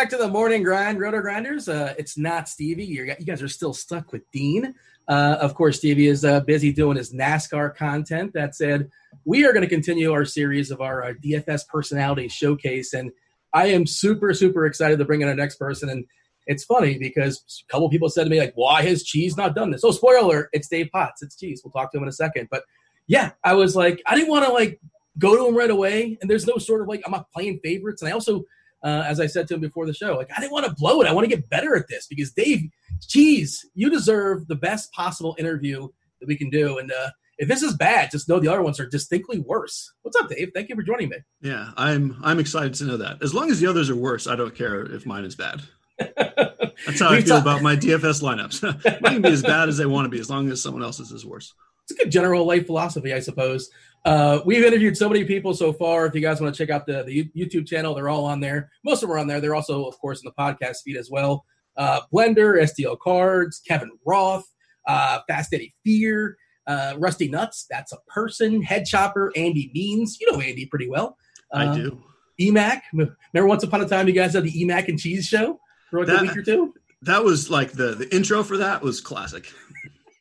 Back 0.00 0.08
to 0.08 0.16
the 0.16 0.28
morning 0.28 0.62
grind, 0.62 0.98
Roto 0.98 1.20
Grinders. 1.20 1.68
Uh, 1.68 1.92
it's 1.98 2.16
not 2.16 2.48
Stevie. 2.48 2.86
You're, 2.86 3.04
you 3.04 3.26
guys 3.26 3.42
are 3.42 3.48
still 3.48 3.74
stuck 3.74 4.12
with 4.12 4.22
Dean. 4.30 4.74
Uh, 5.06 5.36
of 5.42 5.54
course, 5.54 5.76
Stevie 5.76 6.06
is 6.06 6.24
uh, 6.24 6.40
busy 6.40 6.72
doing 6.72 6.96
his 6.96 7.12
NASCAR 7.12 7.76
content. 7.76 8.32
That 8.32 8.54
said, 8.54 8.88
we 9.26 9.44
are 9.44 9.52
going 9.52 9.60
to 9.60 9.68
continue 9.68 10.10
our 10.10 10.24
series 10.24 10.70
of 10.70 10.80
our 10.80 11.04
uh, 11.04 11.12
DFS 11.22 11.68
personality 11.68 12.28
showcase, 12.28 12.94
and 12.94 13.12
I 13.52 13.66
am 13.66 13.86
super, 13.86 14.32
super 14.32 14.64
excited 14.64 14.98
to 15.00 15.04
bring 15.04 15.20
in 15.20 15.28
our 15.28 15.34
next 15.34 15.56
person. 15.56 15.90
And 15.90 16.06
it's 16.46 16.64
funny 16.64 16.96
because 16.96 17.62
a 17.68 17.70
couple 17.70 17.90
people 17.90 18.08
said 18.08 18.24
to 18.24 18.30
me 18.30 18.40
like, 18.40 18.54
"Why 18.54 18.80
has 18.80 19.02
Cheese 19.02 19.36
not 19.36 19.54
done 19.54 19.70
this?" 19.70 19.84
Oh, 19.84 19.90
spoiler! 19.90 20.48
It's 20.54 20.68
Dave 20.68 20.88
Potts. 20.90 21.22
It's 21.22 21.36
Cheese. 21.36 21.60
We'll 21.62 21.72
talk 21.72 21.92
to 21.92 21.98
him 21.98 22.04
in 22.04 22.08
a 22.08 22.12
second. 22.12 22.48
But 22.50 22.62
yeah, 23.06 23.32
I 23.44 23.52
was 23.52 23.76
like, 23.76 24.00
I 24.06 24.14
didn't 24.14 24.30
want 24.30 24.46
to 24.46 24.52
like 24.52 24.80
go 25.18 25.36
to 25.36 25.46
him 25.46 25.54
right 25.54 25.68
away, 25.68 26.16
and 26.22 26.30
there's 26.30 26.46
no 26.46 26.56
sort 26.56 26.80
of 26.80 26.88
like 26.88 27.02
I'm 27.04 27.12
not 27.12 27.30
playing 27.32 27.60
favorites, 27.62 28.00
and 28.00 28.08
I 28.08 28.12
also. 28.12 28.44
Uh, 28.82 29.04
as 29.06 29.20
I 29.20 29.26
said 29.26 29.46
to 29.48 29.54
him 29.54 29.60
before 29.60 29.86
the 29.86 29.92
show, 29.92 30.16
like 30.16 30.30
I 30.34 30.40
didn't 30.40 30.52
want 30.52 30.66
to 30.66 30.74
blow 30.74 31.02
it. 31.02 31.06
I 31.06 31.12
want 31.12 31.28
to 31.28 31.36
get 31.36 31.50
better 31.50 31.76
at 31.76 31.88
this 31.88 32.06
because 32.06 32.32
Dave, 32.32 32.60
geez, 33.06 33.66
you 33.74 33.90
deserve 33.90 34.46
the 34.48 34.54
best 34.54 34.90
possible 34.92 35.36
interview 35.38 35.88
that 36.20 36.26
we 36.28 36.36
can 36.36 36.48
do. 36.48 36.78
And 36.78 36.90
uh, 36.90 37.10
if 37.38 37.48
this 37.48 37.62
is 37.62 37.74
bad, 37.74 38.10
just 38.10 38.28
know 38.28 38.38
the 38.38 38.48
other 38.48 38.62
ones 38.62 38.80
are 38.80 38.86
distinctly 38.86 39.40
worse. 39.40 39.92
What's 40.02 40.18
up, 40.18 40.28
Dave? 40.28 40.52
Thank 40.54 40.68
you 40.68 40.76
for 40.76 40.82
joining 40.82 41.08
me. 41.08 41.16
Yeah, 41.40 41.72
I'm 41.76 42.16
I'm 42.22 42.38
excited 42.38 42.74
to 42.74 42.84
know 42.84 42.96
that. 42.98 43.22
As 43.22 43.34
long 43.34 43.50
as 43.50 43.60
the 43.60 43.66
others 43.66 43.90
are 43.90 43.96
worse, 43.96 44.26
I 44.26 44.36
don't 44.36 44.54
care 44.54 44.82
if 44.82 45.06
mine 45.06 45.24
is 45.24 45.36
bad. 45.36 45.62
That's 46.16 47.00
how 47.00 47.10
I 47.10 47.20
feel 47.20 47.38
about 47.38 47.62
my 47.62 47.76
DFS 47.76 48.22
lineups. 48.22 48.62
Mine 49.02 49.12
can 49.14 49.22
be 49.22 49.28
as 49.28 49.42
bad 49.42 49.68
as 49.68 49.76
they 49.76 49.84
want 49.84 50.06
to 50.06 50.08
be, 50.08 50.18
as 50.18 50.30
long 50.30 50.50
as 50.50 50.62
someone 50.62 50.82
else's 50.82 51.12
is 51.12 51.26
worse. 51.26 51.52
It's 51.84 51.92
a 51.92 52.04
good 52.04 52.10
general 52.10 52.46
life 52.46 52.66
philosophy, 52.66 53.12
I 53.12 53.20
suppose. 53.20 53.68
Uh, 54.04 54.40
we've 54.46 54.64
interviewed 54.64 54.96
so 54.96 55.08
many 55.08 55.24
people 55.24 55.52
so 55.52 55.72
far. 55.72 56.06
If 56.06 56.14
you 56.14 56.20
guys 56.20 56.40
want 56.40 56.54
to 56.54 56.58
check 56.58 56.74
out 56.74 56.86
the, 56.86 57.02
the 57.02 57.30
YouTube 57.36 57.66
channel, 57.66 57.94
they're 57.94 58.08
all 58.08 58.24
on 58.24 58.40
there. 58.40 58.70
Most 58.84 59.02
of 59.02 59.08
them 59.08 59.16
are 59.16 59.18
on 59.18 59.26
there. 59.26 59.40
They're 59.40 59.54
also, 59.54 59.84
of 59.84 59.98
course, 59.98 60.22
in 60.22 60.26
the 60.26 60.42
podcast 60.42 60.78
feed 60.84 60.96
as 60.96 61.10
well. 61.10 61.44
Uh, 61.76 62.00
Blender, 62.12 62.60
STL 62.62 62.98
Cards, 62.98 63.60
Kevin 63.66 63.90
Roth, 64.06 64.44
uh, 64.86 65.20
Fast 65.28 65.52
Eddie 65.52 65.74
Fear, 65.84 66.36
uh, 66.66 66.94
Rusty 66.98 67.28
Nuts. 67.28 67.66
That's 67.70 67.92
a 67.92 67.98
person. 68.08 68.62
Head 68.62 68.86
Chopper, 68.86 69.32
Andy 69.36 69.70
Means. 69.74 70.18
You 70.20 70.32
know 70.32 70.40
Andy 70.40 70.66
pretty 70.66 70.88
well. 70.88 71.16
I 71.52 71.66
uh, 71.66 71.74
do. 71.74 72.02
EMAC. 72.40 72.80
Remember 72.92 73.48
once 73.48 73.62
upon 73.62 73.82
a 73.82 73.88
time 73.88 74.08
you 74.08 74.14
guys 74.14 74.32
had 74.32 74.44
the 74.44 74.52
EMAC 74.52 74.88
and 74.88 74.98
Cheese 74.98 75.26
show 75.26 75.60
for 75.90 76.00
like 76.00 76.08
that, 76.08 76.20
a 76.20 76.22
week 76.22 76.36
or 76.36 76.42
two? 76.42 76.74
That 77.02 77.22
was 77.22 77.50
like 77.50 77.72
the 77.72 77.94
the 77.94 78.14
intro 78.14 78.42
for 78.42 78.56
that 78.58 78.82
was 78.82 79.00
classic. 79.00 79.52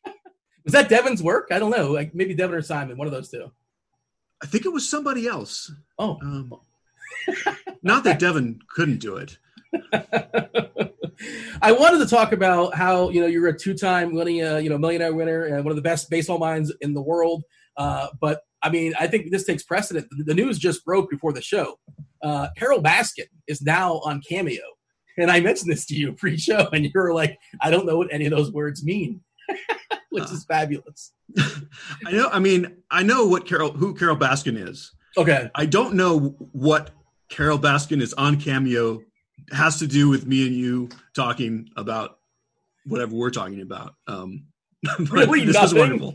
was 0.65 0.73
that 0.73 0.89
Devin's 0.89 1.23
work? 1.23 1.47
I 1.51 1.59
don't 1.59 1.71
know. 1.71 1.91
Like 1.91 2.13
maybe 2.13 2.33
Devin 2.33 2.55
or 2.55 2.61
Simon, 2.61 2.97
one 2.97 3.07
of 3.07 3.13
those 3.13 3.29
two. 3.29 3.51
I 4.41 4.47
think 4.47 4.65
it 4.65 4.73
was 4.73 4.89
somebody 4.89 5.27
else. 5.27 5.71
Oh, 5.97 6.17
um, 6.21 6.53
not 7.83 8.03
that 8.05 8.19
Devin 8.19 8.59
couldn't 8.73 8.99
do 8.99 9.17
it. 9.17 9.37
I 11.61 11.73
wanted 11.73 11.99
to 11.99 12.07
talk 12.07 12.31
about 12.31 12.73
how 12.73 13.09
you 13.09 13.19
know 13.21 13.27
you're 13.27 13.47
a 13.47 13.57
two-time 13.57 14.13
winning, 14.13 14.43
uh, 14.43 14.57
you 14.57 14.69
know, 14.69 14.77
millionaire 14.77 15.13
winner 15.13 15.45
and 15.45 15.63
one 15.65 15.71
of 15.71 15.75
the 15.75 15.81
best 15.81 16.09
baseball 16.09 16.37
minds 16.37 16.73
in 16.81 16.93
the 16.93 17.01
world. 17.01 17.43
Uh, 17.77 18.07
but 18.21 18.41
I 18.63 18.69
mean, 18.69 18.93
I 18.99 19.07
think 19.07 19.31
this 19.31 19.45
takes 19.45 19.63
precedent. 19.63 20.07
The 20.11 20.33
news 20.33 20.57
just 20.57 20.85
broke 20.85 21.09
before 21.09 21.33
the 21.33 21.41
show. 21.41 21.77
Uh, 22.23 22.47
Carole 22.57 22.81
Baskin 22.81 23.27
is 23.47 23.61
now 23.61 23.99
on 24.05 24.21
Cameo, 24.27 24.63
and 25.17 25.29
I 25.29 25.39
mentioned 25.41 25.71
this 25.71 25.85
to 25.87 25.95
you 25.95 26.13
pre-show, 26.13 26.69
and 26.71 26.85
you 26.85 26.91
were 26.93 27.13
like, 27.13 27.37
"I 27.61 27.69
don't 27.69 27.85
know 27.85 27.97
what 27.97 28.13
any 28.13 28.25
of 28.25 28.31
those 28.31 28.51
words 28.51 28.83
mean," 28.83 29.21
which 30.09 30.25
is 30.25 30.45
fabulous. 30.45 31.13
I 32.05 32.11
know. 32.11 32.29
I 32.29 32.39
mean, 32.39 32.77
I 32.89 33.03
know 33.03 33.25
what 33.25 33.45
Carole, 33.47 33.71
who 33.71 33.93
Carole 33.93 34.17
Baskin 34.17 34.67
is. 34.67 34.91
Okay. 35.17 35.49
I 35.55 35.65
don't 35.65 35.95
know 35.95 36.35
what 36.51 36.91
Carole 37.29 37.59
Baskin 37.59 38.01
is 38.01 38.13
on 38.13 38.39
Cameo 38.39 39.01
has 39.51 39.79
to 39.79 39.87
do 39.87 40.09
with 40.09 40.25
me 40.25 40.45
and 40.45 40.55
you 40.55 40.89
talking 41.15 41.69
about 41.75 42.19
whatever 42.85 43.15
we're 43.15 43.29
talking 43.29 43.61
about. 43.61 43.95
Um, 44.07 44.45
really 45.11 45.45
this 45.45 45.55
nothing. 45.55 45.65
is 45.65 45.73
wonderful. 45.73 46.13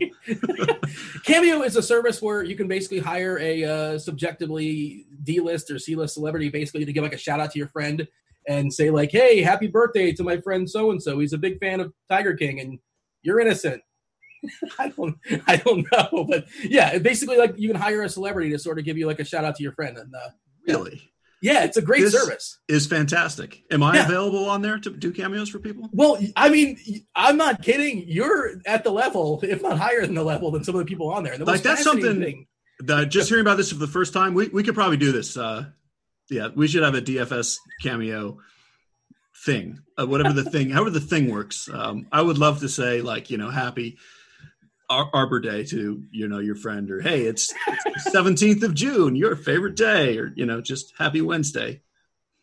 Cameo 1.23 1.61
is 1.61 1.75
a 1.75 1.83
service 1.83 2.21
where 2.21 2.43
you 2.43 2.55
can 2.55 2.67
basically 2.67 2.99
hire 2.99 3.37
a 3.39 3.63
uh, 3.63 3.99
subjectively 3.99 5.05
D-list 5.23 5.69
or 5.69 5.77
C-list 5.77 6.15
celebrity, 6.15 6.49
basically 6.49 6.83
to 6.83 6.91
give 6.91 7.03
like 7.03 7.13
a 7.13 7.17
shout 7.17 7.39
out 7.39 7.51
to 7.51 7.59
your 7.59 7.67
friend 7.67 8.07
and 8.47 8.73
say 8.73 8.89
like, 8.89 9.11
"Hey, 9.11 9.41
happy 9.41 9.67
birthday 9.67 10.11
to 10.13 10.23
my 10.23 10.41
friend 10.41 10.69
so 10.69 10.89
and 10.91 11.01
so. 11.01 11.19
He's 11.19 11.33
a 11.33 11.37
big 11.37 11.59
fan 11.59 11.79
of 11.79 11.93
Tiger 12.09 12.33
King, 12.33 12.59
and 12.59 12.79
you're 13.25 13.39
innocent." 13.39 13.81
I 14.79 14.89
don't, 14.89 15.17
I 15.47 15.55
don't 15.57 15.87
know, 15.91 16.25
but 16.29 16.45
yeah, 16.63 16.97
basically 16.99 17.37
like 17.37 17.55
you 17.57 17.69
can 17.69 17.79
hire 17.79 18.03
a 18.03 18.09
celebrity 18.09 18.51
to 18.51 18.59
sort 18.59 18.79
of 18.79 18.85
give 18.85 18.97
you 18.97 19.07
like 19.07 19.19
a 19.19 19.25
shout 19.25 19.43
out 19.43 19.55
to 19.55 19.63
your 19.63 19.73
friend, 19.73 19.97
and 19.97 20.13
uh, 20.13 20.29
really, 20.67 21.11
yeah, 21.41 21.63
it's 21.63 21.77
a 21.77 21.81
great 21.81 22.01
this 22.01 22.13
service. 22.13 22.59
Is 22.67 22.87
fantastic. 22.87 23.63
Am 23.71 23.83
I 23.83 23.95
yeah. 23.95 24.05
available 24.05 24.49
on 24.49 24.61
there 24.61 24.79
to 24.79 24.89
do 24.89 25.11
cameos 25.11 25.49
for 25.49 25.59
people? 25.59 25.89
Well, 25.91 26.17
I 26.35 26.49
mean, 26.49 26.77
I'm 27.15 27.37
not 27.37 27.61
kidding. 27.61 28.03
You're 28.07 28.61
at 28.65 28.83
the 28.83 28.91
level, 28.91 29.39
if 29.43 29.61
not 29.61 29.77
higher 29.77 30.05
than 30.05 30.15
the 30.15 30.23
level, 30.23 30.51
than 30.51 30.63
some 30.63 30.75
of 30.75 30.79
the 30.79 30.85
people 30.85 31.11
on 31.11 31.23
there. 31.23 31.37
The 31.37 31.45
like 31.45 31.61
that's 31.61 31.83
something. 31.83 32.21
Thing, 32.21 32.47
that 32.79 33.09
just 33.09 33.29
hearing 33.29 33.43
about 33.43 33.57
this 33.57 33.71
for 33.71 33.77
the 33.77 33.87
first 33.87 34.13
time, 34.13 34.33
we 34.33 34.47
we 34.49 34.63
could 34.63 34.75
probably 34.75 34.97
do 34.97 35.11
this. 35.11 35.37
Uh, 35.37 35.65
yeah, 36.29 36.49
we 36.55 36.67
should 36.67 36.83
have 36.83 36.95
a 36.95 37.01
DFS 37.01 37.57
cameo 37.81 38.39
thing, 39.45 39.79
uh, 39.99 40.07
whatever 40.07 40.33
the 40.33 40.43
thing, 40.43 40.69
however 40.69 40.89
the 40.89 40.99
thing 40.99 41.31
works. 41.31 41.69
Um, 41.71 42.07
I 42.11 42.21
would 42.21 42.37
love 42.37 42.59
to 42.61 42.69
say 42.69 43.01
like 43.01 43.29
you 43.29 43.37
know 43.37 43.49
happy 43.49 43.97
Ar- 44.89 45.09
Arbor 45.13 45.39
Day 45.39 45.63
to 45.65 46.03
you 46.11 46.27
know 46.27 46.39
your 46.39 46.55
friend, 46.55 46.89
or 46.91 47.01
hey, 47.01 47.23
it's 47.23 47.53
seventeenth 47.97 48.63
of 48.63 48.73
June, 48.73 49.15
your 49.15 49.35
favorite 49.35 49.75
day, 49.75 50.17
or 50.17 50.33
you 50.35 50.45
know 50.45 50.61
just 50.61 50.93
Happy 50.97 51.21
Wednesday. 51.21 51.81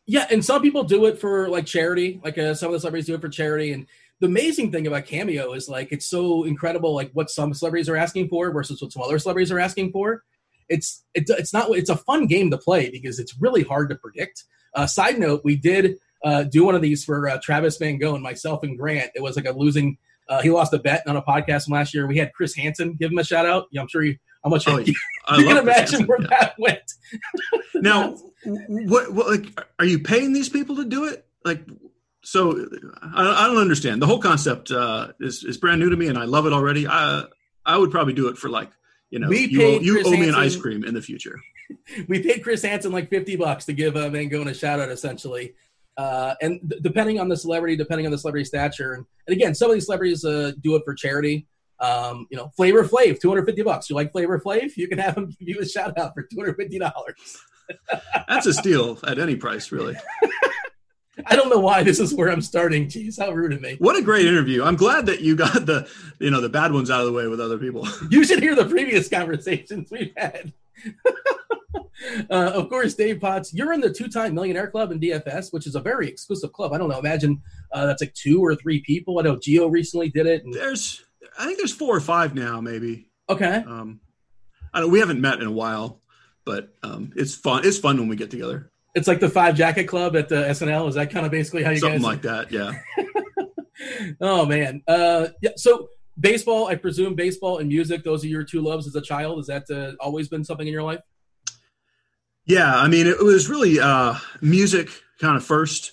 Yeah, 0.06 0.26
and 0.30 0.44
some 0.44 0.62
people 0.62 0.84
do 0.84 1.06
it 1.06 1.18
for 1.18 1.48
like 1.48 1.66
charity. 1.66 2.20
Like 2.24 2.38
uh, 2.38 2.54
some 2.54 2.68
of 2.68 2.72
the 2.72 2.80
celebrities 2.80 3.06
do 3.06 3.14
it 3.14 3.20
for 3.20 3.28
charity. 3.28 3.72
And 3.72 3.86
the 4.20 4.26
amazing 4.26 4.72
thing 4.72 4.86
about 4.86 5.06
Cameo 5.06 5.52
is 5.52 5.68
like 5.68 5.92
it's 5.92 6.06
so 6.06 6.44
incredible, 6.44 6.94
like 6.94 7.10
what 7.12 7.30
some 7.30 7.54
celebrities 7.54 7.88
are 7.88 7.96
asking 7.96 8.28
for 8.28 8.50
versus 8.52 8.82
what 8.82 8.92
some 8.92 9.02
other 9.02 9.18
celebrities 9.18 9.52
are 9.52 9.60
asking 9.60 9.92
for. 9.92 10.24
It's 10.68 11.04
it's 11.14 11.30
it's 11.30 11.52
not 11.52 11.70
it's 11.70 11.90
a 11.90 11.96
fun 11.96 12.26
game 12.26 12.50
to 12.50 12.58
play 12.58 12.90
because 12.90 13.18
it's 13.18 13.40
really 13.40 13.62
hard 13.62 13.90
to 13.90 13.96
predict. 13.96 14.44
Uh, 14.74 14.86
side 14.86 15.18
note: 15.18 15.42
We 15.44 15.56
did 15.56 15.98
uh, 16.24 16.44
do 16.44 16.64
one 16.64 16.74
of 16.74 16.82
these 16.82 17.04
for 17.04 17.28
uh, 17.28 17.38
Travis 17.42 17.76
Van 17.78 17.98
Gogh 17.98 18.14
and 18.14 18.22
myself 18.22 18.62
and 18.62 18.78
Grant. 18.78 19.10
It 19.14 19.22
was 19.22 19.36
like 19.36 19.46
a 19.46 19.52
losing 19.52 19.98
uh, 20.28 20.40
he 20.40 20.50
lost 20.50 20.72
a 20.72 20.78
bet 20.78 21.02
on 21.06 21.16
a 21.16 21.22
podcast 21.22 21.64
from 21.64 21.74
last 21.74 21.94
year. 21.94 22.06
We 22.06 22.16
had 22.16 22.32
Chris 22.32 22.54
Hansen 22.54 22.94
give 22.94 23.10
him 23.10 23.18
a 23.18 23.24
shout 23.24 23.44
out. 23.44 23.66
Yeah, 23.70 23.82
I'm 23.82 23.88
sure 23.88 24.02
you. 24.02 24.16
I'm 24.44 24.50
much 24.50 24.66
oh, 24.66 24.78
you, 24.78 24.94
you 25.36 25.44
can 25.44 25.58
imagine 25.58 26.06
where 26.06 26.20
yeah. 26.20 26.28
that 26.30 26.54
went. 26.58 26.92
now, 27.74 28.16
what, 28.44 29.12
what, 29.12 29.26
like, 29.28 29.66
are 29.78 29.84
you 29.84 30.00
paying 30.00 30.32
these 30.32 30.48
people 30.48 30.76
to 30.76 30.84
do 30.84 31.04
it? 31.04 31.24
Like, 31.44 31.64
so 32.22 32.66
I, 33.02 33.44
I 33.44 33.46
don't 33.46 33.58
understand. 33.58 34.02
The 34.02 34.06
whole 34.06 34.18
concept 34.18 34.70
uh, 34.70 35.12
is 35.20 35.44
is 35.44 35.58
brand 35.58 35.80
new 35.80 35.90
to 35.90 35.96
me, 35.96 36.08
and 36.08 36.18
I 36.18 36.24
love 36.24 36.46
it 36.46 36.52
already. 36.52 36.88
I 36.88 37.24
I 37.64 37.76
would 37.76 37.90
probably 37.90 38.14
do 38.14 38.28
it 38.28 38.38
for 38.38 38.48
like 38.48 38.70
you 39.10 39.18
know, 39.18 39.28
we 39.28 39.46
you, 39.46 39.62
owe, 39.62 39.80
you 39.80 40.02
owe 40.04 40.10
me 40.10 40.28
an 40.28 40.34
ice 40.34 40.56
cream 40.56 40.84
in 40.84 40.94
the 40.94 41.02
future. 41.02 41.38
we 42.08 42.22
paid 42.22 42.42
Chris 42.42 42.62
Hansen 42.62 42.90
like 42.92 43.10
50 43.10 43.36
bucks 43.36 43.66
to 43.66 43.74
give 43.74 43.94
uh, 43.94 44.08
Van 44.08 44.28
Gogh 44.28 44.42
a 44.42 44.54
shout 44.54 44.80
out, 44.80 44.88
essentially. 44.88 45.54
Uh, 45.96 46.34
and 46.40 46.72
depending 46.82 47.20
on 47.20 47.28
the 47.28 47.36
celebrity, 47.36 47.76
depending 47.76 48.06
on 48.06 48.12
the 48.12 48.18
celebrity 48.18 48.44
stature, 48.44 48.94
and, 48.94 49.04
and 49.26 49.36
again, 49.36 49.54
some 49.54 49.70
of 49.70 49.74
these 49.74 49.84
celebrities 49.86 50.24
uh, 50.24 50.52
do 50.60 50.74
it 50.76 50.82
for 50.84 50.94
charity. 50.94 51.46
Um, 51.80 52.26
you 52.30 52.36
know, 52.36 52.50
Flavor 52.56 52.84
Flav, 52.84 53.20
two 53.20 53.28
hundred 53.28 53.44
fifty 53.44 53.62
bucks. 53.62 53.90
You 53.90 53.96
like 53.96 54.12
Flavor 54.12 54.38
Flav? 54.38 54.76
You 54.76 54.88
can 54.88 54.98
have 54.98 55.16
him 55.16 55.26
give 55.38 55.48
you 55.48 55.60
a 55.60 55.66
shout 55.66 55.98
out 55.98 56.14
for 56.14 56.22
two 56.22 56.38
hundred 56.38 56.56
fifty 56.56 56.78
dollars. 56.78 57.36
That's 58.28 58.46
a 58.46 58.54
steal 58.54 58.98
at 59.06 59.18
any 59.18 59.36
price, 59.36 59.72
really. 59.72 59.96
I 61.26 61.36
don't 61.36 61.50
know 61.50 61.58
why 61.58 61.82
this 61.82 62.00
is 62.00 62.14
where 62.14 62.30
I'm 62.30 62.40
starting. 62.40 62.86
Jeez, 62.86 63.18
how 63.18 63.32
rude 63.32 63.52
of 63.52 63.60
me. 63.60 63.76
What 63.78 63.96
a 63.96 64.02
great 64.02 64.26
interview. 64.26 64.64
I'm 64.64 64.76
glad 64.76 65.06
that 65.06 65.20
you 65.20 65.36
got 65.36 65.66
the, 65.66 65.88
you 66.18 66.30
know, 66.30 66.40
the 66.40 66.48
bad 66.48 66.72
ones 66.72 66.90
out 66.90 67.00
of 67.00 67.06
the 67.06 67.12
way 67.12 67.26
with 67.26 67.40
other 67.40 67.58
people. 67.58 67.86
You 68.10 68.24
should 68.24 68.40
hear 68.40 68.54
the 68.54 68.64
previous 68.64 69.08
conversations 69.08 69.90
we've 69.90 70.12
had. 70.16 70.52
uh, 72.30 72.52
of 72.54 72.68
course, 72.68 72.94
Dave 72.94 73.20
Potts, 73.20 73.52
you're 73.52 73.72
in 73.72 73.80
the 73.80 73.92
two-time 73.92 74.34
Millionaire 74.34 74.70
Club 74.70 74.92
in 74.92 75.00
DFS, 75.00 75.52
which 75.52 75.66
is 75.66 75.74
a 75.74 75.80
very 75.80 76.08
exclusive 76.08 76.52
club. 76.52 76.72
I 76.72 76.78
don't 76.78 76.88
know. 76.88 76.98
Imagine 76.98 77.40
uh, 77.72 77.86
that's 77.86 78.02
like 78.02 78.14
two 78.14 78.44
or 78.44 78.54
three 78.54 78.80
people. 78.80 79.18
I 79.18 79.22
know 79.22 79.38
Geo 79.38 79.66
recently 79.66 80.08
did 80.08 80.26
it. 80.26 80.44
And... 80.44 80.52
There's, 80.52 81.04
I 81.38 81.46
think 81.46 81.58
there's 81.58 81.72
four 81.72 81.96
or 81.96 82.00
five 82.00 82.34
now, 82.34 82.60
maybe. 82.60 83.08
Okay. 83.28 83.64
Um, 83.66 84.00
I 84.74 84.80
don't. 84.80 84.90
We 84.90 85.00
haven't 85.00 85.20
met 85.20 85.40
in 85.40 85.46
a 85.46 85.52
while, 85.52 86.00
but 86.44 86.74
um, 86.82 87.12
it's 87.16 87.34
fun. 87.34 87.66
It's 87.66 87.78
fun 87.78 87.98
when 87.98 88.08
we 88.08 88.16
get 88.16 88.30
together. 88.30 88.70
It's 88.94 89.08
like 89.08 89.20
the 89.20 89.28
Five 89.28 89.54
Jacket 89.54 89.84
Club 89.84 90.16
at 90.16 90.28
the 90.28 90.36
SNL. 90.36 90.88
Is 90.88 90.96
that 90.96 91.10
kind 91.10 91.24
of 91.24 91.32
basically 91.32 91.62
how 91.62 91.70
you 91.70 91.78
Something 91.78 92.02
guys? 92.02 92.22
Something 92.22 92.30
like 92.30 92.50
that. 92.50 92.82
Yeah. 92.96 94.14
oh 94.20 94.46
man. 94.46 94.82
Uh, 94.86 95.28
yeah. 95.40 95.52
So 95.56 95.88
baseball, 96.18 96.66
I 96.66 96.74
presume 96.74 97.14
baseball 97.14 97.58
and 97.58 97.68
music. 97.68 98.04
Those 98.04 98.24
are 98.24 98.28
your 98.28 98.44
two 98.44 98.60
loves 98.60 98.86
as 98.86 98.94
a 98.94 99.00
child. 99.00 99.38
Has 99.38 99.46
that 99.46 99.70
uh, 99.70 99.92
always 100.02 100.28
been 100.28 100.44
something 100.44 100.66
in 100.66 100.72
your 100.72 100.82
life? 100.82 101.00
Yeah, 102.44 102.74
I 102.74 102.88
mean, 102.88 103.06
it 103.06 103.22
was 103.22 103.48
really 103.48 103.78
uh, 103.78 104.16
music 104.40 104.88
kind 105.20 105.36
of 105.36 105.44
first, 105.44 105.92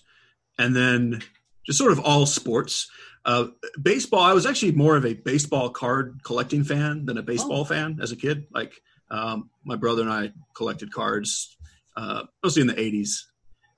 and 0.57 0.75
then 0.75 1.21
just 1.65 1.77
sort 1.77 1.91
of 1.91 1.99
all 1.99 2.25
sports. 2.25 2.89
Uh, 3.23 3.47
baseball, 3.79 4.21
I 4.21 4.33
was 4.33 4.45
actually 4.45 4.71
more 4.71 4.95
of 4.95 5.05
a 5.05 5.13
baseball 5.13 5.69
card 5.69 6.21
collecting 6.23 6.63
fan 6.63 7.05
than 7.05 7.17
a 7.17 7.21
baseball 7.21 7.61
oh. 7.61 7.65
fan 7.65 7.99
as 8.01 8.11
a 8.11 8.15
kid. 8.15 8.47
Like 8.51 8.73
um, 9.11 9.51
my 9.63 9.75
brother 9.75 10.01
and 10.01 10.11
I 10.11 10.31
collected 10.55 10.91
cards, 10.91 11.55
uh, 11.95 12.23
mostly 12.43 12.61
in 12.61 12.67
the 12.67 12.73
'80s, 12.73 13.25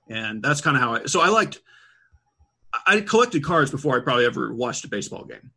and 0.08 0.42
that's 0.42 0.62
kind 0.62 0.76
of 0.76 0.82
how 0.82 0.94
I. 0.94 1.04
So 1.06 1.20
I 1.20 1.28
liked. 1.28 1.60
I 2.86 3.02
collected 3.02 3.44
cards 3.44 3.70
before 3.70 3.98
I 3.98 4.02
probably 4.02 4.24
ever 4.24 4.54
watched 4.54 4.86
a 4.86 4.88
baseball 4.88 5.24
game. 5.24 5.50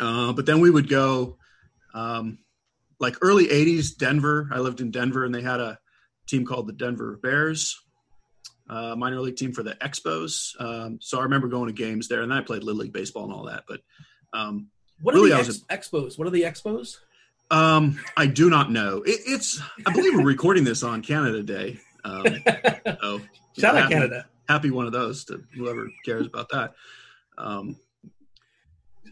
Uh, 0.00 0.32
but 0.32 0.46
then 0.46 0.60
we 0.60 0.70
would 0.70 0.88
go, 0.88 1.36
um, 1.94 2.38
like 3.00 3.16
early 3.22 3.46
'80s 3.48 3.96
Denver. 3.96 4.48
I 4.52 4.58
lived 4.58 4.80
in 4.80 4.90
Denver, 4.90 5.24
and 5.24 5.34
they 5.34 5.42
had 5.42 5.60
a 5.60 5.78
team 6.26 6.44
called 6.44 6.66
the 6.66 6.72
Denver 6.72 7.18
Bears, 7.22 7.80
uh, 8.68 8.94
minor 8.96 9.20
league 9.20 9.36
team 9.36 9.52
for 9.52 9.62
the 9.62 9.74
Expos. 9.74 10.60
Um, 10.60 10.98
so 11.00 11.18
I 11.18 11.22
remember 11.22 11.48
going 11.48 11.68
to 11.68 11.72
games 11.72 12.08
there, 12.08 12.22
and 12.22 12.30
then 12.30 12.38
I 12.38 12.42
played 12.42 12.62
little 12.62 12.80
league 12.82 12.92
baseball 12.92 13.24
and 13.24 13.32
all 13.32 13.46
that. 13.46 13.64
But 13.66 13.80
um, 14.32 14.68
what 15.00 15.14
are 15.14 15.18
really, 15.18 15.30
the 15.30 15.38
ex- 15.38 15.88
Expos? 15.88 16.18
What 16.18 16.26
are 16.26 16.30
the 16.30 16.42
Expos? 16.42 16.98
Um, 17.50 17.98
I 18.16 18.26
do 18.26 18.50
not 18.50 18.70
know. 18.70 19.02
It, 19.02 19.20
it's 19.26 19.60
I 19.86 19.92
believe 19.92 20.14
we're 20.14 20.24
recording 20.24 20.64
this 20.64 20.82
on 20.82 21.02
Canada 21.02 21.42
Day. 21.42 21.80
Um, 22.04 22.24
so 23.00 23.20
shout 23.58 23.76
out 23.76 23.90
Canada. 23.90 24.26
Happy 24.48 24.70
one 24.70 24.86
of 24.86 24.92
those 24.92 25.24
to 25.26 25.42
whoever 25.54 25.90
cares 26.04 26.26
about 26.26 26.48
that. 26.50 26.74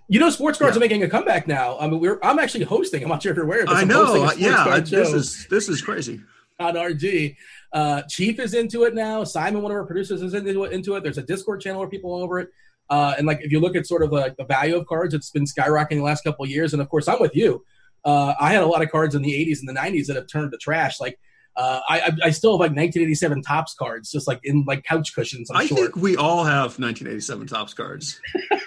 You 0.08 0.20
know, 0.20 0.30
sports 0.30 0.58
cards 0.58 0.76
yeah. 0.76 0.78
are 0.78 0.80
making 0.80 1.02
a 1.02 1.08
comeback 1.08 1.48
now. 1.48 1.78
I 1.78 1.88
mean, 1.88 2.00
we're 2.00 2.18
I'm 2.22 2.38
actually 2.38 2.64
hosting. 2.64 3.02
I'm 3.02 3.08
not 3.08 3.22
sure 3.22 3.32
if 3.32 3.36
you're 3.36 3.44
aware 3.44 3.62
of 3.62 3.68
this. 3.68 3.76
I 3.76 3.84
know. 3.84 4.30
yeah, 4.32 4.78
this 4.80 5.12
is 5.12 5.46
this 5.50 5.68
is 5.68 5.82
crazy. 5.82 6.20
On 6.58 6.74
RG, 6.74 7.36
uh, 7.72 8.02
Chief 8.08 8.38
is 8.38 8.54
into 8.54 8.84
it 8.84 8.94
now. 8.94 9.24
Simon, 9.24 9.62
one 9.62 9.72
of 9.72 9.76
our 9.76 9.84
producers, 9.84 10.22
is 10.22 10.32
into 10.32 10.64
it. 10.64 10.72
Into 10.72 10.94
it. 10.94 11.02
There's 11.02 11.18
a 11.18 11.22
Discord 11.22 11.60
channel 11.60 11.80
where 11.80 11.88
people 11.88 12.12
are 12.14 12.22
over 12.22 12.38
it. 12.40 12.48
Uh, 12.88 13.14
and 13.18 13.26
like, 13.26 13.40
if 13.42 13.50
you 13.50 13.60
look 13.60 13.74
at 13.76 13.86
sort 13.86 14.02
of 14.02 14.12
like 14.12 14.36
the 14.36 14.44
value 14.44 14.76
of 14.76 14.86
cards, 14.86 15.12
it's 15.12 15.30
been 15.30 15.44
skyrocketing 15.44 15.96
the 15.96 16.02
last 16.02 16.22
couple 16.22 16.44
of 16.44 16.50
years. 16.50 16.72
And 16.72 16.80
of 16.80 16.88
course, 16.88 17.08
I'm 17.08 17.20
with 17.20 17.34
you. 17.34 17.64
Uh, 18.04 18.34
I 18.38 18.52
had 18.52 18.62
a 18.62 18.66
lot 18.66 18.82
of 18.82 18.90
cards 18.90 19.16
in 19.16 19.22
the 19.22 19.32
80s 19.32 19.58
and 19.58 19.68
the 19.68 19.72
90s 19.72 20.06
that 20.06 20.16
have 20.16 20.28
turned 20.28 20.52
to 20.52 20.58
trash. 20.58 21.00
Like 21.00 21.18
uh, 21.56 21.80
I, 21.88 22.12
I 22.24 22.30
still 22.30 22.52
have 22.52 22.60
like 22.60 22.76
1987 22.76 23.42
Topps 23.42 23.74
cards, 23.74 24.12
just 24.12 24.28
like 24.28 24.40
in 24.44 24.64
like 24.66 24.84
couch 24.84 25.14
cushions. 25.14 25.50
I'm 25.50 25.56
i 25.56 25.66
sure. 25.66 25.76
think 25.78 25.96
we 25.96 26.16
all 26.16 26.44
have 26.44 26.78
1987 26.78 27.46
Topps 27.46 27.74
cards. 27.74 28.20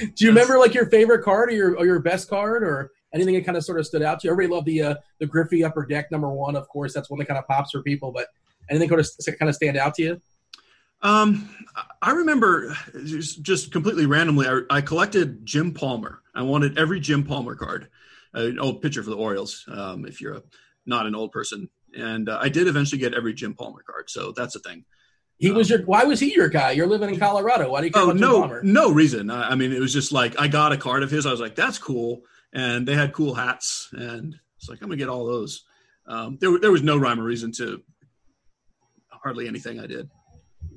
Do 0.00 0.24
you 0.24 0.28
remember 0.28 0.58
like 0.58 0.74
your 0.74 0.86
favorite 0.86 1.22
card 1.22 1.50
or 1.50 1.52
your 1.52 1.76
or 1.76 1.86
your 1.86 2.00
best 2.00 2.28
card 2.28 2.62
or 2.62 2.90
anything 3.14 3.34
that 3.34 3.44
kind 3.44 3.56
of 3.56 3.64
sort 3.64 3.78
of 3.78 3.86
stood 3.86 4.02
out 4.02 4.20
to 4.20 4.28
you? 4.28 4.32
Everybody 4.32 4.54
loved 4.54 4.66
the 4.66 4.82
uh, 4.82 4.94
the 5.20 5.26
Griffey 5.26 5.64
Upper 5.64 5.86
Deck 5.86 6.10
number 6.10 6.30
one, 6.30 6.56
of 6.56 6.68
course. 6.68 6.92
That's 6.94 7.10
one 7.10 7.18
that 7.20 7.26
kind 7.26 7.38
of 7.38 7.46
pops 7.46 7.70
for 7.70 7.82
people. 7.82 8.12
But 8.12 8.28
anything 8.70 8.88
kind 8.88 9.00
of 9.00 9.08
kind 9.38 9.48
of 9.48 9.54
stand 9.54 9.76
out 9.76 9.94
to 9.94 10.02
you? 10.02 10.20
Um, 11.02 11.50
I 12.00 12.12
remember 12.12 12.74
just, 13.04 13.70
completely 13.70 14.06
randomly, 14.06 14.46
I, 14.46 14.60
I, 14.70 14.80
collected 14.80 15.44
Jim 15.44 15.74
Palmer. 15.74 16.22
I 16.34 16.40
wanted 16.40 16.78
every 16.78 16.98
Jim 16.98 17.24
Palmer 17.24 17.54
card, 17.56 17.88
an 18.32 18.58
old 18.58 18.80
pitcher 18.80 19.02
for 19.02 19.10
the 19.10 19.16
Orioles. 19.16 19.66
Um, 19.70 20.06
if 20.06 20.22
you're 20.22 20.36
a, 20.36 20.42
not 20.86 21.04
an 21.04 21.14
old 21.14 21.30
person, 21.30 21.68
and 21.94 22.30
uh, 22.30 22.38
I 22.40 22.48
did 22.48 22.68
eventually 22.68 23.00
get 23.00 23.12
every 23.12 23.34
Jim 23.34 23.52
Palmer 23.52 23.82
card, 23.86 24.08
so 24.08 24.32
that's 24.32 24.56
a 24.56 24.60
thing. 24.60 24.86
He 25.38 25.50
was 25.50 25.68
your. 25.68 25.82
Why 25.82 26.04
was 26.04 26.20
he 26.20 26.34
your 26.34 26.48
guy? 26.48 26.72
You're 26.72 26.86
living 26.86 27.10
in 27.10 27.18
Colorado. 27.18 27.70
Why 27.70 27.80
do 27.80 27.86
you? 27.86 27.92
Come? 27.92 28.10
Oh 28.10 28.12
no, 28.12 28.60
no 28.62 28.92
reason. 28.92 29.30
I, 29.30 29.50
I 29.50 29.54
mean, 29.54 29.72
it 29.72 29.80
was 29.80 29.92
just 29.92 30.12
like 30.12 30.40
I 30.40 30.48
got 30.48 30.72
a 30.72 30.76
card 30.76 31.02
of 31.02 31.10
his. 31.10 31.26
I 31.26 31.30
was 31.30 31.40
like, 31.40 31.54
that's 31.56 31.78
cool, 31.78 32.22
and 32.52 32.86
they 32.86 32.94
had 32.94 33.12
cool 33.12 33.34
hats, 33.34 33.88
and 33.92 34.36
it's 34.56 34.68
like 34.68 34.80
I'm 34.80 34.88
gonna 34.88 34.96
get 34.96 35.08
all 35.08 35.26
those. 35.26 35.64
Um, 36.06 36.38
there, 36.40 36.58
there 36.58 36.70
was 36.70 36.82
no 36.82 36.96
rhyme 36.96 37.18
or 37.20 37.24
reason 37.24 37.50
to 37.52 37.82
hardly 39.10 39.48
anything 39.48 39.80
I 39.80 39.86
did. 39.86 40.08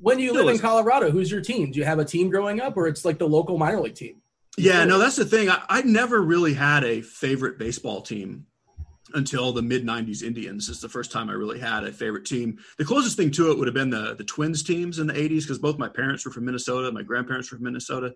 When 0.00 0.18
you 0.18 0.32
live 0.32 0.48
in 0.48 0.58
Colorado, 0.58 1.10
who's 1.10 1.30
your 1.30 1.40
team? 1.40 1.70
Do 1.70 1.78
you 1.78 1.84
have 1.84 1.98
a 1.98 2.04
team 2.04 2.30
growing 2.30 2.60
up, 2.60 2.76
or 2.76 2.86
it's 2.88 3.04
like 3.04 3.18
the 3.18 3.28
local 3.28 3.58
minor 3.58 3.80
league 3.80 3.94
team? 3.94 4.22
Yeah, 4.56 4.84
no, 4.84 4.98
that's 4.98 5.16
the 5.16 5.24
thing. 5.24 5.48
I, 5.48 5.62
I 5.68 5.82
never 5.82 6.20
really 6.20 6.54
had 6.54 6.82
a 6.82 7.00
favorite 7.00 7.58
baseball 7.58 8.02
team 8.02 8.46
until 9.14 9.52
the 9.52 9.62
mid 9.62 9.84
90s 9.84 10.22
Indians 10.22 10.68
is 10.68 10.80
the 10.80 10.88
first 10.88 11.12
time 11.12 11.30
I 11.30 11.34
really 11.34 11.58
had 11.58 11.84
a 11.84 11.92
favorite 11.92 12.24
team. 12.24 12.58
The 12.78 12.84
closest 12.84 13.16
thing 13.16 13.30
to 13.32 13.50
it 13.50 13.58
would 13.58 13.66
have 13.66 13.74
been 13.74 13.90
the 13.90 14.14
the 14.14 14.24
Twins 14.24 14.62
teams 14.62 14.98
in 14.98 15.06
the 15.06 15.14
80s 15.14 15.42
because 15.42 15.58
both 15.58 15.78
my 15.78 15.88
parents 15.88 16.24
were 16.24 16.32
from 16.32 16.44
Minnesota, 16.44 16.92
my 16.92 17.02
grandparents 17.02 17.50
were 17.50 17.58
from 17.58 17.64
Minnesota. 17.64 18.14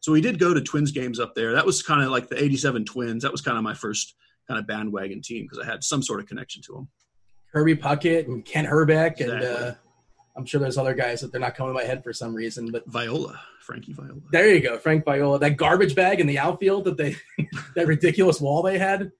So 0.00 0.10
we 0.10 0.20
did 0.20 0.38
go 0.38 0.52
to 0.52 0.60
Twins 0.60 0.90
games 0.90 1.20
up 1.20 1.34
there. 1.34 1.52
That 1.52 1.64
was 1.64 1.82
kind 1.82 2.02
of 2.02 2.10
like 2.10 2.28
the 2.28 2.42
87 2.42 2.84
Twins. 2.84 3.22
That 3.22 3.30
was 3.30 3.40
kind 3.40 3.56
of 3.56 3.62
my 3.62 3.74
first 3.74 4.16
kind 4.48 4.58
of 4.58 4.66
bandwagon 4.66 5.22
team 5.22 5.44
because 5.44 5.64
I 5.64 5.70
had 5.70 5.84
some 5.84 6.02
sort 6.02 6.20
of 6.20 6.26
connection 6.26 6.60
to 6.62 6.72
them. 6.72 6.88
Kirby 7.52 7.76
Puckett 7.76 8.26
and 8.26 8.44
Kent 8.44 8.68
Hrbek 8.68 9.20
exactly. 9.20 9.34
and 9.34 9.44
uh, 9.44 9.74
I'm 10.36 10.46
sure 10.46 10.60
there's 10.60 10.78
other 10.78 10.94
guys 10.94 11.20
that 11.20 11.30
they're 11.30 11.40
not 11.40 11.54
coming 11.54 11.74
to 11.74 11.78
my 11.78 11.84
head 11.84 12.02
for 12.02 12.12
some 12.12 12.34
reason, 12.34 12.70
but 12.70 12.86
Viola, 12.86 13.40
Frankie 13.60 13.92
Viola. 13.92 14.20
There 14.30 14.52
you 14.52 14.60
go, 14.60 14.78
Frank 14.78 15.04
Viola. 15.04 15.38
That 15.38 15.56
garbage 15.56 15.94
bag 15.94 16.20
in 16.20 16.26
the 16.26 16.38
outfield 16.38 16.84
that 16.84 16.96
they, 16.96 17.16
that 17.76 17.86
ridiculous 17.86 18.40
wall 18.40 18.62
they 18.62 18.78
had. 18.78 19.12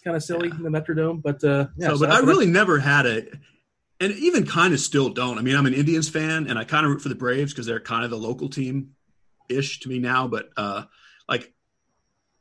It's 0.00 0.04
kind 0.06 0.16
of 0.16 0.22
silly 0.22 0.48
yeah. 0.48 0.54
in 0.54 0.62
the 0.62 0.70
Metrodome, 0.70 1.20
but 1.20 1.44
uh, 1.44 1.66
yeah. 1.76 1.88
So, 1.88 1.96
so 1.96 2.06
but 2.06 2.10
I 2.10 2.20
really 2.20 2.46
never 2.46 2.78
had 2.78 3.04
it, 3.04 3.34
and 4.00 4.10
even 4.14 4.46
kind 4.46 4.72
of 4.72 4.80
still 4.80 5.10
don't. 5.10 5.36
I 5.36 5.42
mean, 5.42 5.54
I'm 5.54 5.66
an 5.66 5.74
Indians 5.74 6.08
fan, 6.08 6.46
and 6.48 6.58
I 6.58 6.64
kind 6.64 6.86
of 6.86 6.92
root 6.92 7.02
for 7.02 7.10
the 7.10 7.14
Braves 7.14 7.52
because 7.52 7.66
they're 7.66 7.80
kind 7.80 8.02
of 8.02 8.10
the 8.10 8.16
local 8.16 8.48
team 8.48 8.92
ish 9.50 9.80
to 9.80 9.90
me 9.90 9.98
now. 9.98 10.26
But 10.26 10.48
uh, 10.56 10.84
like, 11.28 11.52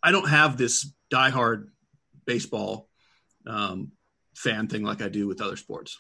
I 0.02 0.12
don't 0.12 0.30
have 0.30 0.56
this 0.56 0.90
diehard 1.12 1.66
baseball 2.26 2.88
um, 3.46 3.92
fan 4.36 4.70
thing 4.70 4.84
like 4.84 5.02
I 5.02 5.10
do 5.10 5.28
with 5.28 5.42
other 5.42 5.58
sports. 5.58 6.00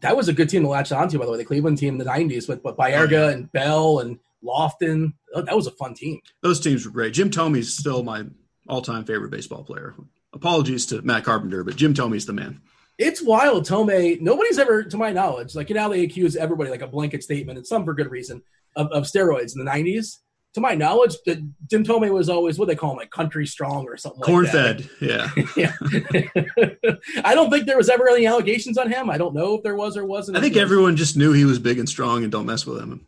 That 0.00 0.16
was 0.16 0.28
a 0.28 0.32
good 0.32 0.48
team 0.48 0.62
to 0.62 0.68
latch 0.68 0.90
onto, 0.90 1.20
by 1.20 1.24
the 1.24 1.30
way. 1.30 1.38
The 1.38 1.44
Cleveland 1.44 1.78
team 1.78 1.94
in 1.94 1.98
the 1.98 2.04
'90s 2.04 2.48
with, 2.48 2.64
with 2.64 2.76
Baerga 2.76 3.12
oh, 3.12 3.28
yeah. 3.28 3.30
and 3.30 3.52
Bell 3.52 4.00
and 4.00 4.18
Lofton. 4.44 5.12
That 5.36 5.54
was 5.54 5.68
a 5.68 5.72
fun 5.72 5.94
team. 5.94 6.18
Those 6.42 6.58
teams 6.58 6.84
were 6.84 6.90
great. 6.90 7.12
Jim 7.14 7.30
Thome's 7.30 7.72
still 7.72 8.02
my 8.02 8.24
all-time 8.66 9.04
favorite 9.04 9.30
baseball 9.30 9.62
player 9.62 9.94
apologies 10.32 10.86
to 10.86 11.02
Matt 11.02 11.24
Carpenter, 11.24 11.64
but 11.64 11.76
Jim 11.76 11.94
Thome's 11.94 12.26
the 12.26 12.32
man. 12.32 12.60
It's 12.98 13.22
wild, 13.22 13.66
Thome. 13.66 14.20
Nobody's 14.20 14.58
ever, 14.58 14.82
to 14.82 14.96
my 14.98 15.10
knowledge, 15.10 15.54
like 15.54 15.70
you 15.70 15.74
know, 15.74 15.88
they 15.88 16.04
accuse 16.04 16.36
everybody 16.36 16.70
like 16.70 16.82
a 16.82 16.86
blanket 16.86 17.22
statement, 17.22 17.56
and 17.56 17.66
some 17.66 17.84
for 17.84 17.94
good 17.94 18.10
reason, 18.10 18.42
of, 18.76 18.88
of 18.88 19.04
steroids 19.04 19.56
in 19.56 19.64
the 19.64 19.70
'90s. 19.70 20.18
To 20.54 20.60
my 20.60 20.74
knowledge, 20.74 21.14
that 21.26 21.38
Jim 21.70 21.84
Thome 21.84 22.12
was 22.12 22.28
always 22.28 22.58
what 22.58 22.68
they 22.68 22.74
call 22.74 22.90
him, 22.90 22.96
like 22.98 23.10
country 23.10 23.46
strong 23.46 23.86
or 23.86 23.96
something. 23.96 24.20
Corn 24.20 24.44
like 24.44 24.52
fed, 24.52 24.90
yeah. 25.00 25.30
yeah. 25.56 25.72
I 27.24 27.34
don't 27.34 27.50
think 27.50 27.66
there 27.66 27.76
was 27.76 27.88
ever 27.88 28.08
any 28.10 28.26
allegations 28.26 28.76
on 28.76 28.90
him. 28.90 29.08
I 29.08 29.16
don't 29.16 29.34
know 29.34 29.54
if 29.54 29.62
there 29.62 29.76
was 29.76 29.96
or 29.96 30.04
wasn't. 30.04 30.36
I 30.36 30.40
think 30.40 30.56
everyone 30.56 30.96
just 30.96 31.16
knew 31.16 31.32
he 31.32 31.44
was 31.44 31.58
big 31.58 31.78
and 31.78 31.88
strong, 31.88 32.22
and 32.22 32.32
don't 32.32 32.46
mess 32.46 32.66
with 32.66 32.80
him. 32.80 33.06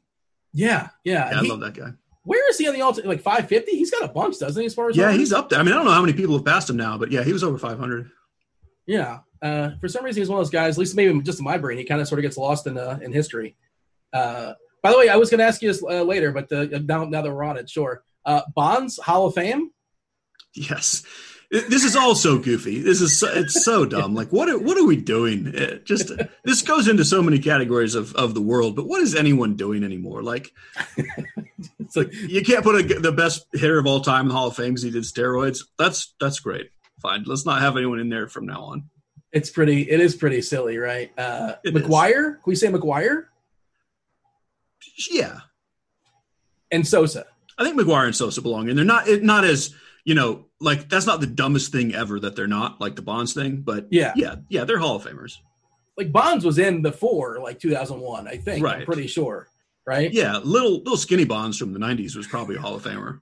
Yeah, 0.54 0.88
yeah. 1.04 1.30
yeah 1.30 1.38
I 1.40 1.42
he, 1.42 1.50
love 1.50 1.60
that 1.60 1.74
guy. 1.74 1.92
Where 2.24 2.48
is 2.50 2.58
he 2.58 2.68
on 2.68 2.74
the 2.74 2.82
ultimate? 2.82 3.08
Like 3.08 3.20
550? 3.20 3.72
He's 3.72 3.90
got 3.90 4.04
a 4.04 4.12
bunch, 4.12 4.38
doesn't 4.38 4.60
he? 4.60 4.66
As 4.66 4.74
far 4.74 4.88
as 4.88 4.96
yeah, 4.96 5.12
he's 5.12 5.32
up 5.32 5.48
there. 5.48 5.58
I 5.58 5.62
mean, 5.62 5.72
I 5.72 5.76
don't 5.76 5.86
know 5.86 5.92
how 5.92 6.00
many 6.00 6.12
people 6.12 6.36
have 6.36 6.44
passed 6.44 6.70
him 6.70 6.76
now, 6.76 6.96
but 6.96 7.10
yeah, 7.10 7.24
he 7.24 7.32
was 7.32 7.42
over 7.42 7.58
500. 7.58 8.10
Yeah. 8.86 9.20
Uh, 9.40 9.70
for 9.80 9.88
some 9.88 10.04
reason, 10.04 10.20
he's 10.20 10.28
one 10.28 10.38
of 10.38 10.44
those 10.44 10.52
guys. 10.52 10.74
At 10.74 10.78
least 10.78 10.94
maybe 10.94 11.20
just 11.22 11.40
in 11.40 11.44
my 11.44 11.58
brain, 11.58 11.78
he 11.78 11.84
kind 11.84 12.00
of 12.00 12.06
sort 12.06 12.20
of 12.20 12.22
gets 12.22 12.36
lost 12.36 12.66
in 12.66 12.78
uh, 12.78 12.98
in 13.02 13.12
history. 13.12 13.56
Uh, 14.12 14.52
by 14.82 14.92
the 14.92 14.98
way, 14.98 15.08
I 15.08 15.16
was 15.16 15.30
going 15.30 15.38
to 15.38 15.44
ask 15.44 15.62
you 15.62 15.68
this 15.68 15.82
uh, 15.82 16.02
later, 16.02 16.30
but 16.30 16.52
uh, 16.52 16.78
now 16.84 17.04
now 17.04 17.22
that 17.22 17.32
we're 17.32 17.42
on 17.42 17.56
it, 17.56 17.68
sure. 17.68 18.04
Uh, 18.24 18.42
Bonds 18.54 18.98
Hall 18.98 19.26
of 19.26 19.34
Fame. 19.34 19.70
Yes 20.54 21.02
this 21.52 21.84
is 21.84 21.94
all 21.94 22.14
so 22.14 22.38
goofy. 22.38 22.80
This 22.80 23.02
is 23.02 23.20
so, 23.20 23.28
it's 23.30 23.62
so 23.62 23.84
dumb. 23.86 24.14
Like 24.14 24.32
what 24.32 24.48
are, 24.48 24.58
what 24.58 24.78
are 24.78 24.86
we 24.86 24.96
doing? 24.96 25.52
It 25.54 25.84
just 25.84 26.10
this 26.44 26.62
goes 26.62 26.88
into 26.88 27.04
so 27.04 27.22
many 27.22 27.38
categories 27.38 27.94
of 27.94 28.14
of 28.14 28.32
the 28.34 28.40
world. 28.40 28.74
But 28.74 28.86
what 28.86 29.02
is 29.02 29.14
anyone 29.14 29.54
doing 29.54 29.84
anymore? 29.84 30.22
Like 30.22 30.50
it's 31.78 31.94
like 31.94 32.12
you 32.14 32.42
can't 32.42 32.64
put 32.64 32.90
a, 32.90 33.00
the 33.00 33.12
best 33.12 33.46
hitter 33.52 33.78
of 33.78 33.86
all 33.86 34.00
time 34.00 34.22
in 34.22 34.28
the 34.28 34.34
Hall 34.34 34.48
of 34.48 34.56
Fame 34.56 34.70
because 34.70 34.82
he 34.82 34.90
did 34.90 35.02
steroids. 35.02 35.60
That's 35.78 36.14
that's 36.18 36.40
great. 36.40 36.70
Fine. 37.02 37.24
Let's 37.26 37.44
not 37.44 37.60
have 37.60 37.76
anyone 37.76 37.98
in 37.98 38.08
there 38.08 38.28
from 38.28 38.46
now 38.46 38.62
on. 38.62 38.88
It's 39.30 39.50
pretty. 39.50 39.82
It 39.82 40.00
is 40.00 40.14
pretty 40.14 40.40
silly, 40.40 40.78
right? 40.78 41.10
Uh, 41.18 41.56
McGwire. 41.66 42.34
Can 42.34 42.42
we 42.46 42.54
say 42.54 42.68
McGwire? 42.68 43.24
Yeah. 45.10 45.40
And 46.70 46.86
Sosa. 46.86 47.26
I 47.58 47.64
think 47.64 47.78
McGwire 47.78 48.06
and 48.06 48.16
Sosa 48.16 48.40
belong 48.40 48.70
in. 48.70 48.76
They're 48.76 48.84
not 48.84 49.06
not 49.22 49.44
as 49.44 49.74
you 50.04 50.14
know, 50.14 50.46
like 50.62 50.88
that's 50.88 51.06
not 51.06 51.20
the 51.20 51.26
dumbest 51.26 51.72
thing 51.72 51.94
ever 51.94 52.18
that 52.20 52.36
they're 52.36 52.46
not 52.46 52.80
like 52.80 52.96
the 52.96 53.02
Bonds 53.02 53.34
thing, 53.34 53.62
but 53.62 53.86
yeah, 53.90 54.12
yeah, 54.16 54.36
yeah, 54.48 54.64
they're 54.64 54.78
Hall 54.78 54.96
of 54.96 55.04
Famers. 55.04 55.38
Like 55.98 56.12
Bonds 56.12 56.44
was 56.44 56.58
in 56.58 56.82
before 56.82 57.40
like 57.40 57.58
2001, 57.58 58.26
I 58.26 58.36
think. 58.36 58.64
Right. 58.64 58.78
I'm 58.78 58.86
pretty 58.86 59.06
sure. 59.06 59.48
Right. 59.84 60.12
Yeah, 60.12 60.38
little 60.38 60.78
little 60.78 60.96
skinny 60.96 61.24
Bonds 61.24 61.58
from 61.58 61.72
the 61.72 61.80
90s 61.80 62.16
was 62.16 62.26
probably 62.26 62.56
a 62.56 62.60
Hall 62.60 62.76
of 62.76 62.84
Famer. 62.84 63.20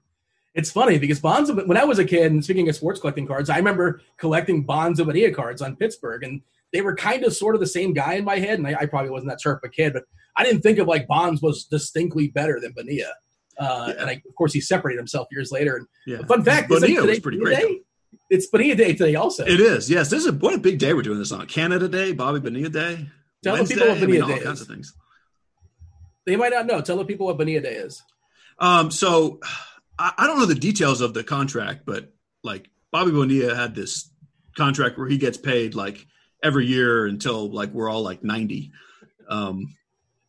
It's 0.53 0.71
funny 0.71 0.99
because 0.99 1.19
Bonds, 1.19 1.51
when 1.51 1.77
I 1.77 1.85
was 1.85 1.97
a 1.97 2.05
kid, 2.05 2.31
and 2.31 2.43
speaking 2.43 2.67
of 2.69 2.75
sports 2.75 2.99
collecting 2.99 3.25
cards, 3.25 3.49
I 3.49 3.57
remember 3.57 4.01
collecting 4.17 4.63
Bonds 4.63 4.99
and 4.99 5.07
Bonilla 5.07 5.33
cards 5.33 5.61
on 5.61 5.77
Pittsburgh, 5.77 6.23
and 6.23 6.41
they 6.73 6.81
were 6.81 6.95
kind 6.95 7.23
of 7.23 7.33
sort 7.33 7.55
of 7.55 7.61
the 7.61 7.67
same 7.67 7.93
guy 7.93 8.15
in 8.15 8.25
my 8.25 8.37
head. 8.37 8.59
And 8.59 8.67
I, 8.67 8.75
I 8.81 8.85
probably 8.85 9.11
wasn't 9.11 9.31
that 9.31 9.41
sharp 9.41 9.61
a 9.63 9.69
kid, 9.69 9.93
but 9.93 10.03
I 10.35 10.43
didn't 10.43 10.61
think 10.61 10.77
of 10.77 10.87
like 10.87 11.07
Bonds 11.07 11.41
was 11.41 11.65
distinctly 11.65 12.27
better 12.27 12.59
than 12.59 12.73
Bonilla. 12.73 13.11
Uh, 13.57 13.85
yeah. 13.87 14.01
And 14.01 14.09
I, 14.09 14.13
of 14.13 14.35
course, 14.35 14.53
he 14.53 14.61
separated 14.61 14.97
himself 14.97 15.27
years 15.31 15.51
later. 15.51 15.77
And 15.77 15.87
yeah. 16.05 16.25
fun 16.25 16.43
fact, 16.43 16.69
Bonilla 16.69 17.05
was 17.05 17.19
pretty 17.19 17.39
great. 17.39 17.57
Day? 17.57 17.81
It's 18.29 18.47
Bonilla 18.47 18.75
Day 18.75 18.93
today, 18.93 19.15
also. 19.15 19.45
It 19.45 19.59
is. 19.59 19.89
Yes, 19.89 20.09
this 20.09 20.21
is 20.21 20.27
a, 20.27 20.33
what 20.33 20.53
a 20.53 20.57
big 20.57 20.79
day 20.79 20.93
we're 20.93 21.01
doing 21.01 21.19
this 21.19 21.31
on. 21.31 21.45
Canada 21.47 21.87
Day, 21.87 22.13
Bobby 22.13 22.39
Bonilla 22.39 22.69
Day. 22.69 23.07
Tell 23.43 23.53
Wednesday, 23.53 23.75
the 23.75 23.81
people 23.81 23.89
what 23.89 23.99
Bonilla 23.99 24.23
I 24.23 24.27
mean, 24.27 24.35
Day 24.35 24.39
all 24.39 24.45
kinds 24.45 24.61
is. 24.61 24.69
of 24.69 24.73
things. 24.73 24.93
They 26.25 26.35
might 26.35 26.51
not 26.51 26.65
know. 26.65 26.81
Tell 26.81 26.97
the 26.97 27.05
people 27.05 27.25
what 27.25 27.37
Bonilla 27.37 27.61
Day 27.61 27.75
is. 27.75 28.01
Um, 28.59 28.91
so 28.91 29.39
I, 29.97 30.13
I 30.17 30.27
don't 30.27 30.39
know 30.39 30.45
the 30.45 30.55
details 30.55 31.01
of 31.01 31.13
the 31.13 31.23
contract, 31.23 31.81
but 31.85 32.13
like 32.43 32.69
Bobby 32.91 33.11
Bonilla 33.11 33.55
had 33.55 33.75
this 33.75 34.09
contract 34.55 34.97
where 34.97 35.07
he 35.07 35.17
gets 35.17 35.37
paid 35.37 35.75
like 35.75 36.05
every 36.43 36.65
year 36.65 37.05
until 37.05 37.51
like 37.51 37.71
we're 37.71 37.89
all 37.89 38.03
like 38.03 38.23
90. 38.23 38.71
Um, 39.29 39.75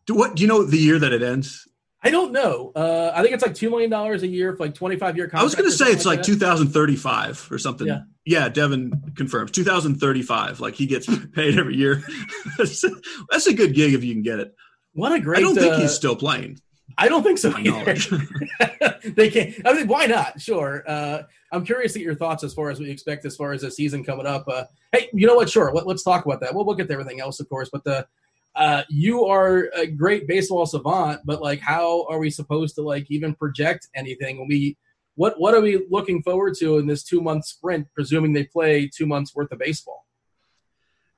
Do 0.06 0.14
what? 0.14 0.36
Do 0.36 0.42
you 0.42 0.48
know 0.48 0.64
the 0.64 0.78
year 0.78 0.98
that 0.98 1.12
it 1.12 1.22
ends? 1.22 1.68
I 2.04 2.10
don't 2.10 2.32
know. 2.32 2.72
Uh, 2.74 3.12
I 3.14 3.22
think 3.22 3.32
it's 3.32 3.44
like 3.44 3.54
two 3.54 3.70
million 3.70 3.88
dollars 3.88 4.22
a 4.22 4.26
year 4.26 4.56
for 4.56 4.64
like 4.64 4.74
twenty 4.74 4.96
five 4.96 5.16
year 5.16 5.26
contract. 5.26 5.40
I 5.40 5.44
was 5.44 5.54
going 5.54 5.70
to 5.70 5.76
say 5.76 5.86
it's 5.86 6.04
like, 6.04 6.18
like 6.18 6.26
2035 6.26 7.48
or 7.50 7.58
something. 7.58 7.86
Yeah. 7.86 8.00
yeah, 8.24 8.48
Devin 8.48 9.12
confirms 9.14 9.52
2035. 9.52 10.60
Like 10.60 10.74
he 10.74 10.86
gets 10.86 11.06
paid 11.34 11.58
every 11.58 11.76
year. 11.76 12.02
That's 12.58 13.46
a 13.46 13.54
good 13.54 13.74
gig 13.74 13.94
if 13.94 14.02
you 14.02 14.14
can 14.14 14.22
get 14.22 14.40
it. 14.40 14.54
What 14.94 15.12
a 15.12 15.20
great! 15.20 15.38
I 15.38 15.40
don't 15.42 15.54
think 15.54 15.74
uh, 15.74 15.80
he's 15.80 15.94
still 15.94 16.16
playing. 16.16 16.58
I 16.98 17.08
don't 17.08 17.22
think 17.22 17.38
so. 17.38 17.52
They 19.04 19.30
can't. 19.30 19.54
I 19.64 19.72
mean, 19.72 19.88
why 19.88 20.06
not? 20.06 20.40
Sure. 20.40 20.84
Uh, 20.86 21.22
I'm 21.50 21.64
curious 21.64 21.92
to 21.94 21.98
get 21.98 22.04
your 22.04 22.14
thoughts 22.14 22.44
as 22.44 22.54
far 22.54 22.70
as 22.70 22.78
what 22.78 22.86
you 22.86 22.92
expect 22.92 23.24
as 23.24 23.34
far 23.36 23.52
as 23.52 23.62
the 23.62 23.70
season 23.70 24.04
coming 24.04 24.26
up. 24.26 24.46
Uh, 24.46 24.64
hey, 24.92 25.08
you 25.12 25.26
know 25.26 25.34
what? 25.34 25.50
Sure. 25.50 25.72
Let, 25.74 25.86
us 25.86 26.04
talk 26.04 26.24
about 26.24 26.40
that. 26.40 26.54
We'll, 26.54 26.64
we'll 26.64 26.76
get 26.76 26.86
to 26.86 26.92
everything 26.92 27.20
else, 27.20 27.40
of 27.40 27.48
course. 27.48 27.68
But 27.72 27.82
the 27.82 28.06
uh, 28.54 28.82
you 28.88 29.24
are 29.26 29.70
a 29.74 29.86
great 29.86 30.26
baseball 30.26 30.66
savant, 30.66 31.22
but 31.24 31.40
like, 31.40 31.60
how 31.60 32.06
are 32.08 32.18
we 32.18 32.30
supposed 32.30 32.74
to 32.74 32.82
like 32.82 33.06
even 33.10 33.34
project 33.34 33.88
anything 33.94 34.46
we? 34.48 34.76
What 35.14 35.38
what 35.38 35.54
are 35.54 35.60
we 35.60 35.86
looking 35.90 36.22
forward 36.22 36.54
to 36.58 36.78
in 36.78 36.86
this 36.86 37.02
two 37.02 37.20
month 37.20 37.44
sprint? 37.44 37.86
Presuming 37.94 38.32
they 38.32 38.44
play 38.44 38.88
two 38.88 39.06
months 39.06 39.34
worth 39.34 39.52
of 39.52 39.58
baseball. 39.58 40.06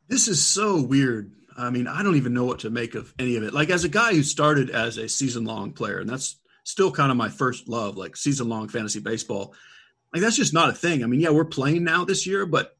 This 0.08 0.28
is 0.28 0.44
so 0.44 0.82
weird. 0.82 1.32
I 1.56 1.70
mean, 1.70 1.86
I 1.86 2.02
don't 2.02 2.16
even 2.16 2.34
know 2.34 2.44
what 2.44 2.60
to 2.60 2.70
make 2.70 2.94
of 2.94 3.14
any 3.18 3.36
of 3.36 3.42
it. 3.44 3.54
Like, 3.54 3.70
as 3.70 3.84
a 3.84 3.88
guy 3.88 4.12
who 4.12 4.22
started 4.22 4.70
as 4.70 4.98
a 4.98 5.08
season 5.08 5.44
long 5.44 5.72
player, 5.72 5.98
and 6.00 6.10
that's 6.10 6.36
still 6.64 6.90
kind 6.90 7.10
of 7.10 7.16
my 7.16 7.28
first 7.28 7.68
love, 7.68 7.96
like 7.96 8.16
season 8.16 8.48
long 8.48 8.68
fantasy 8.68 9.00
baseball, 9.00 9.54
like, 10.12 10.22
that's 10.22 10.36
just 10.36 10.52
not 10.52 10.68
a 10.68 10.72
thing. 10.72 11.02
I 11.02 11.06
mean, 11.06 11.20
yeah, 11.20 11.30
we're 11.30 11.44
playing 11.44 11.84
now 11.84 12.04
this 12.04 12.26
year, 12.26 12.46
but 12.46 12.76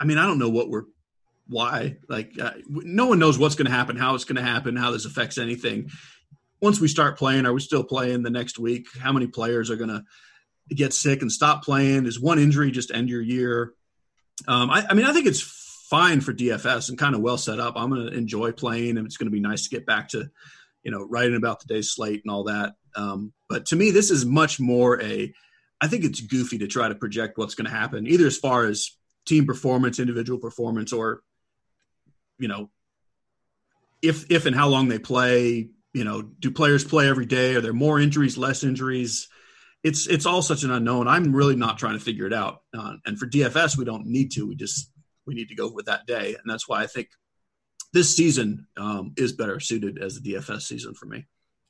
I 0.00 0.04
mean, 0.06 0.18
I 0.18 0.26
don't 0.26 0.38
know 0.38 0.48
what 0.48 0.70
we're, 0.70 0.84
why. 1.46 1.96
Like, 2.08 2.38
uh, 2.40 2.52
no 2.68 3.06
one 3.06 3.18
knows 3.18 3.38
what's 3.38 3.54
going 3.54 3.66
to 3.66 3.72
happen, 3.72 3.96
how 3.96 4.14
it's 4.14 4.24
going 4.24 4.36
to 4.36 4.42
happen, 4.42 4.76
how 4.76 4.90
this 4.90 5.04
affects 5.04 5.38
anything. 5.38 5.90
Once 6.60 6.80
we 6.80 6.88
start 6.88 7.18
playing, 7.18 7.46
are 7.46 7.52
we 7.52 7.60
still 7.60 7.84
playing 7.84 8.22
the 8.22 8.30
next 8.30 8.58
week? 8.58 8.86
How 8.98 9.12
many 9.12 9.26
players 9.26 9.70
are 9.70 9.76
going 9.76 9.90
to 9.90 10.04
get 10.74 10.92
sick 10.92 11.22
and 11.22 11.30
stop 11.30 11.64
playing? 11.64 12.06
Is 12.06 12.18
one 12.18 12.38
injury 12.38 12.70
just 12.70 12.90
end 12.90 13.08
your 13.08 13.20
year? 13.20 13.74
Um, 14.48 14.70
I, 14.70 14.86
I 14.90 14.94
mean, 14.94 15.06
I 15.06 15.12
think 15.12 15.26
it's 15.26 15.42
fine 15.42 16.20
for 16.20 16.32
DFS 16.32 16.88
and 16.88 16.98
kind 16.98 17.14
of 17.14 17.20
well 17.20 17.38
set 17.38 17.60
up. 17.60 17.74
I'm 17.76 17.90
going 17.90 18.06
to 18.06 18.16
enjoy 18.16 18.52
playing, 18.52 18.96
and 18.96 19.06
it's 19.06 19.16
going 19.16 19.26
to 19.26 19.34
be 19.34 19.40
nice 19.40 19.64
to 19.64 19.70
get 19.70 19.86
back 19.86 20.08
to, 20.10 20.30
you 20.82 20.90
know, 20.90 21.02
writing 21.02 21.36
about 21.36 21.60
the 21.60 21.72
day's 21.72 21.92
slate 21.92 22.22
and 22.24 22.32
all 22.32 22.44
that. 22.44 22.74
Um, 22.96 23.32
but 23.48 23.66
to 23.66 23.76
me, 23.76 23.90
this 23.90 24.10
is 24.10 24.24
much 24.24 24.58
more 24.58 25.00
a. 25.02 25.32
I 25.80 25.88
think 25.88 26.04
it's 26.04 26.20
goofy 26.20 26.58
to 26.58 26.66
try 26.66 26.88
to 26.88 26.94
project 26.94 27.36
what's 27.36 27.54
going 27.54 27.66
to 27.66 27.76
happen, 27.76 28.06
either 28.06 28.26
as 28.26 28.38
far 28.38 28.64
as 28.64 28.96
team 29.26 29.46
performance, 29.46 29.98
individual 29.98 30.38
performance, 30.38 30.92
or, 30.92 31.22
you 32.38 32.48
know, 32.48 32.70
if 34.02 34.30
if 34.30 34.46
and 34.46 34.54
how 34.56 34.68
long 34.68 34.88
they 34.88 34.98
play. 34.98 35.68
You 35.96 36.02
know, 36.02 36.22
do 36.22 36.50
players 36.50 36.82
play 36.82 37.08
every 37.08 37.24
day? 37.24 37.54
Are 37.54 37.60
there 37.60 37.72
more 37.72 38.00
injuries, 38.00 38.36
less 38.36 38.64
injuries? 38.64 39.28
It's 39.84 40.08
it's 40.08 40.26
all 40.26 40.42
such 40.42 40.64
an 40.64 40.72
unknown. 40.72 41.06
I'm 41.06 41.32
really 41.32 41.54
not 41.54 41.78
trying 41.78 41.96
to 41.96 42.04
figure 42.04 42.26
it 42.26 42.32
out. 42.32 42.62
Uh, 42.76 42.94
and 43.06 43.16
for 43.16 43.28
DFS, 43.28 43.78
we 43.78 43.84
don't 43.84 44.06
need 44.06 44.32
to. 44.32 44.44
We 44.48 44.56
just 44.56 44.90
we 45.24 45.34
need 45.34 45.50
to 45.50 45.54
go 45.54 45.70
with 45.70 45.86
that 45.86 46.04
day, 46.04 46.30
and 46.34 46.50
that's 46.50 46.68
why 46.68 46.82
I 46.82 46.88
think 46.88 47.10
this 47.92 48.16
season 48.16 48.66
um, 48.76 49.12
is 49.16 49.34
better 49.34 49.60
suited 49.60 50.02
as 50.02 50.16
a 50.16 50.20
DFS 50.20 50.62
season 50.62 50.94
for 50.94 51.06
me. 51.06 51.26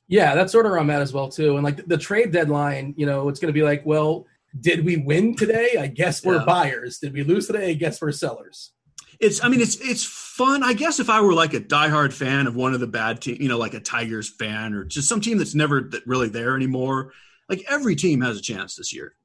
Yeah, 0.07 0.33
that's 0.33 0.51
sort 0.51 0.65
of 0.65 0.71
where 0.71 0.79
I'm 0.79 0.89
at 0.89 1.03
as 1.03 1.13
well 1.13 1.29
too. 1.29 1.53
And 1.53 1.63
like 1.63 1.77
the, 1.77 1.83
the 1.83 1.97
trade 1.99 2.31
deadline, 2.31 2.95
you 2.97 3.05
know, 3.05 3.29
it's 3.29 3.39
going 3.39 3.53
to 3.53 3.59
be 3.59 3.61
like, 3.63 3.85
well, 3.85 4.25
did 4.59 4.83
we 4.83 4.97
win 4.97 5.35
today? 5.35 5.75
I 5.79 5.85
guess 5.85 6.25
we're 6.25 6.37
Yeah. 6.37 6.45
buyers. 6.45 6.97
Did 6.97 7.13
we 7.13 7.23
lose 7.23 7.45
today? 7.45 7.69
I 7.69 7.73
guess 7.73 8.01
we're 8.01 8.11
sellers. 8.11 8.71
It's 9.19 9.43
I 9.43 9.49
mean 9.49 9.61
it's 9.61 9.77
it's 9.77 10.03
fun. 10.03 10.63
I 10.63 10.73
guess 10.73 10.99
if 10.99 11.09
I 11.09 11.21
were 11.21 11.33
like 11.33 11.53
a 11.53 11.59
diehard 11.59 12.13
fan 12.13 12.47
of 12.47 12.55
one 12.55 12.73
of 12.73 12.79
the 12.79 12.87
bad 12.87 13.21
team, 13.21 13.37
you 13.39 13.47
know, 13.47 13.57
like 13.57 13.73
a 13.73 13.79
Tigers 13.79 14.29
fan 14.29 14.73
or 14.73 14.83
just 14.83 15.07
some 15.07 15.21
team 15.21 15.37
that's 15.37 15.55
never 15.55 15.81
that 15.81 16.05
really 16.05 16.29
there 16.29 16.55
anymore. 16.55 17.13
Like 17.49 17.63
every 17.69 17.95
team 17.95 18.21
has 18.21 18.37
a 18.37 18.41
chance 18.41 18.75
this 18.75 18.93
year. 18.93 19.15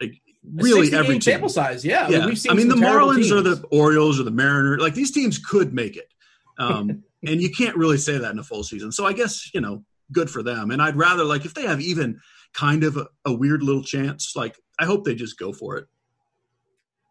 Like 0.00 0.14
really 0.54 0.94
every 0.94 1.14
team. 1.14 1.20
sample 1.20 1.48
size. 1.48 1.84
Yeah, 1.84 2.06
I 2.06 2.10
mean, 2.10 2.26
we've 2.26 2.38
seen 2.38 2.52
I 2.52 2.54
mean 2.54 2.68
the 2.68 2.76
Marlins 2.76 3.30
or 3.32 3.40
the 3.40 3.64
Orioles 3.70 4.20
or 4.20 4.22
the 4.22 4.30
Mariners. 4.30 4.80
Like 4.80 4.94
these 4.94 5.10
teams 5.10 5.38
could 5.38 5.72
make 5.72 5.96
it. 5.96 6.08
Um, 6.60 7.04
and 7.24 7.40
you 7.40 7.50
can't 7.52 7.76
really 7.76 7.98
say 7.98 8.18
that 8.18 8.32
in 8.32 8.38
a 8.40 8.42
full 8.42 8.64
season. 8.64 8.90
So 8.90 9.06
I 9.06 9.12
guess, 9.12 9.54
you 9.54 9.60
know, 9.60 9.84
good 10.10 10.28
for 10.28 10.42
them. 10.42 10.72
And 10.72 10.82
I'd 10.82 10.96
rather 10.96 11.22
like 11.22 11.44
if 11.44 11.54
they 11.54 11.66
have 11.66 11.80
even 11.80 12.20
kind 12.52 12.84
of 12.84 12.96
a, 12.96 13.06
a 13.24 13.32
weird 13.32 13.62
little 13.62 13.84
chance, 13.84 14.34
like 14.34 14.56
I 14.78 14.84
hope 14.84 15.04
they 15.04 15.14
just 15.14 15.38
go 15.38 15.52
for 15.52 15.76
it. 15.76 15.86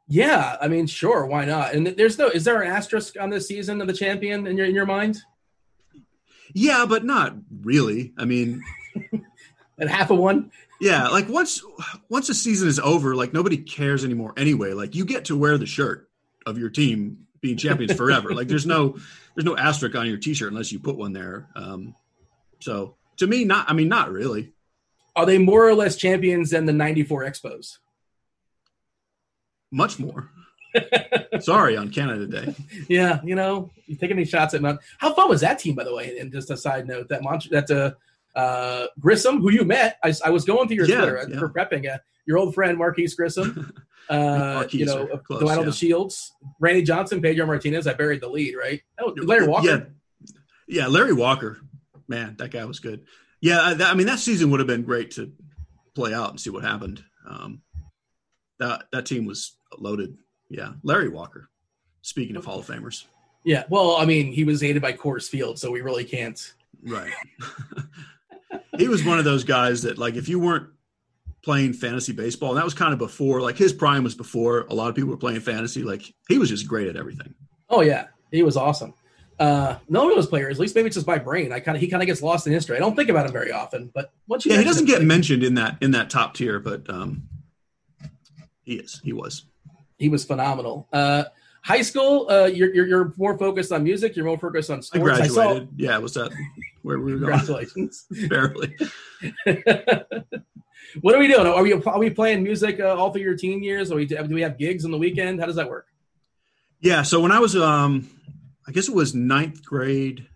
Yeah, 0.07 0.55
I 0.61 0.67
mean, 0.69 0.87
sure, 0.87 1.25
why 1.25 1.45
not? 1.45 1.73
And 1.73 1.85
there's 1.87 2.17
no, 2.17 2.27
is 2.29 2.45
there 2.45 2.61
an 2.61 2.71
asterisk 2.71 3.15
on 3.19 3.29
this 3.29 3.47
season 3.47 3.81
of 3.81 3.87
the 3.87 3.93
champion 3.93 4.47
in 4.47 4.55
your 4.57 4.65
in 4.65 4.73
your 4.75 4.85
mind? 4.85 5.17
Yeah, 6.53 6.85
but 6.87 7.03
not 7.03 7.35
really. 7.61 8.13
I 8.17 8.25
mean, 8.25 8.63
At 9.79 9.89
half 9.89 10.09
of 10.09 10.17
one? 10.17 10.51
yeah, 10.79 11.09
like 11.09 11.27
once 11.29 11.61
once 12.09 12.27
the 12.27 12.33
season 12.33 12.67
is 12.67 12.79
over, 12.79 13.15
like 13.15 13.33
nobody 13.33 13.57
cares 13.57 14.03
anymore 14.05 14.33
anyway. 14.37 14.73
Like 14.73 14.95
you 14.95 15.05
get 15.05 15.25
to 15.25 15.37
wear 15.37 15.57
the 15.57 15.65
shirt 15.65 16.09
of 16.45 16.57
your 16.57 16.69
team 16.69 17.27
being 17.41 17.57
champions 17.57 17.93
forever. 17.97 18.33
like 18.33 18.47
there's 18.47 18.65
no 18.65 18.97
there's 19.35 19.45
no 19.45 19.55
asterisk 19.57 19.95
on 19.95 20.07
your 20.07 20.17
t-shirt 20.17 20.51
unless 20.51 20.71
you 20.71 20.79
put 20.79 20.95
one 20.97 21.13
there. 21.13 21.47
Um 21.55 21.93
so 22.59 22.95
to 23.17 23.27
me 23.27 23.43
not 23.43 23.69
I 23.69 23.73
mean 23.73 23.89
not 23.89 24.11
really. 24.11 24.53
Are 25.15 25.25
they 25.25 25.37
more 25.37 25.67
or 25.67 25.75
less 25.75 25.95
champions 25.95 26.51
than 26.51 26.65
the 26.65 26.73
'94 26.73 27.25
Expos? 27.25 27.77
Much 29.71 29.99
more. 29.99 30.29
Sorry 31.39 31.75
on 31.77 31.89
Canada 31.89 32.27
Day. 32.27 32.55
Yeah, 32.87 33.19
you 33.23 33.35
know, 33.35 33.71
you 33.85 33.95
take 33.95 34.11
any 34.11 34.25
shots 34.25 34.53
at 34.53 34.61
Mount. 34.61 34.79
How 34.97 35.13
fun 35.13 35.29
was 35.29 35.41
that 35.41 35.59
team, 35.59 35.75
by 35.75 35.83
the 35.83 35.93
way? 35.95 36.17
And 36.19 36.31
just 36.31 36.51
a 36.51 36.57
side 36.57 36.87
note, 36.87 37.09
that 37.09 37.23
Mont- 37.23 37.49
that 37.51 37.69
uh, 37.71 38.37
uh, 38.37 38.87
Grissom, 38.99 39.41
who 39.41 39.51
you 39.51 39.63
met, 39.65 39.97
I, 40.03 40.13
I 40.25 40.29
was 40.29 40.45
going 40.45 40.67
through 40.67 40.77
your 40.77 40.87
Yeah, 40.87 40.97
Twitter 40.97 41.19
uh, 41.19 41.25
yeah. 41.29 41.39
for 41.39 41.49
prepping. 41.49 41.91
Uh, 41.91 41.97
your 42.25 42.37
old 42.37 42.53
friend 42.53 42.77
Marquis 42.77 43.07
Grissom, 43.15 43.71
uh, 44.09 44.15
Marquis, 44.55 44.79
you 44.79 44.85
know, 44.85 45.07
or 45.07 45.17
close, 45.19 45.39
Dwight 45.39 45.57
yeah. 45.59 45.63
the 45.65 45.71
Shields, 45.71 46.33
Randy 46.59 46.81
Johnson, 46.83 47.21
Pedro 47.21 47.45
Martinez. 47.45 47.87
I 47.87 47.93
buried 47.93 48.21
the 48.21 48.27
lead, 48.29 48.55
right? 48.55 48.81
Oh, 48.99 49.13
Larry 49.15 49.47
Walker. 49.47 49.65
Yeah. 49.67 49.83
Yeah, 50.67 50.87
Larry 50.87 51.13
Walker. 51.13 51.59
Man, 52.09 52.35
that 52.39 52.51
guy 52.51 52.65
was 52.65 52.79
good. 52.79 53.05
Yeah, 53.41 53.61
I- 53.61 53.73
that, 53.75 53.91
I 53.91 53.93
mean 53.95 54.07
that 54.07 54.19
season 54.19 54.51
would 54.51 54.59
have 54.59 54.67
been 54.67 54.83
great 54.83 55.11
to 55.11 55.31
play 55.95 56.13
out 56.13 56.31
and 56.31 56.39
see 56.39 56.49
what 56.49 56.63
happened. 56.63 57.03
Um 57.27 57.61
that 58.59 58.85
that 58.91 59.05
team 59.05 59.25
was 59.25 59.57
loaded. 59.77 60.17
Yeah, 60.49 60.73
Larry 60.83 61.09
Walker. 61.09 61.49
Speaking 62.01 62.35
of 62.35 62.45
Hall 62.45 62.59
of 62.59 62.67
Famers. 62.67 63.05
Yeah, 63.43 63.63
well, 63.69 63.95
I 63.97 64.05
mean, 64.05 64.31
he 64.31 64.43
was 64.43 64.63
aided 64.63 64.81
by 64.81 64.93
Coors 64.93 65.29
Field, 65.29 65.59
so 65.59 65.71
we 65.71 65.81
really 65.81 66.03
can't. 66.03 66.53
Right. 66.83 67.13
he 68.77 68.87
was 68.87 69.03
one 69.03 69.19
of 69.19 69.25
those 69.25 69.43
guys 69.43 69.83
that 69.83 69.97
like 69.97 70.15
if 70.15 70.29
you 70.29 70.39
weren't 70.39 70.69
playing 71.43 71.73
fantasy 71.73 72.13
baseball, 72.13 72.49
and 72.49 72.57
that 72.57 72.65
was 72.65 72.73
kind 72.73 72.93
of 72.93 72.99
before 72.99 73.41
like 73.41 73.57
his 73.57 73.73
prime 73.73 74.03
was 74.03 74.15
before 74.15 74.61
a 74.69 74.73
lot 74.73 74.89
of 74.89 74.95
people 74.95 75.09
were 75.09 75.17
playing 75.17 75.39
fantasy, 75.39 75.83
like 75.83 76.13
he 76.27 76.37
was 76.37 76.49
just 76.49 76.67
great 76.67 76.87
at 76.87 76.95
everything. 76.95 77.33
Oh 77.69 77.81
yeah, 77.81 78.07
he 78.31 78.43
was 78.43 78.57
awesome. 78.57 78.93
Uh, 79.39 79.77
none 79.87 80.09
of 80.09 80.15
those 80.15 80.27
players, 80.27 80.57
at 80.57 80.61
least 80.61 80.75
maybe 80.75 80.87
it's 80.87 80.95
just 80.95 81.05
my 81.05 81.19
brain. 81.19 81.53
I 81.53 81.59
kind 81.59 81.75
of 81.75 81.81
he 81.81 81.87
kind 81.87 82.01
of 82.01 82.07
gets 82.07 82.21
lost 82.21 82.47
in 82.47 82.53
history. 82.53 82.75
I 82.75 82.79
don't 82.79 82.95
think 82.95 83.09
about 83.09 83.27
him 83.27 83.31
very 83.31 83.51
often, 83.51 83.91
but 83.93 84.11
once 84.27 84.45
you 84.45 84.51
Yeah, 84.51 84.57
he 84.57 84.63
doesn't 84.63 84.85
get 84.85 84.99
like, 84.99 85.07
mentioned 85.07 85.43
in 85.43 85.53
that 85.55 85.77
in 85.81 85.91
that 85.91 86.09
top 86.09 86.33
tier, 86.33 86.59
but 86.59 86.89
um 86.89 87.29
he 88.67 88.73
is. 88.73 88.99
He 89.01 89.13
was. 89.13 89.45
he 89.97 90.09
was 90.09 90.25
phenomenal. 90.25 90.89
Uh, 90.91 91.23
high 91.63 91.81
school, 91.81 92.27
uh, 92.29 92.45
you're, 92.45 92.73
you're 92.75 92.85
you're 92.85 93.13
more 93.15 93.37
focused 93.37 93.71
on 93.71 93.81
music. 93.81 94.17
You're 94.17 94.25
more 94.25 94.37
focused 94.37 94.69
on 94.69 94.79
I 94.79 94.81
sports. 94.81 95.19
I, 95.21 95.27
saw. 95.27 95.33
graduated. 95.33 95.69
yeah, 95.77 95.97
was 95.99 96.13
that 96.15 96.33
where 96.81 96.99
we 96.99 97.13
were 97.13 97.19
going? 97.19 97.39
Congratulations. 97.39 98.05
Barely. 98.29 98.75
what 101.01 101.15
are 101.15 101.19
we 101.19 101.27
doing? 101.29 101.47
Are 101.47 101.63
we 101.63 101.71
are 101.71 101.99
we 101.99 102.09
playing 102.09 102.43
music 102.43 102.81
uh, 102.81 102.93
all 102.93 103.13
through 103.13 103.21
your 103.21 103.37
teen 103.37 103.63
years? 103.63 103.89
Or 103.89 103.95
we, 103.95 104.05
do 104.05 104.27
we 104.29 104.41
have 104.41 104.57
gigs 104.57 104.83
on 104.83 104.91
the 104.91 104.97
weekend? 104.97 105.39
How 105.39 105.45
does 105.45 105.55
that 105.55 105.69
work? 105.69 105.87
Yeah. 106.81 107.03
So 107.03 107.21
when 107.21 107.31
I 107.31 107.39
was, 107.39 107.55
um, 107.55 108.09
I 108.67 108.73
guess 108.73 108.89
it 108.89 108.93
was 108.93 109.15
ninth 109.15 109.63
grade, 109.63 110.27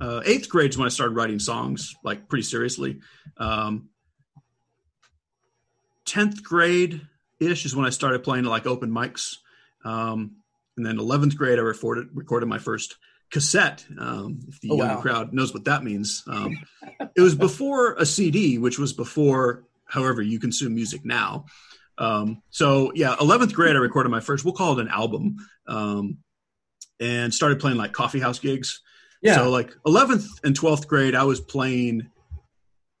uh, 0.00 0.22
eighth 0.24 0.48
grade 0.48 0.70
is 0.70 0.78
when 0.78 0.86
I 0.86 0.90
started 0.90 1.16
writing 1.16 1.40
songs 1.40 1.92
like 2.04 2.28
pretty 2.28 2.44
seriously. 2.44 3.00
Um, 3.36 3.88
tenth 6.06 6.44
grade 6.44 7.02
ish 7.40 7.64
is 7.64 7.74
when 7.74 7.86
I 7.86 7.90
started 7.90 8.22
playing 8.22 8.44
like 8.44 8.66
open 8.66 8.90
mics. 8.90 9.36
Um, 9.84 10.36
and 10.76 10.86
then 10.86 10.98
eleventh 10.98 11.36
grade, 11.36 11.58
I 11.58 11.62
recorded 11.62 12.08
recorded 12.14 12.46
my 12.46 12.58
first 12.58 12.96
cassette. 13.30 13.84
Um, 13.98 14.40
if 14.48 14.60
the 14.60 14.70
Oh, 14.70 14.76
younger 14.76 14.94
wow. 14.96 15.00
crowd 15.00 15.32
knows 15.32 15.52
what 15.54 15.64
that 15.64 15.82
means, 15.84 16.22
um, 16.26 16.56
it 17.16 17.20
was 17.20 17.34
before 17.34 17.94
a 17.94 18.06
CD, 18.06 18.58
which 18.58 18.78
was 18.78 18.92
before, 18.92 19.64
however, 19.84 20.22
you 20.22 20.38
consume 20.38 20.74
music 20.74 21.04
now. 21.04 21.46
Um, 21.98 22.42
so 22.50 22.92
yeah, 22.94 23.14
eleventh 23.20 23.52
grade, 23.54 23.76
I 23.76 23.78
recorded 23.78 24.10
my 24.10 24.20
first. 24.20 24.44
We'll 24.44 24.54
call 24.54 24.78
it 24.78 24.82
an 24.82 24.88
album, 24.88 25.36
um, 25.66 26.18
and 26.98 27.32
started 27.34 27.60
playing 27.60 27.76
like 27.78 27.92
coffee 27.92 28.20
house 28.20 28.38
gigs. 28.38 28.80
Yeah. 29.22 29.34
So 29.36 29.50
like 29.50 29.74
eleventh 29.86 30.26
and 30.44 30.56
twelfth 30.56 30.88
grade, 30.88 31.14
I 31.14 31.24
was 31.24 31.40
playing 31.40 32.08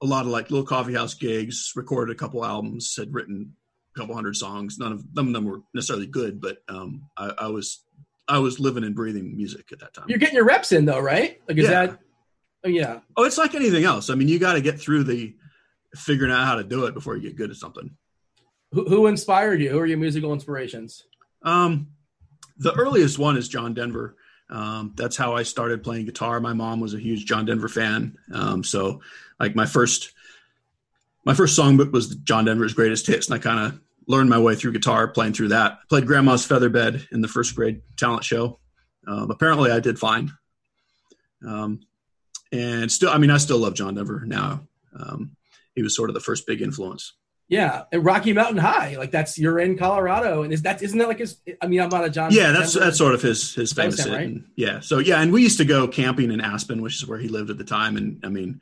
a 0.02 0.06
lot 0.06 0.22
of 0.26 0.28
like 0.32 0.50
little 0.50 0.66
coffee 0.66 0.94
house 0.94 1.14
gigs. 1.14 1.72
Recorded 1.76 2.12
a 2.14 2.18
couple 2.18 2.44
albums. 2.44 2.94
Had 2.96 3.14
written 3.14 3.54
couple 4.00 4.14
hundred 4.14 4.36
songs. 4.36 4.78
None 4.78 4.92
of 4.92 5.04
none 5.14 5.28
of 5.28 5.32
them 5.32 5.44
were 5.44 5.60
necessarily 5.74 6.06
good, 6.06 6.40
but 6.40 6.58
um, 6.68 7.02
I, 7.16 7.32
I 7.38 7.46
was 7.48 7.84
I 8.28 8.38
was 8.38 8.58
living 8.60 8.84
and 8.84 8.94
breathing 8.94 9.36
music 9.36 9.72
at 9.72 9.80
that 9.80 9.92
time. 9.94 10.06
You're 10.08 10.18
getting 10.18 10.36
your 10.36 10.44
reps 10.44 10.72
in 10.72 10.84
though, 10.84 11.00
right? 11.00 11.40
Like 11.48 11.58
is 11.58 11.64
Yeah. 11.64 11.86
that 11.86 11.98
Oh, 12.62 12.68
yeah. 12.68 13.00
Oh, 13.16 13.24
it's 13.24 13.38
like 13.38 13.54
anything 13.54 13.84
else. 13.84 14.10
I 14.10 14.14
mean, 14.14 14.28
you 14.28 14.38
got 14.38 14.52
to 14.52 14.60
get 14.60 14.78
through 14.78 15.04
the 15.04 15.34
figuring 15.96 16.30
out 16.30 16.44
how 16.46 16.56
to 16.56 16.62
do 16.64 16.84
it 16.84 16.92
before 16.92 17.16
you 17.16 17.22
get 17.22 17.36
good 17.36 17.50
at 17.50 17.56
something. 17.56 17.90
Who, 18.72 18.84
who 18.86 19.06
inspired 19.06 19.62
you? 19.62 19.70
Who 19.70 19.78
are 19.78 19.86
your 19.86 19.96
musical 19.96 20.34
inspirations? 20.34 21.04
Um, 21.42 21.88
the 22.58 22.74
earliest 22.74 23.18
one 23.18 23.38
is 23.38 23.48
John 23.48 23.72
Denver. 23.72 24.14
Um, 24.50 24.92
that's 24.94 25.16
how 25.16 25.34
I 25.34 25.42
started 25.44 25.82
playing 25.82 26.04
guitar. 26.04 26.38
My 26.38 26.52
mom 26.52 26.80
was 26.80 26.92
a 26.92 26.98
huge 27.00 27.24
John 27.24 27.46
Denver 27.46 27.68
fan. 27.68 28.18
Um, 28.30 28.62
so 28.62 29.00
like 29.38 29.56
my 29.56 29.64
first, 29.64 30.12
my 31.24 31.32
first 31.32 31.58
songbook 31.58 31.92
was 31.92 32.14
John 32.16 32.44
Denver's 32.44 32.74
greatest 32.74 33.06
hits. 33.06 33.28
And 33.28 33.36
I 33.36 33.38
kind 33.38 33.72
of 33.72 33.80
learned 34.10 34.28
my 34.28 34.38
way 34.38 34.56
through 34.56 34.72
guitar 34.72 35.08
playing 35.08 35.32
through 35.32 35.48
that. 35.48 35.88
Played 35.88 36.06
grandma's 36.06 36.46
featherbed 36.46 37.10
in 37.12 37.20
the 37.20 37.28
first 37.28 37.54
grade 37.54 37.80
talent 37.96 38.24
show. 38.24 38.58
Um, 39.06 39.30
apparently 39.30 39.70
I 39.70 39.80
did 39.80 39.98
fine. 39.98 40.32
Um, 41.46 41.80
and 42.52 42.90
still, 42.90 43.10
I 43.10 43.18
mean, 43.18 43.30
I 43.30 43.38
still 43.38 43.58
love 43.58 43.74
John 43.74 43.94
Denver 43.94 44.24
now. 44.26 44.66
Um, 44.98 45.36
he 45.74 45.82
was 45.82 45.94
sort 45.94 46.10
of 46.10 46.14
the 46.14 46.20
first 46.20 46.46
big 46.46 46.60
influence. 46.60 47.14
Yeah, 47.48 47.84
and 47.90 48.04
Rocky 48.04 48.32
Mountain 48.32 48.58
High, 48.58 48.96
like 48.96 49.10
that's 49.10 49.36
you're 49.36 49.58
in 49.58 49.76
Colorado, 49.76 50.44
and 50.44 50.52
is 50.52 50.62
that 50.62 50.82
isn't 50.82 50.96
that 50.98 51.08
like 51.08 51.18
his? 51.18 51.36
I 51.60 51.66
mean, 51.66 51.80
I'm 51.80 51.88
not 51.88 52.04
a 52.04 52.10
John. 52.10 52.30
Yeah, 52.32 52.52
that's 52.52 52.74
Denver. 52.74 52.84
that's 52.84 52.98
sort 52.98 53.12
of 53.12 53.22
his 53.22 53.54
his 53.54 53.72
famous 53.72 54.04
him, 54.04 54.12
right? 54.12 54.26
And, 54.26 54.44
yeah, 54.54 54.78
so 54.78 54.98
yeah, 54.98 55.20
and 55.20 55.32
we 55.32 55.42
used 55.42 55.58
to 55.58 55.64
go 55.64 55.88
camping 55.88 56.30
in 56.30 56.40
Aspen, 56.40 56.80
which 56.80 56.94
is 56.94 57.08
where 57.08 57.18
he 57.18 57.26
lived 57.26 57.50
at 57.50 57.58
the 57.58 57.64
time, 57.64 57.96
and 57.96 58.20
I 58.24 58.28
mean, 58.28 58.60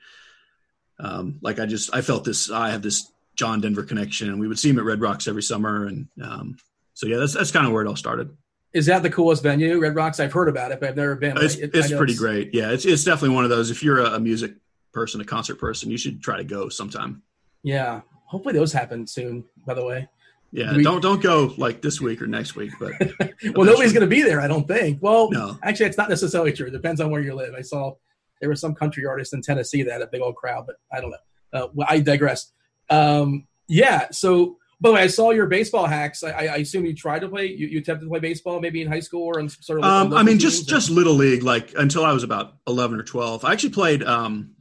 um, 0.99 1.38
like 1.43 1.59
I 1.59 1.67
just 1.67 1.95
I 1.95 2.00
felt 2.00 2.25
this 2.25 2.50
I 2.50 2.71
have 2.71 2.81
this 2.81 3.12
John 3.38 3.61
Denver 3.61 3.85
connection, 3.85 4.28
and 4.28 4.40
we 4.40 4.49
would 4.49 4.59
see 4.59 4.68
him 4.68 4.78
at 4.78 4.85
Red 4.85 5.00
Rocks 5.00 5.28
every 5.28 5.42
summer, 5.45 5.87
and 5.87 6.09
um, 6.23 6.57
so 6.95 7.07
yeah, 7.07 7.16
that's 7.18 7.35
that's 7.35 7.52
kind 7.52 7.66
of 7.66 7.73
where 7.73 7.83
it 7.85 7.88
all 7.88 7.97
started. 7.97 8.37
Is 8.75 8.87
that 8.87 9.02
the 9.02 9.11
coolest 9.11 9.42
venue, 9.42 9.78
Red 9.80 9.95
Rocks? 9.95 10.18
I've 10.21 10.33
heard 10.33 10.49
about 10.49 10.73
it, 10.73 10.80
but 10.80 10.88
I've 10.90 10.97
never 10.97 11.14
been. 11.14 11.37
It's, 11.38 11.54
It- 11.54 11.71
it's 11.73 11.92
pretty 11.92 12.16
great. 12.16 12.52
Yeah, 12.52 12.71
it's 12.73 12.85
it's 12.85 13.04
definitely 13.04 13.35
one 13.37 13.45
of 13.45 13.50
those. 13.50 13.71
If 13.71 13.83
you're 13.83 14.00
a, 14.00 14.14
a 14.16 14.21
music 14.21 14.54
person, 14.92 15.21
a 15.21 15.25
concert 15.25 15.54
person, 15.54 15.88
you 15.90 15.97
should 15.97 16.21
try 16.23 16.37
to 16.37 16.45
go 16.45 16.68
sometime. 16.68 17.23
Yeah, 17.62 18.00
hopefully 18.26 18.54
those 18.54 18.73
happen 18.73 19.07
soon. 19.07 19.45
By 19.64 19.75
the 19.75 19.85
way, 19.85 20.09
Yeah, 20.50 20.75
We- 20.76 20.83
don't 20.83 21.00
don't 21.00 21.23
go 21.23 21.54
like 21.57 21.80
this 21.80 22.00
week 22.00 22.21
or 22.21 22.26
next 22.26 22.57
week, 22.57 22.73
but 22.80 22.92
well, 23.54 23.64
nobody's 23.66 23.92
going 23.92 24.02
to 24.09 24.14
be 24.16 24.23
there, 24.23 24.40
I 24.40 24.49
don't 24.49 24.66
think. 24.66 24.99
Well, 25.00 25.30
no. 25.30 25.57
actually, 25.62 25.87
it's 25.87 25.97
not 25.99 26.09
necessarily 26.09 26.52
true. 26.52 26.66
It 26.66 26.73
depends 26.73 27.00
on 27.00 27.11
where 27.12 27.21
you 27.23 27.35
live. 27.37 27.54
I 27.57 27.62
saw 27.62 27.95
there 28.40 28.50
was 28.50 28.61
some 28.61 28.75
country 28.75 29.07
artist 29.07 29.33
in 29.33 29.42
Tennessee 29.42 29.83
that 29.85 29.92
had 29.92 30.02
a 30.02 30.07
big 30.09 30.21
old 30.23 30.35
crowd, 30.37 30.64
but 30.66 30.76
I 30.92 31.00
don't 31.00 31.11
know. 31.11 31.16
Uh, 31.52 31.68
well, 31.73 31.87
I 31.88 32.00
digress. 32.00 32.52
Um, 32.90 33.47
yeah. 33.68 34.09
So, 34.11 34.57
by 34.80 34.90
the 34.90 34.95
way, 34.95 35.02
I 35.02 35.07
saw 35.09 35.30
your 35.30 35.47
baseball 35.47 35.87
hacks. 35.87 36.23
I, 36.23 36.30
I 36.30 36.57
assume 36.59 36.85
you 36.87 36.95
tried 36.95 37.21
to 37.21 37.28
play. 37.28 37.47
You, 37.47 37.66
you 37.66 37.78
attempted 37.80 38.04
to 38.04 38.11
play 38.11 38.21
baseball, 38.21 38.61
maybe 38.61 38.80
in 38.80 38.88
high 38.88 39.00
school 39.00 39.25
or 39.25 39.40
in 39.40 39.49
sort 39.49 39.80
of. 39.80 39.85
Um, 39.85 40.12
I 40.14 40.23
mean, 40.23 40.38
just 40.38 40.68
or- 40.68 40.71
just 40.75 40.88
little 40.90 41.14
league, 41.14 41.42
like 41.42 41.75
until 41.76 42.04
I 42.04 42.12
was 42.12 42.23
about 42.23 42.54
eleven 42.66 42.99
or 42.99 43.02
twelve. 43.02 43.45
I 43.45 43.52
actually 43.52 43.71
played 43.71 44.02
um, 44.04 44.52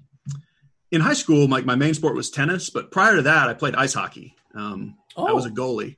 in 0.92 1.02
high 1.02 1.14
school. 1.14 1.48
Like 1.48 1.66
my 1.66 1.76
main 1.76 1.94
sport 1.94 2.16
was 2.16 2.30
tennis, 2.32 2.70
but 2.70 2.92
prior 2.92 3.16
to 3.18 3.22
that, 3.24 3.48
I 3.48 3.54
played 3.54 3.76
ice 3.76 3.94
hockey. 3.94 4.36
Um, 4.56 4.96
I 5.16 5.32
was 5.34 5.46
a 5.46 5.50
Oh. 5.50 5.54
goalie, 5.54 5.98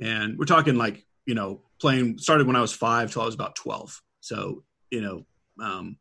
and 0.00 0.36
we're 0.38 0.44
talking 0.46 0.74
like 0.76 1.04
you 1.24 1.34
know 1.34 1.62
playing 1.80 2.18
started 2.18 2.46
when 2.46 2.56
I 2.56 2.60
was 2.60 2.72
five 2.72 3.12
till 3.12 3.22
I 3.22 3.26
was 3.26 3.34
about 3.36 3.54
twelve. 3.54 4.02
So 4.20 4.64
you 4.90 5.00
know, 5.00 5.24
um, 5.64 5.96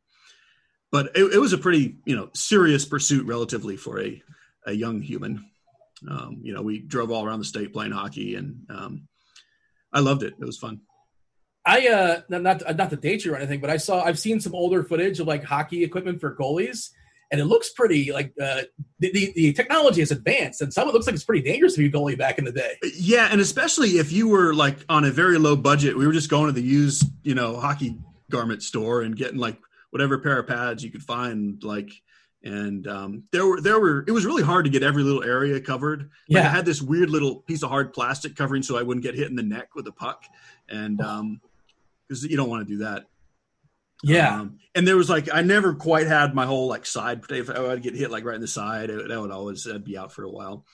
but 0.91 1.11
it, 1.15 1.35
it 1.35 1.39
was 1.39 1.53
a 1.53 1.57
pretty 1.59 1.97
you 2.05 2.15
know 2.15 2.29
serious 2.33 2.83
pursuit 2.85 3.27
relatively 3.27 3.77
for 3.77 4.01
a 4.01 4.21
a 4.65 4.71
young 4.73 5.01
human. 5.03 5.45
Um, 6.07 6.39
you 6.41 6.53
know, 6.53 6.61
we 6.61 6.79
drove 6.79 7.11
all 7.11 7.25
around 7.25 7.39
the 7.39 7.45
state 7.45 7.73
playing 7.73 7.91
hockey, 7.91 8.35
and 8.35 8.61
um, 8.69 9.07
I 9.91 9.99
loved 9.99 10.23
it. 10.23 10.33
It 10.39 10.45
was 10.45 10.57
fun. 10.57 10.81
I 11.65 11.87
uh 11.89 12.21
not 12.29 12.75
not 12.77 12.89
to 12.89 12.95
date 12.95 13.25
you 13.25 13.33
or 13.33 13.35
anything, 13.35 13.59
but 13.59 13.69
I 13.69 13.77
saw 13.77 14.03
I've 14.03 14.17
seen 14.17 14.39
some 14.39 14.55
older 14.55 14.83
footage 14.83 15.19
of 15.19 15.27
like 15.27 15.43
hockey 15.43 15.83
equipment 15.83 16.19
for 16.21 16.35
goalies, 16.35 16.89
and 17.31 17.39
it 17.39 17.45
looks 17.45 17.71
pretty 17.71 18.11
like 18.11 18.33
uh, 18.41 18.61
the, 18.99 19.11
the 19.11 19.33
the 19.35 19.53
technology 19.53 20.01
has 20.01 20.11
advanced, 20.11 20.61
and 20.61 20.73
some 20.73 20.87
of 20.87 20.89
it 20.89 20.93
looks 20.93 21.05
like 21.05 21.15
it's 21.15 21.25
pretty 21.25 21.43
dangerous 21.43 21.75
to 21.75 21.79
be 21.79 21.87
a 21.87 21.91
goalie 21.91 22.17
back 22.17 22.39
in 22.39 22.45
the 22.45 22.51
day. 22.51 22.75
Yeah, 22.95 23.27
and 23.29 23.39
especially 23.41 23.97
if 23.97 24.11
you 24.11 24.29
were 24.29 24.53
like 24.53 24.77
on 24.89 25.03
a 25.03 25.11
very 25.11 25.37
low 25.37 25.55
budget, 25.55 25.97
we 25.97 26.07
were 26.07 26.13
just 26.13 26.29
going 26.29 26.47
to 26.47 26.53
the 26.53 26.65
used, 26.65 27.03
you 27.23 27.35
know, 27.35 27.59
hockey 27.59 27.97
garment 28.31 28.63
store 28.63 29.01
and 29.01 29.15
getting 29.15 29.37
like 29.37 29.57
whatever 29.91 30.17
pair 30.19 30.39
of 30.39 30.47
pads 30.47 30.83
you 30.83 30.91
could 30.91 31.03
find, 31.03 31.63
like, 31.63 31.91
and 32.43 32.87
um, 32.87 33.23
there 33.31 33.45
were 33.45 33.59
there 33.61 33.79
were 33.79 34.03
it 34.07 34.11
was 34.11 34.25
really 34.25 34.43
hard 34.43 34.65
to 34.65 34.71
get 34.71 34.83
every 34.83 35.03
little 35.03 35.23
area 35.23 35.59
covered. 35.59 36.09
Like, 36.29 36.45
I 36.45 36.49
had 36.49 36.65
this 36.65 36.81
weird 36.81 37.09
little 37.09 37.37
piece 37.41 37.63
of 37.63 37.69
hard 37.69 37.93
plastic 37.93 38.35
covering 38.35 38.63
so 38.63 38.77
I 38.77 38.83
wouldn't 38.83 39.03
get 39.03 39.15
hit 39.15 39.29
in 39.29 39.35
the 39.35 39.43
neck 39.43 39.75
with 39.75 39.87
a 39.87 39.91
puck, 39.91 40.23
and 40.69 41.01
um, 41.01 41.41
because 42.07 42.23
you 42.23 42.37
don't 42.37 42.49
want 42.49 42.67
to 42.67 42.73
do 42.73 42.79
that. 42.83 43.05
yeah. 44.03 44.39
Um, 44.41 44.59
and 44.75 44.87
there 44.87 44.95
was 44.95 45.09
like 45.09 45.27
I 45.33 45.41
never 45.41 45.73
quite 45.75 46.07
had 46.07 46.33
my 46.33 46.45
whole 46.45 46.67
like 46.67 46.85
side. 46.85 47.21
If 47.29 47.49
I 47.49 47.59
would 47.59 47.81
get 47.83 47.95
hit 47.95 48.11
like 48.11 48.23
right 48.23 48.35
in 48.35 48.41
the 48.41 48.47
side, 48.47 48.89
that 48.89 49.19
would 49.21 49.31
always 49.31 49.67
I'd 49.67 49.83
be 49.83 49.97
out 49.97 50.13
for 50.13 50.23
a 50.23 50.29
while. 50.29 50.65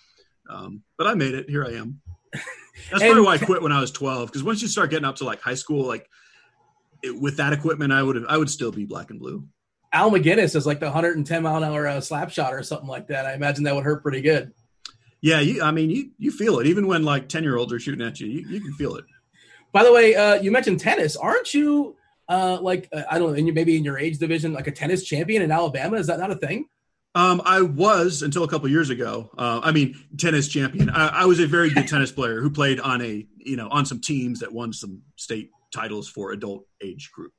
Um, 0.49 0.83
but 0.97 1.07
I 1.07 1.15
made 1.15 1.33
it. 1.33 1.49
Here 1.49 1.65
I 1.65 1.71
am. 1.73 2.01
That's 2.91 3.01
And- 3.01 3.17
of 3.17 3.25
why 3.25 3.33
I 3.33 3.37
quit 3.39 3.63
when 3.63 3.71
I 3.71 3.81
was 3.81 3.89
twelve. 3.91 4.27
Because 4.27 4.43
once 4.43 4.61
you 4.61 4.67
start 4.67 4.91
getting 4.91 5.05
up 5.05 5.15
to 5.17 5.23
like 5.23 5.41
high 5.41 5.55
school, 5.55 5.87
like 5.87 6.07
it, 7.01 7.19
with 7.19 7.37
that 7.37 7.53
equipment, 7.53 7.91
I 7.91 8.03
would 8.03 8.17
have 8.17 8.25
I 8.29 8.37
would 8.37 8.49
still 8.49 8.71
be 8.71 8.85
black 8.85 9.09
and 9.09 9.19
blue. 9.19 9.47
Al 9.95 10.11
MacInnis 10.11 10.55
is 10.55 10.65
like 10.65 10.81
the 10.81 10.87
110 10.87 11.41
mile 11.41 11.55
an 11.55 11.63
hour 11.63 11.87
uh, 11.87 12.01
slap 12.01 12.29
shot 12.29 12.53
or 12.53 12.61
something 12.63 12.87
like 12.87 13.07
that. 13.07 13.25
I 13.25 13.33
imagine 13.33 13.63
that 13.63 13.73
would 13.73 13.85
hurt 13.85 14.03
pretty 14.03 14.21
good. 14.21 14.53
Yeah, 15.21 15.39
you, 15.39 15.63
I 15.63 15.71
mean 15.71 15.89
you 15.89 16.11
you 16.19 16.31
feel 16.31 16.59
it 16.59 16.67
even 16.67 16.85
when 16.85 17.03
like 17.03 17.29
ten 17.29 17.43
year 17.43 17.55
olds 17.55 17.73
are 17.73 17.79
shooting 17.79 18.05
at 18.05 18.19
you. 18.19 18.27
You, 18.27 18.47
you 18.47 18.61
can 18.61 18.73
feel 18.73 18.95
it. 18.95 19.05
By 19.71 19.83
the 19.83 19.91
way, 19.91 20.13
uh, 20.13 20.35
you 20.35 20.51
mentioned 20.51 20.81
tennis. 20.81 21.15
Aren't 21.15 21.53
you 21.53 21.95
uh, 22.27 22.59
like 22.61 22.89
uh, 22.91 23.03
I 23.09 23.17
don't 23.17 23.29
know, 23.29 23.35
in 23.35 23.47
your, 23.47 23.55
maybe 23.55 23.77
in 23.77 23.83
your 23.83 23.97
age 23.97 24.19
division, 24.19 24.53
like 24.53 24.67
a 24.67 24.71
tennis 24.71 25.03
champion 25.03 25.41
in 25.41 25.51
Alabama? 25.51 25.95
Is 25.95 26.07
that 26.07 26.19
not 26.19 26.29
a 26.29 26.35
thing? 26.35 26.67
Um, 27.15 27.41
I 27.45 27.61
was 27.61 28.21
until 28.21 28.43
a 28.43 28.47
couple 28.49 28.69
years 28.69 28.89
ago. 28.89 29.31
Uh, 29.37 29.61
I 29.63 29.71
mean, 29.71 29.97
tennis 30.17 30.49
champion. 30.49 30.89
I, 30.89 31.21
I 31.21 31.25
was 31.25 31.39
a 31.39 31.47
very 31.47 31.69
good 31.69 31.87
tennis 31.87 32.11
player 32.11 32.41
who 32.41 32.49
played 32.49 32.81
on 32.81 33.01
a 33.01 33.25
you 33.37 33.55
know 33.55 33.69
on 33.69 33.85
some 33.85 34.01
teams 34.01 34.41
that 34.41 34.51
won 34.51 34.73
some 34.73 35.01
state 35.15 35.49
titles 35.73 36.09
for 36.09 36.33
adult 36.33 36.65
age 36.83 37.11
group. 37.13 37.31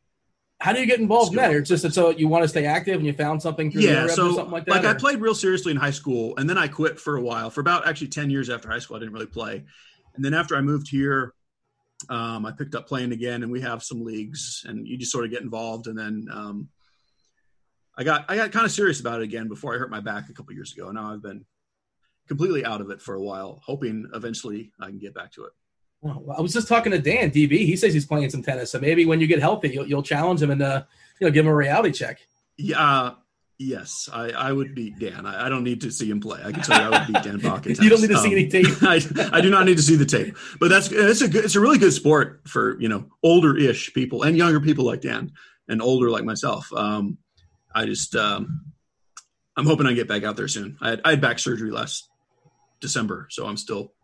How 0.59 0.73
do 0.73 0.81
you 0.81 0.87
get 0.87 1.01
involved 1.01 1.33
in 1.33 1.37
that? 1.37 1.53
It's 1.53 1.69
just 1.69 1.83
that 1.83 1.93
so 1.93 2.11
you 2.11 2.29
want 2.29 2.43
to 2.45 2.49
stay 2.49 2.65
active 2.65 2.97
and 2.97 3.05
you 3.05 3.13
found 3.13 3.43
something 3.43 3.71
through 3.71 3.83
Yeah, 3.83 4.07
so 4.07 4.31
or 4.31 4.33
something 4.35 4.51
like 4.51 4.65
that? 4.65 4.71
Like 4.71 4.85
or- 4.85 4.89
I 4.89 4.95
played 4.95 5.21
real 5.21 5.35
seriously 5.35 5.71
in 5.71 5.77
high 5.77 5.91
school, 5.91 6.35
and 6.39 6.49
then 6.49 6.57
I 6.57 6.67
quit 6.67 6.99
for 6.99 7.17
a 7.17 7.21
while. 7.21 7.51
For 7.51 7.61
about 7.61 7.87
actually 7.87 8.09
ten 8.09 8.31
years 8.31 8.49
after 8.49 8.71
high 8.71 8.79
school, 8.79 8.97
I 8.97 9.01
didn't 9.01 9.13
really 9.13 9.27
play, 9.27 9.65
and 10.15 10.25
then 10.25 10.33
after 10.33 10.57
I 10.57 10.63
moved 10.63 10.89
here, 10.89 11.35
um, 12.09 12.47
I 12.47 12.53
picked 12.53 12.75
up 12.75 12.89
playing 12.89 13.13
again, 13.13 13.43
and 13.43 13.53
we 13.53 13.61
have 13.61 13.83
some 13.83 14.03
leagues, 14.03 14.65
and 14.67 14.89
you 14.89 14.97
just 14.97 15.13
sort 15.13 15.25
of 15.25 15.31
get 15.31 15.43
involved, 15.43 15.89
and 15.89 15.99
then 15.99 16.27
um, 16.33 16.69
I 17.97 18.05
got 18.05 18.25
I 18.29 18.37
got 18.37 18.53
kind 18.53 18.65
of 18.65 18.73
serious 18.73 19.01
about 19.01 19.21
it 19.21 19.25
again 19.25 19.49
before 19.49 19.75
I 19.75 19.79
hurt 19.79 19.91
my 19.91 20.01
back 20.01 20.29
a 20.29 20.33
couple 20.33 20.55
years 20.55 20.73
ago. 20.73 20.91
Now 20.91 21.13
I've 21.13 21.23
been 21.23 21.45
completely 22.29 22.65
out 22.65 22.81
of 22.81 22.91
it 22.91 23.01
for 23.01 23.15
a 23.15 23.23
while, 23.23 23.61
hoping 23.65 24.09
eventually 24.15 24.73
I 24.81 24.87
can 24.87 24.99
get 24.99 25.15
back 25.15 25.33
to 25.33 25.45
it. 25.45 25.53
Oh, 26.05 26.35
I 26.37 26.41
was 26.41 26.53
just 26.53 26.69
talking 26.69 26.93
to 26.93 26.99
Dan 26.99 27.31
DB. 27.31 27.51
He 27.51 27.77
says 27.77 27.93
he's 27.95 28.07
playing 28.07 28.31
some 28.31 28.43
tennis, 28.43 28.71
so 28.71 28.79
maybe 28.79 29.07
when 29.07 29.21
you 29.21 29.27
get 29.27 29.41
healthy, 29.41 29.71
you'll, 29.71 29.87
you'll 29.89 30.03
challenge 30.03 30.43
him 30.43 30.51
and 30.51 30.63
uh, 30.63 30.83
you 31.21 31.27
know 31.27 31.31
give 31.33 31.45
him 31.45 31.51
a 31.51 31.55
reality 31.55 31.93
check. 31.93 32.19
Yeah. 32.57 32.81
uh, 32.81 33.15
Yes, 33.59 34.07
I, 34.13 34.33
I 34.33 34.53
would 34.53 34.75
beat 34.75 34.99
Dan. 34.99 35.25
I, 35.25 35.47
I 35.47 35.49
don't 35.49 35.65
need 35.65 35.81
to 35.81 35.91
see 35.91 36.11
him 36.11 36.21
play. 36.21 36.39
I 36.45 36.53
can 36.53 36.63
tell 36.63 36.79
you, 36.79 36.89
I 36.95 36.99
would 36.99 37.07
beat 37.07 37.23
Dan 37.23 37.41
in 37.41 37.41
You 37.83 37.89
don't 37.89 38.03
need 38.03 38.09
to 38.09 38.19
see 38.19 38.27
Um, 38.29 38.33
any 38.33 38.49
tape. 38.49 38.67
I, 38.83 39.01
I 39.33 39.41
do 39.41 39.49
not 39.49 39.65
need 39.65 39.79
to 39.79 39.83
see 39.83 39.97
the 39.97 40.05
tape, 40.05 40.37
but 40.61 40.69
that's 40.69 40.93
it's 40.93 41.23
a 41.23 41.29
good, 41.29 41.43
it's 41.47 41.55
a 41.57 41.61
really 41.61 41.79
good 41.79 41.95
sport 41.95 42.43
for 42.47 42.79
you 42.83 42.91
know 42.91 43.07
older 43.23 43.57
ish 43.57 43.95
people 43.95 44.25
and 44.25 44.37
younger 44.37 44.61
people 44.61 44.85
like 44.85 45.01
Dan 45.01 45.33
and 45.69 45.81
older 45.81 46.11
like 46.11 46.25
myself. 46.25 46.71
Um, 46.75 47.17
I 47.75 47.87
just 47.87 48.15
um, 48.15 48.67
I'm 49.57 49.65
hoping 49.65 49.87
I 49.87 49.95
get 49.95 50.07
back 50.07 50.23
out 50.23 50.37
there 50.37 50.49
soon. 50.49 50.77
I 50.83 50.91
had, 50.91 51.01
I 51.07 51.11
had 51.13 51.23
back 51.23 51.39
surgery 51.39 51.71
last 51.71 52.07
December, 52.83 53.27
so 53.31 53.47
I'm 53.47 53.57
still 53.57 53.95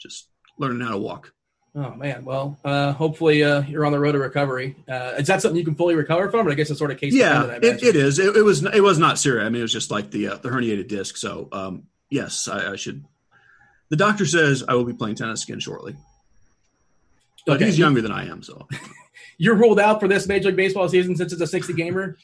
just 0.00 0.28
learning 0.58 0.80
how 0.80 0.92
to 0.92 0.98
walk. 0.98 1.32
Oh 1.76 1.92
man, 1.96 2.24
well, 2.24 2.56
uh, 2.64 2.92
hopefully 2.92 3.42
uh, 3.42 3.62
you're 3.62 3.84
on 3.84 3.90
the 3.90 3.98
road 3.98 4.12
to 4.12 4.18
recovery. 4.20 4.76
Uh, 4.88 5.14
is 5.18 5.26
that 5.26 5.42
something 5.42 5.58
you 5.58 5.64
can 5.64 5.74
fully 5.74 5.96
recover 5.96 6.30
from? 6.30 6.44
But 6.46 6.52
I 6.52 6.54
guess 6.54 6.70
it's 6.70 6.78
sort 6.78 6.92
of 6.92 6.98
case 7.00 7.12
Yeah, 7.14 7.46
it, 7.60 7.82
it 7.82 7.96
is. 7.96 8.20
It, 8.20 8.36
it 8.36 8.42
was 8.42 8.64
it 8.64 8.80
was 8.82 8.98
not 8.98 9.18
serious. 9.18 9.44
I 9.44 9.48
mean, 9.48 9.58
it 9.58 9.62
was 9.62 9.72
just 9.72 9.90
like 9.90 10.10
the 10.12 10.28
uh, 10.28 10.36
the 10.36 10.50
herniated 10.50 10.86
disc. 10.86 11.16
So 11.16 11.48
um, 11.50 11.84
yes, 12.10 12.46
I, 12.46 12.72
I 12.72 12.76
should. 12.76 13.04
The 13.90 13.96
doctor 13.96 14.24
says 14.24 14.62
I 14.68 14.74
will 14.74 14.84
be 14.84 14.92
playing 14.92 15.16
tennis 15.16 15.42
again 15.44 15.58
shortly, 15.58 15.96
but 17.46 17.56
Okay. 17.56 17.66
he's 17.66 17.78
younger 17.78 18.00
than 18.02 18.12
I 18.12 18.26
am, 18.28 18.42
so. 18.42 18.68
You're 19.38 19.56
ruled 19.56 19.80
out 19.80 19.98
for 19.98 20.06
this 20.06 20.28
Major 20.28 20.48
League 20.48 20.56
Baseball 20.56 20.88
season 20.88 21.16
since 21.16 21.32
it's 21.32 21.42
a 21.42 21.46
60 21.46 21.72
gamer. 21.72 22.16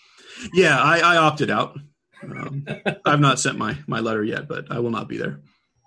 Yeah, 0.55 0.81
I, 0.81 1.01
I 1.01 1.17
opted 1.17 1.51
out. 1.51 1.77
Um, 2.23 2.67
I've 3.05 3.19
not 3.21 3.41
sent 3.41 3.59
my 3.59 3.77
my 3.89 3.99
letter 3.99 4.23
yet, 4.23 4.47
but 4.47 4.71
I 4.71 4.79
will 4.79 4.91
not 4.91 5.09
be 5.09 5.17
there. 5.19 5.41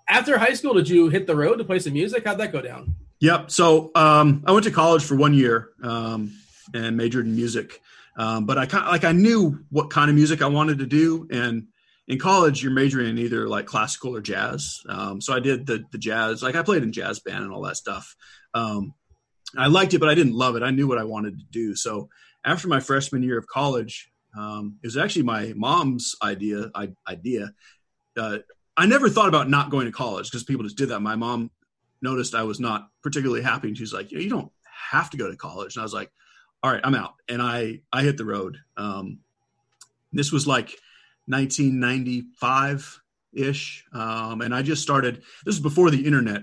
After 0.08 0.38
high 0.38 0.54
school, 0.54 0.74
did 0.74 0.88
you 0.88 1.08
hit 1.08 1.26
the 1.26 1.34
road 1.34 1.56
to 1.56 1.64
play 1.64 1.78
some 1.78 1.94
music? 1.94 2.24
How'd 2.24 2.38
that 2.38 2.52
go 2.52 2.60
down? 2.60 2.94
Yep. 3.20 3.50
So 3.50 3.90
um, 3.94 4.42
I 4.46 4.52
went 4.52 4.64
to 4.64 4.70
college 4.70 5.02
for 5.02 5.16
one 5.16 5.34
year 5.34 5.70
um, 5.82 6.32
and 6.74 6.96
majored 6.96 7.26
in 7.26 7.34
music, 7.34 7.80
um, 8.18 8.44
but 8.44 8.58
I 8.58 8.66
kind 8.66 8.86
like 8.86 9.04
I 9.04 9.12
knew 9.12 9.64
what 9.70 9.90
kind 9.90 10.10
of 10.10 10.16
music 10.16 10.42
I 10.42 10.46
wanted 10.46 10.78
to 10.80 10.86
do, 10.86 11.26
and 11.30 11.68
in 12.06 12.18
college 12.18 12.62
you're 12.62 12.72
majoring 12.72 13.08
in 13.08 13.18
either 13.18 13.48
like 13.48 13.66
classical 13.66 14.14
or 14.14 14.20
jazz. 14.20 14.80
Um, 14.88 15.20
so 15.20 15.32
I 15.34 15.40
did 15.40 15.66
the 15.66 15.84
the 15.90 15.98
jazz. 15.98 16.42
Like 16.42 16.54
I 16.54 16.62
played 16.62 16.82
in 16.82 16.92
jazz 16.92 17.20
band 17.20 17.44
and 17.44 17.52
all 17.52 17.62
that 17.62 17.76
stuff. 17.76 18.14
Um, 18.52 18.92
I 19.56 19.68
liked 19.68 19.94
it, 19.94 20.00
but 20.00 20.10
I 20.10 20.14
didn't 20.14 20.34
love 20.34 20.56
it. 20.56 20.62
I 20.62 20.70
knew 20.70 20.86
what 20.86 20.98
I 20.98 21.04
wanted 21.04 21.38
to 21.38 21.44
do. 21.50 21.74
So 21.76 22.08
after 22.44 22.68
my 22.68 22.80
freshman 22.80 23.22
year 23.22 23.38
of 23.38 23.46
college, 23.46 24.10
Um, 24.36 24.78
it 24.82 24.86
was 24.88 24.96
actually 24.96 25.22
my 25.22 25.52
mom's 25.54 26.16
idea. 26.20 26.68
I, 26.74 26.88
idea. 27.06 27.52
Uh, 28.16 28.38
I 28.76 28.86
never 28.86 29.08
thought 29.08 29.28
about 29.28 29.48
not 29.48 29.70
going 29.70 29.86
to 29.86 29.92
college 29.92 30.30
because 30.30 30.44
people 30.44 30.64
just 30.64 30.76
did 30.76 30.88
that. 30.88 31.00
My 31.00 31.16
mom 31.16 31.50
noticed 32.02 32.34
I 32.34 32.42
was 32.42 32.60
not 32.60 32.88
particularly 33.02 33.42
happy, 33.42 33.68
and 33.68 33.78
she's 33.78 33.92
like, 33.92 34.10
"You, 34.10 34.28
don't 34.28 34.50
have 34.90 35.10
to 35.10 35.16
go 35.16 35.30
to 35.30 35.36
college." 35.36 35.76
And 35.76 35.82
I 35.82 35.84
was 35.84 35.94
like, 35.94 36.10
"All 36.62 36.72
right, 36.72 36.80
I'm 36.82 36.94
out." 36.94 37.14
And 37.28 37.40
I 37.40 37.80
I 37.92 38.02
hit 38.02 38.16
the 38.16 38.24
road. 38.24 38.58
Um, 38.76 39.20
this 40.12 40.32
was 40.32 40.46
like 40.46 40.76
1995 41.26 43.00
ish, 43.32 43.84
um, 43.92 44.40
and 44.40 44.54
I 44.54 44.62
just 44.62 44.82
started. 44.82 45.16
This 45.44 45.56
was 45.56 45.60
before 45.60 45.90
the 45.90 46.04
internet, 46.04 46.42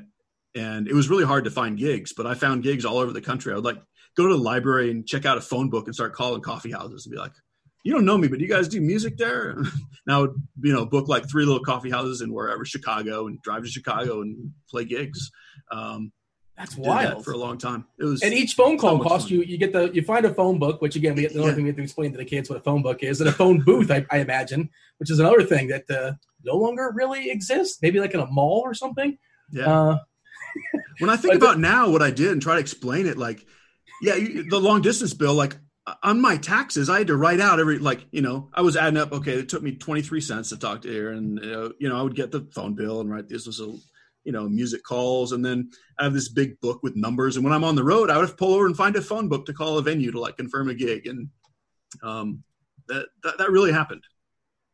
and 0.55 0.87
it 0.87 0.93
was 0.93 1.09
really 1.09 1.25
hard 1.25 1.43
to 1.45 1.51
find 1.51 1.77
gigs. 1.77 2.13
But 2.13 2.27
I 2.27 2.33
found 2.33 2.63
gigs 2.63 2.85
all 2.85 2.97
over 2.97 3.11
the 3.11 3.21
country. 3.21 3.51
I 3.51 3.55
would 3.55 3.65
like 3.65 3.81
go 4.15 4.27
to 4.27 4.35
the 4.35 4.41
library 4.41 4.91
and 4.91 5.07
check 5.07 5.25
out 5.25 5.37
a 5.37 5.41
phone 5.41 5.69
book 5.69 5.87
and 5.87 5.95
start 5.95 6.13
calling 6.13 6.41
coffee 6.41 6.71
houses 6.71 7.05
and 7.05 7.13
be 7.13 7.19
like, 7.19 7.33
you 7.83 7.91
don't 7.93 8.05
know 8.05 8.17
me, 8.17 8.27
but 8.27 8.39
you 8.39 8.47
guys 8.47 8.67
do 8.67 8.79
music 8.81 9.17
there? 9.17 9.57
now, 10.07 10.17
I 10.17 10.21
would, 10.21 10.35
you 10.61 10.73
know, 10.73 10.85
book 10.85 11.07
like 11.07 11.29
three 11.29 11.45
little 11.45 11.63
coffee 11.63 11.89
houses 11.89 12.21
in 12.21 12.31
wherever 12.33 12.63
Chicago 12.65 13.27
and 13.27 13.41
drive 13.41 13.63
to 13.63 13.69
Chicago 13.69 14.21
and 14.21 14.51
play 14.69 14.85
gigs. 14.85 15.31
Um, 15.71 16.11
That's 16.57 16.75
wild 16.77 17.19
that 17.19 17.23
for 17.23 17.31
a 17.31 17.37
long 17.37 17.57
time. 17.57 17.85
It 17.99 18.03
was, 18.05 18.21
and 18.21 18.33
each 18.33 18.53
phone 18.53 18.77
call 18.77 18.97
so 19.01 19.03
costs 19.09 19.29
fun. 19.29 19.37
you. 19.39 19.43
You 19.43 19.57
get 19.57 19.73
the 19.73 19.89
you 19.93 20.01
find 20.03 20.25
a 20.25 20.33
phone 20.33 20.59
book, 20.59 20.81
which 20.81 20.95
again, 20.95 21.15
we, 21.15 21.25
the 21.25 21.35
only 21.39 21.49
Yeah. 21.49 21.55
thing 21.55 21.63
we 21.63 21.69
have 21.69 21.77
to 21.77 21.83
explain 21.83 22.11
to 22.11 22.17
the 22.17 22.25
kids 22.25 22.49
what 22.49 22.57
a 22.59 22.61
phone 22.61 22.81
book 22.83 23.01
is, 23.03 23.19
and 23.21 23.29
a 23.29 23.33
phone 23.33 23.61
booth, 23.61 23.89
I, 23.89 24.05
I 24.11 24.19
imagine, 24.19 24.69
which 24.97 25.09
is 25.09 25.19
another 25.19 25.43
thing 25.43 25.69
that 25.69 25.89
uh, 25.89 26.13
no 26.43 26.55
longer 26.57 26.91
really 26.93 27.31
exists. 27.31 27.79
Maybe 27.81 27.99
like 27.99 28.13
in 28.13 28.19
a 28.19 28.27
mall 28.27 28.61
or 28.63 28.73
something. 28.73 29.17
yeah. 29.51 29.65
Uh, 29.71 29.97
when 30.99 31.09
I 31.09 31.15
think 31.17 31.33
about 31.41 31.59
now 31.59 31.89
what 31.89 32.01
I 32.01 32.11
did 32.11 32.31
and 32.31 32.41
try 32.41 32.55
to 32.55 32.59
explain 32.59 33.07
it, 33.07 33.17
like, 33.17 33.45
yeah, 34.01 34.15
you, 34.15 34.49
the 34.49 34.59
long 34.59 34.81
distance 34.81 35.13
bill, 35.13 35.33
like 35.33 35.55
on 36.03 36.21
my 36.21 36.37
taxes, 36.37 36.89
I 36.89 36.99
had 36.99 37.07
to 37.07 37.17
write 37.17 37.39
out 37.39 37.59
every, 37.59 37.79
like, 37.79 38.05
you 38.11 38.21
know, 38.21 38.49
I 38.53 38.61
was 38.61 38.75
adding 38.75 38.97
up, 38.97 39.11
okay, 39.11 39.33
it 39.33 39.49
took 39.49 39.63
me 39.63 39.73
23 39.73 40.21
cents 40.21 40.49
to 40.49 40.57
talk 40.57 40.81
to. 40.83 41.09
And, 41.09 41.39
uh, 41.39 41.69
you 41.79 41.89
know, 41.89 41.97
I 41.97 42.01
would 42.01 42.15
get 42.15 42.31
the 42.31 42.47
phone 42.53 42.73
bill 42.73 43.01
and 43.01 43.09
write 43.09 43.29
this 43.29 43.47
was 43.47 43.59
a, 43.59 43.73
you 44.23 44.31
know, 44.31 44.47
music 44.47 44.83
calls. 44.83 45.31
And 45.31 45.43
then 45.43 45.71
I 45.97 46.03
have 46.03 46.13
this 46.13 46.29
big 46.29 46.59
book 46.59 46.83
with 46.83 46.95
numbers. 46.95 47.35
And 47.35 47.43
when 47.43 47.53
I'm 47.53 47.63
on 47.63 47.75
the 47.75 47.83
road, 47.83 48.09
I 48.09 48.17
would 48.17 48.23
have 48.23 48.31
to 48.31 48.35
pull 48.35 48.53
over 48.53 48.65
and 48.65 48.77
find 48.77 48.95
a 48.95 49.01
phone 49.01 49.27
book 49.27 49.45
to 49.47 49.53
call 49.53 49.77
a 49.77 49.81
venue 49.81 50.11
to 50.11 50.19
like 50.19 50.37
confirm 50.37 50.69
a 50.69 50.73
gig. 50.73 51.07
And 51.07 51.29
um, 52.03 52.43
that, 52.87 53.07
that, 53.23 53.37
that 53.37 53.51
really 53.51 53.71
happened. 53.71 54.03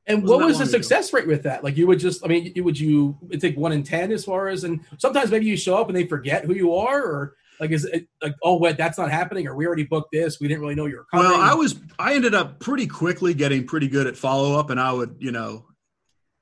and 0.06 0.24
what 0.24 0.40
was 0.40 0.58
the 0.58 0.64
long 0.64 0.70
ago. 0.70 0.78
success 0.80 1.14
rate 1.14 1.28
with 1.28 1.44
that? 1.44 1.64
Like 1.64 1.78
you 1.78 1.88
would 1.88 2.00
just, 2.00 2.26
I 2.26 2.28
mean, 2.28 2.52
you, 2.56 2.64
would 2.64 2.80
you 2.80 3.18
take 3.40 3.58
one 3.58 3.72
in 3.72 3.84
ten 3.84 4.12
as 4.12 4.26
far 4.26 4.48
as, 4.48 4.64
and 4.64 4.82
sometimes 4.98 5.32
maybe 5.32 5.46
you 5.46 5.58
show 5.58 5.78
up 5.78 5.88
and 5.88 5.96
they 5.96 6.06
forget 6.06 6.46
who 6.46 6.54
you 6.54 6.76
are, 6.76 7.02
or 7.02 7.36
like 7.60 7.72
is 7.72 7.86
it 7.86 8.08
like, 8.22 8.36
oh, 8.44 8.58
wait, 8.58 8.78
that's 8.78 8.98
not 8.98 9.12
happening, 9.12 9.48
or 9.48 9.56
we 9.56 9.66
already 9.66 9.84
booked 9.84 10.12
this, 10.12 10.40
we 10.40 10.48
didn't 10.48 10.62
really 10.62 10.76
know 10.76 10.86
you 10.86 10.98
were 10.98 11.06
coming. 11.12 11.28
Well, 11.28 11.42
I 11.42 11.54
was 11.56 11.76
I 11.98 12.14
ended 12.14 12.36
up 12.36 12.60
pretty 12.60 12.88
quickly 12.88 13.34
getting 13.34 13.66
pretty 13.66 13.88
good 13.88 14.08
at 14.08 14.18
follow 14.18 14.60
up, 14.60 14.70
and 14.70 14.80
I 14.80 14.92
would 14.92 15.18
you 15.20 15.32
know 15.32 15.66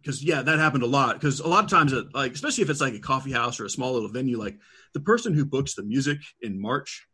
because 0.06 0.24
yeah, 0.24 0.44
that 0.44 0.60
happened 0.60 0.84
a 0.84 0.88
lot. 0.88 1.20
Because 1.20 1.40
a 1.40 1.48
lot 1.48 1.64
of 1.64 1.70
times, 1.70 1.92
it, 1.92 2.06
like 2.14 2.34
especially 2.34 2.64
if 2.64 2.70
it's 2.70 2.82
like 2.82 2.94
a 2.94 3.00
coffee 3.00 3.32
house 3.32 3.60
or 3.60 3.66
a 3.66 3.70
small 3.70 3.94
little 3.94 4.10
venue, 4.10 4.38
like 4.38 4.58
the 4.94 5.00
person 5.00 5.34
who 5.34 5.46
books 5.46 5.76
the 5.76 5.84
music 5.84 6.20
in 6.42 6.62
March 6.62 7.08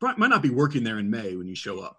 might 0.00 0.18
not 0.18 0.42
be 0.42 0.50
working 0.50 0.84
there 0.84 0.98
in 0.98 1.10
May 1.10 1.36
when 1.36 1.46
you 1.46 1.54
show 1.54 1.80
up, 1.80 1.96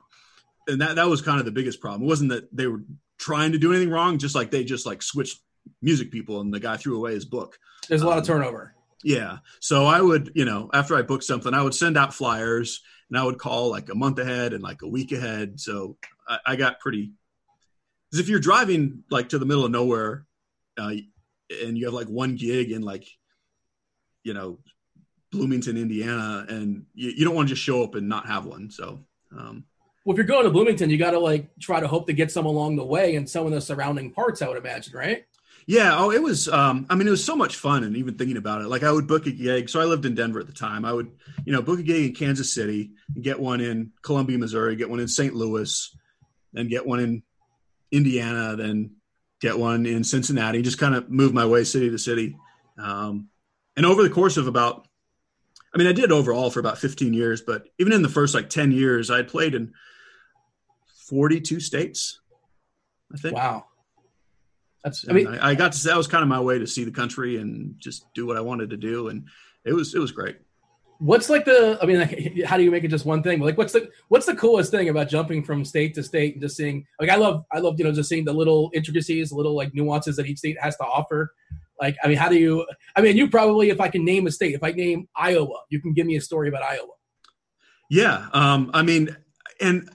and 0.67 0.81
that 0.81 0.97
that 0.97 1.07
was 1.07 1.21
kind 1.21 1.39
of 1.39 1.45
the 1.45 1.51
biggest 1.51 1.79
problem. 1.79 2.03
It 2.03 2.07
wasn't 2.07 2.31
that 2.31 2.55
they 2.55 2.67
were 2.67 2.83
trying 3.17 3.53
to 3.53 3.57
do 3.57 3.71
anything 3.71 3.89
wrong, 3.89 4.17
just 4.17 4.35
like 4.35 4.51
they 4.51 4.63
just 4.63 4.85
like 4.85 5.01
switched 5.01 5.39
music 5.81 6.11
people, 6.11 6.41
and 6.41 6.53
the 6.53 6.59
guy 6.59 6.77
threw 6.77 6.97
away 6.97 7.13
his 7.13 7.25
book. 7.25 7.57
There's 7.87 8.01
a 8.01 8.07
lot 8.07 8.17
of 8.17 8.23
um, 8.23 8.27
turnover. 8.27 8.74
Yeah. 9.03 9.37
So 9.59 9.85
I 9.85 10.01
would, 10.01 10.31
you 10.35 10.45
know, 10.45 10.69
after 10.73 10.95
I 10.95 11.01
booked 11.03 11.23
something, 11.23 11.53
I 11.53 11.61
would 11.61 11.75
send 11.75 11.97
out 11.97 12.13
flyers 12.13 12.81
and 13.09 13.19
I 13.19 13.23
would 13.23 13.37
call 13.37 13.69
like 13.69 13.89
a 13.89 13.95
month 13.95 14.19
ahead 14.19 14.53
and 14.53 14.63
like 14.63 14.81
a 14.81 14.87
week 14.87 15.11
ahead. 15.11 15.59
So 15.59 15.97
I, 16.27 16.39
I 16.45 16.55
got 16.55 16.79
pretty. 16.79 17.11
Because 18.09 18.19
if 18.23 18.29
you're 18.29 18.39
driving 18.39 19.03
like 19.11 19.29
to 19.29 19.39
the 19.39 19.45
middle 19.45 19.65
of 19.65 19.71
nowhere, 19.71 20.25
uh, 20.77 20.93
and 21.63 21.77
you 21.77 21.85
have 21.85 21.93
like 21.93 22.07
one 22.07 22.35
gig 22.35 22.71
in 22.71 22.81
like, 22.81 23.07
you 24.23 24.33
know, 24.33 24.59
Bloomington, 25.31 25.77
Indiana, 25.77 26.45
and 26.49 26.85
you, 26.93 27.11
you 27.11 27.25
don't 27.25 27.35
want 27.35 27.47
to 27.47 27.53
just 27.53 27.63
show 27.63 27.83
up 27.83 27.95
and 27.95 28.09
not 28.09 28.25
have 28.25 28.45
one. 28.45 28.71
So, 28.71 29.05
um, 29.37 29.65
Well, 30.05 30.13
if 30.13 30.17
you're 30.17 30.25
going 30.25 30.45
to 30.45 30.49
Bloomington, 30.51 30.89
you 30.89 30.97
got 30.97 31.11
to 31.11 31.19
like 31.19 31.49
try 31.59 31.79
to 31.79 31.87
hope 31.87 32.07
to 32.07 32.13
get 32.13 32.31
some 32.31 32.45
along 32.45 32.75
the 32.77 32.85
way 32.85 33.15
and 33.15 33.29
some 33.29 33.45
of 33.45 33.51
the 33.51 33.61
surrounding 33.61 34.11
parts. 34.11 34.41
I 34.41 34.47
would 34.47 34.57
imagine, 34.57 34.93
right? 34.95 35.25
Yeah. 35.67 35.97
Oh, 35.97 36.11
it 36.11 36.21
was. 36.21 36.47
Um, 36.47 36.85
I 36.89 36.95
mean, 36.95 37.07
it 37.07 37.11
was 37.11 37.23
so 37.23 37.35
much 37.35 37.55
fun, 37.55 37.83
and 37.83 37.97
even 37.97 38.15
thinking 38.15 38.37
about 38.37 38.61
it, 38.61 38.67
like 38.67 38.83
I 38.83 38.91
would 38.91 39.07
book 39.07 39.25
a 39.25 39.31
gig. 39.31 39.69
So 39.69 39.81
I 39.81 39.85
lived 39.85 40.05
in 40.05 40.15
Denver 40.15 40.39
at 40.39 40.47
the 40.47 40.53
time. 40.53 40.85
I 40.85 40.93
would, 40.93 41.11
you 41.45 41.53
know, 41.53 41.61
book 41.61 41.79
a 41.79 41.83
gig 41.83 42.05
in 42.09 42.15
Kansas 42.15 42.53
City, 42.53 42.91
get 43.19 43.39
one 43.39 43.61
in 43.61 43.91
Columbia, 44.01 44.37
Missouri, 44.37 44.75
get 44.75 44.89
one 44.89 44.99
in 44.99 45.07
St. 45.07 45.33
Louis, 45.33 45.95
then 46.53 46.67
get 46.67 46.85
one 46.85 46.99
in 46.99 47.23
Indiana, 47.91 48.55
then 48.55 48.95
get 49.41 49.57
one 49.57 49.85
in 49.85 50.03
Cincinnati. 50.03 50.61
Just 50.61 50.79
kind 50.79 50.95
of 50.95 51.09
move 51.09 51.33
my 51.33 51.45
way 51.45 51.63
city 51.63 51.89
to 51.89 51.97
city. 51.97 52.37
Um, 52.77 53.29
and 53.75 53.85
over 53.85 54.03
the 54.03 54.09
course 54.09 54.37
of 54.37 54.47
about, 54.47 54.87
I 55.73 55.77
mean, 55.77 55.87
I 55.87 55.93
did 55.93 56.11
overall 56.11 56.49
for 56.49 56.59
about 56.59 56.77
15 56.77 57.13
years, 57.13 57.41
but 57.41 57.67
even 57.79 57.91
in 57.91 58.01
the 58.01 58.09
first 58.09 58.33
like 58.33 58.49
10 58.49 58.71
years, 58.71 59.11
I 59.11 59.17
had 59.17 59.27
played 59.27 59.55
in 59.55 59.73
42 61.09 61.59
states. 61.59 62.19
I 63.13 63.17
think. 63.17 63.35
Wow. 63.35 63.65
That's. 64.85 65.03
I 65.09 65.13
mean, 65.13 65.27
I, 65.27 65.49
I 65.49 65.55
got 65.55 65.71
to 65.71 65.77
say 65.79 65.89
that 65.89 65.97
was 65.97 66.05
kind 66.05 66.21
of 66.21 66.29
my 66.29 66.39
way 66.39 66.59
to 66.59 66.67
see 66.67 66.83
the 66.83 66.91
country 66.91 67.37
and 67.37 67.73
just 67.79 68.05
do 68.13 68.27
what 68.27 68.37
I 68.37 68.41
wanted 68.41 68.69
to 68.69 68.77
do, 68.77 69.07
and 69.07 69.27
it 69.65 69.73
was 69.73 69.95
it 69.95 69.99
was 69.99 70.11
great. 70.11 70.37
what's 70.99 71.27
like 71.27 71.43
the? 71.43 71.79
I 71.81 71.87
mean, 71.87 71.99
like, 71.99 72.43
how 72.45 72.55
do 72.55 72.63
you 72.63 72.69
make 72.69 72.83
it 72.83 72.89
just 72.89 73.03
one 73.03 73.23
thing? 73.23 73.39
Like, 73.39 73.57
what's 73.57 73.73
the 73.73 73.89
what's 74.09 74.27
the 74.27 74.35
coolest 74.35 74.69
thing 74.69 74.89
about 74.89 75.09
jumping 75.09 75.43
from 75.43 75.65
state 75.65 75.95
to 75.95 76.03
state 76.03 76.35
and 76.35 76.41
just 76.41 76.55
seeing? 76.55 76.85
Like, 76.99 77.09
I 77.09 77.15
love 77.15 77.45
I 77.51 77.59
love 77.59 77.79
you 77.79 77.83
know 77.83 77.91
just 77.91 78.09
seeing 78.09 78.25
the 78.25 78.33
little 78.33 78.69
intricacies, 78.75 79.29
the 79.29 79.35
little 79.35 79.55
like 79.55 79.73
nuances 79.73 80.17
that 80.17 80.27
each 80.27 80.37
state 80.37 80.61
has 80.61 80.77
to 80.77 80.83
offer. 80.83 81.33
Like, 81.81 81.97
I 82.03 82.07
mean, 82.07 82.17
how 82.17 82.29
do 82.29 82.37
you? 82.37 82.63
I 82.95 83.01
mean, 83.01 83.17
you 83.17 83.27
probably, 83.27 83.71
if 83.71 83.81
I 83.81 83.89
can 83.89 84.05
name 84.05 84.27
a 84.27 84.31
state, 84.31 84.53
if 84.53 84.63
I 84.63 84.71
name 84.71 85.09
Iowa, 85.15 85.61
you 85.69 85.81
can 85.81 85.93
give 85.93 86.05
me 86.05 86.15
a 86.15 86.21
story 86.21 86.47
about 86.47 86.61
Iowa. 86.61 86.93
Yeah, 87.89 88.27
um, 88.33 88.69
I 88.71 88.83
mean, 88.83 89.17
and 89.59 89.89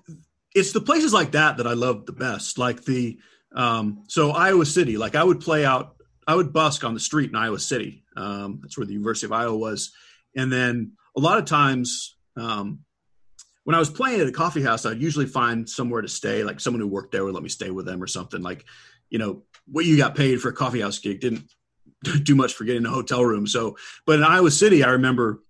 it's 0.52 0.72
the 0.72 0.80
places 0.80 1.12
like 1.12 1.30
that 1.32 1.58
that 1.58 1.66
I 1.68 1.74
love 1.74 2.06
the 2.06 2.12
best. 2.12 2.58
Like 2.58 2.84
the 2.84 3.18
um, 3.54 4.04
so 4.08 4.30
Iowa 4.30 4.66
City, 4.66 4.96
like 4.96 5.14
I 5.14 5.24
would 5.24 5.40
play 5.40 5.64
out, 5.64 5.96
I 6.26 6.34
would 6.34 6.52
busk 6.52 6.84
on 6.84 6.94
the 6.94 7.00
street 7.00 7.30
in 7.30 7.36
Iowa 7.36 7.58
City. 7.58 8.04
Um, 8.16 8.60
that's 8.62 8.76
where 8.76 8.86
the 8.86 8.92
University 8.92 9.26
of 9.26 9.32
Iowa 9.32 9.56
was, 9.56 9.92
and 10.36 10.52
then 10.52 10.92
a 11.16 11.20
lot 11.20 11.38
of 11.38 11.44
times. 11.44 12.16
Um, 12.36 12.80
when 13.64 13.74
I 13.74 13.78
was 13.78 13.90
playing 13.90 14.20
at 14.20 14.26
a 14.26 14.32
coffee 14.32 14.62
house, 14.62 14.86
I'd 14.86 15.02
usually 15.02 15.26
find 15.26 15.68
somewhere 15.68 16.00
to 16.00 16.08
stay, 16.08 16.42
like 16.42 16.60
someone 16.60 16.80
who 16.80 16.88
worked 16.88 17.12
there 17.12 17.24
would 17.24 17.34
let 17.34 17.42
me 17.42 17.50
stay 17.50 17.70
with 17.70 17.84
them 17.86 18.02
or 18.02 18.06
something. 18.06 18.40
Like, 18.40 18.64
you 19.10 19.18
know, 19.18 19.42
what 19.66 19.84
you 19.84 19.96
got 19.96 20.16
paid 20.16 20.40
for 20.40 20.48
a 20.48 20.52
coffee 20.52 20.80
house 20.80 20.98
gig 20.98 21.20
didn't 21.20 21.44
do 22.24 22.34
much 22.34 22.54
for 22.54 22.64
getting 22.64 22.86
a 22.86 22.90
hotel 22.90 23.24
room. 23.24 23.46
So, 23.46 23.76
but 24.06 24.18
in 24.18 24.24
Iowa 24.24 24.50
City, 24.50 24.82
I 24.82 24.90
remember 24.90 25.42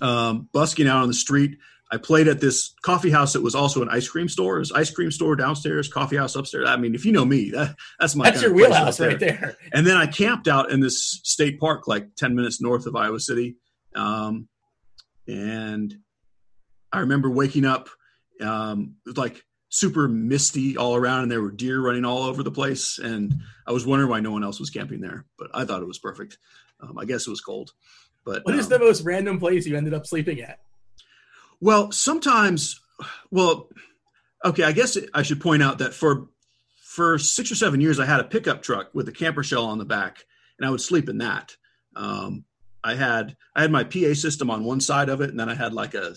um, 0.00 0.48
busking 0.52 0.88
out 0.88 1.02
on 1.02 1.08
the 1.08 1.14
street. 1.14 1.58
I 1.90 1.98
played 1.98 2.26
at 2.26 2.40
this 2.40 2.74
coffee 2.82 3.10
house 3.10 3.32
that 3.34 3.42
was 3.42 3.54
also 3.54 3.80
an 3.80 3.88
ice 3.88 4.08
cream 4.08 4.28
store. 4.28 4.56
It 4.56 4.60
was 4.60 4.72
ice 4.72 4.90
cream 4.90 5.10
store 5.10 5.36
downstairs, 5.36 5.88
coffee 5.88 6.16
house 6.16 6.34
upstairs. 6.34 6.68
I 6.68 6.76
mean, 6.76 6.94
if 6.96 7.04
you 7.04 7.12
know 7.12 7.24
me, 7.24 7.50
that, 7.50 7.76
that's 8.00 8.16
my 8.16 8.24
That's 8.24 8.42
kind 8.42 8.56
your 8.56 8.64
of 8.66 8.70
place 8.70 8.78
wheelhouse 8.78 9.00
right 9.00 9.20
there. 9.20 9.56
and 9.72 9.86
then 9.86 9.96
I 9.96 10.06
camped 10.06 10.48
out 10.48 10.70
in 10.72 10.80
this 10.80 11.20
state 11.22 11.60
park, 11.60 11.86
like 11.86 12.16
10 12.16 12.34
minutes 12.34 12.60
north 12.60 12.86
of 12.86 12.96
Iowa 12.96 13.20
City. 13.20 13.56
Um, 13.94 14.48
and 15.28 15.94
I 16.92 17.00
remember 17.00 17.30
waking 17.30 17.64
up, 17.64 17.88
um, 18.40 18.96
it 19.06 19.10
was 19.10 19.18
like 19.18 19.44
super 19.68 20.08
misty 20.08 20.76
all 20.76 20.96
around, 20.96 21.22
and 21.22 21.30
there 21.30 21.42
were 21.42 21.52
deer 21.52 21.80
running 21.80 22.04
all 22.04 22.24
over 22.24 22.42
the 22.42 22.50
place. 22.50 22.98
And 22.98 23.32
I 23.66 23.72
was 23.72 23.86
wondering 23.86 24.10
why 24.10 24.20
no 24.20 24.32
one 24.32 24.42
else 24.42 24.58
was 24.58 24.70
camping 24.70 25.00
there, 25.00 25.24
but 25.38 25.50
I 25.54 25.64
thought 25.64 25.82
it 25.82 25.88
was 25.88 25.98
perfect. 25.98 26.38
Um, 26.80 26.98
I 26.98 27.04
guess 27.04 27.26
it 27.26 27.30
was 27.30 27.40
cold. 27.40 27.72
But 28.24 28.44
What 28.44 28.56
is 28.56 28.66
um, 28.66 28.70
the 28.70 28.78
most 28.80 29.02
random 29.02 29.38
place 29.38 29.66
you 29.66 29.76
ended 29.76 29.94
up 29.94 30.04
sleeping 30.04 30.40
at? 30.40 30.58
Well, 31.60 31.92
sometimes, 31.92 32.80
well, 33.30 33.68
okay, 34.44 34.64
I 34.64 34.72
guess 34.72 34.96
I 35.14 35.22
should 35.22 35.40
point 35.40 35.62
out 35.62 35.78
that 35.78 35.94
for 35.94 36.28
for 36.80 37.18
six 37.18 37.52
or 37.52 37.56
seven 37.56 37.80
years, 37.80 38.00
I 38.00 38.06
had 38.06 38.20
a 38.20 38.24
pickup 38.24 38.62
truck 38.62 38.94
with 38.94 39.06
a 39.08 39.12
camper 39.12 39.42
shell 39.42 39.66
on 39.66 39.78
the 39.78 39.84
back, 39.84 40.24
and 40.58 40.66
I 40.66 40.70
would 40.70 40.80
sleep 40.80 41.08
in 41.08 41.18
that. 41.18 41.54
Um, 41.94 42.44
I 42.82 42.94
had 42.94 43.36
I 43.54 43.62
had 43.62 43.70
my 43.70 43.84
PA 43.84 44.14
system 44.14 44.50
on 44.50 44.64
one 44.64 44.80
side 44.80 45.08
of 45.08 45.20
it, 45.20 45.30
and 45.30 45.38
then 45.38 45.48
I 45.48 45.54
had 45.54 45.74
like 45.74 45.94
a 45.94 46.16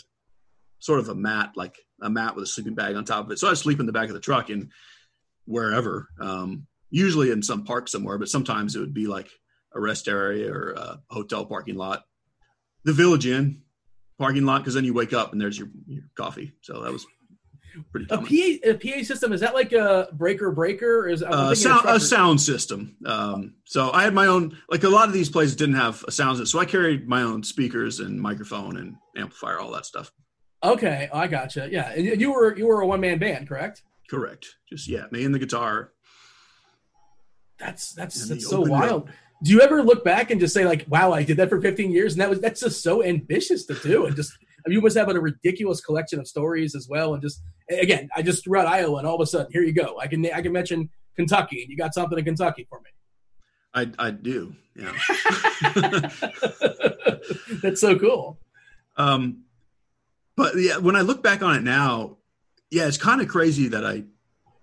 sort 0.79 0.99
of 0.99 1.09
a 1.09 1.15
mat, 1.15 1.51
like 1.55 1.77
a 2.01 2.09
mat 2.09 2.35
with 2.35 2.45
a 2.45 2.47
sleeping 2.47 2.75
bag 2.75 2.95
on 2.95 3.03
top 3.03 3.25
of 3.25 3.31
it. 3.31 3.39
So 3.39 3.49
I 3.49 3.53
sleep 3.53 3.79
in 3.79 3.85
the 3.85 3.91
back 3.91 4.07
of 4.07 4.13
the 4.13 4.21
truck 4.21 4.49
and 4.49 4.71
wherever, 5.45 6.07
um, 6.21 6.67
usually 6.89 7.31
in 7.31 7.43
some 7.43 7.65
park 7.65 7.87
somewhere, 7.87 8.17
but 8.17 8.29
sometimes 8.29 8.75
it 8.75 8.79
would 8.79 8.93
be 8.93 9.07
like 9.07 9.29
a 9.73 9.79
rest 9.79 10.07
area 10.07 10.51
or 10.51 10.71
a 10.71 11.01
hotel 11.09 11.45
parking 11.45 11.75
lot, 11.75 12.03
the 12.83 12.93
Village 12.93 13.25
Inn 13.25 13.63
parking 14.19 14.45
lot, 14.45 14.59
because 14.59 14.75
then 14.75 14.85
you 14.85 14.93
wake 14.93 15.13
up 15.13 15.31
and 15.31 15.41
there's 15.41 15.57
your, 15.57 15.69
your 15.87 16.03
coffee. 16.15 16.53
So 16.61 16.83
that 16.83 16.91
was 16.91 17.07
pretty 17.91 18.05
A. 18.09 18.17
PA, 18.17 18.69
a 18.69 18.73
PA 18.73 19.03
system 19.03 19.33
is 19.33 19.41
that 19.41 19.53
like 19.53 19.71
a 19.73 20.09
breaker 20.13 20.51
breaker? 20.51 20.99
Or 20.99 21.09
is 21.09 21.23
uh, 21.23 21.55
sound, 21.55 21.87
a 21.87 21.99
sound 21.99 22.41
system. 22.41 22.97
Um, 23.05 23.55
so 23.65 23.91
I 23.91 24.03
had 24.03 24.13
my 24.13 24.27
own, 24.27 24.57
like 24.69 24.83
a 24.83 24.89
lot 24.89 25.07
of 25.07 25.13
these 25.13 25.29
places 25.29 25.55
didn't 25.55 25.75
have 25.75 26.03
a 26.07 26.11
sound 26.11 26.37
system. 26.37 26.59
So 26.59 26.59
I 26.59 26.65
carried 26.65 27.07
my 27.07 27.23
own 27.23 27.43
speakers 27.43 27.99
and 27.99 28.21
microphone 28.21 28.77
and 28.77 28.95
amplifier, 29.17 29.59
all 29.59 29.71
that 29.71 29.85
stuff. 29.85 30.11
Okay, 30.61 31.09
I 31.13 31.27
gotcha. 31.27 31.69
Yeah, 31.71 31.89
and 31.91 32.19
you 32.19 32.33
were 32.33 32.57
you 32.57 32.67
were 32.67 32.81
a 32.81 32.87
one 32.87 32.99
man 32.99 33.17
band, 33.17 33.47
correct? 33.47 33.81
Correct. 34.09 34.45
Just 34.67 34.89
yeah, 34.89 35.05
me 35.09 35.23
and 35.23 35.33
the 35.33 35.39
guitar. 35.39 35.93
That's 37.57 37.93
that's 37.93 38.27
that's 38.27 38.49
so 38.49 38.61
wild. 38.61 39.09
Do 39.43 39.51
you 39.51 39.61
ever 39.61 39.81
look 39.81 40.03
back 40.03 40.31
and 40.31 40.39
just 40.39 40.53
say 40.53 40.65
like, 40.65 40.85
"Wow, 40.87 41.13
I 41.13 41.23
did 41.23 41.37
that 41.37 41.49
for 41.49 41.61
15 41.61 41.91
years," 41.91 42.13
and 42.13 42.21
that 42.21 42.29
was 42.29 42.41
that's 42.41 42.59
just 42.59 42.83
so 42.83 43.03
ambitious 43.03 43.65
to 43.65 43.73
do, 43.75 44.05
and 44.05 44.15
just 44.15 44.33
I 44.65 44.69
mean, 44.69 44.75
you 44.75 44.81
must 44.81 44.97
have 44.97 45.09
a 45.09 45.19
ridiculous 45.19 45.81
collection 45.81 46.19
of 46.19 46.27
stories 46.27 46.75
as 46.75 46.87
well, 46.89 47.13
and 47.13 47.23
just 47.23 47.41
again, 47.69 48.09
I 48.15 48.21
just 48.21 48.43
threw 48.43 48.59
out 48.59 48.67
Iowa, 48.67 48.97
and 48.97 49.07
all 49.07 49.15
of 49.15 49.21
a 49.21 49.25
sudden, 49.25 49.47
here 49.51 49.63
you 49.63 49.73
go. 49.73 49.97
I 49.99 50.07
can 50.07 50.25
I 50.25 50.41
can 50.41 50.51
mention 50.51 50.89
Kentucky, 51.15 51.61
and 51.61 51.69
you 51.69 51.77
got 51.77 51.93
something 51.93 52.17
in 52.17 52.25
Kentucky 52.25 52.67
for 52.69 52.81
me. 52.81 52.89
I 53.73 54.07
I 54.07 54.11
do. 54.11 54.55
Yeah. 54.75 54.91
that's 57.61 57.81
so 57.81 57.97
cool. 57.97 58.39
Um, 58.97 59.43
but 60.35 60.53
yeah, 60.57 60.77
when 60.77 60.95
I 60.95 61.01
look 61.01 61.23
back 61.23 61.41
on 61.41 61.55
it 61.55 61.63
now, 61.63 62.17
yeah, 62.71 62.87
it's 62.87 62.97
kind 62.97 63.21
of 63.21 63.27
crazy 63.27 63.69
that 63.69 63.85
I 63.85 64.03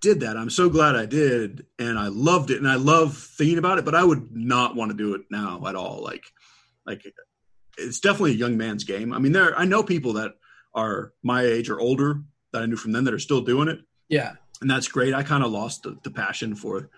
did 0.06 0.20
that. 0.20 0.36
I'm 0.36 0.50
so 0.50 0.68
glad 0.70 0.94
I 0.94 1.04
did, 1.06 1.66
and 1.78 1.98
I 1.98 2.08
loved 2.08 2.50
it, 2.50 2.58
and 2.58 2.68
I 2.68 2.76
love 2.76 3.16
thinking 3.16 3.58
about 3.58 3.78
it. 3.78 3.84
But 3.84 3.94
I 3.96 4.04
would 4.04 4.34
not 4.36 4.76
want 4.76 4.90
to 4.92 4.96
do 4.96 5.14
it 5.14 5.22
now 5.30 5.62
at 5.66 5.74
all. 5.74 6.02
Like, 6.02 6.24
like 6.86 7.02
it's 7.76 7.98
definitely 8.00 8.32
a 8.32 8.34
young 8.44 8.56
man's 8.56 8.84
game. 8.84 9.12
I 9.12 9.18
mean, 9.18 9.32
there 9.32 9.58
I 9.58 9.64
know 9.64 9.82
people 9.82 10.12
that 10.14 10.32
are 10.74 11.12
my 11.22 11.42
age 11.42 11.68
or 11.70 11.80
older 11.80 12.22
that 12.52 12.62
I 12.62 12.66
knew 12.66 12.76
from 12.76 12.92
then 12.92 13.04
that 13.04 13.14
are 13.14 13.18
still 13.18 13.40
doing 13.40 13.68
it, 13.68 13.80
Yeah, 14.08 14.32
and 14.60 14.70
that's 14.70 14.88
great. 14.88 15.12
I 15.12 15.22
kind 15.24 15.42
of 15.42 15.50
lost 15.50 15.82
the, 15.82 15.96
the 16.04 16.10
passion 16.10 16.54
for, 16.54 16.88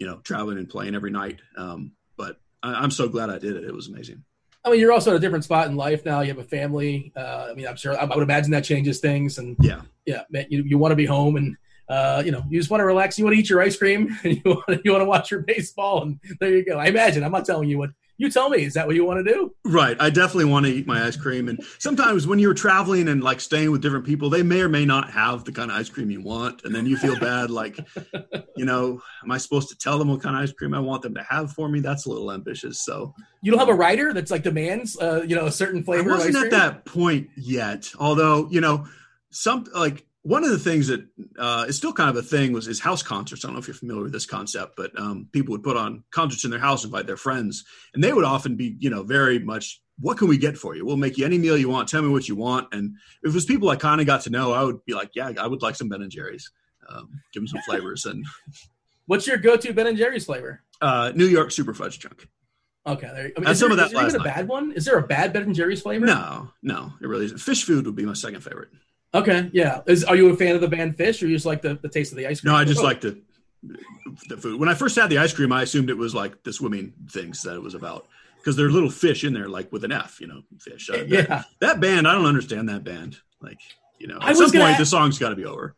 you 0.00 0.06
know, 0.06 0.16
traveling 0.24 0.58
and 0.58 0.68
playing 0.68 0.94
every 0.96 1.10
night. 1.12 1.40
Um, 1.56 1.92
but 2.16 2.40
I, 2.62 2.72
I'm 2.74 2.90
so 2.90 3.08
glad 3.08 3.30
I 3.30 3.38
did 3.38 3.54
it. 3.56 3.64
It 3.64 3.72
was 3.74 3.86
amazing. 3.88 4.24
I 4.64 4.70
mean, 4.70 4.80
you're 4.80 4.92
also 4.92 5.10
at 5.10 5.16
a 5.16 5.20
different 5.20 5.44
spot 5.44 5.68
in 5.68 5.76
life 5.76 6.04
now. 6.04 6.22
You 6.22 6.28
have 6.34 6.38
a 6.38 6.44
family. 6.58 7.12
Uh, 7.14 7.46
I 7.50 7.54
mean, 7.54 7.68
I'm 7.68 7.76
sure 7.76 7.96
I 7.96 8.04
would 8.04 8.22
imagine 8.22 8.50
that 8.50 8.64
changes 8.64 8.98
things, 8.98 9.38
and 9.38 9.56
Yeah. 9.60 9.82
yeah, 10.06 10.22
man, 10.28 10.46
you 10.50 10.64
you 10.64 10.76
want 10.76 10.90
to 10.92 10.96
be 10.96 11.06
home 11.06 11.36
and. 11.36 11.56
Uh, 11.88 12.22
you 12.24 12.32
know, 12.32 12.42
you 12.48 12.58
just 12.58 12.70
want 12.70 12.80
to 12.80 12.86
relax. 12.86 13.18
You 13.18 13.24
want 13.24 13.34
to 13.34 13.40
eat 13.40 13.50
your 13.50 13.62
ice 13.62 13.76
cream, 13.76 14.16
and 14.24 14.36
you 14.36 14.42
want 14.44 14.66
to, 14.68 14.80
you 14.84 14.92
want 14.92 15.02
to 15.02 15.06
watch 15.06 15.30
your 15.30 15.40
baseball, 15.40 16.02
and 16.02 16.18
there 16.40 16.50
you 16.50 16.64
go. 16.64 16.78
I 16.78 16.86
imagine. 16.86 17.22
I'm 17.24 17.32
not 17.32 17.44
telling 17.44 17.68
you 17.68 17.78
what 17.78 17.90
you 18.18 18.30
tell 18.30 18.48
me. 18.48 18.64
Is 18.64 18.74
that 18.74 18.86
what 18.86 18.96
you 18.96 19.04
want 19.04 19.24
to 19.24 19.32
do? 19.32 19.54
Right. 19.64 19.96
I 20.00 20.10
definitely 20.10 20.46
want 20.46 20.66
to 20.66 20.72
eat 20.72 20.86
my 20.86 21.06
ice 21.06 21.16
cream. 21.16 21.48
And 21.48 21.62
sometimes 21.78 22.26
when 22.26 22.38
you're 22.38 22.54
traveling 22.54 23.08
and 23.08 23.22
like 23.22 23.40
staying 23.40 23.70
with 23.70 23.82
different 23.82 24.06
people, 24.06 24.30
they 24.30 24.42
may 24.42 24.62
or 24.62 24.68
may 24.68 24.86
not 24.86 25.10
have 25.10 25.44
the 25.44 25.52
kind 25.52 25.70
of 25.70 25.76
ice 25.76 25.90
cream 25.90 26.10
you 26.10 26.22
want. 26.22 26.64
And 26.64 26.74
then 26.74 26.86
you 26.86 26.96
feel 26.96 27.18
bad, 27.18 27.50
like, 27.50 27.78
you 28.56 28.64
know, 28.64 29.00
am 29.22 29.30
I 29.30 29.38
supposed 29.38 29.68
to 29.68 29.76
tell 29.76 29.98
them 29.98 30.08
what 30.08 30.22
kind 30.22 30.34
of 30.34 30.42
ice 30.42 30.52
cream 30.52 30.72
I 30.72 30.78
want 30.78 31.02
them 31.02 31.14
to 31.14 31.22
have 31.28 31.52
for 31.52 31.68
me? 31.68 31.80
That's 31.80 32.06
a 32.06 32.08
little 32.08 32.32
ambitious. 32.32 32.84
So 32.84 33.14
You 33.42 33.50
don't 33.50 33.60
have 33.60 33.68
a 33.68 33.74
writer 33.74 34.14
that's 34.14 34.30
like 34.30 34.42
demands, 34.42 34.98
uh, 34.98 35.22
you 35.26 35.36
know, 35.36 35.46
a 35.46 35.52
certain 35.52 35.80
I 35.80 35.84
flavor. 35.84 36.10
of 36.12 36.18
wasn't 36.18 36.36
at 36.36 36.50
that 36.52 36.86
point 36.86 37.28
yet. 37.36 37.92
Although, 37.98 38.48
you 38.50 38.62
know, 38.62 38.86
some 39.30 39.66
like 39.74 40.05
one 40.26 40.42
of 40.42 40.50
the 40.50 40.58
things 40.58 40.88
that 40.88 41.06
uh, 41.38 41.66
is 41.68 41.76
still 41.76 41.92
kind 41.92 42.10
of 42.10 42.16
a 42.16 42.22
thing 42.22 42.52
was 42.52 42.66
is 42.66 42.80
house 42.80 43.02
concerts. 43.02 43.44
I 43.44 43.48
don't 43.48 43.54
know 43.54 43.60
if 43.60 43.68
you're 43.68 43.74
familiar 43.74 44.02
with 44.02 44.12
this 44.12 44.26
concept, 44.26 44.74
but 44.76 44.90
um, 44.98 45.28
people 45.30 45.52
would 45.52 45.62
put 45.62 45.76
on 45.76 46.02
concerts 46.10 46.44
in 46.44 46.50
their 46.50 46.58
house, 46.58 46.84
invite 46.84 47.06
their 47.06 47.16
friends, 47.16 47.64
and 47.94 48.02
they 48.02 48.12
would 48.12 48.24
often 48.24 48.56
be, 48.56 48.76
you 48.80 48.90
know, 48.90 49.04
very 49.04 49.38
much, 49.38 49.80
what 50.00 50.18
can 50.18 50.26
we 50.26 50.36
get 50.36 50.58
for 50.58 50.74
you? 50.74 50.84
We'll 50.84 50.96
make 50.96 51.16
you 51.16 51.24
any 51.24 51.38
meal 51.38 51.56
you 51.56 51.68
want. 51.68 51.88
Tell 51.88 52.02
me 52.02 52.08
what 52.08 52.28
you 52.28 52.34
want. 52.34 52.66
And 52.72 52.96
if 53.22 53.30
it 53.30 53.34
was 53.34 53.44
people 53.44 53.70
I 53.70 53.76
kind 53.76 54.00
of 54.00 54.06
got 54.08 54.22
to 54.22 54.30
know, 54.30 54.52
I 54.52 54.64
would 54.64 54.84
be 54.84 54.94
like, 54.94 55.10
yeah, 55.14 55.32
I 55.38 55.46
would 55.46 55.62
like 55.62 55.76
some 55.76 55.88
Ben 55.88 56.02
and 56.02 56.10
Jerry's. 56.10 56.50
Um, 56.88 57.20
give 57.32 57.42
them 57.42 57.48
some 57.48 57.62
flavors 57.62 58.04
and 58.04 58.24
What's 59.06 59.26
your 59.28 59.36
go-to 59.36 59.72
Ben 59.72 59.86
and 59.86 59.96
Jerry's 59.96 60.24
flavor? 60.24 60.62
uh, 60.80 61.12
New 61.14 61.26
York 61.26 61.52
Super 61.52 61.72
Fudge 61.72 62.00
Chunk. 62.00 62.28
Okay, 62.86 63.06
there. 63.06 63.32
I 63.36 63.40
mean, 63.40 63.50
is 63.50 63.58
some 63.58 63.70
there, 63.70 63.84
of 63.84 63.92
that 63.92 64.06
is 64.06 64.12
there 64.12 64.20
even 64.20 64.20
a 64.20 64.24
bad 64.24 64.48
one? 64.48 64.72
Is 64.72 64.84
there 64.84 64.98
a 64.98 65.06
bad 65.06 65.32
Ben 65.32 65.42
and 65.42 65.54
Jerry's 65.54 65.82
flavor? 65.82 66.04
No, 66.04 66.50
no, 66.62 66.92
it 67.00 67.06
really 67.06 67.26
isn't. 67.26 67.38
Phish 67.38 67.64
Food 67.64 67.86
would 67.86 67.96
be 67.96 68.04
my 68.04 68.12
second 68.12 68.42
favorite. 68.42 68.68
Okay, 69.14 69.50
yeah. 69.52 69.80
Is 69.86 70.04
are 70.04 70.16
you 70.16 70.28
a 70.30 70.36
fan 70.36 70.54
of 70.54 70.60
the 70.60 70.68
band 70.68 70.96
Phish, 70.96 71.22
or 71.22 71.26
you 71.26 71.34
just 71.36 71.46
like 71.46 71.62
the, 71.62 71.74
the 71.80 71.88
taste 71.88 72.12
of 72.12 72.18
the 72.18 72.26
ice 72.26 72.40
cream? 72.40 72.52
No, 72.52 72.58
I 72.58 72.64
just 72.64 72.80
Oh, 72.80 72.84
like 72.84 73.00
the 73.00 73.20
the 74.28 74.36
food. 74.36 74.60
When 74.60 74.68
I 74.68 74.74
first 74.74 74.96
had 74.96 75.08
the 75.10 75.18
ice 75.18 75.32
cream, 75.32 75.52
I 75.52 75.62
assumed 75.62 75.90
it 75.90 75.96
was 75.96 76.14
like 76.14 76.42
the 76.42 76.52
swimming 76.52 76.92
things 77.10 77.42
that 77.42 77.54
it 77.54 77.62
was 77.62 77.74
about 77.74 78.06
because 78.38 78.56
there 78.56 78.66
are 78.66 78.70
little 78.70 78.90
fish 78.90 79.24
in 79.24 79.32
there, 79.32 79.48
like 79.48 79.72
with 79.72 79.84
an 79.84 79.92
F, 79.92 80.20
you 80.20 80.26
know, 80.26 80.42
fish. 80.60 80.88
Uh, 80.90 80.98
that, 80.98 81.08
Yeah, 81.08 81.42
that 81.60 81.80
band, 81.80 82.06
I 82.06 82.12
don't 82.12 82.26
understand 82.26 82.68
that 82.68 82.84
band. 82.84 83.16
Like, 83.40 83.58
you 83.98 84.06
know, 84.06 84.18
at 84.20 84.36
some 84.36 84.50
point 84.52 84.76
a- 84.76 84.78
the 84.78 84.86
song's 84.86 85.18
got 85.18 85.30
to 85.30 85.36
be 85.36 85.44
over. 85.46 85.74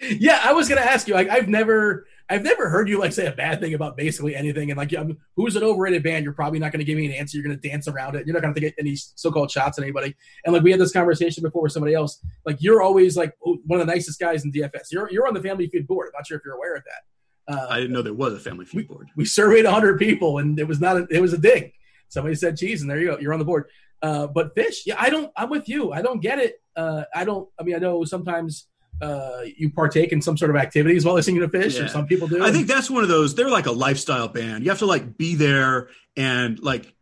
yeah. 0.00 0.40
I 0.42 0.52
was 0.52 0.68
gonna 0.68 0.80
ask 0.80 1.08
you. 1.08 1.14
Like, 1.14 1.28
I've 1.28 1.48
never, 1.48 2.06
I've 2.28 2.42
never 2.42 2.68
heard 2.68 2.88
you 2.88 2.98
like 2.98 3.12
say 3.12 3.26
a 3.26 3.32
bad 3.32 3.60
thing 3.60 3.74
about 3.74 3.96
basically 3.96 4.34
anything. 4.34 4.70
And 4.70 4.78
like, 4.78 4.92
um, 4.96 5.16
who's 5.36 5.54
an 5.54 5.62
overrated 5.62 6.02
band? 6.02 6.24
You're 6.24 6.34
probably 6.34 6.58
not 6.58 6.72
gonna 6.72 6.84
give 6.84 6.96
me 6.96 7.06
an 7.06 7.12
answer. 7.12 7.36
You're 7.36 7.44
gonna 7.44 7.56
dance 7.56 7.86
around 7.86 8.16
it. 8.16 8.26
You're 8.26 8.34
not 8.34 8.42
gonna 8.42 8.54
take 8.54 8.74
any 8.78 8.96
so-called 8.96 9.50
shots 9.50 9.78
at 9.78 9.84
anybody. 9.84 10.16
And 10.44 10.52
like, 10.52 10.62
we 10.62 10.72
had 10.72 10.80
this 10.80 10.92
conversation 10.92 11.42
before 11.42 11.62
with 11.62 11.72
somebody 11.72 11.94
else. 11.94 12.20
Like, 12.44 12.56
you're 12.60 12.82
always 12.82 13.16
like 13.16 13.34
one 13.40 13.80
of 13.80 13.86
the 13.86 13.92
nicest 13.92 14.18
guys 14.18 14.44
in 14.44 14.52
DFS. 14.52 14.90
You're 14.90 15.10
you're 15.10 15.26
on 15.28 15.34
the 15.34 15.42
Family 15.42 15.68
Feud 15.68 15.86
board. 15.86 16.08
I'm 16.08 16.18
not 16.18 16.26
sure 16.26 16.36
if 16.38 16.44
you're 16.44 16.54
aware 16.54 16.74
of 16.74 16.82
that. 16.84 17.02
Uh, 17.48 17.66
I 17.70 17.76
didn't 17.76 17.92
know 17.92 18.02
there 18.02 18.12
was 18.12 18.32
a 18.32 18.40
family 18.40 18.64
feud 18.64 18.88
board. 18.88 19.08
we 19.14 19.24
surveyed 19.24 19.64
100 19.64 19.98
people 19.98 20.38
and 20.38 20.58
it 20.58 20.66
was 20.66 20.80
not 20.80 20.96
a, 20.96 21.06
it 21.10 21.20
was 21.20 21.32
a 21.32 21.38
ding 21.38 21.70
somebody 22.08 22.34
said 22.34 22.56
cheese 22.56 22.82
and 22.82 22.90
there 22.90 22.98
you 22.98 23.06
go 23.06 23.18
you're 23.18 23.32
on 23.32 23.38
the 23.38 23.44
board 23.44 23.66
uh, 24.02 24.26
but 24.26 24.54
Phish 24.56 24.78
yeah 24.84 24.96
i 24.98 25.08
don't 25.08 25.30
i'm 25.36 25.48
with 25.48 25.68
you 25.68 25.92
i 25.92 26.02
don't 26.02 26.20
get 26.20 26.38
it 26.38 26.60
uh, 26.74 27.04
i 27.14 27.24
don't 27.24 27.48
i 27.58 27.62
mean 27.62 27.76
i 27.76 27.78
know 27.78 28.04
sometimes 28.04 28.66
uh, 29.02 29.40
you 29.56 29.70
partake 29.70 30.12
in 30.12 30.22
some 30.22 30.36
sort 30.38 30.50
of 30.50 30.56
activities 30.56 31.04
while 31.04 31.14
listening 31.14 31.40
to 31.40 31.48
Phish 31.48 31.76
Yeah. 31.76 31.84
or 31.84 31.88
some 31.88 32.06
people 32.06 32.28
do 32.28 32.42
I 32.42 32.50
think 32.50 32.66
that's 32.66 32.88
one 32.90 33.02
of 33.02 33.08
those. 33.08 33.34
They're 33.34 33.50
like 33.50 33.66
a 33.66 33.72
lifestyle 33.72 34.28
band. 34.28 34.64
You 34.64 34.70
have 34.70 34.78
to 34.80 34.86
like 34.86 35.16
be 35.18 35.34
there 35.34 35.88
and 36.16 36.58
like, 36.60 36.94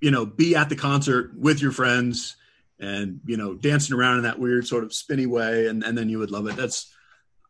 you 0.00 0.10
know, 0.10 0.26
be 0.26 0.56
at 0.56 0.68
the 0.68 0.76
concert 0.76 1.32
with 1.38 1.60
your 1.62 1.72
friends 1.72 2.36
and 2.78 3.20
you 3.26 3.36
know 3.36 3.54
dancing 3.54 3.94
around 3.94 4.16
in 4.18 4.22
that 4.24 4.38
weird 4.38 4.66
sort 4.66 4.82
of 4.84 4.94
spinny 4.94 5.26
way, 5.26 5.66
and 5.66 5.84
and 5.84 5.96
then 5.98 6.08
you 6.08 6.18
would 6.18 6.30
love 6.30 6.46
it. 6.46 6.56
That's 6.56 6.92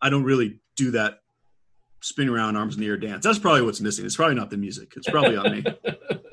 I 0.03 0.11
don't 0.11 0.24
really 0.24 0.59
do 0.76 0.90
that 0.92 1.20
spin 2.03 2.29
around 2.29 2.57
arms 2.57 2.74
in 2.74 2.81
the 2.81 2.88
air 2.88 2.96
dance. 2.96 3.24
That's 3.24 3.38
probably 3.38 3.62
what's 3.62 3.81
missing. 3.81 4.05
It's 4.07 4.16
probably 4.16 4.35
not 4.35 4.50
the 4.50 4.57
music. 4.57 4.92
It's 4.96 5.09
probably 5.09 5.37
on 5.37 5.53
me. 5.53 5.64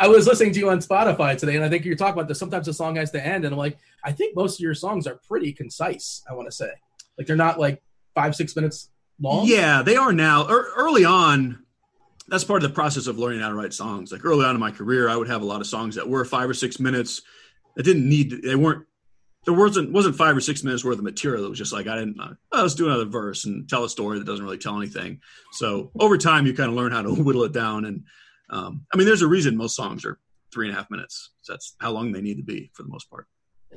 I 0.00 0.08
was 0.08 0.26
listening 0.26 0.52
to 0.52 0.58
you 0.58 0.70
on 0.70 0.78
Spotify 0.78 1.36
today, 1.36 1.56
and 1.56 1.64
I 1.64 1.68
think 1.68 1.84
you're 1.84 1.96
talking 1.96 2.14
about 2.14 2.28
this. 2.28 2.38
Sometimes 2.38 2.66
the 2.66 2.74
song 2.74 2.96
has 2.96 3.10
to 3.12 3.24
end, 3.24 3.44
and 3.44 3.52
I'm 3.52 3.58
like, 3.58 3.78
I 4.02 4.12
think 4.12 4.36
most 4.36 4.58
of 4.58 4.60
your 4.60 4.74
songs 4.74 5.06
are 5.06 5.20
pretty 5.28 5.52
concise. 5.52 6.22
I 6.28 6.34
want 6.34 6.48
to 6.48 6.52
say, 6.52 6.70
like 7.18 7.26
they're 7.26 7.36
not 7.36 7.58
like 7.58 7.82
five, 8.14 8.34
six 8.34 8.56
minutes 8.56 8.90
long. 9.20 9.46
Yeah, 9.46 9.82
they 9.82 9.96
are 9.96 10.12
now. 10.12 10.46
Er, 10.48 10.68
early 10.76 11.04
on, 11.04 11.64
that's 12.28 12.44
part 12.44 12.62
of 12.62 12.70
the 12.70 12.74
process 12.74 13.06
of 13.06 13.18
learning 13.18 13.40
how 13.40 13.48
to 13.48 13.54
write 13.54 13.74
songs. 13.74 14.12
Like 14.12 14.24
early 14.24 14.44
on 14.44 14.54
in 14.54 14.60
my 14.60 14.70
career, 14.70 15.08
I 15.08 15.16
would 15.16 15.28
have 15.28 15.42
a 15.42 15.46
lot 15.46 15.60
of 15.60 15.66
songs 15.66 15.94
that 15.96 16.08
were 16.08 16.24
five 16.24 16.48
or 16.48 16.54
six 16.54 16.80
minutes. 16.80 17.22
That 17.76 17.82
didn't 17.82 18.08
need. 18.08 18.42
They 18.42 18.56
weren't. 18.56 18.86
There 19.44 19.54
wasn't 19.54 19.92
wasn't 19.92 20.16
five 20.16 20.36
or 20.36 20.40
six 20.40 20.64
minutes 20.64 20.84
worth 20.84 20.98
of 20.98 21.04
material. 21.04 21.44
It 21.44 21.50
was 21.50 21.58
just 21.58 21.72
like 21.72 21.86
I 21.86 21.96
didn't. 21.96 22.18
Uh, 22.18 22.34
oh, 22.52 22.62
let's 22.62 22.74
do 22.74 22.86
another 22.86 23.04
verse 23.04 23.44
and 23.44 23.68
tell 23.68 23.84
a 23.84 23.90
story 23.90 24.18
that 24.18 24.24
doesn't 24.24 24.44
really 24.44 24.58
tell 24.58 24.78
anything. 24.78 25.20
So 25.52 25.90
over 25.98 26.16
time, 26.16 26.46
you 26.46 26.54
kind 26.54 26.70
of 26.70 26.76
learn 26.76 26.92
how 26.92 27.02
to 27.02 27.14
whittle 27.22 27.44
it 27.44 27.52
down. 27.52 27.84
And 27.84 28.04
um, 28.50 28.86
I 28.92 28.96
mean, 28.96 29.06
there's 29.06 29.22
a 29.22 29.28
reason 29.28 29.56
most 29.56 29.76
songs 29.76 30.04
are 30.04 30.18
three 30.52 30.68
and 30.68 30.74
a 30.74 30.78
half 30.78 30.90
minutes. 30.90 31.30
That's 31.48 31.74
how 31.80 31.90
long 31.90 32.12
they 32.12 32.20
need 32.20 32.36
to 32.36 32.42
be 32.42 32.70
for 32.74 32.82
the 32.82 32.88
most 32.88 33.10
part. 33.10 33.26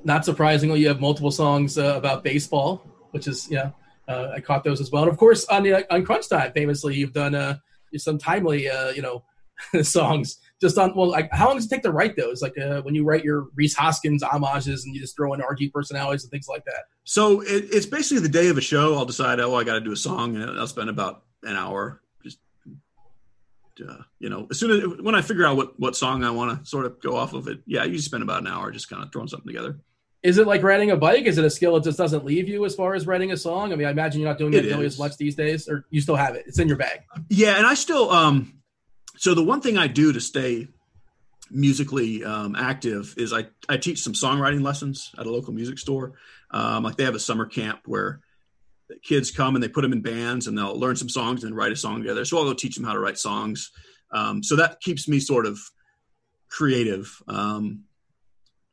Not 0.03 0.25
surprisingly, 0.25 0.79
you 0.79 0.87
have 0.89 1.01
multiple 1.01 1.31
songs 1.31 1.77
uh, 1.77 1.95
about 1.95 2.23
baseball, 2.23 2.85
which 3.11 3.27
is 3.27 3.49
yeah, 3.49 3.71
uh, 4.07 4.31
I 4.35 4.39
caught 4.39 4.63
those 4.63 4.79
as 4.79 4.91
well. 4.91 5.03
And 5.03 5.11
of 5.11 5.17
course, 5.17 5.45
on 5.45 5.63
the 5.63 5.91
on 5.93 6.05
Crunch 6.05 6.29
Time, 6.29 6.51
famously, 6.53 6.95
you've 6.95 7.13
done 7.13 7.33
uh, 7.33 7.57
some 7.95 8.17
timely 8.17 8.69
uh, 8.69 8.91
you 8.91 9.01
know 9.01 9.23
songs. 9.81 10.39
Just 10.61 10.77
on 10.77 10.95
well, 10.95 11.09
like 11.09 11.29
how 11.31 11.47
long 11.47 11.55
does 11.55 11.65
it 11.65 11.69
take 11.69 11.83
to 11.83 11.91
write 11.91 12.15
those? 12.15 12.41
Like 12.41 12.57
uh, 12.57 12.81
when 12.81 12.93
you 12.93 13.03
write 13.03 13.23
your 13.23 13.47
Rhys 13.55 13.75
Hoskins 13.75 14.23
homages 14.23 14.85
and 14.85 14.93
you 14.93 15.01
just 15.01 15.15
throw 15.15 15.33
in 15.33 15.39
RG 15.39 15.71
personalities 15.71 16.23
and 16.23 16.31
things 16.31 16.47
like 16.47 16.65
that. 16.65 16.85
So 17.03 17.41
it, 17.41 17.65
it's 17.71 17.85
basically 17.85 18.21
the 18.21 18.29
day 18.29 18.49
of 18.49 18.57
a 18.57 18.61
show. 18.61 18.95
I'll 18.95 19.05
decide, 19.05 19.39
oh, 19.39 19.55
I 19.55 19.63
got 19.63 19.73
to 19.73 19.81
do 19.81 19.91
a 19.91 19.97
song, 19.97 20.35
and 20.35 20.59
I'll 20.59 20.67
spend 20.67 20.89
about 20.89 21.23
an 21.43 21.55
hour 21.55 22.01
uh, 23.81 24.03
you 24.19 24.29
know, 24.29 24.47
as 24.49 24.59
soon 24.59 24.71
as 24.71 25.01
when 25.01 25.15
I 25.15 25.21
figure 25.21 25.45
out 25.45 25.57
what 25.57 25.79
what 25.79 25.95
song 25.95 26.23
I 26.23 26.31
want 26.31 26.59
to 26.59 26.69
sort 26.69 26.85
of 26.85 27.01
go 27.01 27.15
off 27.15 27.33
of 27.33 27.47
it. 27.47 27.59
Yeah, 27.65 27.83
you 27.83 27.91
usually 27.91 28.03
spend 28.03 28.23
about 28.23 28.41
an 28.41 28.47
hour 28.47 28.71
just 28.71 28.89
kind 28.89 29.03
of 29.03 29.11
throwing 29.11 29.27
something 29.27 29.47
together. 29.47 29.79
Is 30.23 30.37
it 30.37 30.47
like 30.47 30.63
riding 30.63 30.91
a 30.91 30.97
bike? 30.97 31.25
Is 31.25 31.37
it 31.37 31.45
a 31.45 31.49
skill 31.49 31.75
that 31.75 31.83
just 31.83 31.97
doesn't 31.97 32.25
leave 32.25 32.49
you 32.49 32.65
as 32.65 32.75
far 32.75 32.95
as 32.95 33.05
writing 33.05 33.31
a 33.31 33.37
song? 33.37 33.71
I 33.71 33.75
mean, 33.75 33.87
I 33.87 33.91
imagine 33.91 34.19
you're 34.19 34.29
not 34.29 34.37
doing 34.37 34.53
It 34.53 34.65
it 34.65 34.69
nearly 34.69 34.85
as 34.85 34.97
much 34.97 35.17
these 35.17 35.35
days, 35.35 35.69
or 35.69 35.85
you 35.89 36.01
still 36.01 36.15
have 36.15 36.35
it. 36.35 36.45
It's 36.47 36.59
in 36.59 36.67
your 36.67 36.77
bag. 36.77 37.01
Yeah, 37.29 37.57
and 37.57 37.65
I 37.65 37.75
still 37.75 38.09
um 38.09 38.53
so 39.17 39.33
the 39.33 39.43
one 39.43 39.61
thing 39.61 39.77
I 39.77 39.87
do 39.87 40.13
to 40.13 40.21
stay 40.21 40.67
musically 41.49 42.23
um, 42.23 42.55
active 42.55 43.13
is 43.17 43.33
I 43.33 43.47
I 43.69 43.77
teach 43.77 44.01
some 44.01 44.13
songwriting 44.13 44.61
lessons 44.61 45.11
at 45.17 45.25
a 45.25 45.31
local 45.31 45.53
music 45.53 45.79
store. 45.79 46.13
Um, 46.51 46.83
like 46.83 46.95
they 46.95 47.03
have 47.03 47.15
a 47.15 47.19
summer 47.19 47.45
camp 47.45 47.81
where 47.85 48.21
kids 49.03 49.31
come 49.31 49.55
and 49.55 49.63
they 49.63 49.67
put 49.67 49.81
them 49.81 49.93
in 49.93 50.01
bands 50.01 50.47
and 50.47 50.57
they'll 50.57 50.79
learn 50.79 50.95
some 50.95 51.09
songs 51.09 51.43
and 51.43 51.55
write 51.55 51.71
a 51.71 51.75
song 51.75 52.01
together. 52.01 52.25
So 52.25 52.37
I'll 52.37 52.45
go 52.45 52.53
teach 52.53 52.75
them 52.75 52.85
how 52.85 52.93
to 52.93 52.99
write 52.99 53.17
songs. 53.17 53.71
Um, 54.11 54.43
so 54.43 54.55
that 54.57 54.79
keeps 54.79 55.07
me 55.07 55.19
sort 55.19 55.45
of 55.45 55.59
creative. 56.49 57.21
Um, 57.27 57.83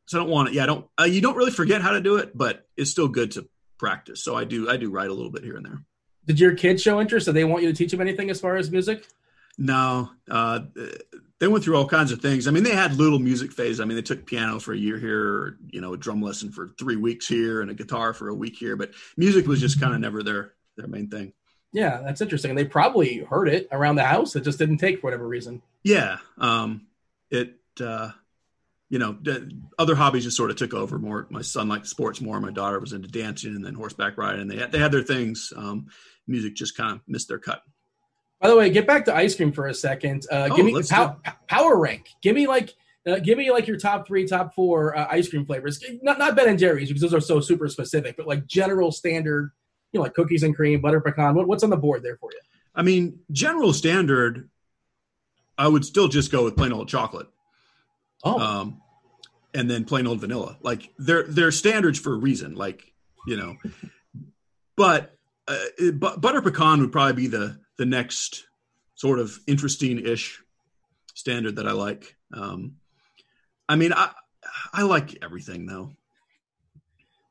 so 0.06 0.18
I 0.18 0.22
don't 0.22 0.30
want 0.30 0.48
it. 0.48 0.54
Yeah, 0.54 0.64
I 0.64 0.66
don't. 0.66 0.86
Uh, 1.00 1.04
you 1.04 1.20
don't 1.20 1.36
really 1.36 1.50
forget 1.50 1.82
how 1.82 1.92
to 1.92 2.00
do 2.00 2.16
it, 2.16 2.36
but 2.36 2.66
it's 2.76 2.90
still 2.90 3.08
good 3.08 3.32
to 3.32 3.48
practice. 3.78 4.22
So 4.22 4.36
I 4.36 4.44
do. 4.44 4.70
I 4.70 4.76
do 4.76 4.90
write 4.90 5.08
a 5.08 5.14
little 5.14 5.32
bit 5.32 5.44
here 5.44 5.56
and 5.56 5.64
there. 5.64 5.82
Did 6.26 6.40
your 6.40 6.54
kids 6.54 6.82
show 6.82 7.00
interest? 7.00 7.26
Did 7.26 7.34
they 7.34 7.44
want 7.44 7.62
you 7.62 7.70
to 7.70 7.76
teach 7.76 7.90
them 7.90 8.00
anything 8.00 8.30
as 8.30 8.40
far 8.40 8.56
as 8.56 8.70
music? 8.70 9.06
No, 9.56 10.10
uh, 10.30 10.60
they 11.44 11.48
went 11.48 11.62
through 11.62 11.76
all 11.76 11.86
kinds 11.86 12.10
of 12.10 12.22
things. 12.22 12.48
I 12.48 12.52
mean, 12.52 12.62
they 12.62 12.74
had 12.74 12.96
little 12.96 13.18
music 13.18 13.52
phases. 13.52 13.78
I 13.78 13.84
mean, 13.84 13.96
they 13.96 14.02
took 14.02 14.24
piano 14.24 14.58
for 14.58 14.72
a 14.72 14.78
year 14.78 14.98
here, 14.98 15.22
or, 15.22 15.58
you 15.68 15.82
know, 15.82 15.92
a 15.92 15.98
drum 15.98 16.22
lesson 16.22 16.50
for 16.50 16.68
three 16.78 16.96
weeks 16.96 17.28
here, 17.28 17.60
and 17.60 17.70
a 17.70 17.74
guitar 17.74 18.14
for 18.14 18.28
a 18.28 18.34
week 18.34 18.56
here. 18.56 18.76
But 18.76 18.92
music 19.18 19.46
was 19.46 19.60
just 19.60 19.78
kind 19.78 19.92
of 19.92 20.00
never 20.00 20.22
their 20.22 20.54
their 20.78 20.86
main 20.86 21.10
thing. 21.10 21.34
Yeah, 21.70 22.00
that's 22.02 22.22
interesting. 22.22 22.52
And 22.52 22.58
they 22.58 22.64
probably 22.64 23.18
heard 23.18 23.48
it 23.50 23.68
around 23.70 23.96
the 23.96 24.04
house. 24.04 24.34
It 24.36 24.44
just 24.44 24.58
didn't 24.58 24.78
take 24.78 25.00
for 25.00 25.08
whatever 25.08 25.28
reason. 25.28 25.60
Yeah, 25.82 26.16
um, 26.38 26.86
it. 27.30 27.56
Uh, 27.78 28.12
you 28.88 28.98
know, 28.98 29.18
other 29.78 29.96
hobbies 29.96 30.24
just 30.24 30.36
sort 30.36 30.50
of 30.50 30.56
took 30.56 30.72
over 30.72 30.98
more. 30.98 31.26
My 31.28 31.42
son 31.42 31.68
liked 31.68 31.88
sports 31.88 32.22
more. 32.22 32.40
My 32.40 32.52
daughter 32.52 32.78
was 32.78 32.92
into 32.94 33.08
dancing 33.08 33.54
and 33.54 33.64
then 33.64 33.74
horseback 33.74 34.16
riding. 34.16 34.42
And 34.42 34.50
they 34.50 34.56
had, 34.56 34.72
they 34.72 34.78
had 34.78 34.92
their 34.92 35.02
things. 35.02 35.52
Um, 35.54 35.88
music 36.26 36.54
just 36.54 36.76
kind 36.76 36.92
of 36.92 37.00
missed 37.06 37.28
their 37.28 37.38
cut. 37.40 37.62
By 38.44 38.50
the 38.50 38.56
way, 38.56 38.68
get 38.68 38.86
back 38.86 39.06
to 39.06 39.16
ice 39.16 39.34
cream 39.34 39.52
for 39.52 39.68
a 39.68 39.74
second. 39.74 40.26
Uh, 40.30 40.48
oh, 40.50 40.56
give 40.56 40.66
me 40.66 40.82
pow- 40.82 41.16
power 41.48 41.78
rank. 41.78 42.10
Give 42.20 42.34
me 42.34 42.46
like 42.46 42.74
uh, 43.06 43.18
give 43.18 43.38
me 43.38 43.50
like 43.50 43.66
your 43.66 43.78
top 43.78 44.06
three, 44.06 44.26
top 44.26 44.54
four 44.54 44.94
uh, 44.94 45.06
ice 45.10 45.30
cream 45.30 45.46
flavors. 45.46 45.82
Not 46.02 46.18
not 46.18 46.36
Ben 46.36 46.50
and 46.50 46.58
Jerry's 46.58 46.88
because 46.88 47.00
those 47.00 47.14
are 47.14 47.22
so 47.22 47.40
super 47.40 47.70
specific, 47.70 48.18
but 48.18 48.26
like 48.26 48.46
general 48.46 48.92
standard, 48.92 49.50
you 49.92 49.98
know, 49.98 50.02
like 50.02 50.12
cookies 50.12 50.42
and 50.42 50.54
cream, 50.54 50.82
butter 50.82 51.00
pecan. 51.00 51.34
What, 51.34 51.48
what's 51.48 51.64
on 51.64 51.70
the 51.70 51.78
board 51.78 52.02
there 52.02 52.18
for 52.18 52.32
you? 52.32 52.40
I 52.74 52.82
mean, 52.82 53.20
general 53.32 53.72
standard. 53.72 54.50
I 55.56 55.66
would 55.66 55.86
still 55.86 56.08
just 56.08 56.30
go 56.30 56.44
with 56.44 56.54
plain 56.54 56.74
old 56.74 56.86
chocolate. 56.86 57.28
Oh. 58.24 58.38
Um, 58.38 58.82
and 59.54 59.70
then 59.70 59.86
plain 59.86 60.06
old 60.06 60.20
vanilla. 60.20 60.58
Like 60.60 60.90
they're 60.98 61.22
they're 61.22 61.50
standards 61.50 61.98
for 61.98 62.12
a 62.12 62.18
reason. 62.18 62.56
Like 62.56 62.92
you 63.26 63.38
know, 63.38 63.56
but 64.76 65.16
uh, 65.48 65.92
butter 65.92 66.42
pecan 66.42 66.82
would 66.82 66.92
probably 66.92 67.14
be 67.14 67.26
the 67.28 67.63
the 67.78 67.86
next 67.86 68.46
sort 68.94 69.18
of 69.18 69.38
interesting 69.46 69.98
ish 70.04 70.42
standard 71.14 71.56
that 71.56 71.66
I 71.66 71.72
like. 71.72 72.16
Um, 72.32 72.76
I 73.68 73.76
mean, 73.76 73.92
I 73.92 74.10
I 74.72 74.82
like 74.82 75.18
everything 75.22 75.66
though. 75.66 75.92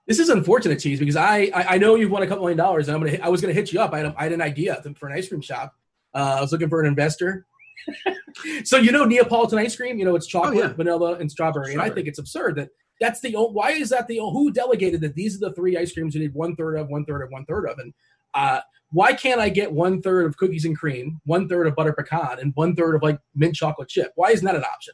This 0.07 0.19
is 0.19 0.27
unfortunate, 0.27 0.79
cheese, 0.79 0.99
because 0.99 1.15
I, 1.15 1.49
I, 1.55 1.75
I 1.75 1.77
know 1.77 1.95
you've 1.95 2.11
won 2.11 2.23
a 2.23 2.27
couple 2.27 2.43
million 2.43 2.57
dollars, 2.57 2.87
and 2.87 2.97
I'm 2.97 3.03
gonna 3.03 3.23
I 3.23 3.29
was 3.29 3.41
gonna 3.41 3.53
hit 3.53 3.71
you 3.71 3.79
up. 3.79 3.93
I 3.93 3.97
had, 3.99 4.05
a, 4.07 4.15
I 4.17 4.23
had 4.23 4.31
an 4.33 4.41
idea 4.41 4.81
for 4.97 5.07
an 5.07 5.17
ice 5.17 5.29
cream 5.29 5.41
shop. 5.41 5.73
Uh, 6.13 6.35
I 6.37 6.41
was 6.41 6.51
looking 6.51 6.69
for 6.69 6.81
an 6.81 6.87
investor. 6.87 7.45
so 8.63 8.77
you 8.77 8.91
know 8.91 9.05
Neapolitan 9.05 9.59
ice 9.59 9.75
cream, 9.75 9.97
you 9.97 10.05
know 10.05 10.15
it's 10.15 10.27
chocolate, 10.27 10.57
oh, 10.57 10.67
yeah. 10.67 10.73
vanilla, 10.73 11.13
and 11.15 11.31
strawberry, 11.31 11.71
strawberry, 11.71 11.73
and 11.73 11.81
I 11.81 11.93
think 11.93 12.07
it's 12.07 12.19
absurd 12.19 12.55
that 12.57 12.69
that's 12.99 13.19
the 13.21 13.33
why 13.33 13.71
is 13.71 13.89
that 13.89 14.07
the 14.07 14.17
who 14.17 14.51
delegated 14.51 15.01
that 15.01 15.15
these 15.15 15.35
are 15.35 15.49
the 15.49 15.55
three 15.55 15.77
ice 15.77 15.93
creams 15.93 16.15
you 16.15 16.21
need 16.21 16.33
one 16.33 16.55
third 16.55 16.75
of, 16.75 16.89
one 16.89 17.05
third 17.05 17.21
of, 17.21 17.31
one 17.31 17.45
third 17.45 17.65
of, 17.65 17.79
and 17.79 17.93
uh, 18.33 18.59
why 18.93 19.13
can't 19.13 19.41
I 19.41 19.49
get 19.49 19.71
one 19.71 20.01
third 20.01 20.25
of 20.25 20.37
cookies 20.37 20.65
and 20.65 20.77
cream, 20.77 21.19
one 21.25 21.49
third 21.49 21.67
of 21.67 21.75
butter 21.75 21.93
pecan, 21.93 22.39
and 22.39 22.53
one 22.55 22.75
third 22.75 22.95
of 22.95 23.01
like 23.01 23.19
mint 23.35 23.55
chocolate 23.55 23.89
chip? 23.89 24.13
Why 24.15 24.29
isn't 24.29 24.45
that 24.45 24.55
an 24.55 24.63
option? 24.63 24.93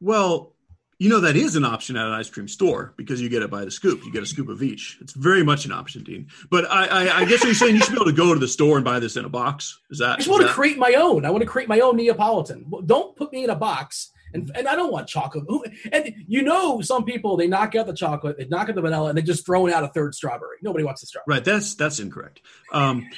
Well, 0.00 0.54
you 0.98 1.10
know 1.10 1.20
that 1.20 1.36
is 1.36 1.56
an 1.56 1.64
option 1.64 1.96
at 1.96 2.06
an 2.06 2.12
ice 2.12 2.30
cream 2.30 2.48
store 2.48 2.94
because 2.96 3.20
you 3.20 3.28
get 3.28 3.42
it 3.42 3.50
by 3.50 3.66
the 3.66 3.70
scoop. 3.70 4.02
You 4.06 4.12
get 4.12 4.22
a 4.22 4.26
scoop 4.26 4.48
of 4.48 4.62
each. 4.62 4.96
It's 5.02 5.12
very 5.12 5.44
much 5.44 5.66
an 5.66 5.72
option, 5.72 6.02
Dean. 6.02 6.28
But 6.50 6.70
I, 6.70 6.86
I, 6.86 7.18
I 7.18 7.24
guess 7.26 7.44
you're 7.44 7.52
saying 7.52 7.74
you 7.74 7.82
should 7.82 7.92
be 7.92 7.96
able 7.96 8.06
to 8.06 8.12
go 8.12 8.32
to 8.32 8.40
the 8.40 8.48
store 8.48 8.76
and 8.76 8.84
buy 8.84 8.98
this 8.98 9.16
in 9.16 9.26
a 9.26 9.28
box. 9.28 9.78
Is 9.90 9.98
that? 9.98 10.12
I 10.12 10.16
just 10.16 10.30
want 10.30 10.42
that... 10.42 10.48
to 10.48 10.54
create 10.54 10.78
my 10.78 10.94
own. 10.94 11.26
I 11.26 11.30
want 11.30 11.42
to 11.42 11.48
create 11.48 11.68
my 11.68 11.80
own 11.80 11.96
Neapolitan. 11.96 12.70
Don't 12.86 13.14
put 13.14 13.32
me 13.32 13.44
in 13.44 13.50
a 13.50 13.56
box. 13.56 14.10
And, 14.36 14.50
and 14.54 14.68
I 14.68 14.76
don't 14.76 14.92
want 14.92 15.08
chocolate. 15.08 15.44
And 15.92 16.14
you 16.28 16.42
know, 16.42 16.80
some 16.80 17.04
people 17.04 17.36
they 17.36 17.46
knock 17.46 17.74
out 17.74 17.86
the 17.86 17.94
chocolate, 17.94 18.36
they 18.38 18.46
knock 18.46 18.68
out 18.68 18.74
the 18.74 18.82
vanilla, 18.82 19.08
and 19.08 19.18
they 19.18 19.22
just 19.22 19.46
throw 19.46 19.68
out 19.72 19.82
a 19.82 19.88
third 19.88 20.14
strawberry. 20.14 20.58
Nobody 20.62 20.84
wants 20.84 21.00
the 21.00 21.06
strawberry. 21.06 21.36
Right. 21.38 21.44
That's 21.44 21.74
that's 21.74 21.98
incorrect. 21.98 22.42
Um, 22.72 23.08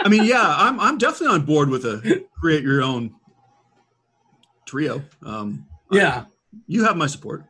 I 0.00 0.08
mean, 0.08 0.24
yeah, 0.24 0.44
I'm 0.44 0.78
I'm 0.78 0.98
definitely 0.98 1.34
on 1.34 1.46
board 1.46 1.70
with 1.70 1.84
a 1.84 2.24
create 2.38 2.62
your 2.62 2.82
own 2.82 3.14
trio. 4.66 5.02
Um, 5.22 5.66
yeah, 5.90 6.24
I, 6.26 6.58
you 6.66 6.84
have 6.84 6.96
my 6.96 7.06
support. 7.06 7.44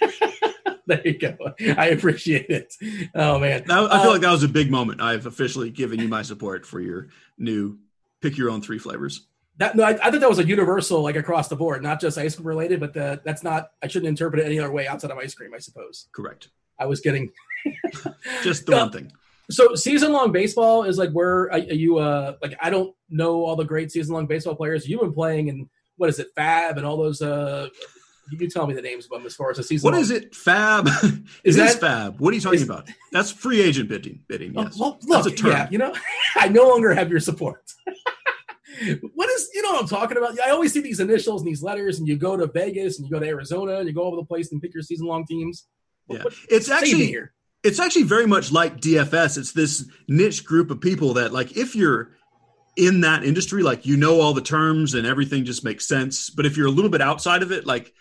there 0.86 1.02
you 1.06 1.18
go. 1.18 1.36
I 1.76 1.88
appreciate 1.88 2.50
it. 2.50 2.74
Oh 3.14 3.38
man, 3.38 3.64
that, 3.66 3.92
I 3.92 4.02
feel 4.02 4.10
uh, 4.10 4.12
like 4.12 4.20
that 4.22 4.32
was 4.32 4.42
a 4.42 4.48
big 4.48 4.70
moment. 4.70 5.00
I've 5.00 5.26
officially 5.26 5.70
given 5.70 6.00
you 6.00 6.08
my 6.08 6.22
support 6.22 6.66
for 6.66 6.80
your 6.80 7.08
new 7.38 7.78
pick 8.20 8.36
your 8.36 8.50
own 8.50 8.60
three 8.60 8.78
flavors. 8.78 9.26
That 9.58 9.76
no, 9.76 9.84
I, 9.84 9.90
I 9.90 10.10
thought 10.10 10.20
that 10.20 10.28
was 10.28 10.38
a 10.38 10.46
universal, 10.46 11.02
like 11.02 11.16
across 11.16 11.48
the 11.48 11.56
board, 11.56 11.82
not 11.82 12.00
just 12.00 12.16
ice 12.16 12.36
cream 12.36 12.46
related. 12.46 12.80
But 12.80 12.94
the, 12.94 13.20
that's 13.24 13.42
not. 13.42 13.70
I 13.82 13.88
shouldn't 13.88 14.08
interpret 14.08 14.40
it 14.42 14.46
any 14.46 14.58
other 14.58 14.72
way 14.72 14.86
outside 14.86 15.10
of 15.10 15.18
ice 15.18 15.34
cream. 15.34 15.52
I 15.54 15.58
suppose. 15.58 16.08
Correct. 16.12 16.48
I 16.78 16.86
was 16.86 17.00
getting 17.00 17.30
just 18.42 18.66
the 18.66 18.76
uh, 18.76 18.84
one 18.84 18.92
thing. 18.92 19.12
So 19.50 19.74
season 19.74 20.12
long 20.12 20.32
baseball 20.32 20.84
is 20.84 20.96
like 20.96 21.10
where 21.10 21.52
are 21.52 21.58
you? 21.58 21.98
Uh, 21.98 22.36
like 22.40 22.56
I 22.60 22.70
don't 22.70 22.94
know 23.10 23.44
all 23.44 23.56
the 23.56 23.64
great 23.64 23.92
season 23.92 24.14
long 24.14 24.26
baseball 24.26 24.54
players 24.54 24.88
you've 24.88 25.00
been 25.00 25.12
playing, 25.12 25.50
and 25.50 25.68
what 25.96 26.08
is 26.08 26.18
it, 26.18 26.28
Fab, 26.34 26.78
and 26.78 26.86
all 26.86 26.96
those. 26.96 27.20
Uh, 27.20 27.68
you 28.30 28.48
tell 28.48 28.66
me 28.66 28.74
the 28.74 28.82
names 28.82 29.06
of 29.06 29.10
them 29.10 29.26
as 29.26 29.34
far 29.34 29.50
as 29.50 29.56
the 29.56 29.62
season. 29.62 29.90
What 29.90 30.00
is 30.00 30.10
it? 30.10 30.34
Fab. 30.34 30.88
is 31.44 31.56
that 31.56 31.80
Fab? 31.80 32.20
What 32.20 32.32
are 32.32 32.34
you 32.36 32.40
talking 32.40 32.60
is, 32.60 32.64
about? 32.64 32.88
That's 33.12 33.30
free 33.30 33.60
agent 33.60 33.88
bidding. 33.88 34.20
Bidding. 34.28 34.54
Yes. 34.54 34.78
Well, 34.78 34.98
look, 35.02 35.24
That's 35.24 35.26
a 35.26 35.42
term. 35.42 35.50
Yeah, 35.50 35.68
you 35.70 35.78
know, 35.78 35.94
I 36.36 36.48
no 36.48 36.68
longer 36.68 36.94
have 36.94 37.10
your 37.10 37.20
support. 37.20 37.62
What 39.14 39.30
is 39.30 39.48
you 39.54 39.62
know 39.62 39.72
what 39.72 39.82
I'm 39.82 39.88
talking 39.88 40.16
about? 40.16 40.38
I 40.40 40.50
always 40.50 40.72
see 40.72 40.80
these 40.80 41.00
initials 41.00 41.42
and 41.42 41.48
these 41.48 41.62
letters, 41.62 41.98
and 41.98 42.08
you 42.08 42.16
go 42.16 42.36
to 42.36 42.46
Vegas 42.46 42.98
and 42.98 43.06
you 43.06 43.12
go 43.12 43.20
to 43.20 43.26
Arizona 43.26 43.78
and 43.78 43.88
you 43.88 43.94
go 43.94 44.02
over 44.02 44.16
the 44.16 44.24
place 44.24 44.52
and 44.52 44.60
pick 44.60 44.74
your 44.74 44.82
season 44.82 45.06
long 45.06 45.26
teams. 45.26 45.66
Yeah, 46.08 46.24
what, 46.24 46.34
it's 46.48 46.70
actually 46.70 47.16
it's 47.62 47.78
actually 47.78 48.04
very 48.04 48.26
much 48.26 48.52
like 48.52 48.80
DFS. 48.80 49.38
It's 49.38 49.52
this 49.52 49.88
niche 50.08 50.44
group 50.44 50.70
of 50.70 50.80
people 50.80 51.14
that 51.14 51.32
like 51.32 51.56
if 51.56 51.74
you're 51.74 52.12
in 52.76 53.02
that 53.02 53.24
industry, 53.24 53.62
like 53.62 53.86
you 53.86 53.96
know 53.96 54.20
all 54.20 54.32
the 54.32 54.40
terms 54.40 54.94
and 54.94 55.06
everything 55.06 55.44
just 55.44 55.64
makes 55.64 55.86
sense. 55.86 56.30
But 56.30 56.46
if 56.46 56.56
you're 56.56 56.68
a 56.68 56.72
little 56.72 56.90
bit 56.90 57.00
outside 57.00 57.42
of 57.42 57.52
it, 57.52 57.66
like 57.66 57.92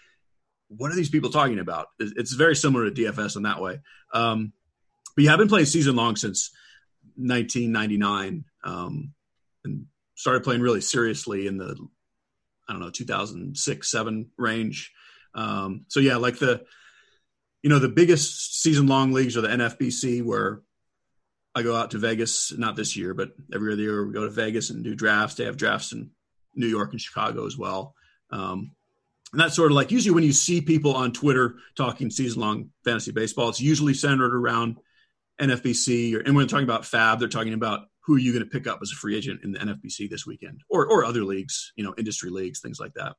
what 0.69 0.91
are 0.91 0.95
these 0.95 1.09
people 1.09 1.31
talking 1.31 1.59
about? 1.59 1.87
It's 1.99 2.33
very 2.33 2.55
similar 2.55 2.89
to 2.89 2.91
DFS 2.91 3.35
in 3.35 3.43
that 3.43 3.59
way. 3.59 3.79
Um, 4.13 4.53
but 5.15 5.25
yeah, 5.25 5.33
I've 5.33 5.39
been 5.39 5.49
playing 5.49 5.65
season 5.65 5.95
long 5.95 6.15
since 6.15 6.51
1999, 7.17 8.45
um, 8.63 9.13
and 9.65 9.85
started 10.19 10.43
playing 10.43 10.59
really 10.59 10.81
seriously 10.81 11.47
in 11.47 11.57
the 11.57 11.77
I 12.67 12.73
don't 12.73 12.81
know 12.81 12.89
2006 12.89 13.89
seven 13.89 14.29
range. 14.37 14.91
Um, 15.33 15.85
so 15.87 16.01
yeah, 16.01 16.17
like 16.17 16.37
the 16.37 16.65
you 17.63 17.69
know 17.69 17.79
the 17.79 17.87
biggest 17.87 18.61
season 18.61 18.87
long 18.87 19.13
leagues 19.13 19.37
are 19.37 19.41
the 19.41 19.47
NFBC 19.47 20.23
where 20.23 20.61
I 21.55 21.63
go 21.63 21.73
out 21.73 21.91
to 21.91 21.97
Vegas, 21.97 22.51
not 22.57 22.75
this 22.75 22.97
year, 22.97 23.13
but 23.13 23.31
every 23.53 23.71
other 23.71 23.81
year 23.81 24.05
we 24.05 24.13
go 24.13 24.25
to 24.25 24.29
Vegas 24.29 24.69
and 24.69 24.83
do 24.83 24.93
drafts. 24.93 25.35
They 25.35 25.45
have 25.45 25.57
drafts 25.57 25.93
in 25.93 26.11
New 26.53 26.67
York 26.67 26.91
and 26.91 27.01
Chicago 27.01 27.45
as 27.45 27.57
well. 27.57 27.95
Um, 28.29 28.71
and 29.31 29.39
that's 29.39 29.55
sort 29.55 29.71
of 29.71 29.75
like 29.75 29.91
usually 29.91 30.13
when 30.13 30.23
you 30.23 30.33
see 30.33 30.59
people 30.59 30.95
on 30.95 31.13
Twitter 31.13 31.55
talking 31.77 32.09
season 32.09 32.41
long 32.41 32.69
fantasy 32.83 33.11
baseball, 33.11 33.49
it's 33.49 33.61
usually 33.61 33.93
centered 33.93 34.35
around 34.35 34.77
NFBC. 35.39 36.15
Or, 36.15 36.19
and 36.19 36.35
when 36.35 36.45
they're 36.45 36.49
talking 36.49 36.65
about 36.65 36.85
Fab, 36.85 37.19
they're 37.19 37.29
talking 37.29 37.53
about 37.53 37.88
who 38.01 38.15
are 38.15 38.19
you 38.19 38.31
going 38.31 38.43
to 38.43 38.49
pick 38.49 38.67
up 38.67 38.79
as 38.81 38.91
a 38.91 38.95
free 38.95 39.15
agent 39.15 39.41
in 39.43 39.51
the 39.51 39.59
NFBC 39.59 40.09
this 40.09 40.25
weekend 40.25 40.61
or, 40.69 40.87
or 40.87 41.05
other 41.05 41.23
leagues, 41.23 41.73
you 41.75 41.83
know, 41.83 41.93
industry 41.97 42.29
leagues, 42.29 42.59
things 42.59 42.79
like 42.79 42.93
that. 42.95 43.15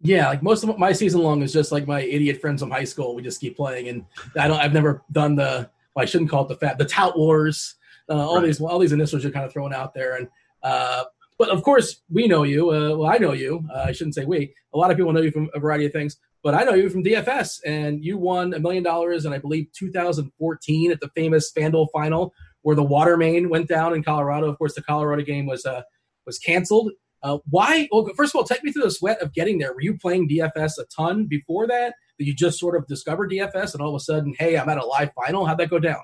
Yeah, 0.00 0.28
like 0.28 0.42
most 0.42 0.62
of 0.62 0.78
my 0.78 0.92
season 0.92 1.22
long 1.22 1.42
is 1.42 1.52
just 1.52 1.72
like 1.72 1.86
my 1.86 2.02
idiot 2.02 2.40
friends 2.40 2.62
from 2.62 2.70
high 2.70 2.84
school. 2.84 3.14
We 3.16 3.22
just 3.22 3.40
keep 3.40 3.56
playing, 3.56 3.88
and 3.88 4.04
I 4.38 4.46
don't. 4.46 4.60
I've 4.60 4.72
never 4.72 5.02
done 5.10 5.34
the. 5.34 5.68
Well, 5.94 6.02
I 6.02 6.06
shouldn't 6.06 6.30
call 6.30 6.44
it 6.44 6.48
the 6.48 6.56
fat. 6.56 6.78
The 6.78 6.84
tout 6.84 7.18
wars. 7.18 7.74
Uh, 8.08 8.14
all 8.14 8.36
right. 8.36 8.46
these 8.46 8.60
all 8.60 8.78
these 8.78 8.92
initials 8.92 9.24
are 9.24 9.30
kind 9.30 9.44
of 9.44 9.52
thrown 9.52 9.74
out 9.74 9.94
there, 9.94 10.16
and 10.16 10.28
uh, 10.62 11.04
but 11.36 11.48
of 11.48 11.64
course 11.64 12.02
we 12.10 12.28
know 12.28 12.44
you. 12.44 12.70
Uh, 12.70 12.96
well, 12.96 13.10
I 13.10 13.18
know 13.18 13.32
you. 13.32 13.64
Uh, 13.74 13.84
I 13.86 13.92
shouldn't 13.92 14.14
say 14.14 14.24
we. 14.24 14.54
A 14.72 14.78
lot 14.78 14.92
of 14.92 14.96
people 14.96 15.12
know 15.12 15.20
you 15.20 15.32
from 15.32 15.50
a 15.52 15.58
variety 15.58 15.86
of 15.86 15.92
things, 15.92 16.16
but 16.44 16.54
I 16.54 16.62
know 16.62 16.74
you 16.74 16.88
from 16.88 17.02
DFS, 17.02 17.60
and 17.66 18.04
you 18.04 18.18
won 18.18 18.54
a 18.54 18.60
million 18.60 18.84
dollars 18.84 19.24
in 19.24 19.32
I 19.32 19.38
believe 19.38 19.66
2014 19.72 20.92
at 20.92 21.00
the 21.00 21.08
famous 21.16 21.52
FanDuel 21.52 21.88
final 21.92 22.32
where 22.68 22.76
the 22.76 22.82
water 22.82 23.16
main 23.16 23.48
went 23.48 23.68
down 23.68 23.94
in 23.94 24.02
Colorado. 24.02 24.48
Of 24.48 24.58
course, 24.58 24.74
the 24.74 24.82
Colorado 24.82 25.22
game 25.22 25.46
was 25.46 25.64
uh, 25.64 25.82
was 26.26 26.38
canceled 26.38 26.92
uh, 27.22 27.38
why? 27.50 27.88
Well, 27.90 28.08
first 28.16 28.34
of 28.34 28.38
all, 28.38 28.44
take 28.44 28.62
me 28.62 28.72
through 28.72 28.84
the 28.84 28.90
sweat 28.90 29.20
of 29.20 29.32
getting 29.32 29.58
there. 29.58 29.72
Were 29.72 29.80
you 29.80 29.98
playing 29.98 30.28
DFS 30.28 30.78
a 30.78 30.84
ton 30.84 31.26
before 31.26 31.66
that? 31.66 31.94
That 32.18 32.24
you 32.24 32.34
just 32.34 32.58
sort 32.58 32.76
of 32.76 32.86
discovered 32.86 33.30
DFS, 33.30 33.74
and 33.74 33.82
all 33.82 33.94
of 33.94 34.00
a 34.00 34.00
sudden, 34.00 34.34
hey, 34.38 34.56
I'm 34.56 34.68
at 34.68 34.78
a 34.78 34.84
live 34.84 35.10
final. 35.14 35.46
How'd 35.46 35.58
that 35.58 35.70
go 35.70 35.78
down? 35.78 36.00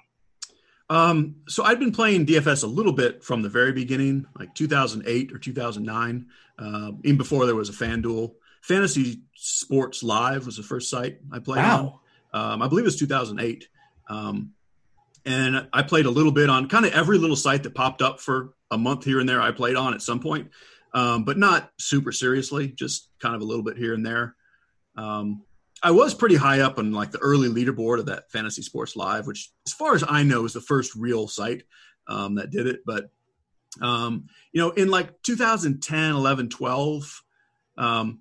Um, 0.91 1.37
so 1.49 1.65
I'd 1.65 1.79
been 1.79 1.93
playing 1.93 2.27
DFS 2.27 2.63
a 2.63 2.69
little 2.69 2.93
bit 2.93 3.25
from 3.25 3.43
the 3.43 3.49
very 3.49 3.73
beginning, 3.73 4.27
like 4.39 4.55
2008 4.55 5.33
or 5.33 5.39
2009, 5.39 6.27
uh, 6.59 6.93
even 7.05 7.17
before 7.17 7.47
there 7.47 7.55
was 7.55 7.69
a 7.69 7.73
FanDuel. 7.73 8.35
Fantasy 8.63 9.23
Sports 9.35 10.03
Live 10.03 10.47
was 10.47 10.57
the 10.57 10.63
first 10.63 10.91
site 10.91 11.19
I 11.33 11.39
played 11.39 11.63
wow. 11.63 12.01
on. 12.33 12.53
Um, 12.53 12.63
I 12.63 12.69
believe 12.69 12.85
it 12.85 12.87
was 12.87 12.99
2008. 12.99 13.69
Um, 14.09 14.53
and 15.25 15.69
I 15.73 15.83
played 15.83 16.07
a 16.07 16.11
little 16.11 16.33
bit 16.33 16.51
on 16.51 16.69
kind 16.69 16.85
of 16.85 16.93
every 16.93 17.19
little 17.19 17.37
site 17.37 17.63
that 17.63 17.75
popped 17.75 18.03
up 18.03 18.21
for 18.21 18.55
a 18.71 18.79
month 18.79 19.05
here 19.05 19.21
and 19.21 19.29
there. 19.29 19.41
I 19.41 19.53
played 19.53 19.77
on 19.77 19.95
at 19.95 20.03
some 20.03 20.21
point 20.21 20.51
um, 20.95 21.25
but 21.25 21.37
not 21.37 21.73
super 21.79 22.13
seriously, 22.13 22.69
just 22.69 23.11
kind 23.19 23.35
of 23.35 23.43
a 23.43 23.45
little 23.45 23.65
bit 23.65 23.77
here 23.77 23.95
and 23.95 24.07
there. 24.07 24.37
Um, 24.97 25.43
I 25.83 25.91
was 25.91 26.15
pretty 26.15 26.37
high 26.37 26.61
up 26.61 26.79
on 26.79 26.93
like 26.93 27.11
the 27.11 27.19
early 27.19 27.49
leaderboard 27.49 27.99
of 27.99 28.07
that 28.07 28.31
Fantasy 28.31 28.63
Sports 28.63 28.95
Live, 28.95 29.27
which, 29.27 29.51
as 29.67 29.73
far 29.73 29.95
as 29.95 30.05
I 30.09 30.23
know, 30.23 30.45
is 30.45 30.53
the 30.53 30.61
first 30.61 30.95
real 30.95 31.27
site 31.27 31.65
um, 32.07 32.37
that 32.37 32.51
did 32.51 32.69
it. 32.69 32.81
But 32.87 33.11
um, 33.83 34.29
you 34.53 34.61
know, 34.61 34.71
in 34.71 34.89
like 34.89 35.21
2010, 35.23 36.13
11, 36.13 36.49
12, 36.49 37.23
um, 37.77 38.21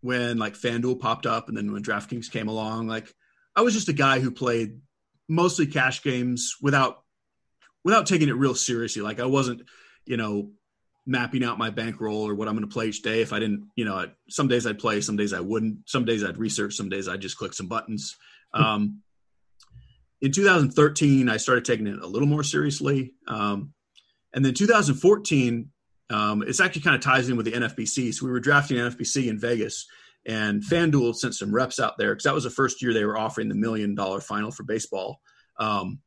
when 0.00 0.38
like 0.38 0.54
FanDuel 0.54 1.00
popped 1.00 1.26
up 1.26 1.48
and 1.48 1.56
then 1.56 1.72
when 1.72 1.82
DraftKings 1.82 2.30
came 2.30 2.46
along. 2.46 2.86
Like 2.86 3.12
I 3.56 3.62
was 3.62 3.74
just 3.74 3.88
a 3.88 3.92
guy 3.92 4.20
who 4.20 4.30
played 4.30 4.80
mostly 5.28 5.66
cash 5.66 6.02
games 6.02 6.56
without 6.60 7.02
without 7.84 8.06
taking 8.06 8.28
it 8.28 8.36
real 8.36 8.54
seriously. 8.54 9.02
Like 9.02 9.20
I 9.20 9.26
wasn't, 9.26 9.62
you 10.04 10.16
know, 10.16 10.50
mapping 11.06 11.44
out 11.44 11.58
my 11.58 11.70
bankroll 11.70 12.28
or 12.28 12.34
what 12.34 12.48
I'm 12.48 12.54
going 12.54 12.68
to 12.68 12.72
play 12.72 12.86
each 12.86 13.02
day. 13.02 13.22
If 13.22 13.32
I 13.32 13.38
didn't, 13.38 13.68
you 13.76 13.84
know, 13.84 14.10
some 14.28 14.48
days 14.48 14.66
I'd 14.66 14.78
play, 14.78 15.00
some 15.00 15.16
days 15.16 15.32
I 15.32 15.40
wouldn't. 15.40 15.88
Some 15.88 16.04
days 16.04 16.24
I'd 16.24 16.36
research, 16.36 16.74
some 16.74 16.88
days 16.88 17.08
I'd 17.08 17.20
just 17.20 17.38
click 17.38 17.54
some 17.54 17.68
buttons. 17.68 18.16
Um, 18.52 19.02
in 20.20 20.32
2013, 20.32 21.28
I 21.28 21.36
started 21.36 21.64
taking 21.64 21.86
it 21.86 22.00
a 22.00 22.06
little 22.06 22.28
more 22.28 22.42
seriously. 22.42 23.14
Um, 23.28 23.72
and 24.32 24.44
then 24.44 24.54
2014, 24.54 25.70
um, 26.10 26.42
it's 26.42 26.60
actually 26.60 26.82
kind 26.82 26.96
of 26.96 27.02
ties 27.02 27.28
in 27.28 27.36
with 27.36 27.46
the 27.46 27.52
NFBC. 27.52 28.14
So 28.14 28.26
we 28.26 28.32
were 28.32 28.40
drafting 28.40 28.78
NFBC 28.78 29.28
in 29.28 29.38
Vegas, 29.38 29.86
and 30.26 30.62
FanDuel 30.62 31.14
sent 31.14 31.34
some 31.34 31.54
reps 31.54 31.78
out 31.78 31.98
there 31.98 32.12
because 32.12 32.24
that 32.24 32.34
was 32.34 32.44
the 32.44 32.50
first 32.50 32.82
year 32.82 32.92
they 32.92 33.04
were 33.04 33.16
offering 33.16 33.48
the 33.48 33.54
million 33.54 33.94
dollar 33.94 34.20
final 34.20 34.50
for 34.50 34.64
baseball. 34.64 35.20
Um, 35.58 36.00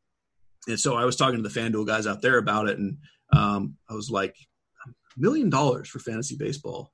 and 0.67 0.79
so 0.79 0.95
I 0.95 1.05
was 1.05 1.15
talking 1.15 1.41
to 1.41 1.47
the 1.47 1.59
FanDuel 1.59 1.87
guys 1.87 2.05
out 2.05 2.21
there 2.21 2.37
about 2.37 2.67
it, 2.67 2.77
and 2.77 2.97
um, 3.33 3.77
I 3.89 3.93
was 3.93 4.11
like, 4.11 4.35
million 5.17 5.49
dollars 5.49 5.87
for 5.87 5.99
fantasy 5.99 6.35
baseball. 6.35 6.91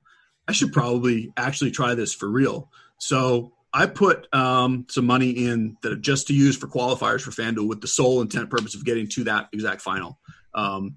I 0.48 0.52
should 0.52 0.72
probably 0.72 1.32
actually 1.36 1.72
try 1.72 1.94
this 1.94 2.14
for 2.14 2.30
real. 2.30 2.70
So 2.98 3.52
I 3.72 3.86
put 3.86 4.32
um, 4.32 4.86
some 4.88 5.04
money 5.04 5.30
in 5.30 5.76
that 5.82 6.00
just 6.00 6.28
to 6.28 6.34
use 6.34 6.56
for 6.56 6.68
qualifiers 6.68 7.22
for 7.22 7.32
FanDuel 7.32 7.68
with 7.68 7.80
the 7.80 7.88
sole 7.88 8.22
intent 8.22 8.50
purpose 8.50 8.74
of 8.74 8.84
getting 8.84 9.08
to 9.08 9.24
that 9.24 9.48
exact 9.52 9.82
final. 9.82 10.18
Um, 10.54 10.96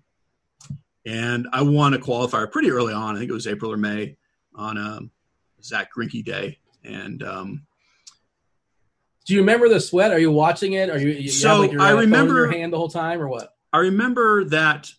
and 1.06 1.48
I 1.52 1.64
won 1.64 1.96
a 1.96 1.98
qualifier 1.98 2.50
pretty 2.52 2.70
early 2.70 2.94
on. 2.94 3.16
I 3.16 3.20
think 3.20 3.32
it 3.32 3.34
was 3.34 3.48
April 3.48 3.72
or 3.72 3.78
May 3.78 4.18
on 4.56 4.78
um, 4.78 5.12
Zack 5.64 5.90
Greinke 5.96 6.24
day. 6.24 6.60
And 6.84 7.24
um, 7.24 7.66
do 9.26 9.34
you 9.34 9.42
remember 9.42 9.70
the 9.70 9.80
sweat? 9.80 10.12
Are 10.12 10.20
you 10.20 10.32
watching 10.32 10.74
it? 10.74 10.90
Are 10.90 10.98
you, 10.98 11.10
you 11.10 11.30
so 11.30 11.60
like 11.60 11.72
your, 11.72 11.82
I 11.82 11.92
remember 11.92 12.36
your 12.36 12.52
hand 12.52 12.74
the 12.74 12.78
whole 12.78 12.90
time 12.90 13.22
or 13.22 13.28
what? 13.28 13.54
I 13.72 13.80
remember 13.80 14.46
that 14.46 14.90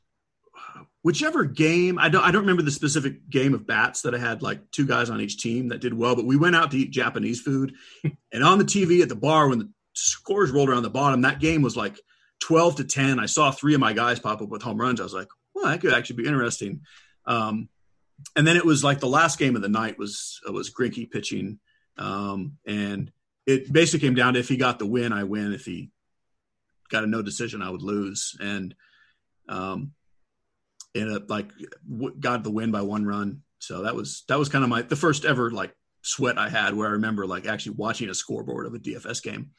whichever 1.02 1.44
game 1.44 1.98
I 1.98 2.08
don't 2.08 2.22
I 2.22 2.30
don't 2.30 2.42
remember 2.42 2.62
the 2.62 2.70
specific 2.70 3.28
game 3.28 3.54
of 3.54 3.66
bats 3.66 4.02
that 4.02 4.14
I 4.14 4.18
had 4.18 4.42
like 4.42 4.70
two 4.70 4.86
guys 4.86 5.11
on 5.11 5.20
each 5.20 5.42
team 5.42 5.68
that 5.68 5.80
did 5.80 5.94
well, 5.94 6.14
but 6.14 6.26
we 6.26 6.36
went 6.36 6.56
out 6.56 6.70
to 6.72 6.78
eat 6.78 6.90
Japanese 6.90 7.40
food, 7.40 7.74
and 8.32 8.44
on 8.44 8.58
the 8.58 8.64
TV 8.64 9.02
at 9.02 9.08
the 9.08 9.16
bar 9.16 9.48
when 9.48 9.58
the 9.58 9.70
scores 9.94 10.50
rolled 10.50 10.68
around 10.68 10.82
the 10.82 10.90
bottom, 10.90 11.22
that 11.22 11.40
game 11.40 11.62
was 11.62 11.76
like 11.76 11.98
twelve 12.40 12.76
to 12.76 12.84
ten. 12.84 13.18
I 13.18 13.26
saw 13.26 13.50
three 13.50 13.74
of 13.74 13.80
my 13.80 13.92
guys 13.92 14.18
pop 14.18 14.42
up 14.42 14.48
with 14.48 14.62
home 14.62 14.80
runs. 14.80 15.00
I 15.00 15.04
was 15.04 15.14
like, 15.14 15.28
well, 15.54 15.66
that 15.66 15.80
could 15.80 15.92
actually 15.92 16.22
be 16.22 16.28
interesting. 16.28 16.82
Um, 17.26 17.68
and 18.36 18.46
then 18.46 18.56
it 18.56 18.64
was 18.64 18.84
like 18.84 19.00
the 19.00 19.08
last 19.08 19.38
game 19.38 19.56
of 19.56 19.62
the 19.62 19.68
night 19.68 19.98
was 19.98 20.40
was 20.48 20.70
Greinke 20.70 21.10
pitching, 21.10 21.58
um, 21.96 22.58
and 22.66 23.10
it 23.46 23.72
basically 23.72 24.06
came 24.06 24.14
down 24.14 24.34
to 24.34 24.40
if 24.40 24.48
he 24.48 24.56
got 24.56 24.78
the 24.78 24.86
win, 24.86 25.12
I 25.12 25.24
win. 25.24 25.52
If 25.52 25.64
he 25.64 25.90
got 26.90 27.04
a 27.04 27.06
no 27.06 27.22
decision, 27.22 27.62
I 27.62 27.70
would 27.70 27.82
lose. 27.82 28.36
And 28.40 28.74
um, 29.48 29.92
ended 30.94 31.16
up 31.16 31.30
like 31.30 31.50
got 32.18 32.44
the 32.44 32.50
win 32.50 32.70
by 32.70 32.82
one 32.82 33.04
run. 33.04 33.42
So 33.58 33.82
that 33.82 33.94
was 33.94 34.24
that 34.28 34.38
was 34.38 34.48
kind 34.48 34.64
of 34.64 34.70
my 34.70 34.82
the 34.82 34.96
first 34.96 35.24
ever 35.24 35.50
like 35.50 35.74
sweat 36.02 36.38
I 36.38 36.48
had 36.48 36.74
where 36.74 36.88
I 36.88 36.92
remember 36.92 37.26
like 37.26 37.46
actually 37.46 37.76
watching 37.76 38.08
a 38.08 38.14
scoreboard 38.14 38.66
of 38.66 38.74
a 38.74 38.78
DFS 38.78 39.22
game. 39.22 39.50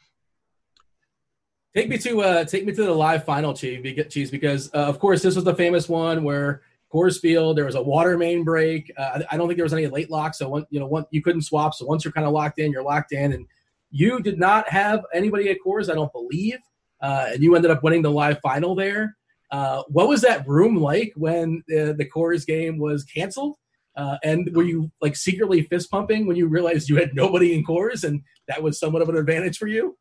Take 1.76 1.88
me 1.88 1.97
to 1.99 2.22
uh 2.22 2.45
take 2.45 2.66
me 2.66 2.74
to 2.74 2.84
the 2.84 2.91
live 2.91 3.26
final, 3.26 3.53
Cheese, 3.53 4.32
because 4.32 4.74
uh, 4.74 4.78
of 4.78 4.99
course 4.99 5.22
this 5.22 5.36
was 5.36 5.43
the 5.43 5.55
famous 5.55 5.88
one 5.88 6.24
where 6.24 6.64
Coors 6.94 7.20
Field 7.20 7.58
there 7.58 7.66
was 7.66 7.76
a 7.76 7.82
water 7.82 8.18
main 8.18 8.44
break. 8.44 8.92
Uh, 8.98 9.22
I 9.32 9.38
don't 9.38 9.48
think 9.48 9.58
there 9.58 9.66
was 9.66 9.74
any 9.74 9.88
late 9.88 10.10
lock, 10.10 10.34
so 10.36 10.50
one 10.50 10.66
you 10.70 10.80
know 10.80 10.88
one 10.88 11.06
you 11.12 11.22
couldn't 11.22 11.44
swap. 11.44 11.74
So 11.74 11.86
once 11.86 12.04
you're 12.04 12.12
kind 12.12 12.28
of 12.28 12.34
locked 12.34 12.60
in, 12.60 12.72
you're 12.72 12.84
locked 12.84 13.12
in, 13.12 13.34
and 13.34 13.46
you 13.92 14.22
did 14.22 14.39
not 14.39 14.70
have 14.70 15.04
anybody 15.14 15.50
at 15.50 15.58
Coors, 15.66 15.89
I 15.89 15.96
don't 15.96 16.12
believe, 16.12 16.60
uh, 17.02 17.30
and 17.34 17.44
you 17.44 17.56
ended 17.56 17.72
up 17.72 17.84
winning 17.84 18.02
the 18.02 18.12
live 18.12 18.39
final 18.42 18.76
there. 18.76 19.18
Uh, 19.52 19.84
what 19.89 20.08
was 20.08 20.22
that 20.22 20.48
room 20.48 20.78
like 20.78 21.12
when 21.16 21.64
the, 21.68 21.94
the 21.98 22.10
Coors 22.10 22.46
game 22.46 22.80
was 22.80 23.04
canceled? 23.04 23.58
Uh, 23.98 24.18
and 24.24 24.50
were 24.56 24.64
you 24.64 24.89
like 25.02 25.18
secretly 25.18 25.64
fist 25.64 25.92
pumping 25.92 26.26
when 26.26 26.38
you 26.38 26.48
realized 26.48 26.88
you 26.88 26.96
had 26.96 27.14
nobody 27.14 27.54
in 27.54 27.66
Coors 27.66 28.06
and 28.06 28.22
that 28.48 28.64
was 28.64 28.80
somewhat 28.80 29.02
of 29.02 29.10
an 29.10 29.18
advantage 29.18 29.58
for 29.58 29.68
you? 29.68 29.98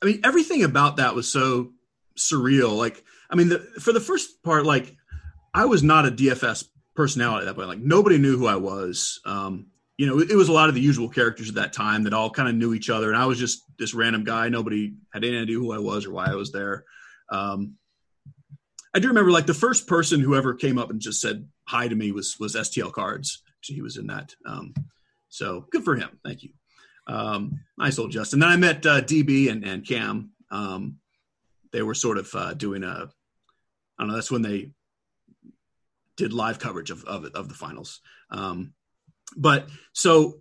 I 0.00 0.06
mean, 0.06 0.20
everything 0.22 0.62
about 0.62 0.96
that 0.98 1.16
was 1.16 1.26
so 1.26 1.72
surreal. 2.16 2.76
Like, 2.76 3.02
I 3.30 3.34
mean, 3.34 3.48
the, 3.48 3.58
for 3.80 3.92
the 3.92 4.00
first 4.00 4.42
part, 4.44 4.64
like, 4.64 4.94
I 5.54 5.66
was 5.66 5.82
not 5.82 6.06
a 6.06 6.10
DFS 6.10 6.64
personality 6.96 7.46
at 7.46 7.46
that 7.46 7.54
point. 7.54 7.68
Like, 7.68 7.78
nobody 7.78 8.18
knew 8.18 8.36
who 8.36 8.46
I 8.46 8.56
was. 8.56 9.20
Um, 9.24 9.68
you 9.96 10.06
know, 10.06 10.18
it, 10.18 10.32
it 10.32 10.36
was 10.36 10.48
a 10.48 10.52
lot 10.52 10.68
of 10.68 10.74
the 10.74 10.80
usual 10.80 11.08
characters 11.08 11.48
at 11.48 11.54
that 11.54 11.72
time 11.72 12.02
that 12.04 12.12
all 12.12 12.30
kind 12.30 12.48
of 12.48 12.56
knew 12.56 12.74
each 12.74 12.90
other, 12.90 13.08
and 13.08 13.16
I 13.16 13.26
was 13.26 13.38
just 13.38 13.62
this 13.78 13.94
random 13.94 14.24
guy. 14.24 14.48
Nobody 14.48 14.94
had 15.12 15.24
any 15.24 15.38
idea 15.38 15.56
who 15.56 15.72
I 15.72 15.78
was 15.78 16.06
or 16.06 16.12
why 16.12 16.26
I 16.26 16.34
was 16.34 16.50
there. 16.50 16.84
Um, 17.30 17.76
I 18.94 18.98
do 18.98 19.08
remember 19.08 19.30
like 19.30 19.46
the 19.46 19.54
first 19.54 19.86
person 19.86 20.20
who 20.20 20.36
ever 20.36 20.54
came 20.54 20.78
up 20.78 20.90
and 20.90 21.00
just 21.00 21.20
said 21.20 21.48
hi 21.66 21.88
to 21.88 21.94
me 21.94 22.12
was 22.12 22.36
was 22.38 22.54
STL 22.54 22.92
Cards. 22.92 23.42
He 23.62 23.80
was 23.80 23.96
in 23.96 24.08
that. 24.08 24.34
Um, 24.46 24.74
so 25.28 25.66
good 25.70 25.84
for 25.84 25.96
him. 25.96 26.10
Thank 26.24 26.42
you. 26.42 26.50
Um, 27.06 27.60
nice 27.78 27.98
old 27.98 28.12
Justin. 28.12 28.40
Then 28.40 28.50
I 28.50 28.56
met 28.56 28.84
uh, 28.86 29.00
DB 29.00 29.50
and, 29.50 29.64
and 29.64 29.86
Cam. 29.86 30.32
Um, 30.50 30.98
they 31.72 31.82
were 31.82 31.94
sort 31.94 32.18
of 32.18 32.32
uh, 32.34 32.54
doing 32.54 32.84
a, 32.84 33.08
I 33.98 34.02
don't 34.02 34.08
know. 34.08 34.14
That's 34.14 34.30
when 34.30 34.42
they 34.42 34.70
did 36.16 36.32
live 36.32 36.58
coverage 36.58 36.90
of 36.90 37.04
of, 37.04 37.24
of 37.26 37.48
the 37.48 37.54
finals. 37.54 38.00
Um, 38.30 38.74
but 39.36 39.68
so 39.92 40.40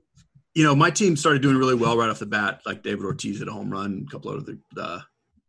you 0.54 0.64
know, 0.64 0.76
my 0.76 0.92
team 0.92 1.16
started 1.16 1.42
doing 1.42 1.58
really 1.58 1.74
well 1.76 1.98
right 1.98 2.10
off 2.10 2.20
the 2.20 2.28
bat. 2.28 2.62
Like 2.66 2.84
David 2.84 3.06
Ortiz 3.06 3.40
hit 3.40 3.48
a 3.48 3.52
home 3.52 3.72
run, 3.72 4.06
a 4.08 4.12
couple 4.12 4.32
of 4.32 4.46
the 4.46 4.60
uh, 4.80 5.00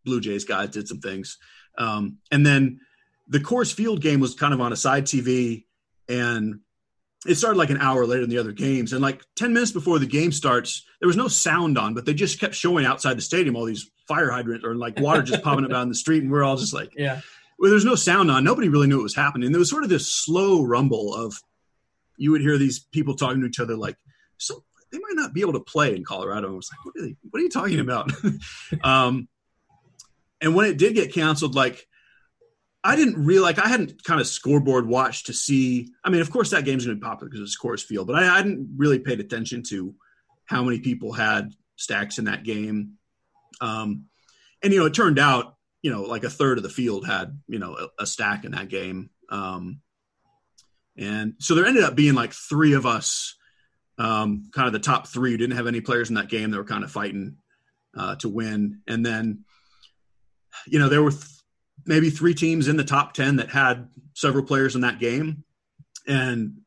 Blue 0.04 0.20
Jays 0.20 0.44
guys 0.44 0.70
did 0.70 0.88
some 0.88 1.00
things, 1.00 1.38
um, 1.76 2.18
and 2.30 2.44
then 2.44 2.80
the 3.28 3.40
Coors 3.40 3.72
Field 3.72 4.00
game 4.00 4.20
was 4.20 4.34
kind 4.34 4.54
of 4.54 4.60
on 4.60 4.72
a 4.72 4.76
side 4.76 5.04
TV, 5.04 5.64
and 6.08 6.60
it 7.26 7.36
started 7.36 7.58
like 7.58 7.70
an 7.70 7.78
hour 7.78 8.06
later 8.06 8.22
than 8.22 8.30
the 8.30 8.38
other 8.38 8.52
games. 8.52 8.92
And 8.92 9.00
like 9.00 9.22
10 9.36 9.52
minutes 9.52 9.72
before 9.72 9.98
the 9.98 10.06
game 10.06 10.32
starts, 10.32 10.84
there 11.00 11.06
was 11.06 11.16
no 11.16 11.28
sound 11.28 11.78
on, 11.78 11.94
but 11.94 12.04
they 12.04 12.14
just 12.14 12.38
kept 12.38 12.54
showing 12.54 12.84
outside 12.84 13.16
the 13.16 13.22
stadium 13.22 13.56
all 13.56 13.64
these 13.64 13.90
fire 14.06 14.30
hydrants 14.30 14.64
or 14.64 14.74
like 14.74 14.98
water 15.00 15.22
just 15.22 15.42
popping 15.42 15.64
up 15.64 15.70
down 15.70 15.88
the 15.88 15.94
street. 15.94 16.22
And 16.22 16.30
we're 16.30 16.44
all 16.44 16.56
just 16.56 16.74
like, 16.74 16.92
yeah. 16.96 17.20
Well, 17.58 17.70
there's 17.70 17.84
no 17.84 17.94
sound 17.94 18.30
on. 18.30 18.44
Nobody 18.44 18.68
really 18.68 18.86
knew 18.86 18.96
what 18.96 19.04
was 19.04 19.14
happening. 19.14 19.52
There 19.52 19.58
was 19.58 19.70
sort 19.70 19.84
of 19.84 19.90
this 19.90 20.12
slow 20.12 20.62
rumble 20.62 21.14
of 21.14 21.40
you 22.16 22.30
would 22.30 22.40
hear 22.40 22.58
these 22.58 22.80
people 22.80 23.14
talking 23.14 23.40
to 23.40 23.46
each 23.46 23.60
other 23.60 23.76
like, 23.76 23.96
so 24.38 24.64
they 24.90 24.98
might 24.98 25.14
not 25.14 25.32
be 25.32 25.40
able 25.40 25.54
to 25.54 25.60
play 25.60 25.94
in 25.94 26.04
Colorado. 26.04 26.52
I 26.52 26.56
was 26.56 26.70
like, 26.70 26.84
what 26.84 26.94
are, 26.96 27.06
they, 27.06 27.16
what 27.30 27.40
are 27.40 27.42
you 27.42 27.50
talking 27.50 27.80
about? 27.80 28.10
um, 28.84 29.28
and 30.40 30.54
when 30.54 30.66
it 30.66 30.78
did 30.78 30.94
get 30.94 31.12
canceled, 31.12 31.54
like 31.54 31.86
I 32.84 32.96
didn't 32.96 33.24
really 33.24 33.40
like. 33.40 33.58
I 33.58 33.66
hadn't 33.66 34.04
kind 34.04 34.20
of 34.20 34.26
scoreboard 34.26 34.86
watched 34.86 35.26
to 35.26 35.32
see. 35.32 35.88
I 36.04 36.10
mean, 36.10 36.20
of 36.20 36.30
course, 36.30 36.50
that 36.50 36.66
game's 36.66 36.84
going 36.84 36.96
to 36.96 37.00
be 37.00 37.08
popular 37.08 37.30
because 37.30 37.40
it's 37.40 37.58
Coors 37.58 37.82
Field, 37.82 38.06
but 38.06 38.16
I, 38.16 38.34
I 38.34 38.36
hadn't 38.36 38.74
really 38.76 38.98
paid 38.98 39.20
attention 39.20 39.62
to 39.70 39.94
how 40.44 40.62
many 40.62 40.80
people 40.80 41.14
had 41.14 41.54
stacks 41.76 42.18
in 42.18 42.26
that 42.26 42.44
game. 42.44 42.98
Um, 43.62 44.04
and 44.62 44.70
you 44.70 44.80
know, 44.80 44.86
it 44.86 44.92
turned 44.92 45.18
out, 45.18 45.56
you 45.84 45.90
know, 45.90 46.02
like 46.02 46.24
a 46.24 46.30
third 46.30 46.56
of 46.56 46.64
the 46.64 46.70
field 46.70 47.06
had 47.06 47.38
you 47.46 47.58
know 47.58 47.76
a, 47.76 48.02
a 48.02 48.06
stack 48.06 48.44
in 48.44 48.52
that 48.52 48.70
game. 48.70 49.10
Um, 49.28 49.82
and 50.96 51.34
so 51.38 51.54
there 51.54 51.66
ended 51.66 51.84
up 51.84 51.94
being 51.94 52.14
like 52.14 52.32
three 52.32 52.72
of 52.72 52.86
us, 52.86 53.36
um, 53.98 54.48
kind 54.54 54.66
of 54.66 54.72
the 54.72 54.78
top 54.78 55.06
three 55.08 55.36
didn't 55.36 55.56
have 55.56 55.66
any 55.66 55.82
players 55.82 56.08
in 56.08 56.14
that 56.14 56.30
game. 56.30 56.50
They 56.50 56.56
were 56.56 56.64
kind 56.64 56.84
of 56.84 56.90
fighting 56.90 57.36
uh, 57.94 58.16
to 58.16 58.30
win, 58.30 58.80
and 58.88 59.04
then 59.04 59.44
you 60.66 60.80
know 60.80 60.88
there 60.88 61.02
were. 61.02 61.10
Th- 61.10 61.28
maybe 61.86 62.08
three 62.08 62.32
teams 62.32 62.66
in 62.66 62.78
the 62.78 62.84
top 62.84 63.12
10 63.12 63.36
that 63.36 63.50
had 63.50 63.88
several 64.14 64.44
players 64.44 64.74
in 64.74 64.80
that 64.82 64.98
game. 64.98 65.44
And 66.06 66.60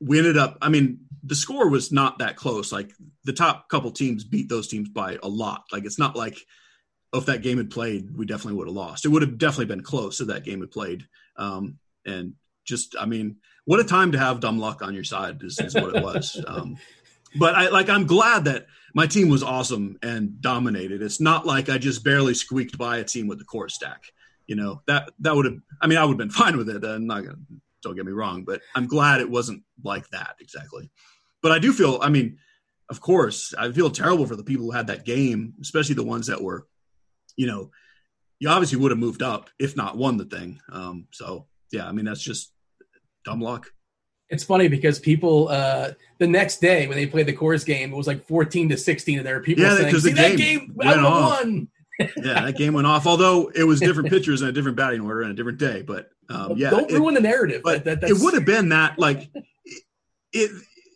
we 0.00 0.18
ended 0.18 0.36
up, 0.36 0.58
I 0.62 0.68
mean, 0.68 1.00
the 1.24 1.34
score 1.34 1.68
was 1.68 1.90
not 1.90 2.18
that 2.18 2.36
close. 2.36 2.70
Like 2.70 2.92
the 3.24 3.32
top 3.32 3.68
couple 3.68 3.90
teams 3.90 4.24
beat 4.24 4.48
those 4.48 4.68
teams 4.68 4.88
by 4.88 5.18
a 5.22 5.28
lot. 5.28 5.64
Like 5.72 5.84
it's 5.84 5.98
not 5.98 6.14
like 6.14 6.38
oh, 7.16 7.20
if 7.20 7.26
that 7.26 7.42
game 7.42 7.58
had 7.58 7.70
played, 7.70 8.16
we 8.16 8.26
definitely 8.26 8.58
would 8.58 8.68
have 8.68 8.76
lost. 8.76 9.04
It 9.04 9.08
would 9.08 9.22
have 9.22 9.38
definitely 9.38 9.66
been 9.66 9.82
close 9.82 10.20
if 10.20 10.28
that 10.28 10.44
game 10.44 10.60
had 10.60 10.70
played. 10.70 11.06
Um, 11.36 11.78
and 12.04 12.34
just, 12.64 12.96
I 12.98 13.06
mean, 13.06 13.36
what 13.64 13.80
a 13.80 13.84
time 13.84 14.12
to 14.12 14.18
have 14.18 14.40
dumb 14.40 14.58
luck 14.58 14.82
on 14.82 14.94
your 14.94 15.04
side 15.04 15.42
is, 15.42 15.58
is 15.58 15.74
what 15.74 15.94
it 15.94 16.02
was. 16.02 16.42
Um, 16.48 16.76
but 17.38 17.54
I 17.54 17.68
like, 17.68 17.90
I'm 17.90 18.06
glad 18.06 18.44
that 18.44 18.66
my 18.94 19.06
team 19.06 19.28
was 19.28 19.42
awesome 19.42 19.98
and 20.02 20.40
dominated. 20.40 21.02
It's 21.02 21.20
not 21.20 21.44
like 21.44 21.68
I 21.68 21.76
just 21.76 22.02
barely 22.02 22.32
squeaked 22.32 22.78
by 22.78 22.96
a 22.98 23.04
team 23.04 23.26
with 23.26 23.38
the 23.38 23.44
core 23.44 23.68
stack 23.68 24.04
you 24.46 24.56
know 24.56 24.82
that 24.86 25.10
that 25.20 25.34
would 25.34 25.44
have 25.44 25.58
i 25.80 25.86
mean 25.86 25.98
i 25.98 26.04
would 26.04 26.12
have 26.12 26.18
been 26.18 26.30
fine 26.44 26.56
with 26.56 26.68
it 26.68 26.84
i'm 26.84 27.06
not 27.06 27.22
gonna 27.22 27.36
don't 27.82 27.96
get 27.96 28.06
me 28.06 28.12
wrong 28.12 28.44
but 28.44 28.60
i'm 28.74 28.86
glad 28.86 29.20
it 29.20 29.30
wasn't 29.30 29.62
like 29.84 30.08
that 30.10 30.36
exactly 30.40 30.90
but 31.42 31.52
i 31.52 31.58
do 31.58 31.72
feel 31.72 31.98
i 32.02 32.08
mean 32.08 32.38
of 32.88 33.00
course 33.00 33.54
i 33.58 33.70
feel 33.70 33.90
terrible 33.90 34.26
for 34.26 34.36
the 34.36 34.44
people 34.44 34.66
who 34.66 34.72
had 34.72 34.88
that 34.88 35.04
game 35.04 35.54
especially 35.60 35.94
the 35.94 36.02
ones 36.02 36.26
that 36.26 36.40
were 36.40 36.66
you 37.36 37.46
know 37.46 37.70
you 38.38 38.48
obviously 38.48 38.78
would 38.78 38.90
have 38.90 38.98
moved 38.98 39.22
up 39.22 39.48
if 39.58 39.76
not 39.76 39.96
won 39.96 40.16
the 40.16 40.24
thing 40.24 40.60
um, 40.72 41.06
so 41.12 41.46
yeah 41.72 41.86
i 41.86 41.92
mean 41.92 42.04
that's 42.04 42.22
just 42.22 42.52
dumb 43.24 43.40
luck 43.40 43.72
It's 44.28 44.44
funny 44.44 44.68
because 44.68 44.98
people 44.98 45.48
uh, 45.48 45.92
the 46.18 46.26
next 46.26 46.60
day 46.60 46.86
when 46.88 46.96
they 46.96 47.06
played 47.06 47.26
the 47.26 47.32
Coors 47.36 47.64
game, 47.64 47.92
it 47.92 47.96
was 47.96 48.06
like 48.08 48.26
fourteen 48.26 48.68
to 48.70 48.76
sixteen, 48.76 49.18
and 49.18 49.26
there 49.26 49.36
were 49.36 49.42
people 49.42 49.62
Yeah, 49.64 49.76
saying, 49.76 49.94
"See 50.00 50.12
that 50.12 50.36
game 50.36 50.74
I 50.82 50.94
off." 50.94 51.44
won." 51.44 51.68
yeah, 52.00 52.44
that 52.46 52.56
game 52.56 52.72
went 52.74 52.86
off. 52.88 53.06
Although 53.06 53.52
it 53.54 53.62
was 53.64 53.78
different 53.80 54.10
pitchers 54.14 54.40
and 54.42 54.50
a 54.50 54.52
different 54.52 54.76
batting 54.76 55.00
order 55.00 55.22
and 55.22 55.30
a 55.30 55.34
different 55.34 55.58
day, 55.58 55.82
but 55.82 56.10
um, 56.28 56.56
yeah, 56.56 56.70
Don't 56.70 56.90
it- 56.90 56.98
ruin 56.98 57.14
the 57.14 57.20
narrative. 57.20 57.60
but 57.62 57.84
That- 57.84 58.00
that- 58.00 58.10
it 58.10 58.16
would 58.18 58.34
have 58.34 58.44
been 58.54 58.70
that 58.70 58.98
like 58.98 59.30
it 60.32 60.50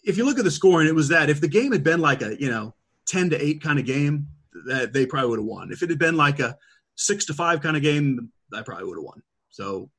if 0.05 0.17
you 0.17 0.25
look 0.25 0.39
at 0.39 0.45
the 0.45 0.51
scoring 0.51 0.89
it 0.89 0.95
was 0.95 1.09
that 1.09 1.31
if 1.31 1.41
the 1.41 1.49
game 1.49 1.71
had 1.73 1.85
been 1.85 2.01
like 2.01 2.23
a 2.23 2.41
you 2.41 2.51
know 2.51 2.75
10 3.07 3.31
to 3.31 3.37
8 3.45 3.63
kind 3.63 3.79
of 3.79 3.87
game 3.87 4.27
that 4.67 4.93
they 4.93 5.07
probably 5.07 5.31
would 5.31 5.39
have 5.39 5.47
won 5.47 5.73
if 5.73 5.83
it 5.83 5.91
had 5.91 5.99
been 5.99 6.17
like 6.17 6.41
a 6.41 6.57
6 6.97 7.27
to 7.27 7.35
5 7.35 7.61
kind 7.61 7.77
of 7.77 7.83
game 7.83 8.31
i 8.55 8.63
probably 8.63 8.85
would 8.85 8.99
have 8.99 9.05
won 9.05 9.23
so 9.51 9.91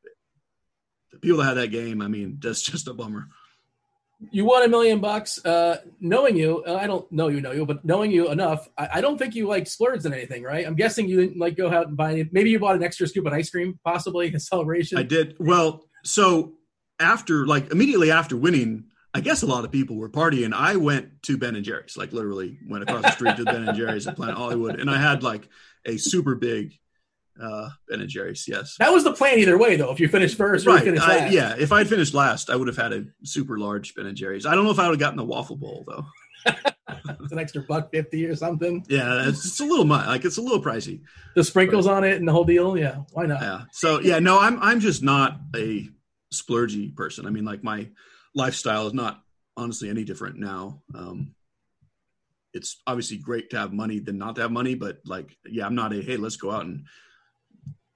the 1.11 1.19
people 1.19 1.39
that 1.39 1.45
had 1.45 1.57
that 1.57 1.67
game 1.67 2.01
i 2.01 2.07
mean 2.07 2.37
that's 2.41 2.61
just 2.71 2.87
a 2.87 2.93
bummer 2.93 3.27
you 4.29 4.45
won 4.45 4.63
a 4.63 4.67
million 4.67 4.99
bucks. 4.99 5.43
Uh, 5.43 5.77
knowing 5.99 6.37
you, 6.37 6.63
uh, 6.67 6.75
I 6.75 6.85
don't 6.85 7.11
know 7.11 7.27
you 7.29 7.41
know 7.41 7.51
you, 7.51 7.65
but 7.65 7.83
knowing 7.83 8.11
you 8.11 8.29
enough, 8.29 8.69
I, 8.77 8.89
I 8.95 9.01
don't 9.01 9.17
think 9.17 9.33
you 9.33 9.47
like 9.47 9.67
splurged 9.67 10.05
in 10.05 10.13
anything, 10.13 10.43
right? 10.43 10.65
I'm 10.65 10.75
guessing 10.75 11.07
you 11.07 11.19
didn't 11.19 11.39
like 11.39 11.57
go 11.57 11.71
out 11.71 11.87
and 11.87 11.97
buy. 11.97 12.11
Any, 12.11 12.29
maybe 12.31 12.51
you 12.51 12.59
bought 12.59 12.75
an 12.75 12.83
extra 12.83 13.07
scoop 13.07 13.25
of 13.25 13.33
ice 13.33 13.49
cream, 13.49 13.79
possibly 13.83 14.31
a 14.33 14.39
celebration. 14.39 14.97
i 14.97 15.03
did 15.03 15.35
well 15.39 15.85
so 16.03 16.53
after 16.99 17.45
like 17.45 17.71
immediately 17.71 18.11
after 18.11 18.37
winning 18.37 18.85
i 19.13 19.19
guess 19.21 19.41
a 19.41 19.47
lot 19.47 19.65
of 19.65 19.71
people 19.71 19.95
were 19.97 20.09
partying 20.09 20.53
i 20.53 20.75
went 20.75 21.21
to 21.23 21.37
ben 21.37 21.55
and 21.55 21.65
jerry's 21.65 21.97
like 21.97 22.11
literally 22.13 22.57
went 22.67 22.83
across 22.83 23.03
the 23.03 23.11
street 23.11 23.35
to 23.37 23.45
ben 23.45 23.67
and 23.67 23.77
jerry's 23.77 24.07
at 24.07 24.15
planet 24.15 24.35
hollywood 24.35 24.79
and 24.79 24.89
i 24.89 24.97
had 24.97 25.23
like 25.23 25.47
a 25.85 25.97
super 25.97 26.35
big 26.35 26.73
uh 27.41 27.69
ben 27.89 28.01
and 28.01 28.09
jerry's 28.09 28.47
yes 28.47 28.75
That 28.79 28.91
was 28.91 29.03
the 29.03 29.13
plan 29.13 29.39
either 29.39 29.57
way, 29.57 29.75
though. 29.77 29.91
If 29.91 29.99
you 29.99 30.07
finished 30.09 30.37
first 30.37 30.67
right. 30.67 30.85
I, 30.99 31.29
yeah, 31.29 31.55
if 31.57 31.71
I'd 31.71 31.87
finished 31.87 32.13
last, 32.13 32.49
I 32.49 32.55
would 32.55 32.67
have 32.67 32.77
had 32.77 32.93
a 32.93 33.05
super 33.23 33.57
large 33.57 33.95
Ben 33.95 34.05
and 34.05 34.17
Jerry's. 34.17 34.45
I 34.45 34.53
don't 34.53 34.65
know 34.65 34.71
if 34.71 34.79
I 34.79 34.83
would 34.89 34.95
have 34.95 34.99
gotten 34.99 35.17
the 35.17 35.23
waffle 35.23 35.55
bowl 35.55 35.85
though. 35.87 36.05
it's 36.45 37.31
an 37.31 37.39
extra 37.39 37.61
buck 37.61 37.89
fifty 37.89 38.25
or 38.25 38.35
something. 38.35 38.85
Yeah, 38.89 39.27
it's, 39.29 39.45
it's 39.45 39.59
a 39.59 39.65
little 39.65 39.85
much. 39.85 40.07
Like 40.07 40.25
it's 40.25 40.37
a 40.37 40.41
little 40.41 40.61
pricey. 40.61 41.01
The 41.35 41.43
sprinkles 41.43 41.87
on 41.87 42.03
it 42.03 42.17
and 42.17 42.27
the 42.27 42.31
whole 42.33 42.43
deal. 42.43 42.77
Yeah, 42.77 42.97
why 43.13 43.25
not? 43.25 43.41
Yeah. 43.41 43.61
So 43.71 44.01
yeah, 44.01 44.19
no, 44.19 44.39
I'm 44.39 44.61
I'm 44.61 44.81
just 44.81 45.01
not 45.01 45.39
a 45.55 45.89
splurgy 46.33 46.93
person. 46.95 47.25
I 47.25 47.29
mean, 47.29 47.45
like 47.45 47.63
my 47.63 47.87
lifestyle 48.35 48.87
is 48.87 48.93
not 48.93 49.21
honestly 49.57 49.89
any 49.89 50.03
different 50.03 50.37
now. 50.37 50.81
Um, 50.93 51.35
it's 52.53 52.81
obviously 52.85 53.17
great 53.17 53.49
to 53.51 53.57
have 53.57 53.71
money 53.71 53.99
than 53.99 54.17
not 54.17 54.35
to 54.35 54.41
have 54.41 54.51
money, 54.51 54.75
but 54.75 54.99
like, 55.05 55.37
yeah, 55.45 55.65
I'm 55.65 55.75
not 55.75 55.93
a 55.93 56.01
hey, 56.01 56.17
let's 56.17 56.35
go 56.35 56.51
out 56.51 56.65
and 56.65 56.85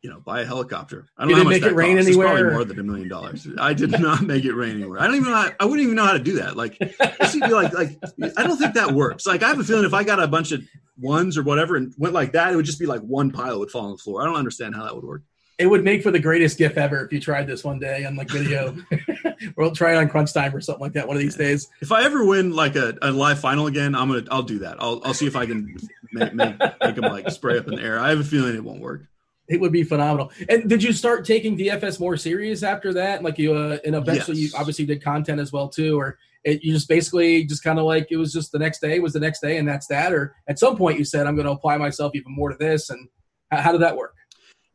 you 0.02 0.10
know 0.10 0.20
buy 0.20 0.42
a 0.42 0.46
helicopter. 0.46 1.08
I 1.18 1.24
don't 1.24 1.30
You 1.30 1.36
know 1.36 1.40
how 1.40 1.44
much 1.46 1.54
make 1.54 1.64
it 1.64 1.70
that 1.70 1.76
rain 1.76 1.96
costs. 1.96 2.10
It's 2.10 2.18
probably 2.18 2.34
anywhere? 2.34 2.54
more 2.54 2.64
than 2.64 2.80
a 2.80 2.84
million 2.84 3.10
dollars. 3.10 3.48
I 3.58 3.74
did 3.74 3.92
not 4.00 4.22
make 4.26 4.46
it 4.46 4.54
rain 4.54 4.76
anywhere. 4.76 5.02
I 5.02 5.08
don't 5.08 5.16
even 5.16 5.30
know. 5.30 5.36
How, 5.36 5.52
I 5.60 5.66
wouldn't 5.66 5.82
even 5.82 5.96
know 5.96 6.06
how 6.06 6.14
to 6.14 6.20
do 6.20 6.34
that. 6.40 6.56
Like, 6.56 6.78
it 6.80 7.30
seemed 7.30 7.48
be 7.48 7.54
like 7.54 7.74
like 7.74 7.98
I 8.38 8.44
don't 8.44 8.58
think 8.58 8.76
that 8.76 8.92
works. 8.92 9.26
Like, 9.26 9.44
I 9.44 9.50
have 9.50 9.60
a 9.60 9.64
feeling 9.64 9.86
if 9.86 9.94
I 9.94 10.04
got 10.04 10.22
a 10.22 10.28
bunch 10.28 10.52
of 10.52 10.64
ones 10.98 11.38
or 11.38 11.44
whatever 11.44 11.76
and 11.76 11.94
went 11.98 12.14
like 12.14 12.34
that, 12.34 12.54
it 12.54 12.56
would 12.56 12.66
just 12.66 12.80
be 12.80 12.86
like 12.86 13.02
one 13.02 13.32
pile 13.32 13.60
would 13.60 13.72
fall 13.72 13.86
on 13.86 13.92
the 13.92 13.98
floor. 13.98 14.22
I 14.22 14.26
don't 14.26 14.36
understand 14.36 14.76
how 14.76 14.84
that 14.84 14.96
would 14.96 15.04
work. 15.04 15.24
It 15.58 15.68
would 15.68 15.84
make 15.84 16.04
for 16.04 16.12
the 16.12 16.20
greatest 16.20 16.58
GIF 16.58 16.78
ever 16.78 17.06
if 17.06 17.14
you 17.14 17.20
tried 17.20 17.48
this 17.48 17.64
one 17.64 17.80
day 17.80 18.04
on 18.06 18.16
like 18.16 18.30
video. 18.30 18.76
we'll 19.58 19.72
try 19.72 19.94
it 19.94 19.98
on 19.98 20.10
Crunch 20.10 20.34
Time 20.34 20.56
or 20.56 20.62
something 20.62 20.82
like 20.82 20.94
that 20.94 21.08
one 21.08 21.16
of 21.16 21.22
these 21.22 21.36
days. 21.36 21.70
If 21.82 21.92
I 21.92 22.04
ever 22.04 22.26
win 22.26 22.52
like 22.52 22.76
a, 22.76 22.98
a 23.02 23.12
live 23.12 23.40
final 23.40 23.68
again, 23.68 23.96
I'm 23.96 24.10
gonna 24.10 24.24
I'll 24.32 24.44
do 24.44 24.60
that. 24.60 24.78
I'll 24.80 25.02
I'll 25.04 25.14
see 25.14 25.28
if 25.28 25.36
I 25.36 25.46
can 25.46 25.78
make 26.12 26.34
make, 26.34 26.60
make 26.60 26.96
them 26.96 27.12
like 27.12 27.30
spray 27.30 27.58
up 27.58 27.68
in 27.68 27.76
the 27.76 27.82
air. 27.82 28.00
I 28.00 28.10
have 28.10 28.20
a 28.20 28.24
feeling 28.24 28.56
it 28.56 28.64
won't 28.64 28.82
work. 28.82 29.04
It 29.48 29.62
would 29.62 29.72
be 29.72 29.84
phenomenal. 29.84 30.32
And 30.50 30.68
did 30.68 30.82
you 30.82 30.92
start 30.92 31.24
taking 31.24 31.58
DFS 31.58 32.00
more 32.00 32.18
serious 32.18 32.64
after 32.64 32.94
that? 32.94 33.22
Like 33.22 33.38
you, 33.38 33.54
uh, 33.54 33.78
and 33.86 33.96
eventually 33.96 34.40
Yes. 34.40 34.54
you 34.54 34.60
obviously 34.60 34.86
did 34.86 35.04
content 35.04 35.40
as 35.40 35.52
well 35.52 35.70
too, 35.70 36.00
or 36.00 36.18
it, 36.44 36.64
you 36.64 36.74
just 36.74 36.90
basically 36.90 37.44
just 37.44 37.64
kind 37.64 37.78
of 37.78 37.86
like 37.86 38.08
it 38.10 38.18
was 38.18 38.34
just 38.34 38.52
the 38.52 38.58
next 38.58 38.80
day 38.80 38.98
was 39.00 39.14
the 39.14 39.20
next 39.20 39.42
day 39.42 39.58
and 39.58 39.68
that's 39.68 39.86
that. 39.88 40.14
Or 40.14 40.36
at 40.48 40.58
some 40.58 40.76
point 40.76 40.98
you 40.98 41.06
said 41.06 41.28
I'm 41.28 41.36
going 41.36 41.46
to 41.46 41.52
apply 41.52 41.78
myself 41.78 42.14
even 42.16 42.34
more 42.34 42.50
to 42.50 42.58
this. 42.58 42.90
And 42.90 43.08
how, 43.52 43.62
how 43.62 43.72
did 43.72 43.82
that 43.82 43.96
work? 43.96 44.15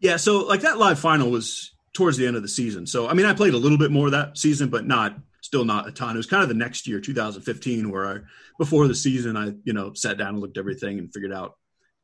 Yeah, 0.00 0.16
so 0.16 0.38
like 0.38 0.62
that 0.62 0.78
live 0.78 0.98
final 0.98 1.30
was 1.30 1.72
towards 1.92 2.16
the 2.16 2.26
end 2.26 2.36
of 2.36 2.42
the 2.42 2.48
season. 2.48 2.86
So 2.86 3.08
I 3.08 3.14
mean, 3.14 3.26
I 3.26 3.34
played 3.34 3.54
a 3.54 3.58
little 3.58 3.78
bit 3.78 3.90
more 3.90 4.10
that 4.10 4.38
season, 4.38 4.70
but 4.70 4.86
not 4.86 5.16
still 5.42 5.64
not 5.64 5.88
a 5.88 5.92
ton. 5.92 6.14
It 6.14 6.16
was 6.16 6.26
kind 6.26 6.42
of 6.42 6.48
the 6.48 6.54
next 6.54 6.86
year, 6.86 7.00
2015, 7.00 7.90
where 7.90 8.06
I 8.06 8.18
before 8.58 8.86
the 8.88 8.94
season, 8.94 9.36
I 9.36 9.52
you 9.64 9.72
know 9.72 9.92
sat 9.94 10.18
down 10.18 10.30
and 10.30 10.40
looked 10.40 10.56
at 10.56 10.62
everything 10.62 10.98
and 10.98 11.12
figured 11.12 11.32
out, 11.32 11.56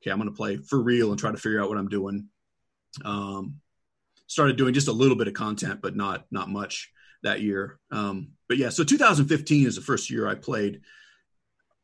okay, 0.02 0.10
I'm 0.10 0.18
going 0.18 0.30
to 0.30 0.36
play 0.36 0.56
for 0.56 0.80
real 0.80 1.10
and 1.10 1.18
try 1.18 1.30
to 1.30 1.38
figure 1.38 1.62
out 1.62 1.68
what 1.68 1.78
I'm 1.78 1.88
doing. 1.88 2.28
Um, 3.04 3.60
started 4.26 4.56
doing 4.56 4.74
just 4.74 4.88
a 4.88 4.92
little 4.92 5.16
bit 5.16 5.28
of 5.28 5.34
content, 5.34 5.80
but 5.80 5.96
not 5.96 6.26
not 6.30 6.50
much 6.50 6.90
that 7.22 7.40
year. 7.40 7.78
Um, 7.90 8.32
but 8.48 8.58
yeah, 8.58 8.68
so 8.68 8.84
2015 8.84 9.66
is 9.66 9.76
the 9.76 9.82
first 9.82 10.10
year 10.10 10.28
I 10.28 10.34
played. 10.34 10.80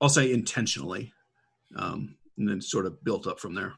I'll 0.00 0.08
say 0.08 0.32
intentionally, 0.32 1.12
um, 1.76 2.16
and 2.36 2.48
then 2.48 2.60
sort 2.60 2.86
of 2.86 3.02
built 3.04 3.26
up 3.26 3.40
from 3.40 3.54
there. 3.54 3.74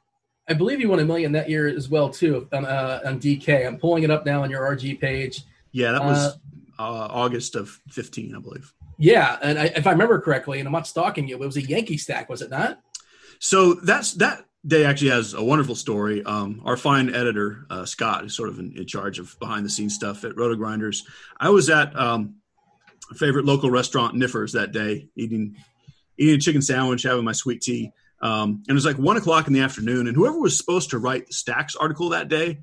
I 0.48 0.54
believe 0.54 0.80
you 0.80 0.88
won 0.88 0.98
a 0.98 1.04
million 1.04 1.32
that 1.32 1.48
year 1.48 1.68
as 1.68 1.88
well 1.88 2.10
too 2.10 2.48
on, 2.52 2.64
uh, 2.66 3.00
on 3.04 3.18
DK. 3.18 3.66
I'm 3.66 3.78
pulling 3.78 4.02
it 4.02 4.10
up 4.10 4.26
now 4.26 4.42
on 4.42 4.50
your 4.50 4.62
RG 4.62 5.00
page. 5.00 5.42
Yeah, 5.72 5.92
that 5.92 6.04
was 6.04 6.36
uh, 6.78 7.08
August 7.10 7.56
of 7.56 7.80
15, 7.88 8.36
I 8.36 8.40
believe. 8.40 8.72
Yeah, 8.98 9.38
and 9.42 9.58
I, 9.58 9.64
if 9.66 9.86
I 9.86 9.90
remember 9.90 10.20
correctly, 10.20 10.60
and 10.60 10.68
I'm 10.68 10.72
not 10.72 10.86
stalking 10.86 11.26
you, 11.26 11.34
it 11.34 11.40
was 11.40 11.56
a 11.56 11.62
Yankee 11.62 11.98
stack, 11.98 12.28
was 12.28 12.42
it 12.42 12.50
not? 12.50 12.80
So 13.40 13.74
that's 13.74 14.12
that 14.14 14.44
day 14.66 14.84
actually 14.84 15.10
has 15.10 15.34
a 15.34 15.42
wonderful 15.42 15.74
story. 15.74 16.22
Um, 16.24 16.62
our 16.64 16.76
fine 16.76 17.14
editor 17.14 17.66
uh, 17.70 17.84
Scott 17.84 18.24
is 18.24 18.36
sort 18.36 18.48
of 18.48 18.58
in, 18.58 18.76
in 18.76 18.86
charge 18.86 19.18
of 19.18 19.36
behind 19.38 19.64
the 19.64 19.70
scenes 19.70 19.94
stuff 19.94 20.24
at 20.24 20.32
RotoGrinders. 20.32 21.02
I 21.38 21.50
was 21.50 21.68
at 21.68 21.98
um, 21.98 22.36
a 23.10 23.14
favorite 23.14 23.44
local 23.44 23.70
restaurant, 23.70 24.14
Niffers, 24.14 24.52
that 24.52 24.72
day, 24.72 25.08
eating 25.16 25.56
eating 26.16 26.36
a 26.36 26.38
chicken 26.38 26.62
sandwich, 26.62 27.02
having 27.02 27.24
my 27.24 27.32
sweet 27.32 27.60
tea. 27.60 27.90
Um, 28.24 28.62
and 28.66 28.70
it 28.70 28.72
was 28.72 28.86
like 28.86 28.96
one 28.96 29.18
o'clock 29.18 29.46
in 29.46 29.52
the 29.52 29.60
afternoon, 29.60 30.06
and 30.06 30.16
whoever 30.16 30.40
was 30.40 30.56
supposed 30.56 30.90
to 30.90 30.98
write 30.98 31.26
the 31.26 31.34
Stacks 31.34 31.76
article 31.76 32.08
that 32.08 32.28
day 32.28 32.60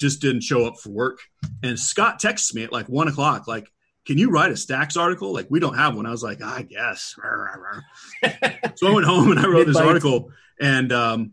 just 0.00 0.22
didn't 0.22 0.40
show 0.40 0.66
up 0.66 0.78
for 0.78 0.88
work. 0.88 1.18
And 1.62 1.78
Scott 1.78 2.18
texts 2.18 2.54
me 2.54 2.64
at 2.64 2.72
like 2.72 2.88
one 2.88 3.08
o'clock, 3.08 3.46
like, 3.46 3.70
"Can 4.06 4.16
you 4.16 4.30
write 4.30 4.52
a 4.52 4.56
Stacks 4.56 4.96
article? 4.96 5.30
Like, 5.30 5.48
we 5.50 5.60
don't 5.60 5.76
have 5.76 5.96
one." 5.96 6.06
I 6.06 6.10
was 6.10 6.22
like, 6.22 6.42
"I 6.42 6.62
guess." 6.62 7.14
so 8.74 8.88
I 8.88 8.94
went 8.94 9.06
home 9.06 9.30
and 9.30 9.38
I 9.38 9.46
wrote 9.48 9.66
this 9.66 9.76
article, 9.76 10.30
and 10.58 10.90
um, 10.94 11.32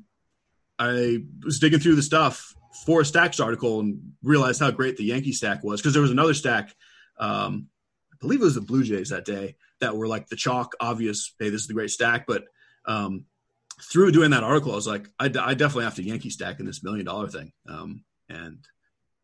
I 0.78 1.20
was 1.46 1.60
digging 1.60 1.80
through 1.80 1.96
the 1.96 2.02
stuff 2.02 2.54
for 2.86 3.00
a 3.00 3.06
Stacks 3.06 3.40
article 3.40 3.80
and 3.80 4.12
realized 4.22 4.60
how 4.60 4.72
great 4.72 4.98
the 4.98 5.06
Yankee 5.06 5.32
stack 5.32 5.64
was 5.64 5.80
because 5.80 5.94
there 5.94 6.02
was 6.02 6.12
another 6.12 6.34
stack. 6.34 6.76
Um, 7.18 7.70
I 8.12 8.18
believe 8.20 8.42
it 8.42 8.46
was 8.46 8.56
the 8.56 8.62
Blue 8.62 8.84
Jays 8.84 9.10
that 9.10 9.24
day 9.24 9.56
that 9.80 9.96
were 9.96 10.08
like 10.08 10.28
the 10.28 10.36
chalk 10.36 10.74
obvious. 10.82 11.34
Hey, 11.40 11.50
this 11.50 11.62
is 11.62 11.68
the 11.68 11.74
great 11.74 11.92
stack, 11.92 12.26
but 12.28 12.44
um, 12.86 13.24
through 13.82 14.12
doing 14.12 14.32
that 14.32 14.44
article, 14.44 14.72
I 14.72 14.76
was 14.76 14.88
like, 14.88 15.08
I, 15.20 15.26
I 15.26 15.54
definitely 15.54 15.86
have 15.86 15.96
to 15.96 16.04
Yankee 16.04 16.30
stack 16.30 16.60
in 16.60 16.66
this 16.66 16.84
million 16.84 17.06
dollar 17.06 17.28
thing. 17.28 17.52
Um, 17.68 18.04
and 18.30 18.60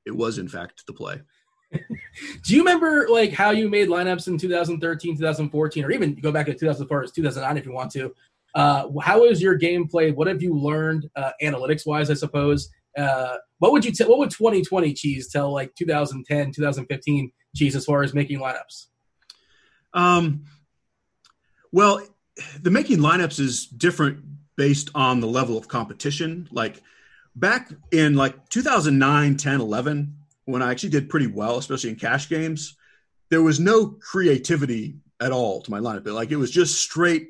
it 0.06 0.16
was 0.16 0.38
in 0.38 0.48
fact 0.48 0.84
the 0.88 0.94
play. 0.94 1.22
Do 1.74 2.56
you 2.56 2.60
remember 2.60 3.08
like 3.10 3.34
how 3.34 3.52
you 3.52 3.70
made 3.70 3.90
lineups 3.90 4.28
in 4.28 4.38
2013, 4.38 5.18
2014, 5.18 5.84
or 5.84 5.92
even 5.92 6.16
go 6.16 6.32
back 6.32 6.46
to 6.46 6.54
2004, 6.54 7.08
2009 7.08 7.58
if 7.58 7.66
you 7.66 7.74
want 7.74 7.92
to? 7.92 8.14
Uh, 8.54 8.88
how 9.02 9.26
is 9.26 9.42
your 9.42 9.56
game 9.56 9.88
played? 9.88 10.16
What 10.16 10.28
have 10.28 10.42
you 10.42 10.54
learned 10.54 11.10
uh, 11.16 11.32
analytics 11.42 11.86
wise? 11.86 12.10
I 12.10 12.14
suppose. 12.14 12.70
Uh, 12.98 13.36
what 13.60 13.74
would 13.74 13.84
you 13.84 13.92
t- 13.92 14.06
what 14.06 14.20
would 14.20 14.32
2020 14.32 14.94
cheese 14.94 15.30
tell 15.30 15.52
like 15.52 15.76
2010, 15.76 16.54
2015 16.54 17.32
cheese 17.56 17.76
as 17.76 17.84
far 17.84 18.04
as 18.04 18.14
making 18.14 18.40
lineups? 18.40 18.86
Um, 19.94 20.46
well, 21.72 22.02
the 22.62 22.72
making 22.72 23.00
lineups 23.00 23.40
is 23.40 23.66
different 23.66 24.24
based 24.58 24.90
on 24.96 25.20
the 25.20 25.28
level 25.28 25.58
of 25.58 25.68
competition. 25.68 26.48
Like 26.52 26.82
back 27.36 27.72
in 27.92 28.16
like 28.16 28.50
2009, 28.50 29.38
10, 29.38 29.62
11, 29.62 30.16
when 30.46 30.62
I 30.62 30.72
actually 30.72 30.90
did 30.90 31.10
pretty 31.10 31.28
well, 31.28 31.58
especially 31.58 31.90
in 31.90 31.96
cash 31.96 32.30
games, 32.30 32.78
there 33.30 33.42
was 33.42 33.60
no 33.60 33.88
creativity 33.88 34.98
at 35.20 35.32
all 35.32 35.62
to 35.62 35.72
my 35.72 35.80
lineup. 35.80 36.06
Like 36.08 36.32
it 36.32 36.38
was 36.38 36.52
just 36.52 36.80
straight 36.80 37.30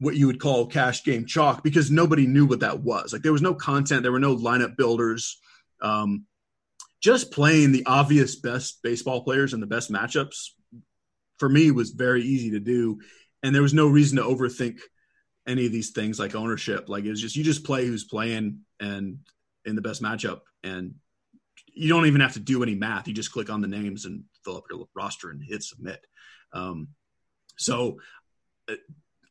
what 0.00 0.16
you 0.16 0.26
would 0.26 0.40
call 0.40 0.66
cash 0.66 1.04
game 1.04 1.24
chalk 1.24 1.62
because 1.62 1.90
nobody 1.90 2.26
knew 2.26 2.46
what 2.46 2.60
that 2.60 2.80
was. 2.80 3.12
Like 3.12 3.22
there 3.22 3.32
was 3.32 3.42
no 3.42 3.54
content, 3.54 4.02
there 4.02 4.12
were 4.12 4.18
no 4.18 4.36
lineup 4.36 4.76
builders. 4.76 5.38
Um, 5.80 6.26
just 7.00 7.30
playing 7.30 7.72
the 7.72 7.84
obvious 7.86 8.34
best 8.34 8.82
baseball 8.82 9.22
players 9.22 9.52
and 9.52 9.62
the 9.62 9.66
best 9.66 9.92
matchups 9.92 10.48
for 11.38 11.48
me 11.48 11.70
was 11.70 11.90
very 11.90 12.22
easy 12.22 12.52
to 12.52 12.60
do 12.60 12.98
and 13.44 13.54
there 13.54 13.62
was 13.62 13.74
no 13.74 13.86
reason 13.86 14.16
to 14.16 14.24
overthink 14.24 14.78
any 15.46 15.66
of 15.66 15.72
these 15.72 15.90
things 15.90 16.18
like 16.18 16.34
ownership 16.34 16.88
like 16.88 17.04
it 17.04 17.10
was 17.10 17.20
just 17.20 17.36
you 17.36 17.44
just 17.44 17.64
play 17.64 17.86
who's 17.86 18.04
playing 18.04 18.60
and 18.80 19.18
in 19.64 19.76
the 19.76 19.82
best 19.82 20.02
matchup 20.02 20.40
and 20.62 20.94
you 21.74 21.88
don't 21.88 22.06
even 22.06 22.20
have 22.20 22.34
to 22.34 22.40
do 22.40 22.62
any 22.62 22.74
math. 22.74 23.08
You 23.08 23.14
just 23.14 23.32
click 23.32 23.50
on 23.50 23.60
the 23.60 23.68
names 23.68 24.04
and 24.04 24.24
fill 24.44 24.56
up 24.56 24.64
your 24.70 24.86
roster 24.94 25.30
and 25.30 25.42
hit 25.42 25.62
submit. 25.62 26.06
Um, 26.52 26.88
so 27.56 27.98
uh, 28.68 28.74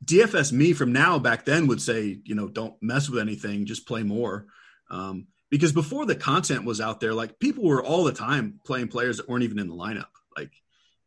dfs 0.04 0.52
me 0.52 0.74
from 0.74 0.92
now 0.92 1.18
back 1.18 1.46
then 1.46 1.68
would 1.68 1.82
say 1.82 2.20
you 2.26 2.36
know 2.36 2.50
don't 2.50 2.76
mess 2.82 3.10
with 3.10 3.22
anything 3.22 3.66
just 3.66 3.88
play 3.88 4.04
more. 4.04 4.48
Um, 4.90 5.28
because 5.50 5.72
before 5.72 6.06
the 6.06 6.16
content 6.16 6.66
was 6.66 6.82
out 6.82 7.00
there 7.00 7.14
like 7.14 7.40
people 7.40 7.64
were 7.64 7.84
all 7.84 8.04
the 8.04 8.12
time 8.12 8.60
playing 8.66 8.90
players 8.90 9.18
that 9.18 9.30
weren't 9.30 9.44
even 9.44 9.60
in 9.60 9.70
the 9.70 9.76
lineup. 9.76 10.08
Like 10.36 10.52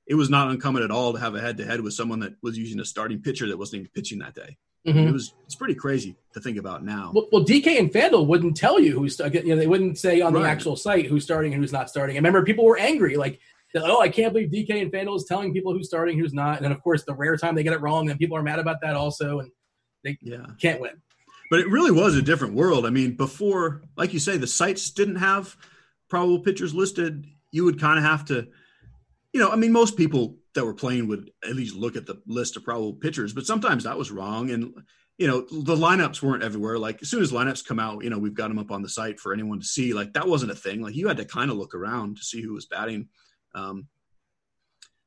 it 0.06 0.14
was 0.14 0.30
not 0.30 0.50
uncommon 0.50 0.82
at 0.82 0.90
all 0.90 1.12
to 1.12 1.20
have 1.20 1.34
a 1.34 1.40
head 1.40 1.58
to 1.58 1.66
head 1.66 1.80
with 1.80 1.92
someone 1.92 2.20
that 2.20 2.36
was 2.42 2.56
using 2.56 2.80
a 2.80 2.84
starting 2.84 3.20
pitcher 3.20 3.48
that 3.48 3.58
wasn't 3.58 3.80
even 3.80 3.90
pitching 3.94 4.20
that 4.20 4.34
day. 4.34 4.56
Mhm. 4.86 5.08
It 5.08 5.12
was 5.12 5.34
it's 5.44 5.56
pretty 5.56 5.74
crazy 5.74 6.16
to 6.32 6.40
think 6.40 6.58
about 6.58 6.84
now. 6.84 7.10
Well, 7.14 7.26
well, 7.32 7.44
DK 7.44 7.78
and 7.78 7.90
Fanduel 7.90 8.26
wouldn't 8.26 8.56
tell 8.56 8.78
you 8.78 8.92
who's 8.92 9.18
you 9.18 9.44
know 9.44 9.56
they 9.56 9.66
wouldn't 9.66 9.98
say 9.98 10.20
on 10.20 10.32
the 10.32 10.42
actual 10.42 10.76
site 10.76 11.06
who's 11.06 11.24
starting 11.24 11.52
and 11.52 11.62
who's 11.62 11.72
not 11.72 11.90
starting. 11.90 12.16
I 12.16 12.18
remember 12.18 12.44
people 12.44 12.64
were 12.64 12.78
angry 12.78 13.16
like, 13.16 13.40
oh, 13.74 14.00
I 14.00 14.08
can't 14.08 14.32
believe 14.32 14.50
DK 14.50 14.80
and 14.82 14.92
Fanduel 14.92 15.16
is 15.16 15.24
telling 15.24 15.52
people 15.52 15.72
who's 15.72 15.88
starting, 15.88 16.18
who's 16.18 16.32
not. 16.32 16.56
And 16.56 16.64
then 16.64 16.72
of 16.72 16.80
course 16.82 17.04
the 17.04 17.14
rare 17.14 17.36
time 17.36 17.54
they 17.54 17.64
get 17.64 17.72
it 17.72 17.80
wrong, 17.80 18.10
and 18.10 18.18
people 18.18 18.36
are 18.36 18.42
mad 18.42 18.60
about 18.60 18.80
that 18.82 18.94
also, 18.94 19.40
and 19.40 19.50
yeah. 20.20 20.46
can't 20.60 20.80
win. 20.80 21.02
But 21.50 21.60
it 21.60 21.68
really 21.68 21.92
was 21.92 22.16
a 22.16 22.22
different 22.22 22.54
world. 22.54 22.86
I 22.86 22.90
mean, 22.90 23.16
before, 23.16 23.82
like 23.96 24.12
you 24.12 24.18
say, 24.18 24.36
the 24.36 24.46
sites 24.46 24.90
didn't 24.90 25.16
have 25.16 25.56
probable 26.08 26.40
pitchers 26.40 26.74
listed. 26.74 27.24
You 27.52 27.64
would 27.64 27.80
kind 27.80 27.98
of 27.98 28.04
have 28.04 28.24
to, 28.26 28.48
you 29.32 29.40
know, 29.40 29.50
I 29.50 29.56
mean, 29.56 29.72
most 29.72 29.96
people 29.96 30.36
that 30.56 30.64
were 30.64 30.74
playing 30.74 31.06
would 31.06 31.30
at 31.44 31.54
least 31.54 31.76
look 31.76 31.96
at 31.96 32.06
the 32.06 32.20
list 32.26 32.56
of 32.56 32.64
probable 32.64 32.94
pitchers, 32.94 33.32
but 33.32 33.46
sometimes 33.46 33.84
that 33.84 33.96
was 33.96 34.10
wrong. 34.10 34.50
And, 34.50 34.74
you 35.16 35.28
know, 35.28 35.42
the 35.42 35.76
lineups 35.76 36.20
weren't 36.20 36.42
everywhere. 36.42 36.78
Like 36.78 37.00
as 37.00 37.08
soon 37.08 37.22
as 37.22 37.32
lineups 37.32 37.64
come 37.64 37.78
out, 37.78 38.02
you 38.02 38.10
know, 38.10 38.18
we've 38.18 38.34
got 38.34 38.48
them 38.48 38.58
up 38.58 38.72
on 38.72 38.82
the 38.82 38.88
site 38.88 39.20
for 39.20 39.32
anyone 39.32 39.60
to 39.60 39.64
see. 39.64 39.94
Like 39.94 40.14
that 40.14 40.28
wasn't 40.28 40.52
a 40.52 40.56
thing. 40.56 40.82
Like 40.82 40.96
you 40.96 41.08
had 41.08 41.18
to 41.18 41.24
kind 41.24 41.50
of 41.50 41.56
look 41.56 41.74
around 41.74 42.16
to 42.16 42.24
see 42.24 42.42
who 42.42 42.52
was 42.52 42.66
batting. 42.66 43.08
Um, 43.54 43.86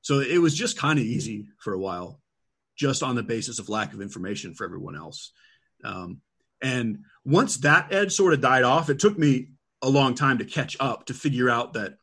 so 0.02 0.22
it 0.22 0.40
was 0.40 0.56
just 0.56 0.78
kind 0.78 0.98
of 0.98 1.06
easy 1.06 1.50
for 1.60 1.74
a 1.74 1.80
while, 1.80 2.20
just 2.76 3.04
on 3.04 3.16
the 3.16 3.24
basis 3.24 3.60
of 3.60 3.70
lack 3.70 3.94
of 3.94 4.02
information 4.02 4.56
for 4.56 4.64
everyone 4.64 4.96
else. 4.96 5.34
Um, 5.84 6.22
and 6.62 7.00
once 7.26 7.58
that 7.58 7.94
edge 7.94 8.14
sort 8.14 8.34
of 8.34 8.42
died 8.42 8.64
off, 8.64 8.90
it 8.90 9.00
took 9.00 9.18
me 9.18 9.50
a 9.82 9.90
long 9.90 10.16
time 10.16 10.40
to 10.40 10.46
catch 10.46 10.76
up 10.80 11.06
to 11.06 11.14
figure 11.14 11.50
out 11.50 11.74
that, 11.74 11.99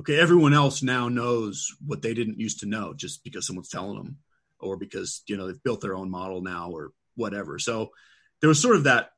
okay, 0.00 0.18
everyone 0.18 0.54
else 0.54 0.82
now 0.82 1.08
knows 1.08 1.74
what 1.86 2.00
they 2.00 2.14
didn't 2.14 2.40
used 2.40 2.60
to 2.60 2.66
know 2.66 2.94
just 2.94 3.22
because 3.22 3.46
someone's 3.46 3.68
telling 3.68 3.96
them 3.96 4.16
or 4.58 4.76
because, 4.76 5.22
you 5.26 5.36
know, 5.36 5.46
they've 5.46 5.62
built 5.62 5.82
their 5.82 5.94
own 5.94 6.10
model 6.10 6.40
now 6.40 6.70
or 6.70 6.92
whatever. 7.16 7.58
So 7.58 7.90
there 8.40 8.48
was 8.48 8.60
sort 8.60 8.76
of 8.76 8.84
that 8.84 9.10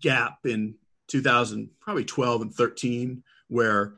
gap 0.00 0.38
in 0.44 0.76
2000, 1.08 1.68
probably 1.80 2.04
12 2.06 2.42
and 2.42 2.54
13, 2.54 3.22
where 3.48 3.94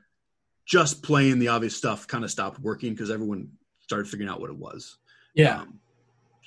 just 0.66 1.04
playing 1.04 1.38
the 1.38 1.48
obvious 1.48 1.76
stuff 1.76 2.08
kind 2.08 2.24
of 2.24 2.30
stopped 2.30 2.58
working 2.58 2.92
because 2.92 3.10
everyone 3.10 3.50
started 3.80 4.08
figuring 4.08 4.30
out 4.30 4.40
what 4.40 4.50
it 4.50 4.56
was. 4.56 4.98
Yeah. 5.34 5.60
Um, 5.60 5.78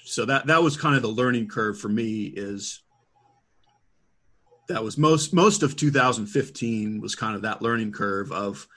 so 0.04 0.26
that 0.26 0.48
that 0.48 0.62
was 0.62 0.78
kind 0.78 0.96
of 0.96 1.02
the 1.02 1.08
learning 1.08 1.48
curve 1.48 1.80
for 1.80 1.90
me 1.90 2.26
is 2.26 2.84
that 4.68 4.84
was 4.84 4.98
most 4.98 5.34
most 5.34 5.64
of 5.64 5.76
2015 5.76 7.02
was 7.02 7.16
kind 7.16 7.36
of 7.36 7.42
that 7.42 7.62
learning 7.62 7.92
curve 7.92 8.32
of 8.32 8.68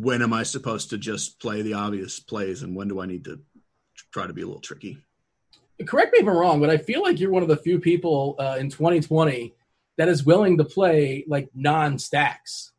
when 0.00 0.22
am 0.22 0.32
I 0.32 0.44
supposed 0.44 0.90
to 0.90 0.98
just 0.98 1.40
play 1.40 1.62
the 1.62 1.74
obvious 1.74 2.20
plays 2.20 2.62
and 2.62 2.74
when 2.76 2.88
do 2.88 3.00
I 3.00 3.06
need 3.06 3.24
to 3.24 3.40
try 4.12 4.26
to 4.26 4.32
be 4.32 4.42
a 4.42 4.46
little 4.46 4.60
tricky? 4.60 4.98
Correct 5.86 6.12
me 6.12 6.20
if 6.20 6.28
I'm 6.28 6.36
wrong, 6.36 6.60
but 6.60 6.70
I 6.70 6.76
feel 6.76 7.02
like 7.02 7.20
you're 7.20 7.30
one 7.30 7.42
of 7.42 7.48
the 7.48 7.56
few 7.56 7.78
people 7.78 8.36
uh, 8.38 8.56
in 8.58 8.68
2020 8.68 9.54
that 9.96 10.08
is 10.08 10.24
willing 10.24 10.58
to 10.58 10.64
play 10.64 11.24
like 11.26 11.48
non-stacks. 11.54 12.72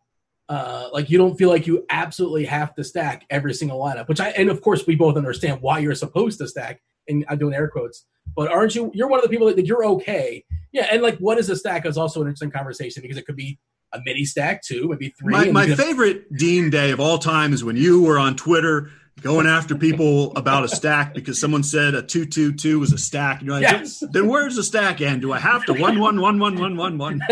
Uh, 0.47 0.89
like 0.91 1.09
you 1.09 1.17
don't 1.17 1.37
feel 1.37 1.49
like 1.49 1.67
you 1.67 1.85
absolutely 1.89 2.45
have 2.45 2.73
to 2.75 2.83
stack 2.83 3.25
every 3.29 3.53
single 3.53 3.79
lineup, 3.79 4.07
which 4.07 4.19
I 4.19 4.29
and 4.29 4.49
of 4.49 4.61
course 4.61 4.87
we 4.87 4.95
both 4.95 5.15
understand 5.15 5.61
why 5.61 5.79
you're 5.79 5.95
supposed 5.95 6.39
to 6.39 6.47
stack. 6.47 6.81
And 7.07 7.23
I'm 7.29 7.37
doing 7.37 7.53
air 7.53 7.67
quotes, 7.67 8.05
but 8.35 8.51
aren't 8.51 8.75
you? 8.75 8.91
You're 8.93 9.07
one 9.07 9.19
of 9.19 9.23
the 9.23 9.29
people 9.29 9.47
that, 9.47 9.57
that 9.57 9.67
you're 9.67 9.85
okay. 9.85 10.43
Yeah, 10.71 10.87
and 10.91 11.03
like 11.03 11.17
what 11.19 11.37
is 11.37 11.49
a 11.49 11.55
stack 11.55 11.85
is 11.85 11.97
also 11.97 12.21
an 12.21 12.27
interesting 12.27 12.51
conversation 12.51 13.01
because 13.01 13.17
it 13.17 13.27
could 13.27 13.35
be 13.35 13.59
a 13.93 13.99
mini 14.05 14.25
stack 14.25 14.63
too, 14.63 14.87
maybe 14.89 15.09
three. 15.09 15.33
My, 15.33 15.51
my 15.51 15.75
favorite 15.75 16.31
Dean 16.35 16.69
day 16.69 16.91
of 16.91 16.99
all 16.99 17.17
time 17.17 17.53
is 17.53 17.63
when 17.63 17.75
you 17.75 18.03
were 18.03 18.19
on 18.19 18.35
Twitter 18.35 18.91
going 19.21 19.47
after 19.47 19.75
people 19.75 20.31
about 20.37 20.63
a 20.63 20.67
stack 20.67 21.13
because 21.13 21.39
someone 21.39 21.63
said 21.63 21.93
a 21.93 22.01
two 22.01 22.25
two 22.25 22.53
two 22.53 22.79
was 22.79 22.93
a 22.93 22.97
stack. 22.97 23.39
And 23.39 23.47
you're 23.47 23.59
like, 23.59 23.63
Yes. 23.63 24.03
then 24.11 24.27
where's 24.27 24.55
the 24.55 24.63
stack 24.63 25.01
end? 25.01 25.21
Do 25.21 25.33
I 25.33 25.39
have 25.39 25.65
to 25.65 25.73
one 25.73 25.99
one 25.99 26.21
one 26.21 26.39
one 26.39 26.57
one 26.57 26.77
one 26.77 26.97
one? 26.97 27.21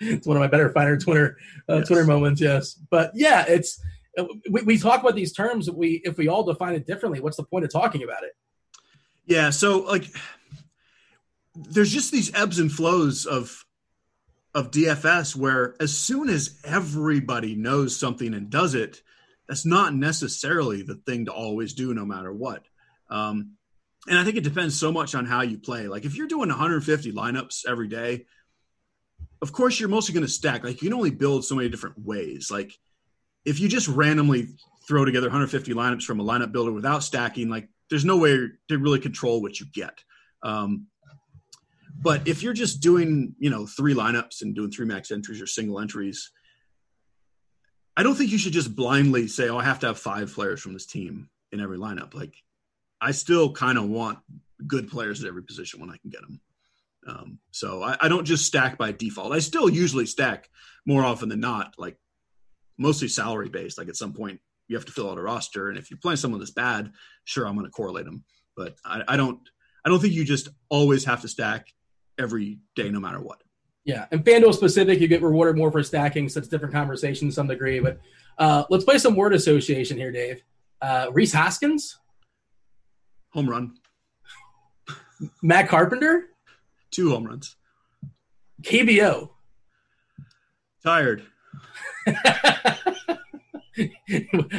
it's 0.00 0.26
one 0.26 0.36
of 0.36 0.40
my 0.40 0.48
better 0.48 0.70
finer 0.70 0.98
Twitter 0.98 1.38
uh, 1.68 1.76
Yes. 1.76 1.88
Twitter 1.88 2.04
moments. 2.04 2.40
Yes, 2.40 2.74
but 2.90 3.12
yeah, 3.14 3.44
it's 3.48 3.80
we, 4.50 4.62
we 4.62 4.78
talk 4.78 5.00
about 5.00 5.14
these 5.14 5.32
terms. 5.32 5.70
We 5.70 6.02
if 6.04 6.18
we 6.18 6.28
all 6.28 6.42
define 6.42 6.74
it 6.74 6.86
differently, 6.86 7.20
what's 7.20 7.36
the 7.36 7.44
point 7.44 7.64
of 7.64 7.72
talking 7.72 8.02
about 8.02 8.22
it? 8.24 8.32
Yeah, 9.26 9.50
so 9.50 9.78
like 9.80 10.04
there's 11.54 11.92
just 11.92 12.12
these 12.12 12.34
ebbs 12.34 12.58
and 12.58 12.70
flows 12.70 13.26
of 13.26 13.64
of 14.54 14.70
DFS 14.70 15.36
where 15.36 15.76
as 15.80 15.96
soon 15.96 16.28
as 16.28 16.60
everybody 16.64 17.54
knows 17.54 17.96
something 17.96 18.34
and 18.34 18.50
does 18.50 18.74
it, 18.74 19.02
that's 19.48 19.66
not 19.66 19.94
necessarily 19.94 20.82
the 20.82 20.96
thing 20.96 21.26
to 21.26 21.32
always 21.32 21.74
do 21.74 21.94
no 21.94 22.04
matter 22.04 22.32
what. 22.32 22.64
Um, 23.08 23.52
and 24.08 24.18
I 24.18 24.24
think 24.24 24.36
it 24.36 24.44
depends 24.44 24.78
so 24.78 24.90
much 24.92 25.14
on 25.14 25.26
how 25.26 25.42
you 25.42 25.58
play. 25.58 25.88
Like 25.88 26.04
if 26.04 26.16
you're 26.16 26.26
doing 26.26 26.48
150 26.48 27.12
lineups 27.12 27.66
every 27.68 27.88
day, 27.88 28.26
of 29.42 29.52
course 29.52 29.78
you're 29.78 29.88
mostly 29.88 30.14
going 30.14 30.26
to 30.26 30.32
stack. 30.32 30.64
Like 30.64 30.82
you 30.82 30.88
can 30.88 30.96
only 30.96 31.10
build 31.10 31.44
so 31.44 31.54
many 31.54 31.68
different 31.68 31.98
ways. 31.98 32.50
Like 32.50 32.72
if 33.44 33.60
you 33.60 33.68
just 33.68 33.88
randomly 33.88 34.48
throw 34.86 35.04
together 35.04 35.26
150 35.26 35.72
lineups 35.74 36.04
from 36.04 36.20
a 36.20 36.24
lineup 36.24 36.52
builder 36.52 36.72
without 36.72 37.02
stacking, 37.02 37.48
like 37.48 37.68
there's 37.88 38.04
no 38.04 38.16
way 38.16 38.48
to 38.68 38.78
really 38.78 39.00
control 39.00 39.42
what 39.42 39.60
you 39.60 39.66
get. 39.72 40.02
Um, 40.42 40.86
but 42.02 42.26
if 42.26 42.42
you're 42.42 42.54
just 42.54 42.80
doing, 42.80 43.34
you 43.38 43.50
know, 43.50 43.66
three 43.66 43.94
lineups 43.94 44.42
and 44.42 44.54
doing 44.54 44.70
three 44.70 44.86
max 44.86 45.10
entries 45.10 45.40
or 45.40 45.46
single 45.46 45.78
entries, 45.78 46.30
I 47.96 48.02
don't 48.02 48.14
think 48.14 48.30
you 48.30 48.38
should 48.38 48.54
just 48.54 48.74
blindly 48.74 49.28
say, 49.28 49.48
"Oh, 49.48 49.58
I 49.58 49.64
have 49.64 49.80
to 49.80 49.88
have 49.88 49.98
five 49.98 50.32
players 50.32 50.60
from 50.60 50.72
this 50.72 50.86
team 50.86 51.28
in 51.52 51.60
every 51.60 51.76
lineup." 51.76 52.14
Like, 52.14 52.34
I 53.00 53.10
still 53.10 53.52
kind 53.52 53.76
of 53.76 53.88
want 53.88 54.18
good 54.66 54.88
players 54.88 55.22
at 55.22 55.28
every 55.28 55.42
position 55.42 55.80
when 55.80 55.90
I 55.90 55.98
can 55.98 56.10
get 56.10 56.22
them. 56.22 56.40
Um, 57.06 57.38
so 57.50 57.82
I, 57.82 57.96
I 58.00 58.08
don't 58.08 58.24
just 58.24 58.46
stack 58.46 58.78
by 58.78 58.92
default. 58.92 59.32
I 59.32 59.38
still 59.38 59.68
usually 59.68 60.06
stack 60.06 60.48
more 60.86 61.04
often 61.04 61.28
than 61.28 61.40
not, 61.40 61.74
like 61.76 61.96
mostly 62.78 63.08
salary 63.08 63.48
based. 63.50 63.76
Like 63.76 63.88
at 63.88 63.96
some 63.96 64.14
point, 64.14 64.40
you 64.68 64.76
have 64.76 64.86
to 64.86 64.92
fill 64.92 65.10
out 65.10 65.18
a 65.18 65.22
roster, 65.22 65.68
and 65.68 65.76
if 65.76 65.90
you're 65.90 65.98
playing 66.00 66.16
someone 66.16 66.40
that's 66.40 66.52
bad, 66.52 66.92
sure, 67.24 67.46
I'm 67.46 67.54
going 67.54 67.66
to 67.66 67.70
correlate 67.70 68.06
them. 68.06 68.24
But 68.56 68.76
I, 68.86 69.02
I 69.06 69.16
don't. 69.18 69.40
I 69.84 69.88
don't 69.88 70.00
think 70.00 70.14
you 70.14 70.24
just 70.24 70.48
always 70.68 71.04
have 71.06 71.22
to 71.22 71.28
stack 71.28 71.66
every 72.20 72.58
day, 72.76 72.90
no 72.90 73.00
matter 73.00 73.20
what. 73.20 73.42
Yeah, 73.84 74.06
and 74.12 74.22
FanDuel 74.24 74.54
specific, 74.54 75.00
you 75.00 75.08
get 75.08 75.22
rewarded 75.22 75.56
more 75.56 75.72
for 75.72 75.82
stacking, 75.82 76.28
so 76.28 76.38
it's 76.38 76.48
a 76.48 76.50
different 76.50 76.74
conversation 76.74 77.28
to 77.28 77.34
some 77.34 77.48
degree. 77.48 77.80
But 77.80 77.98
uh, 78.38 78.64
let's 78.68 78.84
play 78.84 78.98
some 78.98 79.16
word 79.16 79.32
association 79.32 79.96
here, 79.96 80.12
Dave. 80.12 80.42
Uh, 80.82 81.06
Rhys 81.12 81.32
Hoskins, 81.32 81.98
Home 83.30 83.48
run, 83.48 83.74
Matt 85.42 85.68
Carpenter, 85.68 86.26
two 86.90 87.10
home 87.10 87.24
runs. 87.24 87.56
KBO. 88.62 89.30
Tired. 90.84 91.22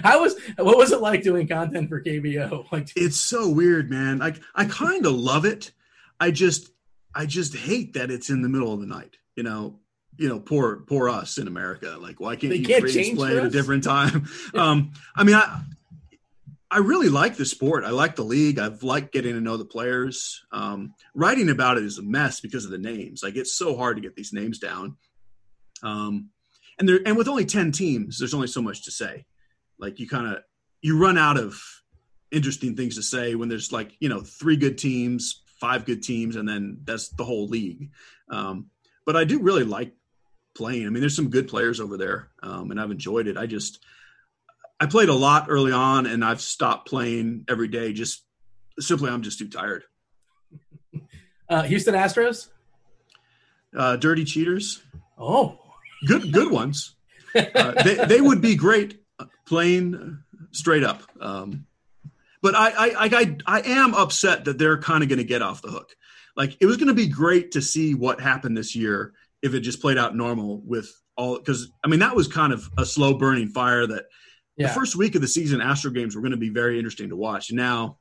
How 0.03 0.21
was 0.21 0.35
what 0.57 0.77
was 0.77 0.91
it 0.91 1.01
like 1.01 1.21
doing 1.21 1.47
content 1.47 1.89
for 1.89 2.01
KBO? 2.01 2.71
Like, 2.71 2.89
It's 2.95 3.17
so 3.17 3.49
weird, 3.49 3.89
man. 3.89 4.19
Like 4.19 4.39
I 4.55 4.65
kind 4.65 5.05
of 5.05 5.13
love 5.13 5.45
it. 5.45 5.71
I 6.19 6.31
just 6.31 6.71
I 7.13 7.25
just 7.25 7.55
hate 7.55 7.93
that 7.93 8.11
it's 8.11 8.29
in 8.29 8.41
the 8.41 8.49
middle 8.49 8.73
of 8.73 8.79
the 8.79 8.87
night. 8.87 9.17
You 9.35 9.43
know, 9.43 9.79
you 10.17 10.27
know, 10.27 10.39
poor 10.39 10.77
poor 10.87 11.09
us 11.09 11.37
in 11.37 11.47
America. 11.47 11.97
Like, 11.99 12.19
why 12.19 12.35
can't 12.35 12.51
They 12.51 12.59
you 12.59 12.65
can't 12.65 12.89
change 12.89 13.17
play 13.17 13.37
at 13.37 13.45
a 13.45 13.49
different 13.49 13.83
time? 13.83 14.27
um, 14.53 14.93
I 15.15 15.23
mean, 15.23 15.35
I 15.35 15.61
I 16.69 16.77
really 16.77 17.09
like 17.09 17.35
the 17.35 17.45
sport. 17.45 17.83
I 17.83 17.89
like 17.89 18.15
the 18.15 18.23
league. 18.23 18.57
I've 18.57 18.83
liked 18.83 19.11
getting 19.11 19.33
to 19.33 19.41
know 19.41 19.57
the 19.57 19.65
players. 19.65 20.41
Um, 20.51 20.93
writing 21.13 21.49
about 21.49 21.77
it 21.77 21.83
is 21.83 21.97
a 21.97 22.03
mess 22.03 22.39
because 22.39 22.63
of 22.63 22.71
the 22.71 22.77
names. 22.77 23.21
Like, 23.21 23.35
it's 23.35 23.57
so 23.57 23.75
hard 23.75 23.97
to 23.97 24.01
get 24.01 24.15
these 24.15 24.31
names 24.31 24.57
down. 24.57 24.95
Um, 25.83 26.29
and 26.79 26.87
there 26.87 26.99
and 27.05 27.17
with 27.17 27.27
only 27.27 27.45
ten 27.45 27.71
teams, 27.71 28.19
there's 28.19 28.33
only 28.33 28.47
so 28.47 28.61
much 28.61 28.85
to 28.85 28.91
say. 28.91 29.25
Like, 29.79 29.99
you 29.99 30.07
kind 30.07 30.27
of 30.27 30.43
you 30.81 30.97
run 30.97 31.17
out 31.17 31.37
of 31.37 31.61
interesting 32.31 32.75
things 32.75 32.95
to 32.95 33.03
say 33.03 33.35
when 33.35 33.49
there's 33.49 33.71
like 33.71 33.91
you 33.99 34.07
know 34.07 34.21
three 34.21 34.55
good 34.55 34.77
teams 34.77 35.41
five 35.61 35.85
good 35.85 36.01
teams 36.03 36.35
and 36.35 36.49
then 36.49 36.79
that's 36.83 37.09
the 37.09 37.23
whole 37.23 37.47
league. 37.47 37.91
Um, 38.29 38.65
but 39.05 39.15
i 39.15 39.23
do 39.23 39.39
really 39.41 39.63
like 39.63 39.93
playing. 40.55 40.85
I 40.85 40.89
mean 40.89 41.01
there's 41.01 41.15
some 41.15 41.29
good 41.29 41.47
players 41.47 41.79
over 41.79 41.95
there 41.97 42.29
um, 42.43 42.71
and 42.71 42.79
i've 42.81 42.91
enjoyed 42.91 43.27
it. 43.27 43.37
I 43.37 43.45
just 43.45 43.79
i 44.79 44.85
played 44.87 45.09
a 45.09 45.13
lot 45.27 45.45
early 45.47 45.71
on 45.71 46.05
and 46.07 46.25
i've 46.25 46.41
stopped 46.41 46.89
playing 46.89 47.45
every 47.47 47.67
day 47.67 47.93
just 47.93 48.25
simply 48.79 49.09
i'm 49.11 49.21
just 49.21 49.39
too 49.39 49.47
tired. 49.49 49.83
Uh, 51.51 51.63
Houston 51.63 51.93
Astros. 51.95 52.47
uh, 53.75 53.97
dirty 53.97 54.23
cheaters. 54.23 54.81
Oh, 55.17 55.59
good 56.07 56.31
good 56.31 56.49
ones. 56.49 56.95
Uh, 57.35 57.83
they, 57.83 57.95
they 58.05 58.21
would 58.21 58.41
be 58.41 58.55
great 58.55 59.01
playing 59.45 60.19
straight 60.51 60.85
up. 60.85 61.01
Um, 61.19 61.65
but 62.41 62.55
I, 62.55 62.69
I 62.69 63.09
I 63.11 63.37
I 63.45 63.61
am 63.61 63.93
upset 63.93 64.45
that 64.45 64.57
they're 64.57 64.79
kind 64.79 65.03
of 65.03 65.09
going 65.09 65.19
to 65.19 65.25
get 65.25 65.41
off 65.41 65.61
the 65.61 65.69
hook. 65.71 65.95
Like 66.35 66.57
it 66.61 66.65
was 66.65 66.77
going 66.77 66.87
to 66.87 66.93
be 66.93 67.07
great 67.07 67.51
to 67.51 67.61
see 67.61 67.93
what 67.93 68.21
happened 68.21 68.55
this 68.57 68.75
year 68.75 69.13
if 69.41 69.53
it 69.53 69.61
just 69.61 69.81
played 69.81 69.97
out 69.97 70.15
normal 70.15 70.61
with 70.65 70.89
all 71.17 71.37
because 71.37 71.71
I 71.83 71.87
mean 71.87 71.99
that 71.99 72.15
was 72.15 72.27
kind 72.27 72.53
of 72.53 72.69
a 72.77 72.85
slow 72.85 73.13
burning 73.15 73.49
fire 73.49 73.85
that 73.87 74.05
Yeah. 74.57 74.67
the 74.67 74.73
first 74.73 74.95
week 74.95 75.15
of 75.15 75.21
the 75.21 75.27
season 75.27 75.61
Astro 75.61 75.91
games 75.91 76.15
were 76.15 76.21
going 76.21 76.31
to 76.31 76.37
be 76.37 76.49
very 76.49 76.77
interesting 76.77 77.09
to 77.09 77.15
watch. 77.15 77.51
Now, 77.51 77.97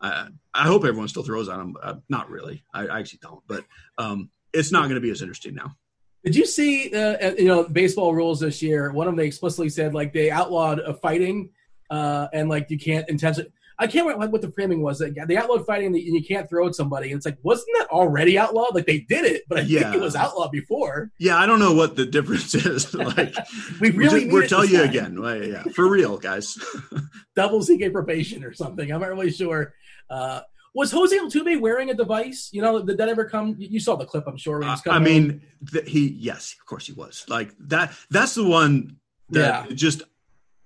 I 0.00 0.28
I 0.54 0.64
hope 0.66 0.84
everyone 0.84 1.08
still 1.08 1.22
throws 1.22 1.48
on 1.48 1.58
them. 1.58 1.76
Uh, 1.82 1.94
not 2.08 2.30
really. 2.30 2.64
I, 2.74 2.86
I 2.88 2.98
actually 3.00 3.20
don't, 3.22 3.42
but 3.46 3.64
um, 3.96 4.30
it's 4.52 4.72
not 4.72 4.82
going 4.82 4.94
to 4.94 5.00
be 5.00 5.10
as 5.10 5.22
interesting 5.22 5.54
now. 5.54 5.76
Did 6.24 6.34
you 6.34 6.46
see, 6.46 6.92
uh, 6.92 7.34
you 7.38 7.46
know, 7.46 7.62
baseball 7.62 8.12
rules 8.12 8.40
this 8.40 8.60
year? 8.60 8.90
One 8.92 9.06
of 9.06 9.12
them 9.12 9.18
they 9.18 9.26
explicitly 9.26 9.68
said 9.68 9.94
like 9.94 10.12
they 10.12 10.30
outlawed 10.32 10.80
uh, 10.80 10.94
fighting, 10.94 11.50
uh, 11.90 12.26
and 12.32 12.48
like 12.48 12.70
you 12.70 12.78
can't 12.78 13.08
intentionally. 13.08 13.52
I 13.80 13.86
can't 13.86 14.06
remember 14.06 14.32
what 14.32 14.42
the 14.42 14.50
framing 14.50 14.82
was. 14.82 15.00
Like, 15.00 15.14
They 15.28 15.36
outlawed 15.36 15.64
fighting, 15.64 15.86
and 15.94 15.96
you 15.96 16.24
can't 16.24 16.48
throw 16.48 16.66
at 16.66 16.74
somebody. 16.74 17.10
And 17.12 17.16
it's 17.18 17.26
like, 17.26 17.38
wasn't 17.42 17.68
that 17.78 17.88
already 17.90 18.36
outlawed? 18.36 18.74
Like 18.74 18.86
they 18.86 19.00
did 19.00 19.24
it, 19.24 19.44
but 19.48 19.58
I 19.58 19.60
Yeah. 19.62 19.82
think 19.84 19.96
it 19.96 20.00
was 20.00 20.16
outlawed 20.16 20.50
before. 20.50 21.12
Yeah, 21.18 21.36
I 21.38 21.46
don't 21.46 21.60
know 21.60 21.72
what 21.74 21.94
the 21.94 22.04
difference 22.04 22.54
is. 22.54 22.92
like 23.16 23.34
We 23.80 23.90
really 23.90 24.28
we're 24.28 24.46
telling 24.48 24.70
you 24.70 24.78
time. 24.78 24.88
again. 24.88 25.18
Yeah, 25.22 25.62
for 25.74 25.88
real, 25.88 26.18
guys. 26.18 26.58
double 27.36 27.60
CK 27.64 27.92
probation 27.92 28.42
or 28.44 28.52
something. 28.52 28.90
I'm 28.92 29.00
not 29.00 29.10
really 29.10 29.30
sure. 29.30 29.74
Uh, 30.10 30.40
was 30.74 30.90
Jose 30.90 31.16
Altuve 31.16 31.60
wearing 31.60 31.90
a 31.90 31.94
device? 31.94 32.50
You 32.52 32.62
know, 32.62 32.82
did 32.82 32.98
that 32.98 33.08
ever 33.08 33.24
come? 33.28 33.56
You 33.58 33.80
saw 33.80 33.96
the 33.96 34.04
clip, 34.06 34.24
I'm 34.26 34.36
sure. 34.36 34.58
Was 34.60 34.82
I 34.88 34.98
mean, 34.98 35.42
th- 35.72 35.88
he 35.88 36.08
yes, 36.08 36.54
of 36.60 36.66
course 36.66 36.86
he 36.86 36.92
was. 36.92 37.24
Like 37.28 37.52
that. 37.68 37.92
That's 38.10 38.34
the 38.34 38.44
one 38.44 38.96
that 39.30 39.72
just 39.74 40.02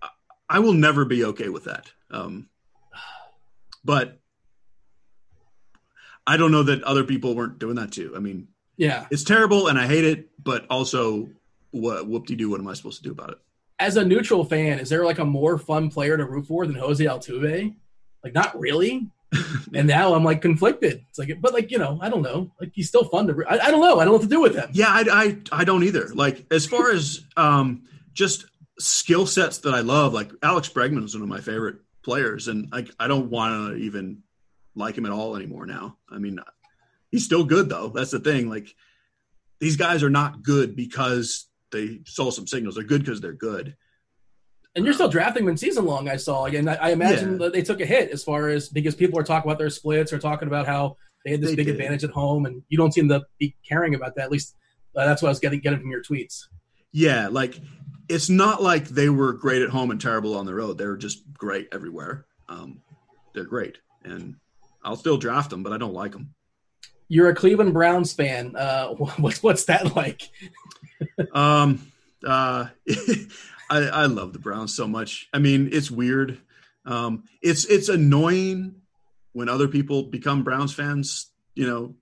I- 0.00 0.08
I 0.48 0.58
will 0.60 0.72
never 0.74 1.04
be 1.04 1.24
okay 1.26 1.48
with 1.50 1.64
that. 1.64 1.92
Um, 2.10 2.48
but 3.84 4.18
I 6.26 6.36
don't 6.36 6.52
know 6.52 6.62
that 6.62 6.82
other 6.84 7.04
people 7.04 7.34
weren't 7.34 7.58
doing 7.58 7.76
that 7.76 7.92
too. 7.92 8.12
I 8.16 8.20
mean, 8.20 8.48
yeah. 8.76 9.06
it's 9.10 9.24
terrible 9.24 9.68
and 9.68 9.78
I 9.78 9.86
hate 9.86 10.04
it, 10.04 10.28
but 10.42 10.66
also 10.70 11.28
what 11.70 12.06
whoop 12.06 12.26
de 12.26 12.36
doo? 12.36 12.50
What 12.50 12.60
am 12.60 12.68
I 12.68 12.74
supposed 12.74 12.98
to 12.98 13.02
do 13.02 13.12
about 13.12 13.30
it? 13.30 13.38
As 13.78 13.96
a 13.96 14.04
neutral 14.04 14.44
fan, 14.44 14.78
is 14.78 14.88
there 14.88 15.04
like 15.04 15.18
a 15.18 15.24
more 15.24 15.58
fun 15.58 15.90
player 15.90 16.16
to 16.16 16.24
root 16.24 16.46
for 16.46 16.66
than 16.66 16.76
Jose 16.76 17.04
Altuve? 17.04 17.74
Like, 18.22 18.34
not 18.34 18.58
really. 18.58 19.08
and 19.74 19.88
now 19.88 20.14
I'm 20.14 20.24
like 20.24 20.42
conflicted. 20.42 21.04
It's 21.08 21.18
like, 21.18 21.40
but 21.40 21.54
like 21.54 21.70
you 21.70 21.78
know, 21.78 21.98
I 22.00 22.10
don't 22.10 22.22
know. 22.22 22.52
Like 22.60 22.72
he's 22.74 22.88
still 22.88 23.04
fun 23.04 23.26
to. 23.28 23.44
I, 23.48 23.66
I 23.66 23.70
don't 23.70 23.80
know. 23.80 23.98
I 23.98 24.04
don't 24.04 24.06
know 24.06 24.12
what 24.12 24.22
to 24.22 24.28
do 24.28 24.40
with 24.40 24.54
him. 24.54 24.68
Yeah, 24.72 24.88
I, 24.88 25.04
I 25.10 25.60
I 25.60 25.64
don't 25.64 25.84
either. 25.84 26.08
Like 26.08 26.44
as 26.52 26.66
far 26.66 26.90
as 26.92 27.24
um 27.36 27.84
just 28.12 28.44
skill 28.78 29.26
sets 29.26 29.58
that 29.58 29.72
I 29.72 29.80
love, 29.80 30.12
like 30.12 30.30
Alex 30.42 30.68
Bregman 30.68 31.02
is 31.04 31.14
one 31.14 31.22
of 31.22 31.28
my 31.30 31.40
favorite 31.40 31.76
players, 32.02 32.48
and 32.48 32.70
like 32.72 32.90
I 32.98 33.08
don't 33.08 33.30
want 33.30 33.70
to 33.72 33.76
even 33.82 34.22
like 34.74 34.96
him 34.96 35.06
at 35.06 35.12
all 35.12 35.36
anymore 35.36 35.66
now. 35.66 35.98
I 36.10 36.18
mean, 36.18 36.38
he's 37.10 37.24
still 37.24 37.44
good 37.44 37.68
though. 37.68 37.88
That's 37.88 38.10
the 38.10 38.20
thing. 38.20 38.48
Like 38.48 38.74
these 39.60 39.76
guys 39.76 40.02
are 40.02 40.10
not 40.10 40.42
good 40.42 40.74
because 40.76 41.48
they 41.70 42.00
saw 42.04 42.30
some 42.30 42.46
signals. 42.46 42.74
They're 42.74 42.84
good 42.84 43.04
because 43.04 43.20
they're 43.20 43.32
good. 43.32 43.76
And 44.74 44.84
you're 44.86 44.94
still 44.94 45.08
drafting 45.10 45.44
them 45.44 45.56
season 45.58 45.84
long. 45.84 46.08
I 46.08 46.16
saw, 46.16 46.46
and 46.46 46.68
I, 46.70 46.74
I 46.76 46.90
imagine 46.92 47.32
Yeah. 47.32 47.38
that 47.38 47.52
they 47.52 47.60
took 47.62 47.80
a 47.82 47.86
hit 47.86 48.10
as 48.10 48.24
far 48.24 48.48
as 48.48 48.68
because 48.70 48.94
people 48.94 49.18
are 49.18 49.22
talking 49.22 49.48
about 49.50 49.58
their 49.58 49.68
splits 49.70 50.12
or 50.14 50.18
talking 50.18 50.48
about 50.48 50.66
how 50.66 50.96
they 51.24 51.30
had 51.32 51.40
this 51.42 51.50
They 51.50 51.56
big 51.56 51.66
did. 51.66 51.74
advantage 51.76 52.04
at 52.04 52.10
home, 52.10 52.46
and 52.46 52.62
you 52.68 52.78
don't 52.78 52.92
seem 52.92 53.08
to 53.10 53.22
be 53.38 53.54
caring 53.68 53.94
about 53.94 54.16
that. 54.16 54.22
At 54.24 54.32
least 54.32 54.56
uh, 54.96 55.04
that's 55.04 55.20
what 55.22 55.28
I 55.28 55.30
was 55.32 55.40
getting 55.40 55.60
getting 55.60 55.78
from 55.80 55.90
your 55.90 56.02
tweets. 56.02 56.44
Yeah, 56.90 57.28
like 57.28 57.60
it's 58.12 58.28
not 58.28 58.62
like 58.62 58.88
they 58.88 59.08
were 59.08 59.32
great 59.32 59.62
at 59.62 59.70
home 59.70 59.90
and 59.90 60.00
terrible 60.00 60.36
on 60.36 60.44
the 60.46 60.54
road. 60.54 60.76
They 60.76 60.86
were 60.86 60.96
just 60.98 61.22
great 61.32 61.68
everywhere. 61.72 62.26
Um, 62.48 62.82
they're 63.34 63.44
great, 63.44 63.78
and 64.04 64.36
I'll 64.84 64.96
still 64.96 65.16
draft 65.16 65.50
them, 65.50 65.62
but 65.62 65.72
I 65.72 65.78
don't 65.78 65.94
like 65.94 66.12
them. 66.12 66.34
You're 67.08 67.30
a 67.30 67.34
Cleveland 67.34 67.72
Browns 67.72 68.12
fan. 68.12 68.54
Uh, 68.54 68.88
what's 69.18 69.42
what's 69.42 69.64
that 69.64 69.96
like? 69.96 70.28
Um, 71.34 71.90
uh, 72.24 72.66
I, 73.68 73.78
I 73.78 74.06
love 74.06 74.32
the 74.32 74.38
Browns 74.38 74.72
so 74.72 74.86
much. 74.86 75.28
I 75.32 75.40
mean, 75.40 75.70
it's 75.72 75.90
weird. 75.90 76.38
Um, 76.86 77.24
it's 77.40 77.64
it's 77.64 77.88
annoying 77.88 78.76
when 79.32 79.48
other 79.48 79.66
people 79.66 80.04
become 80.04 80.44
Browns 80.44 80.72
fans. 80.72 81.28
You 81.56 81.66
know, 81.66 81.94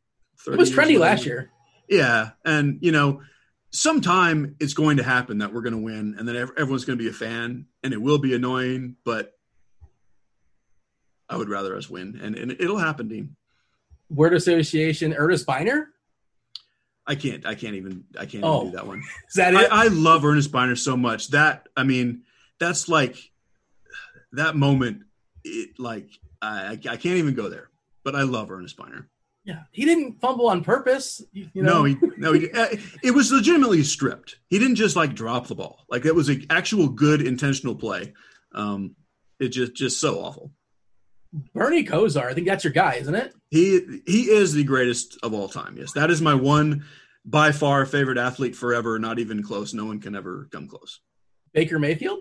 It 0.46 0.58
was 0.58 0.70
trendy 0.70 0.98
last 0.98 1.24
year. 1.24 1.50
Yeah, 1.88 2.32
and 2.44 2.78
you 2.82 2.92
know, 2.92 3.22
sometime 3.70 4.56
it's 4.60 4.74
going 4.74 4.96
to 4.98 5.02
happen 5.02 5.38
that 5.38 5.52
we're 5.52 5.62
going 5.62 5.74
to 5.74 5.78
win, 5.82 6.16
and 6.18 6.26
then 6.28 6.36
everyone's 6.36 6.84
going 6.84 6.98
to 6.98 7.02
be 7.02 7.08
a 7.10 7.12
fan, 7.12 7.66
and 7.82 7.92
it 7.92 8.00
will 8.00 8.18
be 8.18 8.34
annoying. 8.34 8.96
But 9.04 9.32
I 11.28 11.36
would 11.36 11.48
rather 11.48 11.76
us 11.76 11.88
win, 11.88 12.18
and, 12.22 12.36
and 12.36 12.52
it'll 12.52 12.78
happen, 12.78 13.08
Dean. 13.08 13.36
Word 14.08 14.34
association. 14.34 15.14
Earnest 15.14 15.46
Byner. 15.46 15.90
I 17.06 17.14
can't. 17.14 17.46
I 17.46 17.54
can't 17.54 17.74
even. 17.76 18.04
I 18.18 18.26
can't 18.26 18.44
Oh. 18.44 18.60
even 18.62 18.70
do 18.72 18.76
that 18.76 18.86
one. 18.86 18.98
Is 19.28 19.34
that 19.34 19.54
I, 19.56 19.62
it? 19.64 19.68
I 19.70 19.86
love 19.88 20.24
Earnest 20.24 20.50
Byner 20.52 20.76
so 20.76 20.96
much. 20.96 21.28
That 21.28 21.68
I 21.76 21.84
mean, 21.84 22.22
that's 22.58 22.88
like 22.88 23.16
that 24.32 24.56
moment. 24.56 25.04
It 25.44 25.78
like 25.78 26.08
I, 26.42 26.72
I 26.72 26.76
can't 26.76 27.16
even 27.16 27.34
go 27.34 27.48
there. 27.48 27.68
But 28.02 28.16
I 28.16 28.22
love 28.22 28.50
Earnest 28.50 28.76
Byner. 28.76 29.08
Yeah, 29.50 29.62
he 29.72 29.84
didn't 29.84 30.20
fumble 30.20 30.48
on 30.48 30.62
purpose. 30.62 31.22
You, 31.32 31.48
know, 31.54 31.82
no, 31.82 31.84
he, 31.84 31.96
no, 32.16 32.32
he, 32.32 32.50
uh, 32.52 32.68
it 33.02 33.10
was 33.12 33.32
legitimately 33.32 33.82
stripped. 33.82 34.36
He 34.48 34.58
didn't 34.58 34.76
just 34.76 34.94
like 34.94 35.14
drop 35.14 35.48
the 35.48 35.56
ball. 35.56 35.84
Like 35.88 36.06
it 36.06 36.14
was 36.14 36.28
an 36.28 36.46
actual 36.50 36.88
good 36.88 37.20
intentional 37.20 37.74
play. 37.74 38.14
Um, 38.54 38.94
it 39.40 39.48
just 39.48 39.74
just 39.74 40.00
so 40.00 40.20
awful. 40.20 40.52
Bernie 41.52 41.84
Kosar. 41.84 42.26
I 42.26 42.34
think 42.34 42.46
that's 42.46 42.64
your 42.64 42.72
guy, 42.72 42.94
isn't 42.94 43.14
it? 43.14 43.34
He 43.50 44.00
he 44.06 44.30
is 44.30 44.52
the 44.52 44.64
greatest 44.64 45.18
of 45.22 45.34
all 45.34 45.48
time. 45.48 45.76
Yes, 45.76 45.92
that 45.92 46.10
is 46.10 46.22
my 46.22 46.34
one 46.34 46.84
by 47.24 47.50
far 47.50 47.86
favorite 47.86 48.18
athlete 48.18 48.54
forever. 48.54 48.98
Not 48.98 49.18
even 49.18 49.42
close. 49.42 49.74
No 49.74 49.86
one 49.86 50.00
can 50.00 50.14
ever 50.14 50.48
come 50.52 50.68
close. 50.68 51.00
Baker 51.52 51.78
Mayfield. 51.80 52.20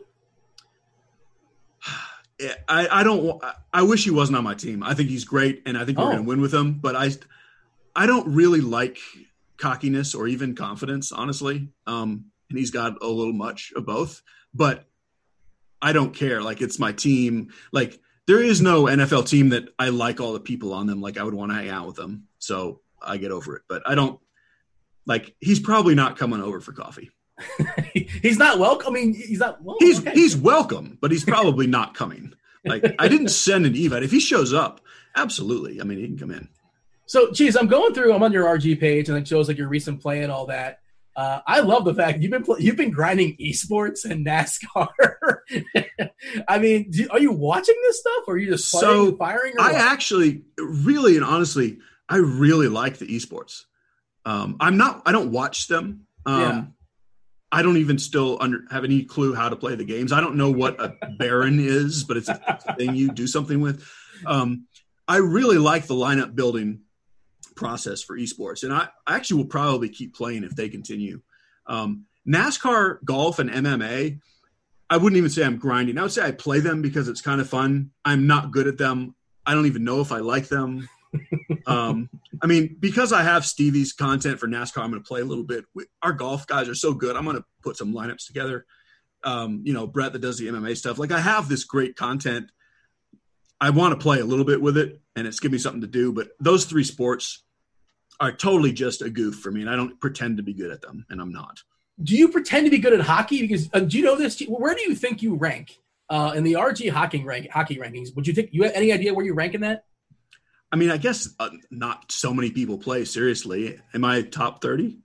I, 2.68 2.88
I 3.00 3.04
don't. 3.04 3.42
I 3.74 3.82
wish 3.84 4.04
he 4.06 4.12
wasn't 4.12 4.38
on 4.38 4.44
my 4.44 4.54
team. 4.56 4.82
I 4.84 4.94
think 4.94 5.10
he's 5.10 5.26
great, 5.26 5.62
and 5.66 5.78
I 5.78 5.86
think 5.86 5.98
we're 5.98 6.06
Oh. 6.06 6.12
going 6.12 6.24
to 6.24 6.30
win 6.30 6.42
with 6.42 6.54
him. 6.54 6.74
But 6.74 6.96
I, 6.96 7.12
I 7.96 8.06
don't 8.06 8.34
really 8.34 8.62
like 8.62 8.98
cockiness 9.58 10.16
or 10.16 10.28
even 10.28 10.56
confidence, 10.56 11.12
honestly. 11.12 11.70
Um, 11.86 12.26
and 12.50 12.58
he's 12.58 12.72
got 12.72 12.94
a 13.04 13.08
little 13.08 13.34
much 13.34 13.74
of 13.76 13.86
both. 13.86 14.22
But 14.54 14.88
I 15.82 15.92
don't 15.94 16.14
care. 16.16 16.42
Like 16.42 16.62
it's 16.62 16.80
my 16.80 16.92
team. 16.94 17.52
Like 17.72 18.00
there 18.26 18.42
is 18.42 18.62
no 18.62 18.84
NFL 18.84 19.28
team 19.28 19.50
that 19.50 19.70
I 19.78 19.90
like 19.90 20.20
all 20.22 20.34
the 20.34 20.40
people 20.40 20.74
on 20.74 20.88
them. 20.88 21.02
Like 21.02 21.18
I 21.18 21.24
would 21.24 21.34
want 21.34 21.52
to 21.52 21.56
hang 21.56 21.70
out 21.70 21.88
with 21.88 21.96
them. 21.98 22.28
So 22.40 22.82
I 23.02 23.18
get 23.18 23.32
over 23.32 23.56
it. 23.58 23.64
But 23.68 23.84
I 23.86 23.96
don't. 23.96 24.20
Like 25.06 25.36
he's 25.40 25.60
probably 25.60 25.96
not 25.96 26.18
coming 26.18 26.42
over 26.42 26.62
for 26.62 26.72
coffee. 26.72 27.10
he's 27.94 28.38
not 28.38 28.60
welcome. 28.60 28.96
I 28.96 29.00
mean, 29.00 29.14
he's 29.14 29.40
not. 29.40 29.62
Well, 29.64 29.78
He's 29.80 30.00
okay. 30.00 30.12
he's 30.12 30.36
welcome, 30.36 30.98
but 31.02 31.12
he's 31.12 31.24
probably 31.24 31.68
not 31.68 31.94
coming. 31.94 32.34
Like 32.66 32.84
I 33.00 33.08
didn't 33.08 33.30
send 33.30 33.66
an 33.66 33.74
evite. 33.74 34.04
If 34.04 34.12
he 34.12 34.20
shows 34.20 34.54
up, 34.54 34.82
absolutely. 35.16 35.80
I 35.82 35.84
mean, 35.86 36.00
he 36.00 36.08
can 36.08 36.18
come 36.18 36.32
in. 36.32 36.50
So, 37.06 37.32
geez, 37.32 37.56
I'm 37.56 37.68
going 37.68 37.94
through. 37.94 38.14
I'm 38.14 38.22
on 38.22 38.32
your 38.34 38.46
RG 38.46 38.80
page, 38.80 39.10
and 39.10 39.18
it 39.18 39.28
shows 39.28 39.48
like 39.48 39.58
your 39.58 39.68
recent 39.70 40.02
play 40.02 40.22
and 40.22 40.32
all 40.32 40.46
that. 40.48 40.80
Uh, 41.16 41.40
I 41.48 41.60
love 41.62 41.84
the 41.86 41.94
fact 41.94 42.20
you've 42.22 42.32
been 42.32 42.46
you've 42.60 42.76
been 42.78 42.92
grinding 42.92 43.36
esports 43.38 44.06
and 44.06 44.26
NASCAR. 44.26 44.88
I 46.48 46.60
mean, 46.60 46.92
do, 46.92 47.08
are 47.12 47.20
you 47.20 47.32
watching 47.32 47.76
this 47.84 48.00
stuff, 48.00 48.24
or 48.28 48.36
are 48.36 48.38
you 48.38 48.52
just 48.52 48.72
playing, 48.72 49.12
So, 49.12 49.16
firing? 49.18 49.54
Or 49.58 49.62
I 49.62 49.72
what? 49.72 49.82
actually, 49.82 50.44
really, 50.58 51.16
and 51.16 51.26
honestly, 51.26 51.80
I 52.08 52.18
really 52.18 52.68
like 52.68 52.98
the 53.00 53.08
esports. 53.08 53.64
Um, 54.26 54.58
I'm 54.60 54.78
not. 54.78 55.02
I 55.06 55.12
don't 55.12 55.32
watch 55.32 55.68
them. 55.68 56.06
Um, 56.26 56.42
Yeah. 56.42 56.64
I 57.52 57.64
don't 57.64 57.78
even 57.78 57.98
still 57.98 58.38
under, 58.40 58.64
have 58.70 58.84
any 58.84 59.04
clue 59.04 59.34
how 59.34 59.50
to 59.50 59.56
play 59.56 59.76
the 59.76 59.84
games. 59.84 60.12
I 60.12 60.22
don't 60.22 60.36
know 60.36 60.52
what 60.52 60.80
a 60.80 60.96
Baron 61.18 61.60
is, 61.60 62.04
but 62.04 62.18
it's 62.18 62.30
a 62.30 62.76
thing 62.78 62.96
you 62.96 63.12
do 63.12 63.28
something 63.28 63.60
with. 63.60 63.84
Um, 64.26 64.68
I 65.08 65.18
really 65.18 65.58
like 65.58 65.88
the 65.88 65.96
lineup 65.96 66.36
building 66.36 66.82
process 67.56 68.04
for 68.04 68.18
esports, 68.18 68.64
and 68.64 68.72
I, 68.72 68.90
I 69.08 69.16
actually 69.16 69.38
will 69.38 69.50
probably 69.50 69.90
keep 69.90 70.16
playing 70.16 70.44
if 70.44 70.56
they 70.56 70.70
continue. 70.70 71.22
Um, 71.66 72.06
NASCAR, 72.28 73.04
golf, 73.04 73.40
and 73.40 73.50
MMA. 73.50 74.20
I 74.92 74.98
wouldn't 74.98 75.18
even 75.18 75.30
say 75.30 75.44
I'm 75.44 75.58
grinding. 75.58 75.98
I 75.98 76.04
would 76.04 76.12
say 76.12 76.26
I 76.26 76.32
play 76.32 76.60
them 76.60 76.82
because 76.82 77.08
it's 77.08 77.22
kind 77.22 77.42
of 77.42 77.50
fun. 77.50 77.92
I'm 78.06 78.28
not 78.28 78.52
good 78.52 78.68
at 78.68 78.78
them. 78.78 79.16
I 79.46 79.54
don't 79.54 79.66
even 79.66 79.84
know 79.84 80.02
if 80.02 80.12
I 80.12 80.20
like 80.20 80.48
them. 80.48 80.88
Um, 81.66 82.10
I 82.42 82.48
mean, 82.48 82.78
because 82.80 83.12
I 83.14 83.24
have 83.24 83.46
Stevie's 83.46 83.94
content 83.94 84.40
for 84.40 84.48
NASCAR, 84.48 84.82
I'm 84.84 84.92
going 84.92 85.02
to 85.02 85.08
play 85.08 85.22
a 85.22 85.26
little 85.26 85.44
bit. 85.44 85.66
We, 85.74 85.86
our 86.02 86.14
golf 86.14 86.48
guys 86.48 86.70
are 86.70 86.76
so 86.76 86.94
good. 86.94 87.16
I'm 87.16 87.26
going 87.26 87.38
to 87.38 87.46
put 87.64 87.78
some 87.78 87.94
lineups 87.94 88.28
together. 88.28 88.66
Um, 89.24 89.62
you 89.66 89.74
know, 89.74 89.86
Brett 89.88 90.14
that 90.14 90.20
does 90.20 90.38
the 90.38 90.48
MMA 90.48 90.78
stuff. 90.78 90.98
Like 90.98 91.12
I 91.12 91.20
have 91.20 91.50
this 91.50 91.64
great 91.64 91.96
content. 91.96 92.52
I 93.60 93.72
want 93.72 93.92
to 93.94 94.02
play 94.02 94.20
a 94.20 94.26
little 94.26 94.46
bit 94.46 94.62
with 94.62 94.78
it, 94.78 95.02
and 95.16 95.28
it's 95.28 95.40
giving 95.40 95.54
me 95.54 95.60
something 95.60 95.82
to 95.82 95.88
do. 95.88 96.14
But 96.14 96.30
those 96.40 96.64
three 96.66 96.86
sports 96.86 97.44
are 98.22 98.32
totally 98.32 98.72
just 98.72 99.02
a 99.02 99.10
goof 99.10 99.36
for 99.36 99.52
me, 99.52 99.62
and 99.62 99.70
I 99.70 99.76
don't 99.76 100.00
pretend 100.00 100.38
to 100.38 100.44
be 100.44 100.54
good 100.54 100.72
at 100.72 100.82
them, 100.82 101.06
and 101.10 101.20
I'm 101.20 101.32
not. 101.34 101.60
do 102.02 102.16
you 102.16 102.30
pretend 102.30 102.66
to 102.66 102.72
be 102.72 102.78
good 102.78 102.94
at 102.94 103.02
hockey? 103.02 103.42
Because 103.42 103.70
uh, 103.74 103.80
do 103.82 103.98
you 103.98 104.04
know 104.04 104.16
this? 104.16 104.42
Where 104.48 104.74
do 104.74 104.82
you 104.82 104.96
think 104.96 105.22
you 105.22 105.36
rank 105.36 105.78
uh, 106.10 106.34
in 106.36 106.44
the 106.44 106.54
RG 106.54 106.90
hockey 106.92 107.24
rank 107.24 107.50
hockey 107.50 107.76
rankings? 107.76 108.16
Would 108.16 108.28
you 108.28 108.34
think 108.34 108.50
you 108.52 108.64
have 108.64 108.72
any 108.74 108.94
idea 108.94 109.14
where 109.14 109.26
you 109.26 109.34
rank 109.34 109.54
in 109.54 109.62
that? 109.62 109.84
I 110.72 110.76
mean, 110.76 110.92
I 110.92 110.98
guess 110.98 111.30
uh, 111.40 111.50
not 111.72 112.12
so 112.12 112.34
many 112.34 112.52
people 112.52 112.78
play 112.78 113.06
seriously. 113.06 113.80
Am 113.94 114.06
I 114.06 114.22
top 114.22 114.62
30? 114.62 115.00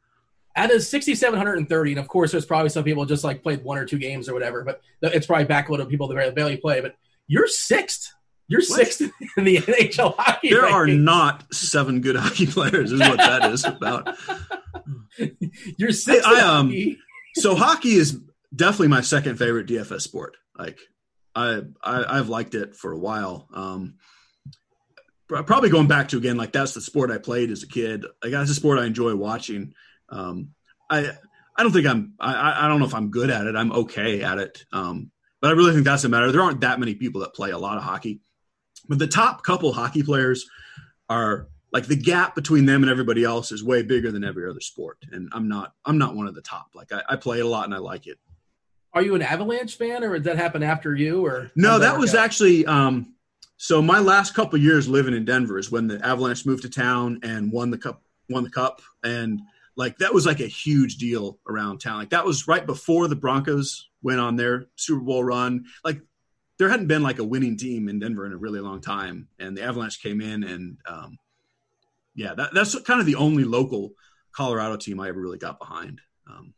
out 0.57 0.73
of 0.73 0.83
6,730, 0.83 1.93
and 1.93 1.99
of 1.99 2.09
course, 2.09 2.33
there's 2.33 2.47
probably 2.47 2.69
some 2.69 2.85
people 2.85 3.05
just 3.05 3.25
like 3.25 3.43
played 3.43 3.65
one 3.65 3.79
or 3.79 3.85
two 3.85 3.99
games 3.99 4.29
or 4.29 4.35
whatever, 4.35 4.63
but 4.63 4.81
it's 5.03 5.27
probably 5.27 5.47
backload 5.47 5.81
of 5.81 5.89
people 5.89 6.07
that 6.09 6.35
barely 6.35 6.57
play. 6.57 6.81
But 6.81 6.97
you're 7.27 7.49
sixth. 7.49 8.13
You're 8.47 8.61
what? 8.61 8.77
sixth 8.77 9.01
in 9.37 9.45
the 9.45 9.57
NHL 9.57 10.15
hockey. 10.17 10.51
There 10.51 10.67
are 10.67 10.87
not 10.87 11.53
seven 11.53 12.01
good 12.01 12.17
hockey 12.19 12.47
players. 12.47 12.93
Is 12.93 13.01
what 13.01 13.19
that 13.19 13.51
is 13.51 13.65
about. 13.65 14.17
you're 15.79 15.93
sixth. 15.93 16.27
I, 16.27 16.41
I, 16.41 16.59
um, 16.59 16.97
so 17.35 17.57
hockey 17.57 17.95
is 17.95 18.21
definitely 18.55 18.89
my 18.89 19.01
second 19.01 19.37
favorite 19.37 19.67
DFS 19.67 20.03
sport. 20.03 20.37
Like 20.57 20.79
I, 21.35 21.63
I 21.83 22.17
have 22.17 22.29
liked 22.29 22.55
it 22.55 22.77
for 22.77 22.93
a 22.93 22.99
while. 22.99 23.49
Um, 23.53 23.95
probably 25.29 25.71
going 25.71 25.89
back 25.89 26.09
to 26.09 26.19
again, 26.19 26.37
like 26.37 26.53
that's 26.53 26.75
the 26.75 26.81
sport 26.81 27.11
I 27.11 27.19
played 27.19 27.51
as 27.51 27.63
a 27.63 27.69
kid. 27.69 28.05
Like 28.23 28.33
that's 28.33 28.51
a 28.51 28.55
sport 28.55 28.79
I 28.79 28.87
enjoy 28.87 29.15
watching. 29.15 29.75
Um, 30.09 30.51
I 30.91 31.11
I 31.57 31.63
don't 31.63 31.73
think 31.73 31.87
I'm 31.87 32.15
I 32.19 32.65
I 32.65 32.69
don't 32.69 32.81
know 32.81 32.87
if 32.87 32.95
I'm 32.95 33.11
good 33.11 33.31
at 33.31 33.47
it. 33.47 33.57
I'm 33.57 33.73
okay 33.73 34.23
at 34.23 34.39
it. 34.39 34.65
Um, 34.73 35.11
but 35.41 35.49
I 35.51 35.55
really 35.55 35.73
think 35.73 35.85
that's 35.85 36.03
the 36.03 36.09
matter. 36.09 36.33
There 36.33 36.43
aren't 36.43 36.61
that 36.63 36.81
many 36.81 36.95
people 36.95 37.21
that 37.21 37.35
play 37.35 37.51
a 37.51 37.59
lot 37.59 37.77
of 37.77 37.83
hockey, 37.83 38.21
but 38.89 38.99
the 38.99 39.07
top 39.07 39.43
couple 39.43 39.73
hockey 39.73 40.03
players 40.03 40.49
are 41.09 41.49
like 41.73 41.87
the 41.87 41.97
gap 41.97 42.35
between 42.35 42.67
them 42.67 42.83
and 42.83 42.91
everybody 42.91 43.25
else 43.25 43.53
is 43.53 43.63
way 43.63 43.83
bigger 43.83 44.11
than 44.13 44.25
every 44.25 44.49
other 44.49 44.61
sport. 44.61 44.99
And 45.11 45.29
I'm 45.33 45.49
not 45.49 45.73
I'm 45.85 45.99
not 45.99 46.15
one 46.15 46.27
of 46.27 46.35
the 46.35 46.43
top. 46.43 46.69
Like 46.75 46.93
I, 46.93 47.03
I 47.11 47.17
play 47.17 47.41
a 47.41 47.47
lot 47.47 47.65
and 47.65 47.75
I 47.75 47.79
like 47.79 48.07
it. 48.07 48.19
Are 48.93 49.03
you 49.03 49.17
an 49.17 49.23
Avalanche 49.23 49.77
fan, 49.77 50.05
or 50.05 50.13
did 50.13 50.25
that 50.25 50.37
happen 50.37 50.63
after 50.63 50.95
you? 50.95 51.27
Or 51.27 51.51
no, 51.57 51.81
that 51.81 51.99
was 51.99 52.15
out? 52.15 52.25
actually 52.25 52.65
um, 52.65 53.14
so. 53.57 53.83
My 53.83 54.01
last 54.01 54.35
couple 54.35 54.59
years 54.59 54.89
living 54.89 55.15
in 55.15 55.25
Denver 55.25 55.59
is 55.59 55.71
when 55.71 55.87
the 55.87 56.05
Avalanche 56.05 56.47
moved 56.47 56.63
to 56.63 56.71
town 56.71 57.21
and 57.23 57.53
won 57.53 57.71
the 57.71 57.79
cup. 57.79 58.03
Won 58.31 58.43
the 58.43 58.51
cup, 58.51 58.81
and 59.03 59.43
like 59.77 59.99
that 59.99 60.15
was 60.15 60.25
like 60.25 60.41
a 60.41 60.47
huge 60.47 60.97
deal 60.97 61.39
around 61.49 61.81
town. 61.81 61.99
Like 61.99 62.11
that 62.11 62.25
was 62.25 62.49
right 62.49 62.65
before 62.65 63.07
the 63.07 63.17
Broncos 63.17 63.89
went 64.03 64.21
on 64.21 64.37
their 64.37 64.67
Super 64.77 65.03
Bowl 65.03 65.23
run. 65.23 65.67
Like 65.85 66.01
there 66.59 66.69
hadn't 66.71 66.87
been 66.87 67.03
like 67.03 67.19
a 67.19 67.25
winning 67.25 67.57
team 67.59 67.89
in 67.89 67.99
Denver 67.99 68.25
in 68.25 68.33
a 68.33 68.39
really 68.39 68.61
long 68.61 68.81
time, 68.81 69.29
and 69.39 69.57
the 69.57 69.63
Avalanche 69.63 70.03
came 70.03 70.21
in, 70.21 70.43
and 70.43 70.79
um, 70.89 71.19
yeah, 72.15 72.35
that, 72.35 72.55
that's 72.55 72.79
kind 72.81 73.01
of 73.01 73.07
the 73.07 73.17
only 73.17 73.45
local 73.45 73.93
Colorado 74.33 74.77
team 74.77 75.01
I 75.01 75.09
ever 75.09 75.21
really 75.21 75.39
got 75.39 75.59
behind. 75.59 76.01
Um, 76.27 76.55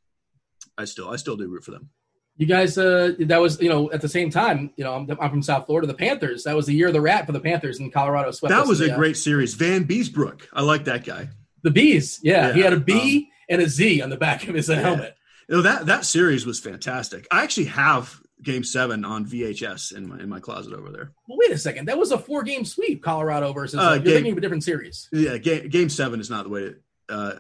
I 0.79 0.85
still 0.85 1.09
I 1.09 1.17
still 1.17 1.37
do 1.37 1.49
root 1.49 1.65
for 1.65 1.73
them 1.73 1.91
you 2.37 2.47
guys 2.47 2.77
uh 2.77 3.13
that 3.21 3.41
was 3.41 3.61
you 3.61 3.69
know 3.69 3.91
at 3.93 4.01
the 4.01 4.09
same 4.09 4.31
time 4.31 4.71
you 4.77 4.85
know 4.85 4.95
I'm, 4.95 5.11
I'm, 5.21 5.31
from 5.31 5.43
south 5.43 5.67
florida 5.67 5.87
the 5.87 5.95
panthers 5.95 6.45
that 6.45 6.55
was 6.55 6.67
the 6.67 6.75
year 6.75 6.89
of 6.89 6.93
the 6.93 7.01
rat 7.01 7.27
for 7.27 7.33
the 7.33 7.41
panthers 7.41 7.81
in 7.81 7.91
colorado 7.91 8.31
swept 8.31 8.55
that 8.55 8.67
was 8.67 8.81
a 8.81 8.89
the, 8.89 8.95
great 8.95 9.17
series. 9.17 9.57
Vanbiesbrouck 9.57 10.43
i 10.53 10.63
like 10.63 10.85
that 10.85 11.05
guy. 11.05 11.29
The 11.63 11.71
bees 11.71 12.21
yeah, 12.23 12.49
yeah 12.49 12.53
he 12.53 12.61
had 12.61 12.73
a 12.73 12.81
b 12.81 13.17
um, 13.19 13.33
and 13.49 13.63
a 13.63 13.69
z 13.69 14.03
on 14.03 14.11
the 14.11 14.17
back 14.17 14.47
of 14.49 14.55
his 14.55 14.69
yeah. 14.69 14.77
helmet. 14.77 15.17
You 15.49 15.57
know, 15.57 15.63
that 15.63 15.87
that 15.87 16.05
series 16.05 16.45
was 16.45 16.61
fantastic. 16.61 17.27
I 17.31 17.43
actually 17.43 17.67
have 17.67 18.21
game 18.43 18.65
seven 18.65 19.05
on 19.05 19.25
vhs 19.25 19.97
in 19.97 20.09
my 20.09 20.19
in 20.19 20.29
my 20.29 20.41
closet 20.41 20.73
over 20.73 20.91
there. 20.91 21.13
Well 21.29 21.39
wait 21.39 21.51
a 21.51 21.59
second. 21.59 21.87
That 21.87 21.99
was 21.99 22.13
a 22.13 22.19
four 22.19 22.43
game 22.43 22.65
sweep 22.65 23.03
colorado 23.03 23.53
versus 23.53 23.81
uh, 23.81 23.95
you're 23.95 23.99
game, 24.01 24.15
thinking 24.15 24.33
of 24.33 24.39
a 24.39 24.41
different 24.41 24.65
series. 24.65 25.09
Yeah 25.13 25.39
game, 25.39 25.69
game 25.69 25.89
seven 25.89 26.21
is 26.21 26.31
not 26.31 26.45
the 26.45 26.51
way 26.51 26.61
to 26.61 26.77
uh 27.09 27.39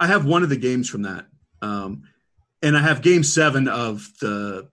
i 0.00 0.08
have 0.08 0.24
one 0.24 0.42
of 0.42 0.48
the 0.48 0.56
games 0.56 0.88
from 0.88 1.02
that. 1.02 1.26
Um 1.62 2.04
and 2.62 2.76
I 2.76 2.80
have 2.80 3.02
Game 3.02 3.24
Seven 3.24 3.68
of 3.68 4.08
the, 4.20 4.68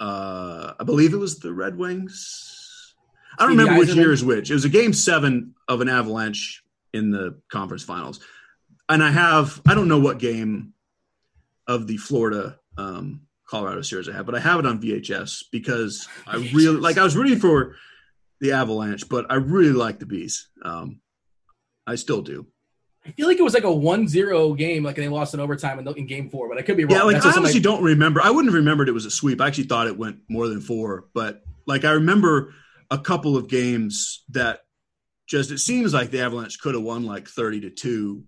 uh, 0.00 0.74
I 0.78 0.84
believe 0.84 1.14
it 1.14 1.18
was 1.18 1.38
the 1.38 1.52
Red 1.52 1.76
Wings. 1.76 2.94
I 3.38 3.44
don't 3.46 3.56
remember 3.56 3.78
which 3.78 3.94
year 3.94 4.12
is 4.12 4.24
which. 4.24 4.50
It 4.50 4.54
was 4.54 4.64
a 4.64 4.68
Game 4.68 4.92
Seven 4.92 5.54
of 5.66 5.80
an 5.80 5.88
Avalanche 5.88 6.62
in 6.92 7.10
the 7.10 7.40
conference 7.50 7.82
finals, 7.82 8.20
and 8.88 9.02
I 9.02 9.10
have 9.10 9.60
I 9.66 9.74
don't 9.74 9.88
know 9.88 10.00
what 10.00 10.18
game 10.18 10.74
of 11.66 11.86
the 11.86 11.96
Florida 11.96 12.58
um, 12.76 13.22
Colorado 13.46 13.80
series 13.82 14.08
I 14.08 14.12
have, 14.12 14.26
but 14.26 14.34
I 14.34 14.40
have 14.40 14.60
it 14.60 14.66
on 14.66 14.80
VHS 14.80 15.44
because 15.50 16.08
I 16.26 16.36
really 16.36 16.78
like. 16.78 16.98
I 16.98 17.04
was 17.04 17.16
rooting 17.16 17.38
for 17.38 17.76
the 18.40 18.52
Avalanche, 18.52 19.08
but 19.08 19.26
I 19.30 19.36
really 19.36 19.72
like 19.72 19.98
the 19.98 20.06
Bees. 20.06 20.48
Um, 20.62 21.00
I 21.86 21.94
still 21.94 22.20
do. 22.22 22.46
I 23.04 23.10
feel 23.10 23.26
like 23.26 23.38
it 23.38 23.42
was 23.42 23.54
like 23.54 23.64
a 23.64 23.66
1-0 23.66 24.56
game, 24.56 24.84
like 24.84 24.94
they 24.94 25.08
lost 25.08 25.34
in 25.34 25.40
overtime 25.40 25.78
in, 25.80 25.88
in 25.96 26.06
game 26.06 26.30
four, 26.30 26.48
but 26.48 26.56
I 26.56 26.62
could 26.62 26.76
be 26.76 26.84
wrong. 26.84 26.96
Yeah, 26.96 27.02
like 27.02 27.14
That's 27.14 27.26
I 27.26 27.38
honestly 27.38 27.54
like, 27.54 27.64
don't 27.64 27.82
remember. 27.82 28.20
I 28.20 28.30
wouldn't 28.30 28.52
have 28.52 28.58
remembered 28.58 28.88
it 28.88 28.92
was 28.92 29.06
a 29.06 29.10
sweep. 29.10 29.40
I 29.40 29.48
actually 29.48 29.64
thought 29.64 29.88
it 29.88 29.98
went 29.98 30.18
more 30.28 30.46
than 30.46 30.60
four, 30.60 31.06
but 31.12 31.42
like 31.66 31.84
I 31.84 31.92
remember 31.92 32.54
a 32.90 32.98
couple 32.98 33.36
of 33.36 33.48
games 33.48 34.22
that 34.30 34.60
just 35.26 35.50
it 35.50 35.58
seems 35.58 35.92
like 35.92 36.10
the 36.10 36.20
Avalanche 36.20 36.60
could 36.60 36.74
have 36.74 36.84
won 36.84 37.04
like 37.04 37.26
30 37.26 37.62
to 37.62 37.70
2, 37.70 38.24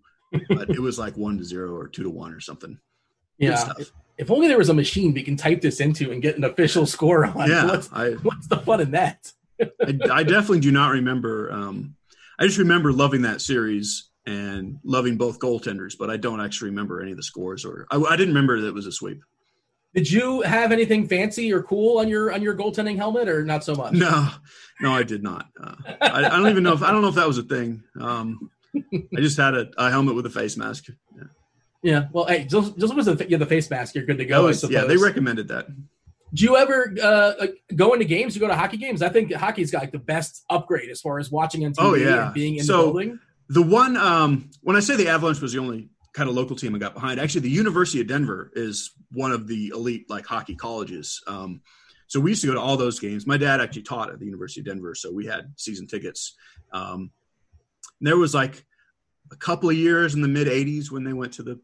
but 0.49 0.71
it 0.71 0.81
was 0.81 0.99
like 0.99 1.17
1 1.17 1.39
to 1.39 1.45
0 1.45 1.73
or 1.73 1.89
2 1.89 2.03
to 2.03 2.11
1 2.11 2.33
or 2.33 2.41
something. 2.41 2.79
Yeah. 3.39 3.73
If, 3.79 3.93
if 4.19 4.31
only 4.31 4.49
there 4.49 4.59
was 4.59 4.71
a 4.71 4.75
machine 4.75 5.13
we 5.13 5.23
can 5.23 5.37
type 5.37 5.61
this 5.61 5.81
into 5.81 6.11
and 6.11 6.23
get 6.23 6.37
an 6.37 6.45
official 6.45 6.87
score 6.87 7.27
on. 7.27 7.49
Yeah, 7.49 7.67
what's, 7.67 7.91
I, 7.93 8.13
what's 8.13 8.49
the 8.49 8.59
fun 8.59 8.81
in 8.81 8.93
that? 8.93 9.33
I, 9.61 9.99
I, 10.11 10.23
definitely 10.25 10.61
do 10.61 10.73
not 10.73 10.91
remember. 10.93 11.53
Um, 11.53 11.95
I 12.39 12.45
just 12.47 12.59
remember 12.59 12.93
loving 12.93 13.23
that 13.23 13.41
series 13.41 14.09
and 14.27 14.79
loving 14.85 15.17
both 15.17 15.39
goaltenders, 15.39 15.97
but 15.99 16.11
I 16.11 16.17
don't 16.17 16.41
actually 16.41 16.71
remember 16.71 17.01
any 17.01 17.11
of 17.11 17.17
the 17.17 17.23
scores 17.23 17.65
or 17.65 17.87
I, 17.91 17.97
I, 17.97 18.17
didn't 18.17 18.35
remember 18.35 18.61
that 18.61 18.69
it 18.69 18.75
was 18.75 18.87
a 18.87 18.93
sweep. 18.93 19.23
Did 19.95 20.11
you 20.11 20.43
have 20.43 20.73
anything 20.73 21.07
fancy 21.07 21.53
or 21.53 21.63
cool 21.63 21.99
on 21.99 22.09
your 22.09 22.33
on 22.33 22.43
your 22.43 22.55
goaltending 22.57 22.97
helmet 22.97 23.29
or 23.29 23.45
not 23.45 23.63
so 23.63 23.75
much? 23.75 23.93
No, 23.93 24.29
no, 24.81 24.93
I 24.93 25.03
did 25.03 25.23
not. 25.23 25.47
Uh, 25.63 25.75
I, 26.01 26.25
I, 26.25 26.29
don't 26.31 26.49
even 26.49 26.63
know 26.63 26.73
if 26.73 26.83
I 26.83 26.91
don't 26.91 27.03
know 27.03 27.09
if 27.09 27.15
that 27.15 27.29
was 27.29 27.39
a 27.39 27.43
thing. 27.43 27.83
Um, 28.01 28.51
I 28.77 29.21
just 29.21 29.37
had 29.37 29.55
a, 29.55 29.71
a, 29.79 29.91
helmet 29.91 30.17
with 30.17 30.27
a 30.27 30.31
face 30.31 30.57
mask. 30.57 30.87
Yeah. 31.17 31.25
Yeah. 31.85 32.09
Well, 32.13 32.25
hey, 32.25 32.45
just, 32.45 32.79
just 32.79 32.95
was 32.95 33.07
the, 33.07 33.15
the 33.15 33.47
face 33.47 33.71
mask. 33.71 33.95
You're 33.95 34.07
good 34.07 34.19
to 34.19 34.25
go. 34.25 34.45
Was, 34.45 34.69
yeah, 34.69 34.85
they 34.85 34.97
recommended 34.97 35.49
that. 35.49 35.69
Do 35.69 36.43
you 36.43 36.57
ever 36.57 36.93
uh, 37.01 37.47
go 37.77 37.93
into 37.93 38.07
games? 38.07 38.35
You 38.35 38.41
go 38.41 38.49
to 38.49 38.57
hockey 38.57 38.79
games? 38.79 39.03
I 39.03 39.11
think 39.11 39.33
hockey's 39.33 39.71
got 39.71 39.83
like 39.83 39.93
the 39.93 39.99
best 39.99 40.45
upgrade 40.51 40.91
as 40.91 41.01
far 41.01 41.21
as 41.21 41.31
watching 41.31 41.65
on 41.65 41.73
TV 41.73 41.77
oh, 41.79 41.95
yeah. 41.95 42.25
and 42.25 42.35
being 42.35 42.57
in 42.57 42.65
so, 42.65 42.79
the 42.79 42.83
building 42.85 43.21
the 43.49 43.63
one 43.63 43.97
um, 43.97 44.51
when 44.63 44.77
I 44.77 44.81
say 44.81 44.97
the 44.97 45.09
Avalanche 45.09 45.41
was 45.41 45.53
the 45.53 45.61
only 45.61 45.91
kind 46.13 46.29
of 46.29 46.35
local 46.35 46.57
team 46.57 46.75
I 46.75 46.79
got 46.79 46.95
behind, 46.95 47.21
actually 47.21 47.43
the 47.43 47.51
University 47.51 48.01
of 48.01 48.07
Denver 48.07 48.51
is 48.55 48.93
one 49.13 49.33
of 49.33 49.47
the 49.47 49.69
elite 49.69 50.09
like 50.09 50.27
hockey 50.27 50.55
colleges. 50.55 51.23
Um, 51.27 51.61
so 52.07 52.21
we 52.21 52.31
used 52.31 52.43
to 52.43 52.47
go 52.47 52.55
to 52.55 52.61
all 52.61 52.77
those 52.77 53.01
games. 53.01 53.27
My 53.27 53.37
dad 53.37 53.61
actually 53.61 53.83
taught 53.83 54.11
at 54.11 54.19
the 54.19 54.27
University 54.27 54.61
of 54.61 54.67
Denver, 54.67 54.95
so 54.95 55.13
we 55.13 55.27
had 55.27 55.53
season 55.57 55.87
tickets. 55.87 56.37
Um, 56.73 57.11
there 58.01 58.17
was 58.17 58.35
like 58.35 58.65
a 59.33 59.37
couple 59.37 59.71
of 59.71 59.77
years 59.77 60.15
in 60.15 60.23
the 60.23 60.29
mid 60.29 60.47
'80s 60.47 60.91
when 60.91 61.05
they 61.05 61.13
went 61.13 61.33
to 61.35 61.43
the 61.43 61.61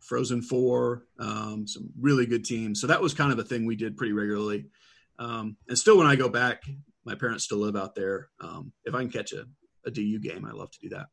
Frozen 0.00 0.42
Four, 0.42 1.06
um, 1.18 1.66
some 1.66 1.90
really 2.00 2.26
good 2.26 2.44
teams. 2.44 2.80
So 2.80 2.86
that 2.86 3.02
was 3.02 3.14
kind 3.14 3.32
of 3.32 3.38
a 3.38 3.44
thing 3.44 3.66
we 3.66 3.76
did 3.76 3.96
pretty 3.96 4.12
regularly. 4.12 4.66
Um, 5.18 5.56
and 5.68 5.78
still, 5.78 5.98
when 5.98 6.06
I 6.06 6.16
go 6.16 6.28
back, 6.28 6.62
my 7.04 7.14
parents 7.14 7.44
still 7.44 7.58
live 7.58 7.76
out 7.76 7.94
there. 7.94 8.28
Um, 8.40 8.72
if 8.84 8.94
I 8.94 9.00
can 9.00 9.10
catch 9.10 9.32
a, 9.32 9.46
a 9.86 9.90
DU 9.90 10.18
game. 10.18 10.44
I 10.44 10.52
love 10.52 10.70
to 10.72 10.78
do 10.80 10.88
that. 10.90 11.06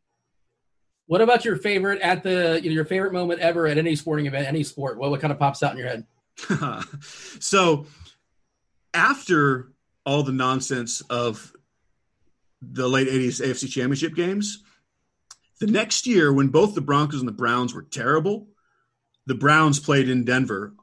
What 1.08 1.22
about 1.22 1.44
your 1.44 1.58
favorite 1.58 2.02
at 2.02 2.24
the 2.24 2.60
you 2.64 2.70
know, 2.70 2.76
your 2.76 2.86
favorite 2.86 3.14
moment 3.14 3.42
ever 3.42 3.68
at 3.68 3.78
any 3.78 3.96
sporting 3.96 4.28
event, 4.28 4.48
any 4.48 4.64
sport? 4.64 4.98
What 4.98 5.12
what 5.12 5.20
kind 5.20 5.34
of 5.34 5.40
pops 5.40 5.64
out 5.64 5.74
in 5.74 5.78
your 5.78 5.88
head? 5.88 6.06
so 7.40 7.86
after 8.94 9.72
all 10.06 10.24
the 10.24 10.32
nonsense 10.32 11.02
of 11.10 11.54
the 12.62 12.88
late 12.88 13.08
80s 13.08 13.42
AFC 13.42 13.70
championship 13.70 14.16
games, 14.16 14.64
the 15.60 15.68
next 15.68 16.08
year 16.08 16.32
when 16.32 16.48
both 16.48 16.76
the 16.76 16.82
Broncos 16.82 17.20
and 17.20 17.28
the 17.28 17.34
Browns 17.34 17.74
were 17.74 17.84
terrible, 17.84 18.48
the 19.26 19.36
Browns 19.36 19.80
played 19.80 20.10
in 20.10 20.24
Denver 20.24 20.74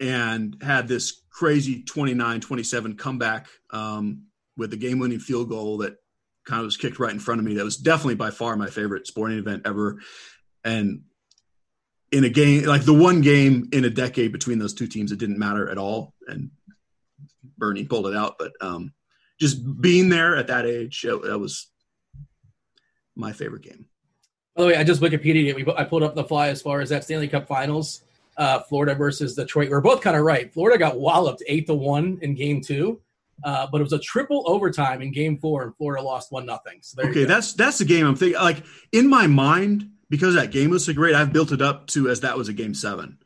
and 0.00 0.56
had 0.62 0.88
this 0.88 1.22
crazy 1.30 1.82
29-27 1.84 2.98
comeback 2.98 3.46
um, 3.70 4.22
with 4.56 4.72
a 4.72 4.76
game-winning 4.76 5.20
field 5.20 5.48
goal 5.48 5.78
that 5.78 5.96
kind 6.46 6.60
of 6.60 6.64
was 6.64 6.76
kicked 6.76 6.98
right 6.98 7.12
in 7.12 7.18
front 7.18 7.40
of 7.40 7.44
me. 7.44 7.54
That 7.54 7.64
was 7.64 7.76
definitely 7.76 8.14
by 8.14 8.30
far 8.30 8.56
my 8.56 8.70
favorite 8.70 9.06
sporting 9.06 9.38
event 9.38 9.62
ever. 9.66 10.00
And 10.64 11.02
in 12.12 12.24
a 12.24 12.28
game, 12.28 12.64
like 12.64 12.84
the 12.84 12.94
one 12.94 13.20
game 13.20 13.68
in 13.72 13.84
a 13.84 13.90
decade 13.90 14.32
between 14.32 14.58
those 14.58 14.72
two 14.72 14.86
teams, 14.86 15.12
it 15.12 15.18
didn't 15.18 15.38
matter 15.38 15.68
at 15.68 15.76
all. 15.76 16.14
And 16.28 16.50
Bernie 17.58 17.84
pulled 17.84 18.06
it 18.06 18.16
out. 18.16 18.36
But 18.38 18.52
um, 18.60 18.92
just 19.40 19.80
being 19.80 20.08
there 20.08 20.36
at 20.36 20.46
that 20.46 20.66
age, 20.66 21.02
that 21.02 21.38
was 21.38 21.68
my 23.16 23.32
favorite 23.32 23.62
game. 23.62 23.86
By 24.54 24.62
the 24.62 24.68
way, 24.68 24.76
I 24.76 24.84
just 24.84 25.02
Wikipedia 25.02 25.58
it. 25.58 25.68
I 25.76 25.84
pulled 25.84 26.02
up 26.02 26.14
the 26.14 26.24
fly 26.24 26.48
as 26.48 26.62
far 26.62 26.80
as 26.80 26.88
that 26.88 27.04
Stanley 27.04 27.28
Cup 27.28 27.46
Finals, 27.46 28.02
uh, 28.38 28.60
Florida 28.60 28.94
versus 28.94 29.34
Detroit. 29.34 29.68
We 29.68 29.74
are 29.74 29.80
both 29.80 30.00
kind 30.00 30.16
of 30.16 30.22
right. 30.22 30.52
Florida 30.52 30.78
got 30.78 30.98
walloped 30.98 31.42
eight 31.46 31.66
to 31.66 31.74
one 31.74 32.18
in 32.22 32.34
Game 32.34 32.62
Two, 32.62 33.00
uh, 33.44 33.66
but 33.70 33.80
it 33.80 33.84
was 33.84 33.92
a 33.92 33.98
triple 33.98 34.44
overtime 34.46 35.02
in 35.02 35.12
Game 35.12 35.38
Four, 35.38 35.64
and 35.64 35.76
Florida 35.76 36.02
lost 36.02 36.32
one 36.32 36.46
nothing. 36.46 36.78
So 36.82 37.02
okay, 37.02 37.24
that's 37.24 37.52
that's 37.52 37.78
the 37.78 37.84
game 37.84 38.06
I'm 38.06 38.16
thinking. 38.16 38.40
Like 38.40 38.64
in 38.92 39.08
my 39.08 39.26
mind, 39.26 39.90
because 40.08 40.34
that 40.34 40.50
game 40.50 40.70
was 40.70 40.84
so 40.84 40.92
great, 40.92 41.14
I've 41.14 41.32
built 41.32 41.52
it 41.52 41.62
up 41.62 41.86
to 41.88 42.08
as 42.08 42.20
that 42.20 42.36
was 42.36 42.48
a 42.48 42.52
Game 42.52 42.74
Seven. 42.74 43.18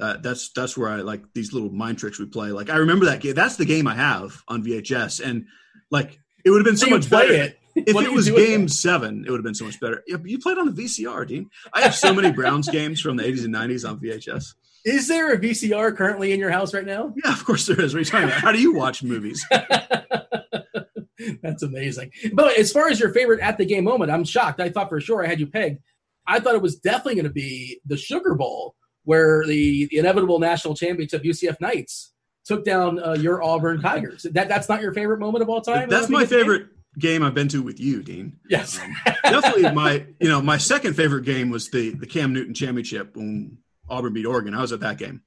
Uh, 0.00 0.18
that's 0.18 0.50
that's 0.50 0.76
where 0.76 0.90
I 0.90 0.96
like 0.96 1.22
these 1.34 1.52
little 1.52 1.70
mind 1.70 1.98
tricks 1.98 2.18
we 2.18 2.26
play. 2.26 2.50
Like 2.50 2.70
I 2.70 2.76
remember 2.76 3.06
that 3.06 3.20
game. 3.20 3.34
That's 3.34 3.56
the 3.56 3.64
game 3.64 3.86
I 3.86 3.94
have 3.94 4.42
on 4.46 4.62
VHS, 4.62 5.24
and 5.24 5.46
like 5.90 6.18
it 6.44 6.50
would 6.50 6.58
have 6.58 6.66
been 6.66 6.76
so, 6.76 6.88
much 6.88 7.10
better. 7.10 7.32
It. 7.32 7.58
If 7.74 7.94
What 7.94 8.06
it 8.06 8.12
was 8.12 8.30
game 8.30 8.68
seven, 8.68 9.24
it 9.26 9.30
would 9.30 9.36
have 9.36 9.44
been 9.44 9.54
so 9.54 9.66
much 9.66 9.78
better. 9.80 10.02
Yeah, 10.06 10.16
You 10.24 10.38
played 10.38 10.56
on 10.56 10.74
the 10.74 10.82
VCR, 10.82 11.28
Dean. 11.28 11.50
I 11.74 11.82
have 11.82 11.94
so 11.94 12.14
many 12.14 12.32
Browns 12.32 12.70
games 12.70 13.02
from 13.02 13.16
the 13.16 13.22
80s 13.22 13.44
and 13.44 13.54
90s 13.54 13.86
on 13.86 14.00
VHS. 14.00 14.54
Is 14.86 15.08
there 15.08 15.32
a 15.32 15.38
VCR 15.38 15.96
currently 15.96 16.32
in 16.32 16.38
your 16.38 16.50
house 16.50 16.72
right 16.72 16.86
now? 16.86 17.12
Yeah, 17.22 17.32
of 17.32 17.44
course 17.44 17.66
there 17.66 17.80
is. 17.80 17.92
What 17.92 17.98
are 17.98 18.00
you 18.02 18.04
talking 18.04 18.28
about? 18.28 18.40
How 18.40 18.52
do 18.52 18.60
you 18.60 18.72
watch 18.72 19.02
movies? 19.02 19.44
That's 21.42 21.64
amazing. 21.64 22.12
But 22.32 22.56
as 22.56 22.70
far 22.70 22.88
as 22.88 23.00
your 23.00 23.12
favorite 23.12 23.40
at 23.40 23.58
the 23.58 23.64
game 23.66 23.82
moment, 23.82 24.12
I'm 24.12 24.22
shocked. 24.22 24.60
I 24.60 24.70
thought 24.70 24.88
for 24.88 25.00
sure 25.00 25.24
I 25.24 25.28
had 25.28 25.40
you 25.40 25.48
pegged. 25.48 25.80
I 26.24 26.38
thought 26.38 26.54
it 26.54 26.62
was 26.62 26.76
definitely 26.76 27.16
going 27.16 27.24
to 27.24 27.32
be 27.32 27.80
the 27.84 27.96
Sugar 27.96 28.36
Bowl, 28.36 28.76
where 29.02 29.44
the, 29.44 29.86
the 29.86 29.98
inevitable 29.98 30.38
national 30.38 30.76
championship 30.76 31.24
UCF 31.24 31.60
Knights 31.60 32.12
took 32.44 32.64
down 32.64 33.02
uh, 33.02 33.14
your 33.14 33.42
Auburn 33.42 33.80
Tigers. 33.80 34.24
That 34.32 34.48
that's 34.48 34.68
not 34.68 34.82
your 34.82 34.92
favorite 34.92 35.18
moment 35.18 35.42
of 35.42 35.48
all 35.48 35.62
time. 35.62 35.88
That's 35.88 36.08
my 36.08 36.20
biggest 36.20 36.30
game? 36.30 36.40
favorite 36.40 36.68
game 36.96 37.22
I've 37.24 37.34
been 37.34 37.48
to 37.48 37.60
with 37.60 37.80
you, 37.80 38.04
Dean. 38.04 38.38
Yes. 38.48 38.78
Definitely 39.24 39.72
my, 39.72 40.06
you 40.20 40.28
know, 40.28 40.40
my 40.40 40.58
second 40.58 40.94
favorite 40.94 41.24
game 41.24 41.50
was 41.50 41.70
the 41.70 41.90
the 41.90 42.06
Cam 42.06 42.32
Newton 42.32 42.54
championship 42.54 43.16
when 43.16 43.58
Auburn 43.88 44.12
beat 44.12 44.26
Oregon. 44.26 44.54
I 44.54 44.60
was 44.62 44.72
at 44.72 44.80
that 44.80 44.98
game 44.98 45.22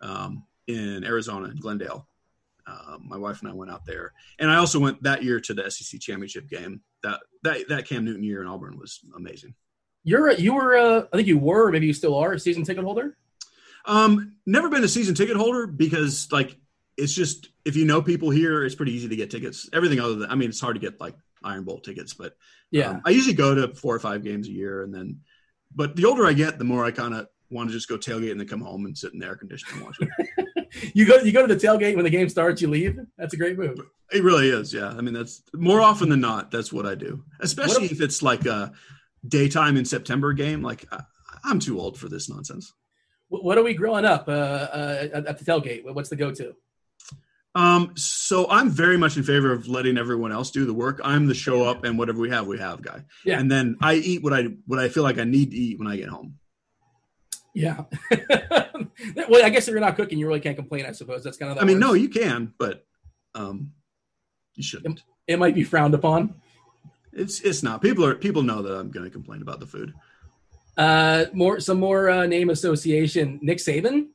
um, 0.00 0.44
in 0.66 1.04
Arizona 1.04 1.48
in 1.48 1.56
Glendale. 1.56 2.06
Um, 2.66 3.06
my 3.08 3.16
wife 3.16 3.40
and 3.42 3.50
I 3.50 3.54
went 3.54 3.70
out 3.70 3.84
there, 3.84 4.12
and 4.38 4.50
I 4.50 4.56
also 4.56 4.78
went 4.78 5.02
that 5.02 5.24
year 5.24 5.40
to 5.40 5.54
the 5.54 5.68
SEC 5.70 6.00
championship 6.00 6.48
game. 6.48 6.82
That 7.02 7.20
that 7.42 7.68
that 7.68 7.86
Cam 7.86 8.04
Newton 8.04 8.22
year 8.22 8.42
in 8.42 8.46
Auburn 8.48 8.78
was 8.78 9.00
amazing. 9.16 9.54
You're 10.04 10.30
you 10.32 10.54
were 10.54 10.76
uh, 10.76 11.04
I 11.12 11.16
think 11.16 11.26
you 11.26 11.38
were 11.38 11.70
maybe 11.72 11.86
you 11.86 11.92
still 11.92 12.14
are 12.16 12.32
a 12.32 12.38
season 12.38 12.64
ticket 12.64 12.84
holder. 12.84 13.16
Um, 13.86 14.34
never 14.46 14.68
been 14.68 14.84
a 14.84 14.88
season 14.88 15.14
ticket 15.14 15.36
holder 15.36 15.66
because 15.66 16.30
like 16.30 16.56
it's 16.96 17.14
just 17.14 17.48
if 17.64 17.76
you 17.76 17.86
know 17.86 18.02
people 18.02 18.30
here, 18.30 18.64
it's 18.64 18.74
pretty 18.74 18.92
easy 18.92 19.08
to 19.08 19.16
get 19.16 19.30
tickets. 19.30 19.68
Everything 19.72 19.98
other 19.98 20.14
than 20.16 20.30
I 20.30 20.34
mean, 20.34 20.50
it's 20.50 20.60
hard 20.60 20.76
to 20.76 20.80
get 20.80 21.00
like 21.00 21.14
Iron 21.42 21.64
Bowl 21.64 21.80
tickets, 21.80 22.14
but 22.14 22.36
Yeah. 22.70 22.90
um, 22.90 23.02
I 23.04 23.10
usually 23.10 23.34
go 23.34 23.54
to 23.54 23.74
four 23.74 23.94
or 23.94 24.00
five 24.00 24.22
games 24.22 24.46
a 24.46 24.52
year, 24.52 24.82
and 24.82 24.94
then. 24.94 25.20
But 25.74 25.96
the 25.96 26.04
older 26.06 26.26
I 26.26 26.32
get, 26.34 26.58
the 26.58 26.64
more 26.64 26.84
I 26.84 26.90
kind 26.90 27.14
of 27.14 27.28
want 27.50 27.68
to 27.68 27.72
just 27.72 27.88
go 27.88 27.96
tailgate 27.96 28.30
and 28.30 28.40
then 28.40 28.48
come 28.48 28.60
home 28.60 28.86
and 28.86 28.96
sit 28.96 29.12
in 29.12 29.18
the 29.18 29.26
air 29.26 29.36
conditioning 29.36 29.76
and 29.76 29.84
watch 29.84 29.98
it. 30.00 30.68
you 30.94 31.04
go 31.04 31.16
you 31.16 31.32
go 31.32 31.46
to 31.46 31.54
the 31.54 31.66
tailgate 31.66 31.96
when 31.96 32.04
the 32.04 32.10
game 32.10 32.28
starts, 32.28 32.62
you 32.62 32.68
leave. 32.68 32.98
That's 33.18 33.34
a 33.34 33.36
great 33.36 33.58
move. 33.58 33.80
it 34.12 34.22
really 34.22 34.48
is, 34.48 34.72
yeah. 34.72 34.88
I 34.88 35.00
mean, 35.00 35.14
that's 35.14 35.42
more 35.54 35.80
often 35.80 36.08
than 36.08 36.20
not. 36.20 36.50
That's 36.50 36.72
what 36.72 36.86
I 36.86 36.94
do, 36.94 37.24
especially 37.40 37.82
What 37.82 37.92
if 37.92 38.00
it's 38.00 38.22
like 38.22 38.46
a 38.46 38.72
daytime 39.26 39.76
in 39.76 39.84
September 39.84 40.32
game. 40.32 40.62
Like 40.62 40.86
I, 40.92 41.02
I'm 41.44 41.60
too 41.60 41.80
old 41.80 41.98
for 41.98 42.08
this 42.08 42.28
nonsense. 42.28 42.72
What 43.28 43.58
are 43.58 43.62
we 43.62 43.74
growing 43.74 44.04
up 44.04 44.26
uh, 44.26 44.32
uh, 44.32 45.08
at 45.12 45.26
at 45.26 45.38
the 45.38 45.44
tailgate? 45.44 45.84
What's 45.84 46.08
the 46.08 46.16
go 46.16 46.32
to? 46.32 46.54
Um, 47.54 47.92
so 47.96 48.48
I'm 48.48 48.70
very 48.70 48.96
much 48.96 49.16
in 49.16 49.22
favor 49.22 49.52
of 49.52 49.68
letting 49.68 49.98
everyone 49.98 50.32
else 50.32 50.50
do 50.50 50.64
the 50.64 50.74
work. 50.74 51.00
I'm 51.02 51.26
the 51.26 51.34
show 51.34 51.64
up 51.64 51.84
and 51.84 51.98
whatever 51.98 52.20
we 52.20 52.30
have, 52.30 52.46
we 52.46 52.58
have 52.58 52.80
guy. 52.82 53.04
Yeah. 53.24 53.40
And 53.40 53.50
then 53.50 53.76
I 53.80 53.94
eat 53.94 54.22
what 54.22 54.32
I 54.32 54.48
what 54.66 54.78
I 54.78 54.88
feel 54.88 55.02
like 55.04 55.18
I 55.18 55.24
need 55.24 55.52
to 55.52 55.56
eat 55.56 55.78
when 55.78 55.88
I 55.88 55.96
get 55.96 56.08
home. 56.08 56.39
Yeah. 57.54 57.84
well, 59.28 59.44
I 59.44 59.50
guess 59.50 59.66
if 59.66 59.72
you're 59.72 59.80
not 59.80 59.96
cooking, 59.96 60.18
you 60.18 60.26
really 60.26 60.40
can't 60.40 60.56
complain. 60.56 60.86
I 60.86 60.92
suppose 60.92 61.24
that's 61.24 61.36
kind 61.36 61.52
of. 61.52 61.58
I 61.58 61.64
mean, 61.64 61.78
no, 61.78 61.94
you 61.94 62.08
can, 62.08 62.54
but 62.58 62.86
um, 63.34 63.72
you 64.54 64.62
shouldn't. 64.62 65.02
it 65.26 65.38
might 65.38 65.54
be 65.54 65.64
frowned 65.64 65.94
upon. 65.94 66.34
It's 67.12 67.40
it's 67.40 67.62
not. 67.62 67.82
People 67.82 68.04
are 68.04 68.14
people 68.14 68.42
know 68.42 68.62
that 68.62 68.76
I'm 68.76 68.90
going 68.90 69.04
to 69.04 69.10
complain 69.10 69.42
about 69.42 69.60
the 69.60 69.66
food. 69.66 69.94
Uh, 70.76 71.26
more 71.32 71.60
some 71.60 71.80
more 71.80 72.08
uh, 72.08 72.26
name 72.26 72.50
association. 72.50 73.40
Nick 73.42 73.58
Saban. 73.58 74.08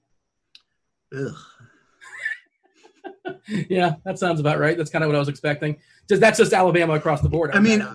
Ugh. 1.15 1.35
yeah, 3.69 3.95
that 4.05 4.17
sounds 4.17 4.39
about 4.39 4.59
right. 4.59 4.77
That's 4.77 4.89
kind 4.89 5.03
of 5.03 5.09
what 5.09 5.15
I 5.15 5.19
was 5.19 5.29
expecting. 5.29 5.77
Just 6.07 6.21
that's 6.21 6.37
just 6.37 6.53
Alabama 6.53 6.93
across 6.93 7.21
the 7.21 7.29
board. 7.29 7.51
I 7.53 7.59
mean, 7.59 7.85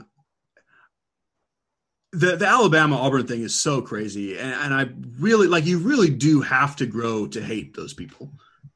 the 2.13 2.37
the 2.37 2.47
Alabama 2.47 2.97
Auburn 2.97 3.27
thing 3.27 3.43
is 3.43 3.55
so 3.55 3.83
crazy, 3.83 4.39
and, 4.39 4.53
and 4.53 4.75
I 4.75 4.89
really 5.19 5.47
like. 5.47 5.67
You 5.67 5.79
really 5.79 6.11
do 6.11 6.41
have 6.41 6.77
to 6.77 6.87
grow 6.87 7.27
to 7.29 7.43
hate 7.43 7.75
those 7.75 7.95
people. 7.95 8.33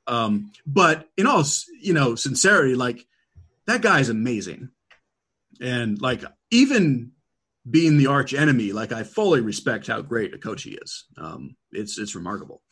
Um, 0.06 0.52
but 0.66 1.08
in 1.16 1.26
all, 1.26 1.44
you 1.80 1.94
know, 1.94 2.14
sincerity, 2.14 2.74
like 2.74 3.06
that 3.66 3.82
guy 3.82 4.00
is 4.00 4.08
amazing, 4.08 4.70
and 5.60 6.00
like 6.00 6.22
even 6.50 7.12
being 7.68 7.96
the 7.96 8.06
arch 8.06 8.34
enemy, 8.34 8.72
like 8.72 8.92
I 8.92 9.02
fully 9.02 9.40
respect 9.40 9.86
how 9.86 10.02
great 10.02 10.34
a 10.34 10.38
coach 10.38 10.62
he 10.62 10.72
is. 10.72 11.04
Um, 11.16 11.56
it's 11.72 11.98
it's 11.98 12.14
remarkable. 12.14 12.62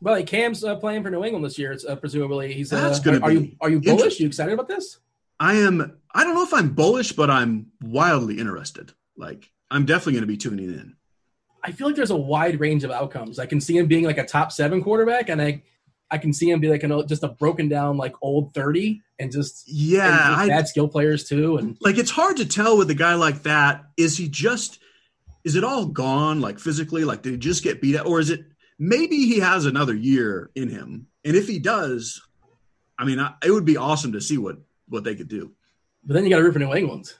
well, 0.00 0.14
like 0.14 0.26
Cam's 0.26 0.62
uh, 0.62 0.76
playing 0.76 1.02
for 1.02 1.10
New 1.10 1.24
England 1.24 1.44
this 1.44 1.58
year. 1.58 1.72
It's, 1.72 1.84
uh, 1.84 1.96
presumably, 1.96 2.52
he's. 2.52 2.72
Uh, 2.72 2.80
That's 2.80 3.00
gonna 3.00 3.18
are, 3.18 3.24
are 3.24 3.32
you 3.32 3.56
are 3.60 3.70
you 3.70 3.80
bullish? 3.80 4.20
You 4.20 4.28
excited 4.28 4.52
about 4.52 4.68
this? 4.68 4.98
I 5.38 5.54
am. 5.54 5.98
I 6.14 6.24
don't 6.24 6.34
know 6.34 6.44
if 6.44 6.54
I'm 6.54 6.70
bullish, 6.74 7.12
but 7.12 7.30
I'm 7.30 7.66
wildly 7.82 8.38
interested. 8.38 8.92
Like 9.16 9.50
I'm 9.70 9.84
definitely 9.86 10.14
going 10.14 10.22
to 10.22 10.28
be 10.28 10.36
tuning 10.36 10.66
in. 10.66 10.96
I 11.62 11.72
feel 11.72 11.86
like 11.86 11.96
there's 11.96 12.10
a 12.10 12.16
wide 12.16 12.60
range 12.60 12.84
of 12.84 12.90
outcomes. 12.90 13.38
I 13.38 13.46
can 13.46 13.60
see 13.60 13.78
him 13.78 13.86
being 13.86 14.04
like 14.04 14.18
a 14.18 14.26
top 14.26 14.52
seven 14.52 14.82
quarterback, 14.82 15.30
and 15.30 15.40
I, 15.40 15.62
I 16.10 16.18
can 16.18 16.32
see 16.34 16.50
him 16.50 16.60
be 16.60 16.68
like 16.68 16.82
an, 16.82 17.08
just 17.08 17.22
a 17.24 17.28
broken 17.28 17.68
down 17.68 17.96
like 17.96 18.14
old 18.20 18.52
thirty, 18.52 19.02
and 19.18 19.32
just 19.32 19.64
Yeah, 19.66 20.06
and 20.06 20.36
just 20.36 20.38
I, 20.38 20.48
bad 20.48 20.68
skill 20.68 20.88
players 20.88 21.24
too. 21.24 21.56
And 21.56 21.76
like 21.80 21.98
it's 21.98 22.10
hard 22.10 22.36
to 22.36 22.46
tell 22.46 22.76
with 22.76 22.90
a 22.90 22.94
guy 22.94 23.14
like 23.14 23.42
that. 23.44 23.86
Is 23.96 24.18
he 24.18 24.28
just? 24.28 24.78
Is 25.42 25.56
it 25.56 25.64
all 25.64 25.86
gone? 25.86 26.40
Like 26.40 26.58
physically? 26.58 27.04
Like 27.04 27.22
did 27.22 27.32
he 27.32 27.38
just 27.38 27.64
get 27.64 27.80
beat 27.80 27.96
up, 27.96 28.06
or 28.06 28.20
is 28.20 28.30
it 28.30 28.44
maybe 28.78 29.16
he 29.16 29.40
has 29.40 29.64
another 29.64 29.94
year 29.94 30.50
in 30.54 30.68
him? 30.68 31.06
And 31.24 31.34
if 31.34 31.48
he 31.48 31.58
does, 31.58 32.20
I 32.98 33.06
mean, 33.06 33.18
I, 33.18 33.32
it 33.42 33.50
would 33.50 33.64
be 33.64 33.78
awesome 33.78 34.12
to 34.12 34.20
see 34.20 34.36
what 34.36 34.58
what 34.88 35.04
they 35.04 35.14
could 35.14 35.28
do. 35.28 35.52
but 36.04 36.14
then 36.14 36.24
you 36.24 36.30
got 36.30 36.38
to 36.38 36.42
root 36.44 36.52
for 36.52 36.58
New 36.58 36.74
England. 36.74 37.12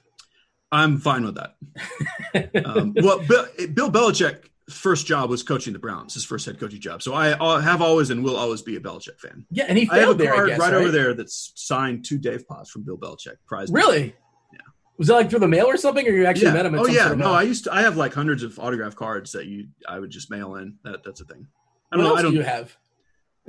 I'm 0.71 0.97
fine 0.97 1.23
with 1.25 1.35
that. 1.35 1.55
Um, 2.65 2.93
well, 3.01 3.19
Bill, 3.19 3.45
Bill 3.73 3.89
Belichick 3.89 4.49
first 4.69 5.05
job 5.05 5.29
was 5.29 5.41
coaching 5.41 5.71
the 5.71 5.79
Browns, 5.79 6.13
his 6.15 6.25
first 6.25 6.45
head 6.45 6.59
coaching 6.59 6.81
job. 6.81 7.01
So 7.01 7.13
I 7.13 7.27
have 7.61 7.81
always 7.81 8.09
and 8.09 8.23
will 8.25 8.35
always 8.35 8.61
be 8.61 8.75
a 8.75 8.79
Belichick 8.81 9.19
fan. 9.21 9.45
Yeah, 9.51 9.65
and 9.69 9.77
he 9.77 9.87
I 9.89 9.99
have 9.99 10.03
a 10.03 10.05
failed 10.07 10.17
there. 10.17 10.33
I 10.33 10.35
card 10.35 10.49
guess, 10.49 10.59
right, 10.59 10.73
over 10.73 10.91
there 10.91 11.13
that's 11.13 11.53
signed 11.55 12.03
to 12.05 12.17
Dave 12.17 12.45
Potts 12.45 12.69
from 12.71 12.83
Bill 12.83 12.97
Belichick. 12.97 13.37
Prize. 13.47 13.69
Really? 13.71 14.15
Yeah. 14.51 14.59
Was 14.97 15.07
that 15.07 15.13
like 15.13 15.29
through 15.29 15.39
the 15.39 15.47
mail 15.47 15.67
or 15.67 15.77
something, 15.77 16.05
or 16.05 16.11
you 16.11 16.25
actually 16.25 16.47
Yeah. 16.47 16.53
met 16.53 16.65
him? 16.65 16.75
At 16.75 16.81
Oh 16.81 16.87
yeah. 16.87 17.13
No, 17.13 17.31
I 17.31 17.43
used 17.43 17.65
to. 17.65 17.73
I 17.73 17.81
have 17.83 17.95
like 17.95 18.13
hundreds 18.13 18.43
of 18.43 18.59
autograph 18.59 18.95
cards 18.97 19.31
that 19.31 19.45
you 19.45 19.67
I 19.87 19.97
would 19.99 20.09
just 20.09 20.29
mail 20.29 20.55
in. 20.55 20.75
That 20.83 21.03
that's 21.05 21.21
a 21.21 21.25
thing. 21.25 21.47
I 21.91 21.95
don't 21.95 22.03
know. 22.03 22.09
else 22.11 22.19
I 22.19 22.23
don't. 22.23 22.31
do 22.31 22.37
you 22.39 22.43
have? 22.43 22.75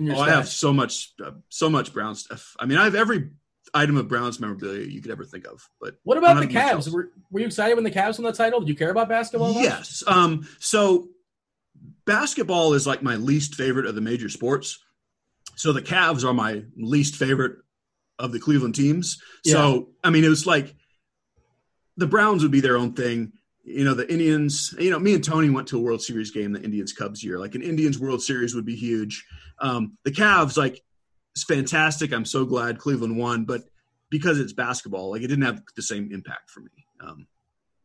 Oh, 0.00 0.20
I 0.20 0.30
have 0.30 0.46
so 0.46 0.72
much, 0.72 1.12
uh, 1.24 1.30
so 1.48 1.68
much 1.70 1.92
Brown 1.92 2.14
stuff. 2.14 2.54
I 2.60 2.66
mean, 2.66 2.78
I 2.78 2.84
have 2.84 2.94
every 2.94 3.30
item 3.74 3.96
of 3.96 4.08
Browns 4.08 4.40
memorabilia 4.40 4.86
you 4.86 5.00
could 5.00 5.10
ever 5.10 5.24
think 5.24 5.46
of. 5.46 5.68
But 5.80 5.96
What 6.04 6.18
about 6.18 6.40
the 6.40 6.46
Cavs? 6.46 6.90
Were, 6.92 7.10
were 7.30 7.40
you 7.40 7.46
excited 7.46 7.74
when 7.74 7.84
the 7.84 7.90
Cavs 7.90 8.18
won 8.18 8.24
the 8.24 8.32
title? 8.32 8.60
Did 8.60 8.68
you 8.68 8.76
care 8.76 8.90
about 8.90 9.08
basketball? 9.08 9.54
much? 9.54 9.62
Yes. 9.62 10.02
Um, 10.06 10.48
so 10.58 11.08
basketball 12.04 12.74
is 12.74 12.86
like 12.86 13.02
my 13.02 13.16
least 13.16 13.54
favorite 13.54 13.86
of 13.86 13.94
the 13.94 14.00
major 14.00 14.28
sports. 14.28 14.78
So 15.56 15.72
the 15.72 15.82
Cavs 15.82 16.24
are 16.24 16.34
my 16.34 16.62
least 16.76 17.16
favorite 17.16 17.58
of 18.18 18.32
the 18.32 18.40
Cleveland 18.40 18.74
teams. 18.74 19.20
So 19.44 19.90
I 20.02 20.10
mean, 20.10 20.24
it 20.24 20.28
was 20.28 20.46
like 20.46 20.74
the 21.96 22.06
Browns 22.06 22.42
would 22.42 22.52
be 22.52 22.60
their 22.60 22.76
own 22.76 22.92
thing. 22.92 23.32
You 23.64 23.84
know, 23.84 23.94
the 23.94 24.10
Indians, 24.10 24.74
you 24.78 24.90
know, 24.90 24.98
me 24.98 25.14
and 25.14 25.24
Tony 25.24 25.50
went 25.50 25.66
to 25.68 25.78
a 25.78 25.80
World 25.80 26.00
Series 26.00 26.30
game, 26.30 26.52
the 26.52 26.62
Indians 26.62 26.92
Cubs 26.92 27.24
year. 27.24 27.38
Like 27.38 27.56
an 27.56 27.62
Indians 27.62 27.98
World 27.98 28.22
Series 28.22 28.54
would 28.54 28.64
be 28.64 28.76
huge. 28.76 29.26
Um, 29.58 29.98
the 30.04 30.12
Cavs, 30.12 30.56
like, 30.56 30.82
it's 31.36 31.44
fantastic. 31.44 32.14
I'm 32.14 32.24
so 32.24 32.46
glad 32.46 32.78
Cleveland 32.78 33.18
won, 33.18 33.44
but 33.44 33.60
because 34.08 34.40
it's 34.40 34.54
basketball, 34.54 35.10
like 35.10 35.20
it 35.20 35.26
didn't 35.26 35.44
have 35.44 35.62
the 35.76 35.82
same 35.82 36.10
impact 36.10 36.50
for 36.50 36.60
me. 36.60 36.70
Um, 36.98 37.26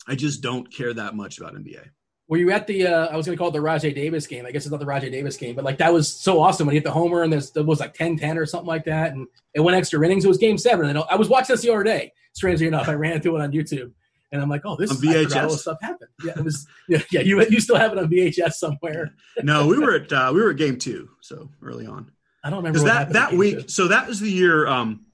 I 0.07 0.15
just 0.15 0.41
don't 0.41 0.71
care 0.73 0.93
that 0.93 1.15
much 1.15 1.37
about 1.37 1.55
NBA. 1.55 1.89
Were 2.29 2.37
you 2.37 2.51
at 2.51 2.65
the? 2.65 2.87
Uh, 2.87 3.07
I 3.07 3.17
was 3.17 3.25
going 3.25 3.37
to 3.37 3.37
call 3.37 3.49
it 3.49 3.51
the 3.51 3.59
Rajay 3.59 3.93
Davis 3.93 4.25
game. 4.25 4.45
I 4.45 4.51
guess 4.51 4.63
it's 4.63 4.71
not 4.71 4.79
the 4.79 4.85
Rajay 4.85 5.11
Davis 5.11 5.35
game, 5.35 5.53
but 5.53 5.65
like 5.65 5.79
that 5.79 5.91
was 5.91 6.07
so 6.09 6.39
awesome 6.39 6.65
when 6.65 6.75
he 6.75 6.77
hit 6.77 6.85
the 6.85 6.91
homer 6.91 7.23
and 7.23 7.33
there's, 7.33 7.53
it 7.57 7.65
was 7.65 7.81
like 7.81 7.93
10-10 7.93 8.37
or 8.37 8.45
something 8.45 8.69
like 8.69 8.85
that, 8.85 9.11
and 9.11 9.27
it 9.53 9.59
went 9.59 9.75
extra 9.75 10.01
innings. 10.05 10.23
It 10.23 10.29
was 10.29 10.37
Game 10.37 10.57
Seven, 10.57 10.85
and 10.85 10.97
I 10.97 11.15
was 11.15 11.27
watching 11.27 11.53
this 11.53 11.61
the 11.61 11.71
other 11.71 11.83
day. 11.83 12.13
Strangely 12.31 12.67
enough, 12.67 12.87
I 12.87 12.93
ran 12.93 13.17
into 13.17 13.35
it 13.35 13.41
on 13.41 13.51
YouTube, 13.51 13.91
and 14.31 14.41
I'm 14.41 14.47
like, 14.47 14.61
"Oh, 14.63 14.77
this 14.77 14.91
On 14.91 14.95
is 14.95 15.03
all 15.03 15.41
VHS? 15.41 15.49
this 15.49 15.61
stuff 15.63 15.77
happened." 15.81 16.09
Yeah, 16.23 16.33
it 16.37 16.45
was. 16.45 16.65
Yeah, 16.87 17.01
yeah. 17.11 17.19
You 17.19 17.45
you 17.49 17.59
still 17.59 17.75
have 17.75 17.91
it 17.91 17.97
on 17.97 18.09
VHS 18.09 18.53
somewhere. 18.53 19.13
No, 19.43 19.67
we 19.67 19.77
were 19.77 19.95
at 19.95 20.13
uh, 20.13 20.31
we 20.33 20.41
were 20.41 20.51
at 20.51 20.55
game 20.55 20.77
two, 20.77 21.09
so 21.19 21.49
early 21.61 21.85
on. 21.85 22.09
I 22.43 22.49
don't 22.49 22.57
remember 22.57 22.79
that 22.79 23.13
that 23.13 23.33
week 23.33 23.69
so 23.69 23.87
that 23.89 24.07
was 24.07 24.19
the 24.19 24.31
year 24.31 24.67
um 24.67 25.05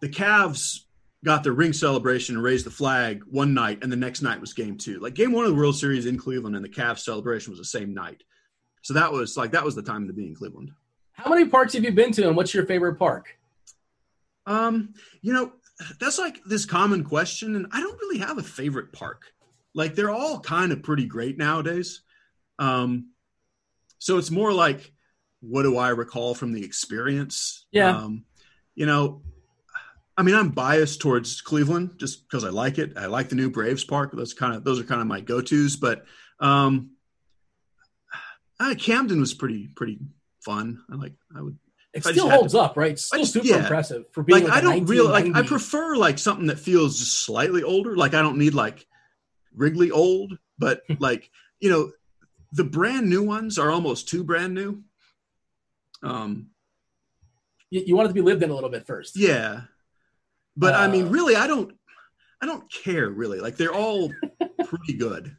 the 0.00 0.08
Cavs 0.08 0.80
got 1.24 1.42
their 1.42 1.52
ring 1.52 1.72
celebration 1.72 2.34
and 2.34 2.44
raised 2.44 2.66
the 2.66 2.70
flag 2.70 3.22
one 3.30 3.54
night 3.54 3.78
and 3.82 3.90
the 3.90 3.96
next 3.96 4.20
night 4.20 4.40
was 4.40 4.52
game 4.52 4.76
two. 4.76 4.98
Like 5.00 5.14
game 5.14 5.32
one 5.32 5.44
of 5.44 5.50
the 5.50 5.56
world 5.56 5.76
series 5.76 6.04
in 6.06 6.18
cleveland 6.18 6.54
and 6.56 6.64
the 6.64 6.68
Cavs 6.68 6.98
celebration 7.00 7.50
was 7.50 7.58
the 7.58 7.64
same 7.64 7.94
night. 7.94 8.22
So 8.82 8.94
that 8.94 9.10
was 9.10 9.36
like 9.36 9.52
that 9.52 9.64
was 9.64 9.74
the 9.74 9.82
time 9.82 10.06
to 10.08 10.12
be 10.12 10.26
in 10.26 10.34
cleveland. 10.34 10.72
How 11.12 11.30
many 11.30 11.46
parks 11.46 11.72
have 11.74 11.84
you 11.84 11.92
been 11.92 12.12
to, 12.12 12.26
and 12.26 12.36
what's 12.36 12.52
your 12.52 12.66
favorite 12.66 12.98
park? 12.98 13.38
um 14.46 14.92
you 15.22 15.32
know 15.32 15.52
that's 15.98 16.18
like 16.18 16.38
this 16.44 16.66
common 16.66 17.02
question 17.02 17.56
and 17.56 17.66
i 17.72 17.80
don't 17.80 17.98
really 18.00 18.18
have 18.18 18.38
a 18.38 18.42
favorite 18.42 18.92
park. 18.92 19.32
Like 19.74 19.94
they're 19.94 20.10
all 20.10 20.38
kind 20.40 20.70
of 20.70 20.82
pretty 20.82 21.06
great 21.06 21.38
nowadays. 21.38 22.02
Um 22.58 23.10
so 23.98 24.18
it's 24.18 24.30
more 24.30 24.52
like 24.52 24.92
what 25.48 25.62
do 25.62 25.76
i 25.76 25.88
recall 25.90 26.34
from 26.34 26.52
the 26.52 26.64
experience 26.64 27.66
Yeah. 27.72 27.96
um 27.96 28.24
you 28.74 28.86
know 28.86 29.22
I 30.16 30.22
mean, 30.22 30.34
I'm 30.34 30.50
biased 30.50 31.00
towards 31.00 31.40
Cleveland 31.40 31.94
just 31.96 32.28
because 32.28 32.44
I 32.44 32.50
like 32.50 32.78
it. 32.78 32.96
I 32.96 33.06
like 33.06 33.28
the 33.28 33.34
new 33.34 33.50
Braves 33.50 33.82
Park. 33.82 34.12
Those 34.12 34.32
kind 34.32 34.54
of 34.54 34.62
those 34.62 34.78
are 34.78 34.84
kind 34.84 35.00
of 35.00 35.06
my 35.06 35.20
go 35.20 35.40
tos. 35.40 35.76
But 35.76 36.04
um, 36.38 36.90
uh, 38.60 38.74
Camden 38.78 39.20
was 39.20 39.34
pretty 39.34 39.68
pretty 39.68 39.98
fun. 40.44 40.82
I 40.90 40.94
like. 40.94 41.14
I 41.36 41.42
would. 41.42 41.58
It 41.92 42.04
still 42.04 42.28
holds 42.28 42.54
to, 42.54 42.60
up, 42.60 42.76
right? 42.76 42.92
It's 42.92 43.06
still 43.06 43.26
super 43.26 43.46
yeah. 43.46 43.58
impressive 43.58 44.04
for 44.12 44.22
being 44.22 44.44
like. 44.44 44.50
like 44.50 44.58
I 44.58 44.60
don't 44.60 44.86
really 44.86 45.08
like. 45.08 45.34
I 45.34 45.42
prefer 45.42 45.96
like 45.96 46.18
something 46.18 46.46
that 46.46 46.58
feels 46.60 46.98
just 46.98 47.24
slightly 47.24 47.62
older. 47.62 47.96
Like 47.96 48.14
I 48.14 48.22
don't 48.22 48.38
need 48.38 48.54
like 48.54 48.86
Wrigley 49.54 49.90
old, 49.90 50.38
but 50.58 50.82
like 51.00 51.28
you 51.58 51.70
know, 51.70 51.90
the 52.52 52.64
brand 52.64 53.08
new 53.08 53.24
ones 53.24 53.58
are 53.58 53.70
almost 53.70 54.08
too 54.08 54.22
brand 54.22 54.54
new. 54.54 54.82
Um, 56.04 56.50
you, 57.70 57.82
you 57.86 57.96
want 57.96 58.06
it 58.06 58.08
to 58.08 58.14
be 58.14 58.20
lived 58.20 58.42
in 58.42 58.50
a 58.50 58.54
little 58.54 58.70
bit 58.70 58.86
first. 58.86 59.16
Yeah, 59.16 59.62
but 60.56 60.74
uh, 60.74 60.78
I 60.78 60.88
mean, 60.88 61.06
uh, 61.06 61.10
really, 61.10 61.36
I 61.36 61.46
don't. 61.46 61.74
I 62.40 62.46
don't 62.46 62.70
care 62.70 63.08
really. 63.08 63.40
Like 63.40 63.56
they're 63.56 63.74
all 63.74 64.12
pretty 64.66 64.94
good. 64.94 65.34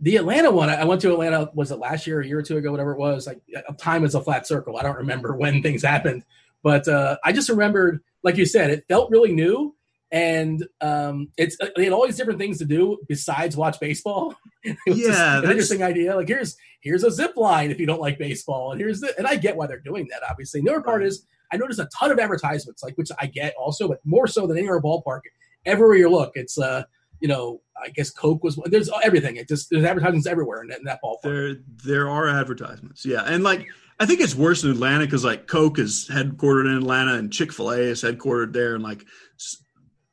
The 0.00 0.16
Atlanta 0.16 0.50
one, 0.50 0.70
I 0.70 0.84
went 0.84 1.00
to 1.02 1.12
Atlanta. 1.12 1.50
Was 1.54 1.70
it 1.70 1.78
last 1.78 2.06
year, 2.06 2.20
a 2.20 2.26
year 2.26 2.38
or 2.38 2.42
two 2.42 2.56
ago, 2.56 2.70
whatever 2.70 2.92
it 2.92 2.98
was? 2.98 3.26
Like 3.26 3.42
time 3.78 4.04
is 4.04 4.14
a 4.14 4.22
flat 4.22 4.46
circle. 4.46 4.76
I 4.76 4.82
don't 4.82 4.96
remember 4.96 5.36
when 5.36 5.62
things 5.62 5.82
happened, 5.82 6.24
but 6.62 6.88
uh, 6.88 7.18
I 7.24 7.32
just 7.32 7.48
remembered, 7.48 8.00
like 8.22 8.36
you 8.36 8.46
said, 8.46 8.70
it 8.70 8.84
felt 8.88 9.10
really 9.10 9.32
new, 9.32 9.74
and 10.10 10.64
um, 10.80 11.28
it's 11.36 11.56
uh, 11.60 11.68
they 11.76 11.84
had 11.84 11.92
all 11.92 12.06
these 12.06 12.16
different 12.16 12.38
things 12.38 12.58
to 12.58 12.64
do 12.64 12.98
besides 13.08 13.56
watch 13.56 13.78
baseball. 13.80 14.34
yeah, 14.86 15.38
an 15.38 15.44
interesting 15.44 15.82
idea. 15.82 16.16
Like 16.16 16.28
here's 16.28 16.56
here's 16.80 17.04
a 17.04 17.10
zip 17.10 17.36
line 17.36 17.70
if 17.70 17.78
you 17.78 17.86
don't 17.86 18.00
like 18.00 18.18
baseball, 18.18 18.72
and 18.72 18.80
here's 18.80 19.00
the 19.00 19.14
and 19.18 19.26
I 19.26 19.36
get 19.36 19.56
why 19.56 19.66
they're 19.66 19.80
doing 19.80 20.08
that. 20.10 20.22
Obviously, 20.28 20.60
the 20.60 20.70
other 20.70 20.82
part 20.82 21.04
is 21.04 21.26
I 21.52 21.56
noticed 21.56 21.80
a 21.80 21.88
ton 21.98 22.10
of 22.10 22.18
advertisements, 22.18 22.82
like 22.82 22.96
which 22.96 23.10
I 23.20 23.26
get 23.26 23.54
also, 23.58 23.88
but 23.88 24.00
more 24.04 24.26
so 24.26 24.46
than 24.46 24.58
any 24.58 24.68
other 24.68 24.80
ballpark. 24.80 25.20
Everywhere 25.66 25.96
you 25.96 26.08
look, 26.08 26.32
it's 26.34 26.58
uh, 26.58 26.84
you 27.20 27.28
know, 27.28 27.60
I 27.76 27.88
guess 27.90 28.10
Coke 28.10 28.42
was 28.44 28.58
there's 28.66 28.90
everything. 29.02 29.36
It 29.36 29.48
just 29.48 29.68
there's 29.70 29.84
advertisements 29.84 30.26
everywhere 30.26 30.62
in 30.62 30.68
that, 30.68 30.78
in 30.78 30.84
that 30.84 31.00
ballpark. 31.04 31.22
There 31.22 31.54
there 31.84 32.08
are 32.08 32.28
advertisements, 32.28 33.04
yeah, 33.04 33.22
and 33.22 33.44
like 33.44 33.66
I 34.00 34.06
think 34.06 34.20
it's 34.20 34.34
worse 34.34 34.62
in 34.64 34.70
Atlanta 34.70 35.04
because 35.04 35.24
like 35.24 35.46
Coke 35.46 35.78
is 35.78 36.08
headquartered 36.10 36.66
in 36.66 36.76
Atlanta 36.76 37.14
and 37.14 37.32
Chick 37.32 37.52
Fil 37.52 37.70
A 37.70 37.78
is 37.78 38.02
headquartered 38.02 38.52
there, 38.52 38.74
and 38.74 38.84
like 38.84 39.04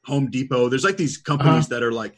Home 0.05 0.29
Depot. 0.29 0.69
There's 0.69 0.83
like 0.83 0.97
these 0.97 1.17
companies 1.17 1.65
uh-huh. 1.65 1.79
that 1.79 1.83
are 1.83 1.91
like 1.91 2.15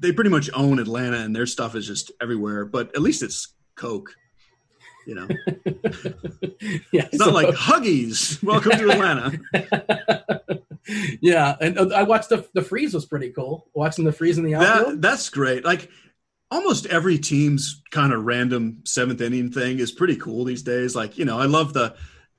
they 0.00 0.12
pretty 0.12 0.30
much 0.30 0.50
own 0.54 0.78
Atlanta 0.78 1.18
and 1.18 1.34
their 1.34 1.46
stuff 1.46 1.74
is 1.74 1.86
just 1.86 2.12
everywhere. 2.20 2.64
But 2.64 2.94
at 2.94 3.02
least 3.02 3.22
it's 3.22 3.48
Coke. 3.74 4.14
You 5.06 5.14
know, 5.14 5.28
yeah, 6.90 7.06
it's 7.12 7.18
not 7.18 7.34
like 7.34 7.54
Huggies. 7.54 8.42
Welcome 8.42 8.72
to 8.78 8.90
Atlanta. 8.90 9.38
yeah, 11.20 11.56
and 11.60 11.78
uh, 11.78 11.88
I 11.94 12.04
watched 12.04 12.30
the 12.30 12.48
the 12.54 12.62
freeze 12.62 12.94
was 12.94 13.04
pretty 13.04 13.30
cool. 13.30 13.68
Watching 13.74 14.06
the 14.06 14.12
freeze 14.12 14.38
in 14.38 14.44
the 14.44 14.54
outfield. 14.54 14.94
That, 14.94 15.02
that's 15.02 15.28
great. 15.28 15.62
Like 15.62 15.90
almost 16.50 16.86
every 16.86 17.18
team's 17.18 17.82
kind 17.90 18.14
of 18.14 18.24
random 18.24 18.80
seventh 18.84 19.20
inning 19.20 19.50
thing 19.52 19.78
is 19.78 19.92
pretty 19.92 20.16
cool 20.16 20.44
these 20.44 20.62
days. 20.62 20.96
Like 20.96 21.18
you 21.18 21.26
know, 21.26 21.38
I 21.38 21.46
love 21.46 21.74
the 21.74 21.94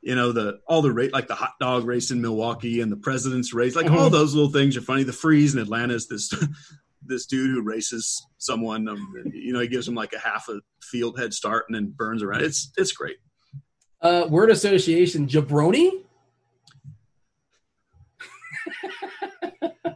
you 0.06 0.14
know 0.14 0.32
the 0.32 0.60
all 0.68 0.84
the 0.84 0.92
rate 0.92 1.12
like 1.12 1.28
the 1.28 1.34
hot 1.34 1.54
dog 1.60 1.84
race 1.84 2.12
in 2.12 2.22
Milwaukee 2.22 2.80
and 2.80 2.92
the 2.92 2.96
president's 2.96 3.56
race. 3.56 3.76
Like 3.76 3.88
mm-hmm. 3.88 3.98
all 3.98 4.12
those 4.12 4.36
little 4.36 4.52
things 4.52 4.78
are 4.78 4.82
funny. 4.82 5.02
The 5.02 5.12
freeze 5.12 5.56
in 5.56 5.60
Atlanta 5.60 5.96
is 5.96 6.08
this 6.08 6.32
this 7.06 7.26
dude 7.26 7.50
who 7.50 7.64
races 7.64 8.24
someone. 8.38 8.88
Um, 8.88 9.16
you 9.34 9.52
know, 9.52 9.60
he 9.60 9.68
gives 9.68 9.88
him 9.88 9.96
like 9.96 10.14
a 10.14 10.20
half 10.20 10.48
a 10.48 10.62
field 10.80 11.20
head 11.20 11.34
start 11.34 11.66
and 11.68 11.76
then 11.76 11.92
burns 11.98 12.22
around. 12.22 12.44
It's 12.44 12.72
it's 12.78 12.92
great. 12.92 13.18
Uh, 14.00 14.28
word 14.30 14.52
association 14.52 15.28
jabroni. 15.28 15.90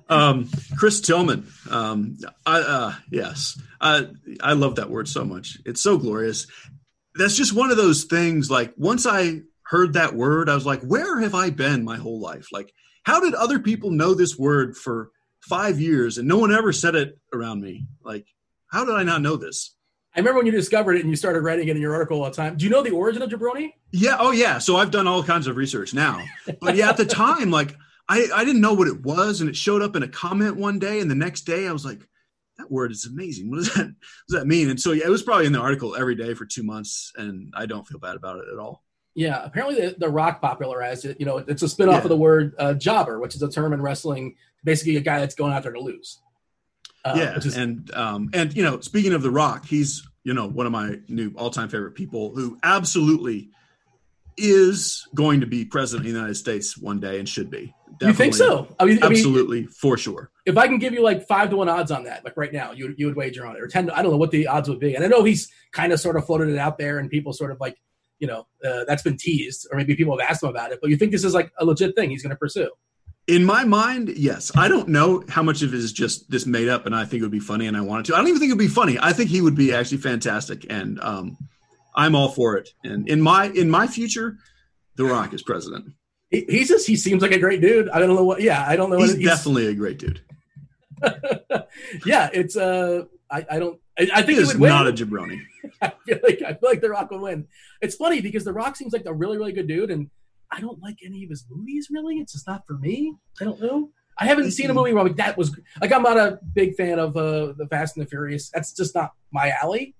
um, 0.09 0.49
Chris 0.75 1.01
Tillman. 1.01 1.47
Um, 1.69 2.17
I, 2.47 2.61
uh, 2.61 2.93
yes, 3.11 3.61
I 3.79 4.07
I 4.41 4.53
love 4.53 4.77
that 4.77 4.89
word 4.89 5.07
so 5.07 5.23
much. 5.23 5.59
It's 5.67 5.83
so 5.83 5.99
glorious. 5.99 6.47
That's 7.13 7.35
just 7.37 7.53
one 7.53 7.69
of 7.69 7.77
those 7.77 8.05
things. 8.05 8.49
Like 8.49 8.73
once 8.75 9.05
I 9.05 9.41
heard 9.69 9.93
that 9.93 10.15
word, 10.15 10.49
I 10.49 10.55
was 10.55 10.65
like, 10.65 10.81
where 10.81 11.19
have 11.21 11.35
I 11.35 11.49
been 11.49 11.83
my 11.83 11.97
whole 11.97 12.19
life? 12.19 12.47
Like, 12.51 12.73
how 13.03 13.19
did 13.19 13.33
other 13.33 13.59
people 13.59 13.91
know 13.91 14.13
this 14.13 14.37
word 14.37 14.75
for 14.75 15.11
five 15.41 15.79
years 15.79 16.17
and 16.17 16.27
no 16.27 16.37
one 16.37 16.51
ever 16.51 16.73
said 16.73 16.95
it 16.95 17.17
around 17.33 17.61
me. 17.61 17.85
Like, 18.03 18.27
how 18.67 18.85
did 18.85 18.95
I 18.95 19.03
not 19.03 19.21
know 19.21 19.35
this? 19.35 19.75
I 20.15 20.19
remember 20.19 20.37
when 20.37 20.45
you 20.47 20.51
discovered 20.51 20.93
it 20.93 21.01
and 21.01 21.09
you 21.09 21.15
started 21.15 21.41
writing 21.41 21.67
it 21.67 21.75
in 21.75 21.81
your 21.81 21.93
article 21.93 22.23
all 22.23 22.29
the 22.29 22.35
time. 22.35 22.57
Do 22.57 22.65
you 22.65 22.71
know 22.71 22.81
the 22.81 22.91
origin 22.91 23.21
of 23.21 23.29
jabroni? 23.29 23.73
Yeah. 23.91 24.17
Oh, 24.19 24.31
yeah. 24.31 24.57
So 24.57 24.75
I've 24.75 24.91
done 24.91 25.07
all 25.07 25.23
kinds 25.23 25.47
of 25.47 25.55
research 25.55 25.93
now. 25.93 26.23
But 26.59 26.75
yeah, 26.75 26.89
at 26.89 26.97
the 26.97 27.05
time, 27.05 27.51
like, 27.51 27.75
I, 28.07 28.27
I 28.33 28.43
didn't 28.43 28.61
know 28.61 28.73
what 28.73 28.87
it 28.87 29.01
was. 29.03 29.41
And 29.41 29.49
it 29.49 29.55
showed 29.55 29.81
up 29.81 29.95
in 29.95 30.03
a 30.03 30.07
comment 30.07 30.55
one 30.57 30.79
day. 30.79 30.99
And 30.99 31.09
the 31.09 31.15
next 31.15 31.41
day, 31.41 31.67
I 31.67 31.71
was 31.71 31.85
like, 31.85 32.01
that 32.57 32.71
word 32.71 32.91
is 32.91 33.05
amazing. 33.05 33.49
What 33.49 33.57
does 33.57 33.73
that, 33.75 33.85
does 34.27 34.39
that 34.39 34.47
mean? 34.47 34.69
And 34.69 34.81
so, 34.81 34.91
yeah, 34.91 35.05
it 35.05 35.09
was 35.09 35.23
probably 35.23 35.45
in 35.45 35.53
the 35.53 35.59
article 35.59 35.95
every 35.95 36.15
day 36.15 36.33
for 36.33 36.45
two 36.45 36.63
months. 36.63 37.13
And 37.15 37.53
I 37.55 37.67
don't 37.67 37.87
feel 37.87 37.99
bad 37.99 38.15
about 38.15 38.37
it 38.37 38.45
at 38.51 38.59
all. 38.59 38.83
Yeah, 39.15 39.43
apparently 39.43 39.81
the, 39.81 39.95
the 39.97 40.09
Rock 40.09 40.41
popularized 40.41 41.05
it. 41.05 41.19
You 41.19 41.25
know, 41.25 41.37
it's 41.37 41.63
a 41.63 41.65
spinoff 41.65 41.91
yeah. 41.91 42.03
of 42.03 42.09
the 42.09 42.17
word 42.17 42.55
uh, 42.57 42.73
jobber, 42.73 43.19
which 43.19 43.35
is 43.35 43.41
a 43.41 43.49
term 43.49 43.73
in 43.73 43.81
wrestling, 43.81 44.35
basically 44.63 44.95
a 44.95 45.01
guy 45.01 45.19
that's 45.19 45.35
going 45.35 45.51
out 45.51 45.63
there 45.63 45.73
to 45.73 45.81
lose. 45.81 46.19
Uh, 47.03 47.15
yeah, 47.17 47.37
is, 47.37 47.57
and 47.57 47.91
um, 47.95 48.29
and 48.33 48.55
you 48.55 48.63
know, 48.63 48.79
speaking 48.81 49.13
of 49.13 49.21
the 49.21 49.31
Rock, 49.31 49.65
he's 49.65 50.07
you 50.23 50.33
know 50.33 50.47
one 50.47 50.65
of 50.65 50.71
my 50.71 50.99
new 51.07 51.33
all 51.37 51.49
time 51.49 51.69
favorite 51.69 51.95
people 51.95 52.35
who 52.35 52.57
absolutely 52.63 53.49
is 54.37 55.07
going 55.13 55.41
to 55.41 55.47
be 55.47 55.65
president 55.65 56.05
of 56.05 56.11
the 56.11 56.17
United 56.17 56.35
States 56.35 56.77
one 56.77 56.99
day 56.99 57.19
and 57.19 57.27
should 57.27 57.49
be. 57.49 57.73
Definitely, 57.99 58.07
you 58.07 58.13
think 58.13 58.35
so? 58.35 58.67
I 58.79 58.85
mean, 58.85 59.03
absolutely 59.03 59.57
I 59.57 59.61
mean, 59.61 59.69
for 59.69 59.97
sure. 59.97 60.31
If 60.45 60.57
I 60.57 60.67
can 60.67 60.77
give 60.77 60.93
you 60.93 61.03
like 61.03 61.27
five 61.27 61.49
to 61.49 61.57
one 61.57 61.67
odds 61.67 61.91
on 61.91 62.05
that, 62.05 62.23
like 62.23 62.37
right 62.37 62.53
now, 62.53 62.71
you 62.71 62.93
you 62.97 63.07
would 63.07 63.15
wager 63.15 63.45
on 63.45 63.55
it, 63.55 63.61
or 63.61 63.67
ten. 63.67 63.89
I 63.89 64.01
don't 64.01 64.11
know 64.11 64.17
what 64.17 64.31
the 64.31 64.47
odds 64.47 64.69
would 64.69 64.79
be. 64.79 64.95
And 64.95 65.03
I 65.03 65.07
know 65.07 65.23
he's 65.23 65.49
kind 65.71 65.91
of 65.91 65.99
sort 65.99 66.15
of 66.15 66.25
floated 66.25 66.49
it 66.49 66.57
out 66.57 66.77
there, 66.77 66.99
and 66.99 67.09
people 67.09 67.33
sort 67.33 67.51
of 67.51 67.59
like 67.59 67.77
you 68.19 68.27
know 68.27 68.47
uh, 68.63 68.83
that's 68.85 69.03
been 69.03 69.17
teased, 69.17 69.67
or 69.71 69.77
maybe 69.77 69.95
people 69.95 70.17
have 70.17 70.29
asked 70.29 70.43
him 70.43 70.49
about 70.49 70.71
it. 70.71 70.79
But 70.81 70.89
you 70.89 70.97
think 70.97 71.11
this 71.11 71.23
is 71.23 71.33
like 71.33 71.51
a 71.57 71.65
legit 71.65 71.95
thing 71.95 72.09
he's 72.09 72.21
going 72.21 72.31
to 72.31 72.37
pursue? 72.37 72.69
In 73.27 73.45
my 73.45 73.63
mind, 73.63 74.09
yes. 74.09 74.51
I 74.55 74.67
don't 74.67 74.89
know 74.89 75.23
how 75.29 75.43
much 75.43 75.61
of 75.61 75.73
it 75.73 75.77
is 75.77 75.93
just 75.93 76.31
this 76.31 76.45
made 76.47 76.67
up, 76.67 76.85
and 76.85 76.95
I 76.95 77.05
think 77.05 77.21
it 77.21 77.23
would 77.23 77.31
be 77.31 77.39
funny, 77.39 77.67
and 77.67 77.77
I 77.77 77.81
wanted 77.81 78.05
to. 78.05 78.15
I 78.15 78.17
don't 78.17 78.27
even 78.27 78.39
think 78.39 78.49
it 78.49 78.53
would 78.53 78.59
be 78.59 78.67
funny. 78.67 78.97
I 78.99 79.13
think 79.13 79.29
he 79.29 79.41
would 79.41 79.55
be 79.55 79.73
actually 79.73 79.99
fantastic, 79.99 80.65
and 80.69 80.99
um, 81.01 81.37
I'm 81.95 82.15
all 82.15 82.29
for 82.29 82.57
it. 82.57 82.69
And 82.83 83.07
in 83.07 83.21
my 83.21 83.45
in 83.45 83.69
my 83.69 83.87
future, 83.87 84.37
The 84.95 85.05
Rock 85.05 85.33
is 85.33 85.43
president. 85.43 85.93
He, 86.29 86.45
he's 86.47 86.67
just 86.67 86.87
he 86.87 86.95
seems 86.95 87.21
like 87.21 87.31
a 87.31 87.39
great 87.39 87.61
dude. 87.61 87.89
I 87.89 87.99
don't 87.99 88.09
know 88.09 88.23
what. 88.23 88.41
Yeah, 88.41 88.63
I 88.67 88.75
don't 88.75 88.89
know. 88.89 88.97
He's, 88.97 89.15
he's 89.15 89.27
definitely 89.27 89.67
a 89.67 89.73
great 89.73 89.99
dude. 89.99 90.21
yeah, 92.05 92.29
it's 92.33 92.55
uh, 92.55 93.03
I, 93.29 93.45
I 93.49 93.59
don't. 93.59 93.79
I, 93.97 94.09
I 94.13 94.21
think 94.23 94.39
he, 94.39 94.45
he 94.45 94.57
not 94.57 94.87
a 94.87 94.91
jabroni. 94.91 95.39
I 95.81 95.93
feel 96.05 96.19
like 96.23 96.41
I 96.41 96.53
feel 96.53 96.69
like 96.69 96.81
The 96.81 96.89
Rock 96.89 97.11
will 97.11 97.19
win. 97.19 97.47
It's 97.81 97.95
funny 97.95 98.21
because 98.21 98.43
The 98.43 98.53
Rock 98.53 98.75
seems 98.75 98.93
like 98.93 99.05
a 99.05 99.13
really 99.13 99.37
really 99.37 99.53
good 99.53 99.67
dude, 99.67 99.91
and 99.91 100.09
I 100.51 100.59
don't 100.59 100.81
like 100.81 100.97
any 101.05 101.23
of 101.23 101.29
his 101.29 101.45
movies 101.49 101.87
really. 101.91 102.17
It's 102.17 102.33
just 102.33 102.47
not 102.47 102.65
for 102.67 102.77
me. 102.77 103.15
I 103.39 103.45
don't 103.45 103.61
know. 103.61 103.89
I 104.17 104.25
haven't 104.25 104.51
seen 104.51 104.69
a 104.69 104.73
movie 104.73 104.91
where 104.91 105.05
like, 105.05 105.15
that 105.15 105.37
was 105.37 105.57
like 105.79 105.93
I'm 105.93 106.03
not 106.03 106.17
a 106.17 106.39
big 106.53 106.75
fan 106.75 106.99
of 106.99 107.15
uh, 107.15 107.53
the 107.57 107.67
Fast 107.69 107.95
and 107.95 108.05
the 108.05 108.09
Furious. 108.09 108.49
That's 108.53 108.73
just 108.73 108.93
not 108.93 109.13
my 109.31 109.53
alley. 109.61 109.95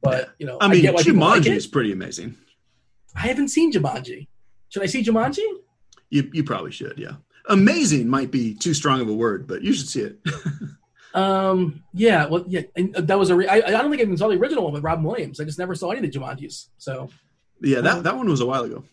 But 0.00 0.34
you 0.38 0.46
know, 0.46 0.58
I 0.60 0.68
mean, 0.68 0.86
I 0.86 0.92
Jumanji 0.92 1.18
like 1.18 1.46
is 1.46 1.66
pretty 1.66 1.90
amazing. 1.90 2.36
I 3.16 3.20
haven't 3.20 3.48
seen 3.48 3.72
Jumanji. 3.72 4.28
Should 4.68 4.82
I 4.82 4.86
see 4.86 5.02
Jumanji? 5.02 5.44
You 6.10 6.30
you 6.32 6.44
probably 6.44 6.70
should. 6.70 6.98
Yeah, 6.98 7.14
amazing 7.48 8.08
might 8.08 8.30
be 8.30 8.54
too 8.54 8.74
strong 8.74 9.00
of 9.00 9.08
a 9.08 9.14
word, 9.14 9.46
but 9.48 9.62
you 9.62 9.72
should 9.72 9.88
see 9.88 10.02
it. 10.02 10.18
um. 11.14 11.84
Yeah. 11.92 12.26
Well. 12.26 12.44
Yeah. 12.46 12.62
And 12.76 12.94
that 12.94 13.18
was 13.18 13.30
a. 13.30 13.36
Re- 13.36 13.48
I, 13.48 13.56
I 13.56 13.70
don't 13.70 13.90
think 13.90 14.00
I 14.00 14.04
even 14.04 14.16
saw 14.16 14.28
the 14.28 14.36
original 14.36 14.64
one 14.64 14.72
with 14.72 14.82
Robin 14.82 15.04
Williams. 15.04 15.40
I 15.40 15.44
just 15.44 15.58
never 15.58 15.74
saw 15.74 15.90
any 15.90 16.06
of 16.06 16.12
the 16.12 16.18
Jumanjis. 16.18 16.68
So. 16.78 17.08
Yeah, 17.60 17.80
that, 17.80 17.98
um, 17.98 18.02
that 18.02 18.16
one 18.16 18.28
was 18.28 18.40
a 18.40 18.46
while 18.46 18.64
ago. 18.64 18.84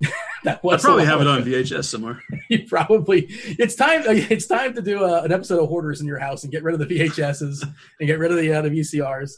that 0.44 0.64
was 0.64 0.82
I 0.82 0.88
probably 0.88 1.04
have 1.04 1.20
it 1.20 1.26
on 1.26 1.42
VHS 1.42 1.84
somewhere. 1.84 2.22
you 2.48 2.66
probably 2.66 3.26
it's 3.28 3.74
time 3.74 4.02
it's 4.06 4.46
time 4.46 4.74
to 4.74 4.82
do 4.82 5.04
a, 5.04 5.22
an 5.22 5.32
episode 5.32 5.62
of 5.62 5.68
Hoarders 5.68 6.00
in 6.00 6.06
your 6.06 6.18
house 6.18 6.42
and 6.42 6.50
get 6.50 6.62
rid 6.62 6.80
of 6.80 6.80
the 6.80 6.86
VHSs 6.86 7.62
and 7.62 8.06
get 8.06 8.18
rid 8.18 8.30
of 8.30 8.38
the 8.38 8.52
uh, 8.52 8.62
the 8.62 8.70
VCRs. 8.70 9.32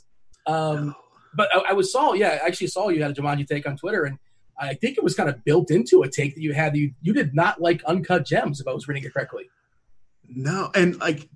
Um, 0.46 0.94
but 1.34 1.48
I, 1.54 1.70
I, 1.70 1.72
was 1.72 1.92
saw 1.92 2.12
yeah 2.12 2.38
I 2.42 2.46
actually 2.46 2.68
saw 2.68 2.88
you 2.88 3.02
had 3.02 3.10
a 3.10 3.14
Jumanji 3.14 3.46
take 3.46 3.66
on 3.66 3.76
Twitter 3.76 4.04
and 4.04 4.18
I 4.58 4.74
think 4.74 4.96
it 4.96 5.04
was 5.04 5.14
kind 5.14 5.28
of 5.28 5.44
built 5.44 5.70
into 5.70 6.02
a 6.02 6.08
take 6.08 6.34
that 6.34 6.40
you 6.40 6.52
had. 6.52 6.76
You 6.76 6.92
you 7.00 7.12
did 7.12 7.34
not 7.34 7.60
like 7.60 7.82
uncut 7.84 8.24
gems 8.24 8.60
if 8.60 8.68
I 8.68 8.72
was 8.72 8.86
reading 8.86 9.04
it 9.04 9.12
correctly. 9.12 9.50
No, 10.28 10.70
and 10.74 10.98
like 11.00 11.28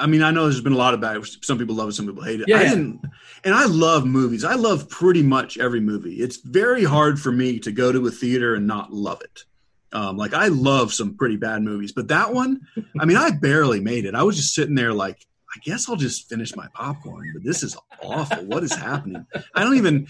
I 0.00 0.06
mean, 0.06 0.22
I 0.22 0.30
know 0.30 0.44
there's 0.44 0.60
been 0.60 0.72
a 0.72 0.78
lot 0.78 0.94
about 0.94 1.16
it. 1.16 1.26
Some 1.42 1.58
people 1.58 1.74
love 1.74 1.88
it, 1.88 1.92
some 1.92 2.06
people 2.06 2.24
hate 2.24 2.40
it. 2.40 2.48
Yeah, 2.48 2.58
I 2.58 2.64
didn't, 2.64 3.00
and 3.44 3.54
I 3.54 3.66
love 3.66 4.06
movies. 4.06 4.44
I 4.44 4.54
love 4.54 4.88
pretty 4.88 5.22
much 5.22 5.58
every 5.58 5.80
movie. 5.80 6.14
It's 6.14 6.36
very 6.36 6.84
hard 6.84 7.20
for 7.20 7.30
me 7.30 7.58
to 7.60 7.70
go 7.70 7.92
to 7.92 8.06
a 8.06 8.10
theater 8.10 8.54
and 8.54 8.66
not 8.66 8.92
love 8.92 9.20
it. 9.22 9.44
Um, 9.92 10.16
like 10.16 10.34
I 10.34 10.48
love 10.48 10.92
some 10.92 11.16
pretty 11.16 11.36
bad 11.36 11.62
movies, 11.62 11.92
but 11.92 12.08
that 12.08 12.32
one, 12.32 12.60
I 12.98 13.04
mean, 13.04 13.16
I 13.16 13.30
barely 13.40 13.80
made 13.80 14.04
it. 14.04 14.14
I 14.14 14.22
was 14.22 14.36
just 14.36 14.54
sitting 14.54 14.74
there 14.74 14.92
like, 14.92 15.26
I 15.54 15.58
guess 15.64 15.88
I'll 15.88 15.96
just 15.96 16.28
finish 16.28 16.54
my 16.54 16.68
popcorn, 16.72 17.30
but 17.34 17.42
this 17.42 17.62
is 17.62 17.76
awful. 18.02 18.44
what 18.44 18.62
is 18.62 18.72
happening? 18.74 19.26
I 19.54 19.64
don't 19.64 19.76
even, 19.76 20.06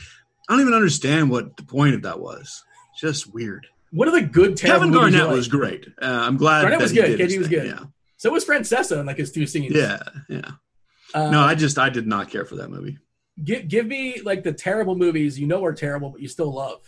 I 0.49 0.53
don't 0.53 0.61
even 0.61 0.75
understand 0.75 1.31
what 1.31 1.57
the 1.57 1.63
point 1.63 1.95
of 1.95 2.03
that 2.03 2.21
was. 2.21 2.63
Just 2.99 3.33
weird. 3.33 3.67
What 3.93 4.07
are 4.07 4.11
the 4.13 4.23
good 4.23 4.59
Kevin 4.59 4.93
Garnett 4.93 5.27
like? 5.27 5.35
was 5.35 5.49
great. 5.49 5.87
Uh, 6.01 6.07
I'm 6.07 6.37
glad 6.37 6.63
Garnett 6.63 6.79
that 6.79 6.85
was 6.85 6.91
he 6.93 6.99
good. 6.99 7.19
KG 7.19 7.39
was 7.39 7.49
good. 7.49 7.67
Yeah, 7.67 7.85
So 8.21 8.31
was 8.31 8.45
Francesa 8.45 9.01
in 9.01 9.07
like 9.07 9.17
his 9.17 9.33
two 9.33 9.47
scenes. 9.47 9.75
yeah, 9.75 10.03
yeah. 10.29 10.51
No, 11.15 11.41
um, 11.41 11.49
I 11.49 11.55
just 11.55 11.79
I 11.79 11.89
did 11.89 12.07
not 12.07 12.29
care 12.29 12.45
for 12.45 12.57
that 12.57 12.69
movie. 12.69 12.99
give 13.43 13.67
give 13.67 13.87
me 13.87 14.21
like 14.21 14.43
the 14.43 14.53
terrible 14.53 14.95
movies 14.95 15.41
you 15.41 15.47
know 15.47 15.65
are 15.65 15.73
terrible 15.73 16.11
but 16.11 16.21
you 16.21 16.29
still 16.29 16.53
love. 16.53 16.83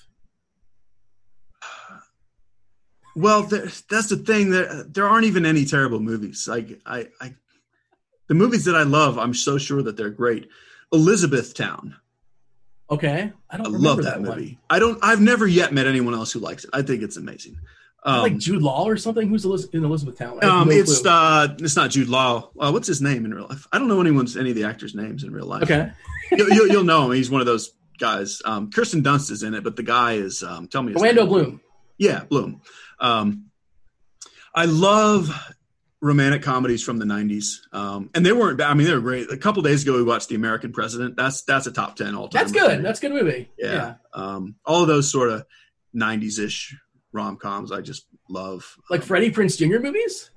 Well, 3.16 3.44
there, 3.44 3.66
that's 3.88 4.08
the 4.08 4.16
thing. 4.16 4.50
There, 4.50 4.84
there 4.84 5.08
aren't 5.08 5.24
even 5.24 5.46
any 5.46 5.64
terrible 5.64 6.00
movies. 6.00 6.46
Like 6.46 6.80
I, 6.84 7.08
I, 7.18 7.34
the 8.28 8.34
movies 8.34 8.66
that 8.66 8.74
I 8.74 8.82
love, 8.82 9.18
I'm 9.18 9.32
so 9.32 9.56
sure 9.56 9.82
that 9.82 9.96
they're 9.96 10.10
great. 10.10 10.50
Elizabethtown. 10.92 11.96
Okay, 12.90 13.32
I 13.48 13.54
I 13.54 13.56
don't 13.56 13.72
love 13.72 14.02
that, 14.02 14.20
that, 14.20 14.20
movie. 14.20 14.58
I 14.68 14.78
don't. 14.78 14.98
I've 15.02 15.22
never 15.22 15.46
yet 15.46 15.72
met 15.72 15.86
anyone 15.86 16.12
else 16.12 16.30
who 16.30 16.40
likes 16.40 16.64
it. 16.64 16.70
I 16.74 16.82
think 16.82 17.02
it's 17.02 17.16
amazing. 17.16 17.58
Um, 18.04 18.20
like 18.20 18.36
Jude 18.36 18.62
Law 18.62 18.84
or 18.84 18.96
something. 18.96 19.28
Who's 19.28 19.44
in 19.44 19.84
Elizabethtown? 19.84 20.44
Um, 20.44 20.68
no 20.68 20.74
it's 20.74 21.04
uh, 21.06 21.54
it's 21.60 21.76
not 21.76 21.90
Jude 21.90 22.08
Law. 22.08 22.50
Uh, 22.58 22.70
what's 22.72 22.88
his 22.88 23.00
name 23.00 23.24
in 23.24 23.32
real 23.32 23.46
life? 23.48 23.68
I 23.72 23.78
don't 23.78 23.86
know 23.86 24.00
anyone's 24.00 24.36
any 24.36 24.50
of 24.50 24.56
the 24.56 24.64
actors' 24.64 24.94
names 24.94 25.22
in 25.22 25.32
real 25.32 25.46
life. 25.46 25.62
okay. 25.62 25.92
you'll, 26.32 26.48
you'll, 26.50 26.68
you'll 26.68 26.84
know 26.84 27.06
him. 27.06 27.12
He's 27.12 27.30
one 27.30 27.40
of 27.40 27.46
those 27.46 27.72
guys. 27.98 28.42
Um, 28.44 28.70
Kirsten 28.70 29.02
Dunst 29.02 29.30
is 29.30 29.44
in 29.44 29.54
it, 29.54 29.62
but 29.62 29.76
the 29.76 29.84
guy 29.84 30.14
is. 30.14 30.42
Um, 30.42 30.66
tell 30.66 30.82
me. 30.82 30.92
his 30.92 31.00
Orlando 31.00 31.22
name. 31.22 31.30
Bloom. 31.30 31.60
Yeah, 31.98 32.24
Bloom. 32.24 32.62
Um, 32.98 33.46
I 34.54 34.64
love 34.64 35.30
romantic 36.00 36.42
comedies 36.42 36.82
from 36.82 36.98
the 36.98 37.04
'90s, 37.04 37.58
um, 37.72 38.10
and 38.14 38.26
they 38.26 38.32
weren't 38.32 38.58
bad. 38.58 38.70
I 38.70 38.74
mean, 38.74 38.88
they 38.88 38.94
were 38.94 39.00
great. 39.00 39.30
A 39.30 39.36
couple 39.36 39.62
days 39.62 39.84
ago, 39.84 39.94
we 39.94 40.02
watched 40.02 40.28
The 40.28 40.34
American 40.34 40.72
President. 40.72 41.14
That's 41.16 41.42
that's 41.42 41.68
a 41.68 41.72
top 41.72 41.94
ten 41.94 42.16
all 42.16 42.28
time. 42.28 42.40
That's 42.40 42.52
good. 42.52 42.84
That's 42.84 42.98
a 42.98 43.02
good 43.02 43.12
movie. 43.12 43.48
yeah. 43.56 43.72
yeah. 43.72 43.94
Um, 44.12 44.56
all 44.66 44.82
of 44.82 44.88
those 44.88 45.10
sort 45.10 45.30
of 45.30 45.46
'90s 45.94 46.40
ish 46.40 46.76
rom 47.12 47.36
coms, 47.36 47.72
I 47.72 47.80
just 47.80 48.06
love. 48.28 48.76
Like 48.90 49.00
Um, 49.02 49.06
Freddie 49.06 49.30
Prinze 49.30 49.56
Jr. 49.58 49.80
movies. 49.80 50.30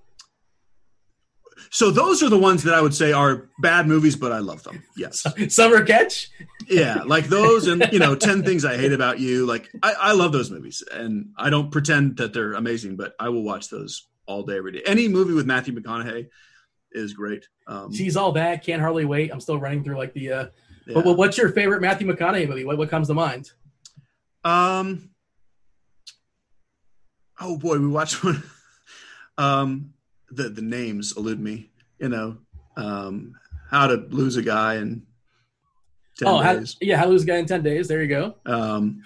so 1.72 1.90
those 1.90 2.22
are 2.22 2.30
the 2.30 2.38
ones 2.38 2.64
that 2.64 2.74
I 2.74 2.82
would 2.82 2.94
say 2.94 3.12
are 3.14 3.50
bad 3.62 3.88
movies, 3.88 4.16
but 4.16 4.32
I 4.32 4.40
love 4.40 4.64
them. 4.64 4.84
Yes. 4.98 5.26
Summer 5.54 5.84
Catch. 5.84 6.30
yeah 6.70 7.04
like 7.06 7.26
those 7.28 7.68
and 7.68 7.88
you 7.92 8.00
know 8.00 8.16
10 8.30 8.42
things 8.44 8.66
i 8.66 8.76
hate 8.76 8.92
about 8.92 9.20
you 9.20 9.46
like 9.46 9.70
I, 9.84 9.94
I 9.94 10.12
love 10.14 10.32
those 10.32 10.50
movies 10.50 10.82
and 10.92 11.28
i 11.38 11.52
don't 11.52 11.70
pretend 11.72 12.18
that 12.18 12.34
they're 12.34 12.54
amazing 12.54 12.96
but 12.96 13.14
i 13.20 13.30
will 13.30 13.44
watch 13.44 13.70
those 13.70 14.08
all 14.26 14.42
day 14.42 14.58
every 14.58 14.72
day 14.72 14.82
any 14.88 15.08
movie 15.08 15.34
with 15.36 15.46
matthew 15.46 15.76
mcconaughey 15.76 16.28
is 16.92 17.14
great 17.14 17.48
um 17.68 17.94
She's 17.94 18.18
all 18.18 18.32
that. 18.32 18.64
Can't 18.64 18.82
hardly 18.82 19.06
wait. 19.06 19.32
I'm 19.32 19.40
still 19.42 19.60
running 19.60 19.84
through 19.84 19.98
like 19.98 20.14
the. 20.14 20.32
uh 20.32 20.46
yeah. 20.88 20.94
But 20.96 21.04
but 21.04 21.14
what's 21.18 21.38
your 21.38 21.50
favorite 21.50 21.82
Matthew 21.82 22.08
McConaughey 22.08 22.48
movie? 22.50 22.66
What 22.66 22.78
what 22.80 22.90
comes 22.90 23.08
to 23.10 23.14
mind? 23.14 23.52
um 24.44 25.10
oh 27.40 27.58
boy 27.58 27.78
we 27.78 27.88
watched 27.88 28.24
one 28.24 28.44
um 29.38 29.94
the 30.32 30.50
the 30.50 30.62
names 30.62 31.16
elude 31.18 31.40
me 31.40 31.70
you 32.00 32.10
know 32.10 32.38
um 32.78 33.36
how 33.70 33.88
to 33.88 33.96
lose 33.96 34.38
a 34.38 34.42
guy 34.42 34.76
in 34.76 35.06
10 36.18 36.28
oh, 36.28 36.38
how, 36.38 36.56
days 36.56 36.78
yeah, 36.82 36.98
How 36.98 37.06
to 37.06 37.10
Lose 37.10 37.24
a 37.24 37.26
Guy 37.26 37.38
in 37.38 37.46
Ten 37.46 37.62
Days. 37.62 37.88
There 37.88 38.02
you 38.02 38.08
go. 38.08 38.36
Um, 38.46 39.04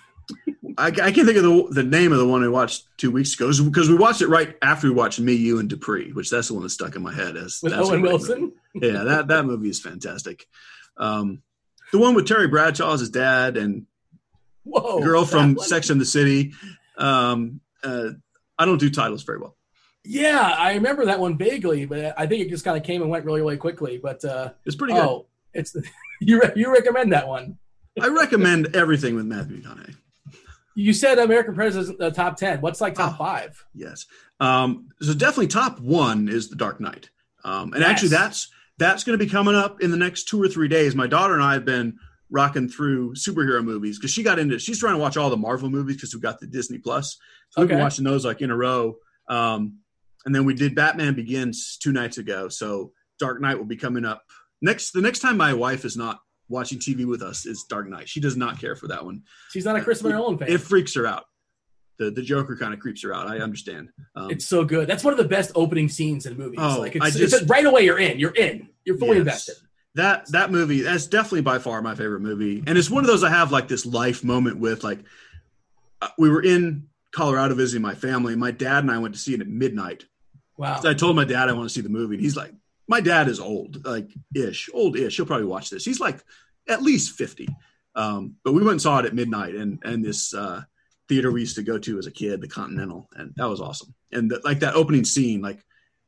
I, 0.78 0.88
I 0.88 0.92
can't 0.92 1.26
think 1.26 1.38
of 1.38 1.44
the 1.44 1.68
the 1.72 1.84
name 1.84 2.12
of 2.12 2.20
the 2.20 2.28
one 2.28 2.44
I 2.44 2.48
watched 2.48 2.86
two 2.98 3.12
weeks 3.12 3.34
ago 3.34 3.52
because 3.66 3.90
we 3.90 3.96
watched 3.96 4.22
it 4.22 4.28
right 4.28 4.56
after 4.62 4.88
we 4.88 4.94
watched 4.94 5.20
Me, 5.20 5.34
You, 5.34 5.60
and 5.60 5.70
Dupree, 5.70 6.12
which 6.12 6.30
that's 6.30 6.50
the 6.50 6.54
one 6.54 6.64
that 6.64 6.70
stuck 6.70 6.96
in 6.96 7.02
my 7.02 7.14
head 7.14 7.36
as 7.36 7.60
With 7.64 7.74
Owen 7.74 8.02
Wilson. 8.02 8.54
movie. 8.74 8.88
Yeah, 8.88 9.04
that 9.04 9.28
that 9.30 9.46
movie 9.46 9.70
is 9.70 9.82
fantastic. 9.82 10.46
Um, 10.98 11.42
the 11.92 11.98
one 11.98 12.14
with 12.14 12.28
Terry 12.28 12.48
Bradshaw 12.48 12.94
as 12.94 13.00
his 13.00 13.10
dad 13.10 13.58
and 13.58 13.88
Whoa. 14.64 15.02
girl 15.02 15.26
from? 15.26 15.58
Sex 15.58 15.90
and 15.90 16.00
the 16.00 16.06
City. 16.06 16.54
Um, 16.98 17.62
uh, 17.84 18.10
I 18.58 18.66
don't 18.66 18.78
do 18.80 18.90
titles 18.90 19.24
very 19.24 19.40
well. 19.40 19.56
Yeah, 20.06 20.40
I 20.58 20.74
remember 20.76 21.06
that 21.06 21.20
one 21.20 21.38
vaguely, 21.38 21.86
but 21.86 22.14
I 22.18 22.26
think 22.26 22.46
it 22.46 22.50
just 22.50 22.64
kind 22.64 22.78
of 22.78 22.84
came 22.84 23.02
and 23.02 23.10
went 23.12 23.26
really, 23.26 23.42
really 23.42 23.58
quickly. 23.58 23.98
But 24.02 24.24
uh, 24.24 24.52
It's 24.66 24.76
pretty 24.76 24.94
good. 24.94 25.04
oh, 25.04 25.28
it's 25.54 25.76
you. 26.22 26.40
Re- 26.42 26.54
you 26.56 26.72
recommend 26.72 27.12
that 27.14 27.28
one? 27.28 27.58
I 28.02 28.08
recommend 28.08 28.76
everything 28.76 29.16
with 29.16 29.26
Matthew 29.26 29.62
McConaughey. 29.62 29.96
You 30.76 30.94
said 30.94 31.20
American 31.20 31.54
President 31.56 32.00
uh, 32.02 32.12
top 32.12 32.38
ten. 32.38 32.62
What's 32.62 32.80
like 32.80 32.96
top 32.96 33.16
Oh. 33.16 33.18
five? 33.18 33.66
Yes. 33.74 34.06
Um, 34.40 34.88
so 35.02 35.14
definitely 35.14 35.48
top 35.48 35.80
one 35.82 36.30
is 36.30 36.48
The 36.50 36.56
Dark 36.56 36.80
Knight. 36.80 37.10
Um, 37.44 37.74
and 37.74 37.82
Yes. 37.82 37.90
actually 37.90 38.10
that's 38.10 38.50
that's 38.78 39.04
going 39.04 39.20
to 39.20 39.24
be 39.24 39.30
coming 39.30 39.56
up 39.56 39.82
in 39.82 39.92
the 39.92 39.98
next 39.98 40.30
two 40.30 40.42
or 40.42 40.48
three 40.48 40.70
days. 40.70 40.96
My 40.96 41.08
daughter 41.08 41.34
and 41.34 41.44
I 41.44 41.54
have 41.54 41.66
been 41.66 42.00
rocking 42.32 42.70
through 42.70 43.14
superhero 43.16 43.64
movies 43.64 43.98
because 43.98 44.12
she 44.12 44.22
got 44.24 44.38
into 44.40 44.60
she's 44.60 44.80
trying 44.80 44.94
to 44.94 45.00
watch 45.00 45.18
all 45.18 45.30
the 45.30 45.38
Marvel 45.38 45.70
movies 45.70 45.96
because 45.96 46.14
we 46.14 46.22
got 46.22 46.40
the 46.40 46.48
Disney 46.48 46.78
Plus. 46.78 47.18
So 47.50 47.62
we've 47.62 47.70
been 47.70 47.80
watching 47.80 48.06
those 48.06 48.26
like 48.26 48.42
in 48.42 48.52
a 48.52 48.56
row. 48.56 48.96
Um, 49.28 49.80
and 50.26 50.36
then 50.36 50.46
we 50.46 50.54
did 50.54 50.76
Batman 50.76 51.14
Begins 51.16 51.78
two 51.82 51.92
nights 51.92 52.18
ago. 52.18 52.50
So 52.50 52.92
Dark 53.20 53.42
Knight 53.42 53.58
will 53.58 53.66
be 53.66 53.78
coming 53.78 54.06
up 54.06 54.24
next. 54.62 54.92
The 54.92 55.02
next 55.02 55.20
time 55.20 55.38
my 55.38 55.54
wife 55.54 55.86
is 55.86 55.96
not 55.98 56.20
watching 56.50 56.78
TV 56.80 57.06
with 57.06 57.22
us 57.22 57.46
is 57.46 57.66
Dark 57.70 57.88
Knight. 57.88 58.10
She 58.10 58.20
does 58.20 58.36
not 58.38 58.60
care 58.60 58.76
for 58.76 58.88
that 58.90 59.04
one. 59.06 59.24
She's 59.52 59.66
not 59.66 59.76
a 59.76 59.82
Christopher 59.82 60.10
Nolan 60.10 60.38
fan. 60.38 60.50
It 60.50 60.62
freaks 60.62 60.94
her 60.96 61.06
out. 61.08 61.26
The 61.98 62.12
the 62.12 62.22
Joker 62.22 62.56
kind 62.56 62.74
of 62.74 62.80
creeps 62.80 63.04
her 63.04 63.14
out. 63.14 63.28
I 63.28 63.40
understand. 63.40 63.90
Um, 64.16 64.32
it's 64.32 64.46
so 64.46 64.64
good. 64.64 64.88
That's 64.88 65.04
one 65.04 65.14
of 65.14 65.18
the 65.18 65.28
best 65.28 65.52
opening 65.56 65.90
scenes 65.90 66.26
in 66.26 66.38
movies. 66.38 66.60
Oh, 66.62 66.80
like 66.80 66.96
it's, 66.96 67.06
I 67.06 67.10
just- 67.10 67.34
it's 67.34 67.44
right 67.50 67.66
away. 67.66 67.84
You're 67.84 68.00
in. 68.00 68.20
You're 68.20 68.36
in. 68.36 68.70
You're 68.86 68.98
fully 68.98 69.18
Yes. 69.18 69.20
invested. 69.20 69.56
That 70.00 70.28
that 70.32 70.52
movie 70.52 70.82
that's 70.82 71.08
definitely 71.08 71.42
by 71.42 71.60
far 71.60 71.82
my 71.82 71.96
favorite 71.96 72.22
movie. 72.22 72.64
And 72.66 72.78
it's 72.78 72.90
one 72.90 73.04
of 73.04 73.08
those 73.08 73.24
i 73.24 73.30
have 73.30 73.52
like 73.52 73.68
this 73.68 73.86
life 73.86 74.24
moment 74.24 74.60
with 74.60 74.84
like 74.84 75.00
uh, 76.02 76.10
we 76.18 76.30
were 76.30 76.42
in 76.42 76.88
colorado 77.12 77.56
visiting 77.56 77.82
my 77.82 77.96
family. 77.96 78.36
My 78.36 78.52
dad 78.52 78.84
and 78.84 78.92
i 78.92 78.98
went 78.98 79.14
to 79.16 79.20
see 79.20 79.34
it 79.34 79.42
at 79.42 79.48
midnight. 79.48 80.06
Wow. 80.58 80.80
so 80.82 80.90
i 80.90 80.94
told 80.94 81.16
my 81.16 81.24
dad 81.24 81.48
i 81.48 81.54
want 81.54 81.70
to 81.70 81.74
see 81.74 81.82
the 81.82 81.90
movie 81.90 82.16
and 82.16 82.24
he's 82.24 82.36
like 82.36 82.54
my 82.88 83.00
dad 83.00 83.30
is 83.30 83.40
old 83.40 83.86
like 83.86 84.10
ish 84.36 84.70
old 84.74 84.98
ish 84.98 85.16
he'll 85.16 85.26
probably 85.26 85.46
watch 85.46 85.70
this. 85.70 85.86
He's 85.86 86.00
like 86.00 86.20
at 86.68 86.82
least 86.82 87.18
50 87.18 87.48
um, 87.96 88.36
but 88.44 88.54
we 88.54 88.62
went 88.62 88.74
and 88.74 88.82
saw 88.82 89.00
it 89.00 89.06
at 89.06 89.16
midnight 89.16 89.56
and 89.56 89.80
and 89.84 90.04
this 90.04 90.34
uh, 90.34 90.62
theater 91.08 91.32
we 91.32 91.42
used 91.42 91.56
to 91.56 91.64
go 91.64 91.78
to 91.78 91.98
as 91.98 92.08
a 92.08 92.12
kid 92.12 92.42
the 92.42 92.48
continental 92.48 93.10
and 93.16 93.34
that 93.36 93.50
was 93.50 93.62
awesome. 93.62 93.94
And 94.12 94.32
the, 94.32 94.42
like 94.44 94.60
that 94.60 94.76
opening 94.76 95.06
scene 95.06 95.42
like 95.42 95.64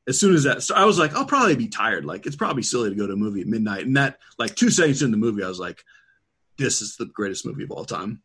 as 0.07 0.19
soon 0.19 0.33
as 0.33 0.43
that 0.43 0.63
so 0.63 0.75
i 0.75 0.83
was 0.85 0.97
like 0.97 1.13
i'll 1.15 1.25
probably 1.25 1.55
be 1.55 1.67
tired. 1.67 2.05
Like 2.05 2.25
it's 2.25 2.35
probably 2.35 2.63
silly 2.63 2.89
to 2.89 2.95
go 2.95 3.07
to 3.07 3.13
a 3.13 3.17
movie 3.17 3.41
at 3.41 3.47
midnight. 3.47 3.85
And 3.85 3.97
that 3.97 4.17
like 4.37 4.55
two 4.55 4.69
seconds 4.69 5.01
in 5.01 5.11
the 5.11 5.17
movie 5.17 5.43
i 5.43 5.47
was 5.47 5.59
like 5.59 5.83
this 6.57 6.81
is 6.81 6.95
the 6.97 7.05
greatest 7.05 7.45
movie 7.45 7.63
of 7.63 7.71
all 7.71 7.85
time. 7.85 8.21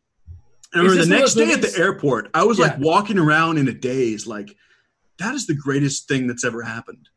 And 0.73 0.81
I 0.81 0.83
remember 0.83 1.03
the 1.05 1.09
next 1.09 1.33
day 1.35 1.51
at 1.51 1.61
the 1.61 1.73
airport 1.77 2.29
i 2.33 2.43
was 2.43 2.59
like 2.59 2.77
walking 2.79 3.17
around 3.19 3.57
in 3.57 3.67
a 3.67 3.73
daze 3.73 4.27
like 4.27 4.55
that 5.19 5.33
is 5.33 5.47
the 5.47 5.55
greatest 5.55 6.07
thing 6.07 6.27
that's 6.27 6.45
ever 6.45 6.61
happened. 6.61 7.09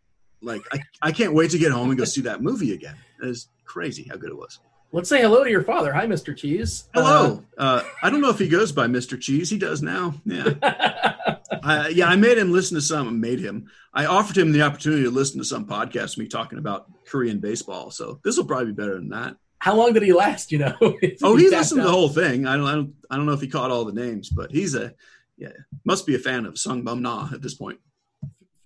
Like 0.43 0.63
i, 0.73 0.81
I 1.03 1.13
can't 1.13 1.35
wait 1.35 1.51
to 1.53 1.59
get 1.59 1.73
home 1.73 1.91
and 1.91 1.99
go 1.99 2.05
see 2.05 2.23
that 2.23 2.43
movie 2.43 2.75
again. 2.75 2.97
It's 3.23 3.49
crazy 3.65 4.07
how 4.09 4.17
good 4.17 4.31
it 4.31 4.37
was. 4.37 4.59
Let's 4.93 5.09
say 5.09 5.21
hello 5.21 5.45
to 5.45 5.51
your 5.51 5.63
father. 5.63 5.93
Hi, 5.93 6.07
Mr. 6.07 6.37
Cheese. 6.37 6.89
hello. 6.93 7.45
Uh, 7.57 7.83
i 8.03 8.11
don't 8.11 8.21
know 8.21 8.31
if 8.31 8.39
he 8.39 8.49
goes 8.49 8.73
by 8.73 8.87
mr 8.89 9.19
cheese. 9.21 9.49
He 9.49 9.59
does 9.59 9.83
now. 9.83 10.15
Yeah 10.25 11.15
Uh, 11.51 11.89
yeah, 11.93 12.07
I 12.07 12.17
made 12.17 12.39
him 12.39 12.53
listen 12.53 12.77
to 12.77 12.81
some. 12.81 13.21
Made 13.21 13.41
him. 13.41 13.69
I 13.93 14.07
offered 14.07 14.39
him 14.39 14.53
the 14.53 14.63
opportunity 14.63 15.03
to 15.03 15.11
listen 15.11 15.39
to 15.39 15.45
some 15.45 15.67
podcast 15.67 16.17
me 16.17 16.29
talking 16.29 16.59
about 16.59 16.87
Korean 17.07 17.41
baseball. 17.41 17.91
So 17.91 18.21
this 18.25 18.37
will 18.37 18.45
probably 18.45 18.67
be 18.67 18.73
better 18.73 18.95
than 18.95 19.09
that. 19.09 19.37
how 19.59 19.75
long 19.75 19.93
did 19.93 20.03
he 20.05 20.13
last? 20.13 20.53
You 20.53 20.59
know. 20.59 20.77
Oh, 21.23 21.37
he 21.37 21.49
listened 21.51 21.81
to 21.81 21.87
the 21.87 21.93
whole 21.93 22.09
thing. 22.09 22.47
I 22.47 22.57
don't, 22.57 22.67
I 22.67 22.75
don't, 22.75 22.95
I 23.11 23.17
don't 23.17 23.27
know 23.27 23.33
if 23.33 23.41
he 23.41 23.49
caught 23.49 23.71
all 23.71 23.85
the 23.85 23.93
names, 23.93 24.29
but 24.31 24.51
he's 24.53 24.75
a, 24.75 24.95
yeah, 25.37 25.49
must 25.85 26.07
be 26.07 26.15
a 26.15 26.19
fan 26.19 26.47
of 26.47 26.57
Sung 26.59 26.83
Bum 26.83 27.03
Na 27.03 27.29
at 27.33 27.43
this 27.43 27.55
point. 27.55 27.79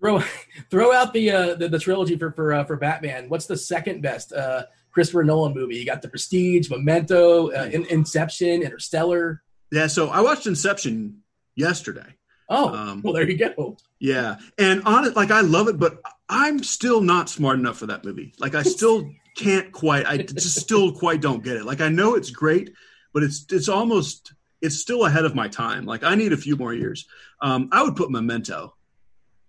Throw 0.01 0.21
throw 0.71 0.93
out 0.93 1.13
the 1.15 1.31
uh, 1.31 1.55
the, 1.55 1.69
the 1.69 1.79
trilogy 1.79 2.17
for 2.19 2.33
for 2.33 2.53
uh, 2.53 2.65
for 2.65 2.77
Batman. 2.77 3.29
What's 3.31 3.47
the 3.47 3.57
second 3.57 4.03
best 4.03 4.33
uh, 4.35 4.65
Christopher 4.93 5.25
Nolan 5.25 5.55
movie? 5.55 5.77
You 5.77 5.87
got 5.87 6.03
The 6.03 6.09
Prestige, 6.09 6.69
Memento, 6.69 7.51
uh, 7.51 7.71
In- 7.73 7.87
Inception, 7.87 8.63
Interstellar. 8.63 9.43
Yeah. 9.73 9.87
So 9.87 10.11
I 10.11 10.21
watched 10.21 10.47
Inception 10.47 11.23
yesterday. 11.57 12.15
Oh, 12.49 12.75
Um, 12.75 13.03
well, 13.03 13.15
there 13.15 13.29
you 13.29 13.39
go. 13.39 13.77
Yeah, 13.99 14.37
and 14.59 14.83
on 14.85 15.07
it, 15.07 15.17
like 15.17 15.31
I 15.31 15.41
love 15.41 15.69
it, 15.69 15.79
but 15.79 16.01
I'm 16.29 16.63
still 16.63 17.01
not 17.01 17.31
smart 17.31 17.59
enough 17.59 17.79
for 17.79 17.87
that 17.87 18.05
movie. 18.05 18.35
Like 18.39 18.55
I 18.55 18.63
still 18.63 19.11
can't 19.37 19.73
quite. 19.73 20.07
I 20.07 20.19
just 20.19 20.61
still 20.61 20.93
quite 20.93 21.21
don't 21.21 21.43
get 21.43 21.57
it. 21.57 21.65
Like 21.65 21.81
I 21.81 21.89
know 21.89 22.15
it's 22.15 22.31
great, 22.31 22.73
but 23.13 23.23
it's 23.23 23.47
it's 23.51 23.69
almost 23.69 24.35
it's 24.61 24.77
still 24.77 25.07
ahead 25.07 25.25
of 25.25 25.35
my 25.35 25.49
time. 25.49 25.87
Like 25.87 26.05
I 26.05 26.15
need 26.15 26.33
a 26.33 26.37
few 26.37 26.57
more 26.57 26.75
years. 26.75 27.07
Um, 27.41 27.69
I 27.73 27.83
would 27.83 27.97
put 27.97 28.11
Memento. 28.11 28.75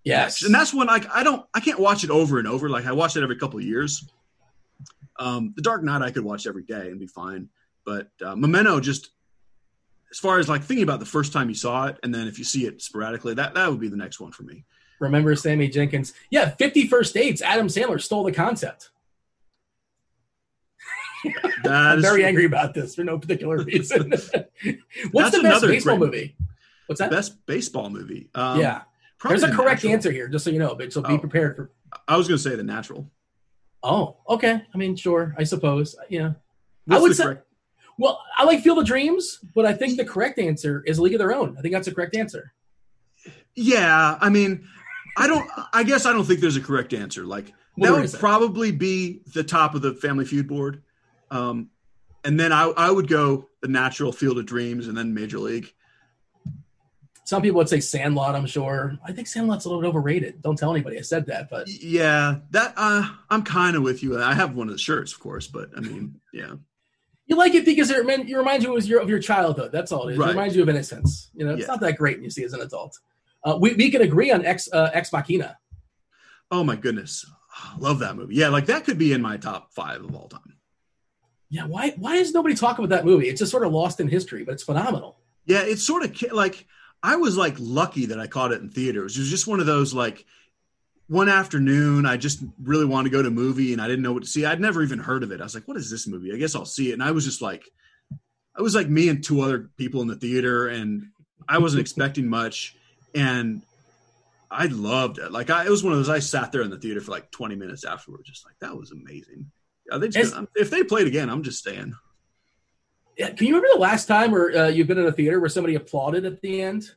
Yes, 0.06 0.44
and 0.44 0.54
that's 0.54 0.74
when 0.74 0.88
like 0.88 1.06
I 1.14 1.24
don't 1.24 1.46
I 1.54 1.60
can't 1.60 1.80
watch 1.80 2.04
it 2.04 2.10
over 2.10 2.40
and 2.40 2.48
over. 2.48 2.70
Like 2.70 2.86
I 2.86 2.92
watch 2.94 3.18
it 3.18 3.24
every 3.24 3.38
couple 3.38 3.60
of 3.60 3.66
years. 3.66 4.08
Um, 5.18 5.54
the 5.56 5.62
Dark 5.62 5.84
Knight 5.84 6.02
I 6.02 6.12
could 6.12 6.24
watch 6.24 6.46
every 6.48 6.64
day 6.64 6.90
and 6.92 7.00
be 7.00 7.08
fine, 7.08 7.50
but 7.86 8.10
uh, 8.24 8.36
Memento 8.36 8.80
just 8.80 9.10
as 10.12 10.20
far 10.20 10.40
as 10.40 10.48
like 10.48 10.64
thinking 10.64 10.84
about 10.84 11.00
the 11.00 11.06
first 11.06 11.34
time 11.34 11.50
you 11.50 11.56
saw 11.56 11.88
it, 11.88 11.98
and 12.04 12.14
then 12.14 12.28
if 12.28 12.38
you 12.38 12.46
see 12.46 12.66
it 12.66 12.82
sporadically, 12.82 13.34
that 13.36 13.54
that 13.56 13.70
would 13.70 13.80
be 13.80 13.90
the 13.90 13.98
next 13.98 14.20
one 14.20 14.32
for 14.32 14.44
me. 14.44 14.64
remember 15.00 15.36
Sammy 15.36 15.70
Jankis. 15.70 16.14
Yeah, 16.30 16.50
Fifty 16.52 16.88
First 16.88 17.14
Dates. 17.14 17.42
Adam 17.42 17.68
Sandler 17.68 18.02
stole 18.02 18.24
the 18.24 18.32
concept. 18.32 18.92
I'm 21.66 22.02
very 22.02 22.24
angry 22.24 22.46
about 22.46 22.74
this 22.74 22.96
for 22.96 23.04
no 23.04 23.18
particular 23.18 23.58
reason. 23.64 24.10
What's 25.12 25.32
That's 25.32 25.38
the 25.38 25.42
best 25.44 25.66
baseball 25.66 25.98
great- 25.98 26.06
movie? 26.12 26.36
What's 26.88 27.00
that? 27.00 27.10
Best 27.10 27.44
baseball 27.48 27.90
movie. 27.90 28.30
Um, 28.36 28.60
yeah. 28.60 28.82
There's 29.28 29.42
a 29.42 29.48
The 29.48 29.54
correct 29.54 29.78
Natural. 29.84 29.94
answer 29.94 30.12
here, 30.12 30.28
just 30.28 30.46
so 30.46 30.52
you 30.52 30.60
know. 30.60 30.76
But 30.76 30.94
so 30.94 31.02
be 31.02 31.14
Oh. 31.14 31.18
prepared 31.18 31.56
for. 31.56 31.72
I 32.08 32.16
was 32.16 32.28
going 32.28 32.38
to 32.38 32.44
say 32.44 32.56
The 32.56 32.64
Natural. 32.64 33.10
Oh, 33.82 34.18
okay. 34.30 34.62
I 34.74 34.78
mean, 34.78 34.96
sure. 34.96 35.34
I 35.38 35.46
suppose. 35.46 35.96
Yeah. 36.10 36.34
What's 36.86 37.02
would 37.02 37.16
say- 37.16 37.24
correct- 37.24 37.48
Well, 37.98 38.22
I 38.38 38.44
like 38.44 38.62
Field 38.62 38.80
of 38.80 38.86
Dreams, 38.86 39.40
but 39.54 39.66
I 39.66 39.74
think 39.74 39.98
the 39.98 40.06
correct 40.06 40.38
answer 40.38 40.84
is 40.86 41.00
League 41.00 41.14
of 41.14 41.20
Their 41.20 41.34
Own. 41.34 41.56
I 41.58 41.62
think 41.62 41.74
that's 41.74 41.88
the 41.88 41.94
correct 41.94 42.16
answer. 42.16 42.54
Yeah, 43.56 44.18
I 44.20 44.30
mean, 44.30 44.68
I 45.18 45.28
don't. 45.28 45.50
I 45.74 45.84
guess 45.84 46.06
I 46.06 46.12
don't 46.12 46.26
think 46.26 46.42
there's 46.42 46.58
a 46.58 46.62
correct 46.62 46.94
answer. 46.94 47.24
Like 47.24 47.54
that 47.78 47.92
would 47.92 48.14
probably 48.20 48.72
be 48.72 49.22
the 49.34 49.44
top 49.44 49.76
of 49.76 49.82
the 49.82 49.94
Family 49.94 50.26
Feud 50.26 50.48
board, 50.48 50.84
um, 51.32 51.70
and 52.26 52.40
then 52.40 52.52
I, 52.52 52.66
I 52.76 52.92
would 52.92 53.08
go 53.08 53.48
The 53.62 53.70
Natural, 53.70 54.12
Field 54.12 54.38
of 54.38 54.46
Dreams, 54.46 54.88
and 54.88 54.98
then 54.98 55.14
Major 55.14 55.40
League. 55.40 55.74
Some 57.24 57.42
people 57.42 57.58
would 57.58 57.70
say 57.70 57.80
Sandlot. 57.80 58.36
I'm 58.36 58.46
sure. 58.46 59.00
I 59.04 59.12
think 59.12 59.28
Sandlot's 59.28 59.66
a 59.66 59.70
little 59.70 59.82
bit 59.82 59.88
overrated. 59.88 60.44
Don't 60.44 60.58
tell 60.58 60.72
anybody 60.72 61.00
I 61.00 61.02
said 61.02 61.26
that, 61.28 61.50
but 61.50 61.68
Yeah, 61.68 62.36
that 62.52 62.74
uh, 62.78 63.10
I'm 63.32 63.42
kind 63.42 63.76
of 63.76 63.82
with 63.82 64.04
you. 64.04 64.22
I 64.22 64.36
have 64.36 64.56
one 64.56 64.68
of 64.68 64.74
the 64.74 64.80
shirts, 64.80 65.12
of 65.12 65.20
course, 65.20 65.48
but 65.48 65.70
I 65.76 65.80
mean, 65.80 66.20
yeah, 66.32 66.54
you 67.28 67.36
like 67.36 67.56
it 67.56 67.66
because 67.66 67.90
it, 67.90 68.06
remin- 68.06 68.30
it 68.30 68.36
reminds 68.38 68.64
you 68.64 68.76
of 68.76 68.86
your, 68.86 69.02
of 69.02 69.10
your 69.10 69.20
childhood. 69.20 69.72
That's 69.72 69.92
all 69.92 70.08
it 70.08 70.14
is. 70.14 70.18
Right. 70.20 70.28
It 70.30 70.32
reminds 70.34 70.56
you 70.56 70.62
of 70.64 70.70
innocence. 70.70 71.30
You 71.34 71.46
know, 71.46 71.52
it's 71.54 71.62
Yeah. 71.62 71.68
not 71.68 71.80
that 71.82 71.98
great 71.98 72.18
when 72.18 72.24
you 72.24 72.30
see 72.30 72.44
it 72.44 72.46
as 72.46 72.54
an 72.54 72.62
adult. 72.62 73.00
Uh, 73.44 73.58
we, 73.60 73.74
we 73.74 73.90
can 73.92 74.02
agree 74.02 74.32
on 74.32 74.46
Ex 74.46 74.70
uh, 74.72 74.90
Ex 74.94 75.12
Machina. 75.12 75.58
Oh 76.52 76.64
my 76.64 76.76
goodness, 76.76 77.26
love 77.80 78.00
that 78.00 78.16
movie. 78.16 78.36
Yeah, 78.36 78.50
like 78.50 78.68
that 78.68 78.86
could 78.86 78.98
be 78.98 79.14
in 79.14 79.22
my 79.22 79.38
top 79.38 79.72
five 79.74 80.04
of 80.04 80.16
all 80.16 80.28
time. 80.30 80.56
Yeah, 81.50 81.66
why 81.66 81.92
why 81.98 82.16
is 82.16 82.34
nobody 82.34 82.56
talking 82.56 82.84
about 82.84 82.96
that 82.96 83.06
movie? 83.06 83.30
It's 83.30 83.40
just 83.40 83.52
sort 83.52 83.66
of 83.66 83.72
lost 83.72 84.00
in 84.00 84.08
history, 84.08 84.44
but 84.44 84.54
it's 84.54 84.64
phenomenal. 84.64 85.18
Yeah, 85.46 85.62
it's 85.62 85.84
sort 85.84 86.04
of 86.04 86.32
like 86.32 86.66
I 87.04 87.16
was 87.18 87.38
like 87.38 87.56
lucky 87.60 88.08
that 88.08 88.20
I 88.20 88.26
caught 88.28 88.52
it 88.52 88.62
in 88.62 88.70
theaters. 88.70 89.16
It 89.16 89.22
was 89.22 89.30
just 89.30 89.48
one 89.48 89.60
of 89.60 89.66
those 89.68 89.94
like 89.94 90.26
one 91.08 91.30
afternoon 91.30 92.06
I 92.06 92.18
just 92.18 92.44
really 92.62 92.86
wanted 92.86 93.10
to 93.10 93.16
go 93.16 93.22
to 93.22 93.28
a 93.28 93.32
movie 93.32 93.74
and 93.74 93.82
I 93.82 93.88
didn't 93.88 94.04
know 94.04 94.14
what 94.14 94.24
to 94.24 94.30
see. 94.30 94.46
I'd 94.46 94.60
never 94.60 94.82
even 94.82 95.00
heard 95.00 95.24
of 95.24 95.32
it. 95.32 95.40
I 95.40 95.44
was 95.44 95.54
like, 95.54 95.68
"What 95.68 95.78
is 95.78 95.90
this 95.90 96.08
movie? 96.08 96.34
I 96.34 96.38
guess 96.38 96.56
I'll 96.56 96.66
see 96.66 96.90
it." 96.90 96.94
And 96.94 97.04
I 97.04 97.12
was 97.12 97.26
just 97.26 97.42
like, 97.42 97.64
I 98.58 98.62
was 98.62 98.76
like 98.76 98.90
me 98.90 99.10
and 99.10 99.24
two 99.24 99.42
other 99.42 99.70
people 99.78 100.02
in 100.02 100.08
the 100.08 100.16
theater, 100.16 100.68
and 100.68 101.08
I 101.48 101.60
wasn't 101.60 101.82
expecting 101.86 102.28
much, 102.28 102.76
and 103.14 103.62
I 104.50 104.66
loved 104.68 105.20
it. 105.20 105.32
Like 105.32 105.50
I, 105.50 105.66
it 105.66 105.70
was 105.70 105.84
one 105.84 105.94
of 105.94 106.00
those. 106.00 106.10
I 106.10 106.20
sat 106.20 106.52
there 106.52 106.62
in 106.62 106.72
the 106.72 106.80
theater 106.80 107.02
for 107.02 107.12
like 107.12 107.30
twenty 107.32 107.56
minutes 107.56 107.84
afterwards, 107.84 108.30
just 108.30 108.46
like 108.46 108.56
that 108.62 108.76
was 108.76 108.92
amazing. 108.92 109.52
They 110.00 110.08
just, 110.10 110.36
if 110.56 110.72
they 110.72 110.84
played 110.84 111.06
again, 111.06 111.30
I'm 111.30 111.44
just 111.44 111.60
staying. 111.60 111.94
Yeah, 113.18 113.30
can 113.30 113.48
you 113.48 113.56
remember 113.56 113.76
the 113.76 113.80
last 113.80 114.08
time 114.08 114.34
or 114.34 114.52
uh, 114.52 114.68
you've 114.68 114.88
been 114.88 114.98
in 114.98 115.06
a 115.06 115.12
theater 115.12 115.40
where 115.40 115.50
somebody 115.50 115.76
applauded 115.76 116.26
at 116.26 116.42
the 116.42 116.62
end? 116.62 116.90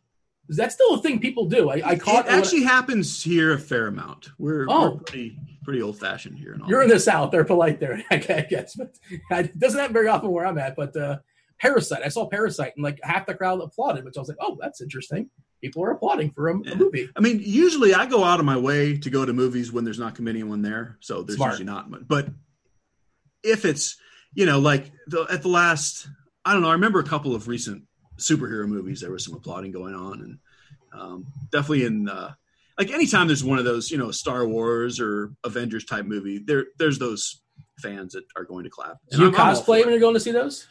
Is 0.49 0.57
that 0.57 0.73
still 0.73 0.95
a 0.95 1.03
thing 1.03 1.20
people 1.20 1.45
do? 1.47 1.69
I, 1.70 1.91
I 1.91 1.97
caught 1.97 2.27
it 2.27 2.33
actually 2.33 2.62
happens 2.62 3.23
here 3.23 3.53
a 3.53 3.59
fair 3.59 3.87
amount. 3.87 4.31
We're, 4.39 4.66
Oh. 4.69 4.91
we're 4.93 5.01
pretty 5.01 5.39
pretty 5.62 5.83
old 5.83 5.99
fashioned 5.99 6.39
here. 6.39 6.53
And 6.55 6.62
all 6.62 6.69
You're 6.70 6.83
in 6.83 6.89
the 6.89 6.99
South. 6.99 7.31
They're 7.31 7.45
polite 7.45 7.79
there, 7.81 8.03
I 8.11 8.16
guess. 8.16 8.75
But 8.75 8.97
it 9.31 9.59
doesn't 9.59 9.79
happen 9.79 9.93
very 9.93 10.09
often 10.09 10.31
where 10.31 10.47
I'm 10.47 10.57
at. 10.59 10.77
But 10.77 10.97
uh, 10.97 11.19
Parasite, 11.61 12.03
I 12.05 12.09
saw 12.09 12.27
Parasite, 12.27 12.73
and 12.77 12.83
like 12.83 12.99
half 13.03 13.27
the 13.27 13.35
crowd 13.35 13.61
applauded, 13.61 14.05
which 14.05 14.16
I 14.16 14.20
was 14.20 14.29
like, 14.29 14.39
oh, 14.41 14.57
that's 14.61 14.81
interesting. 14.81 15.29
People 15.61 15.85
are 15.85 15.91
applauding 15.91 16.31
for 16.31 16.49
a, 16.49 16.55
a 16.55 16.75
movie. 16.77 17.11
I 17.16 17.20
mean, 17.20 17.41
usually 17.43 17.93
I 17.93 18.07
go 18.07 18.25
out 18.25 18.39
of 18.41 18.47
my 18.47 18.57
way 18.57 18.97
to 18.97 19.11
go 19.11 19.27
to 19.27 19.33
movies 19.35 19.70
when 19.73 19.85
there's 19.85 19.99
not 19.99 20.19
anyone 20.20 20.62
there, 20.62 20.97
so 21.01 21.23
there's 21.23 21.37
Smart. 21.37 21.53
usually 21.55 21.66
not. 21.66 21.91
much. 21.91 22.03
But 22.09 22.29
if 23.43 23.65
it's 23.65 23.97
you 24.35 24.47
know 24.47 24.61
like 24.61 24.91
the, 25.09 25.27
at 25.31 25.43
the 25.43 25.49
last, 25.49 26.09
I 26.45 26.53
don't 26.53 26.62
know. 26.62 26.69
I 26.69 26.73
remember 26.75 27.01
a 27.01 27.05
couple 27.05 27.35
of 27.35 27.49
recent 27.49 27.83
superhero 28.19 28.66
movies. 28.69 29.01
There 29.01 29.11
was 29.11 29.24
some 29.24 29.35
applauding 29.35 29.73
going 29.73 29.95
on, 29.95 30.20
and 30.20 30.39
um, 30.93 31.27
definitely 31.51 31.85
in 31.85 32.09
uh, 32.09 32.32
like 32.78 32.90
anytime 32.90 33.27
there's 33.27 33.45
one 33.45 33.59
of 33.59 33.65
those 33.65 33.90
you 33.90 33.99
know 33.99 34.11
Star 34.11 34.47
Wars 34.47 35.01
or 35.01 35.32
Avengers 35.45 35.85
type 35.85 36.05
movie, 36.07 36.39
there 36.39 36.66
there's 36.78 36.99
those 36.99 37.43
fans 37.81 38.12
that 38.12 38.24
are 38.36 38.45
going 38.45 38.65
to 38.65 38.70
clap. 38.70 38.99
Do 39.11 39.19
you 39.19 39.24
I'm- 39.27 39.35
I'm 39.35 39.55
cosplay 39.55 39.81
when 39.81 39.90
you're 39.90 40.01
going 40.01 40.15
to 40.15 40.20
see 40.20 40.32
those? 40.32 40.66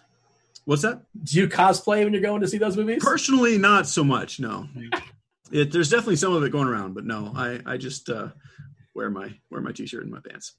What's 0.65 0.81
that? 0.81 1.01
Do 1.23 1.37
you 1.39 1.47
cosplay 1.47 2.03
when 2.03 2.11
you're 2.13 2.21
going 2.21 2.41
to 2.41 2.47
see 2.47 2.57
those 2.57 2.75
movies? 2.75 3.01
Personally, 3.01 3.57
not 3.57 3.87
so 3.87 4.03
much. 4.03 4.39
No, 4.39 4.67
it, 5.51 5.71
there's 5.71 5.89
definitely 5.89 6.17
some 6.17 6.33
of 6.33 6.43
it 6.43 6.51
going 6.51 6.67
around, 6.67 6.93
but 6.93 7.05
no, 7.05 7.31
I 7.35 7.61
I 7.65 7.77
just 7.77 8.09
uh, 8.09 8.29
wear 8.93 9.09
my 9.09 9.33
wear 9.49 9.61
my 9.61 9.71
t-shirt 9.71 10.03
and 10.03 10.11
my 10.11 10.19
pants. 10.19 10.55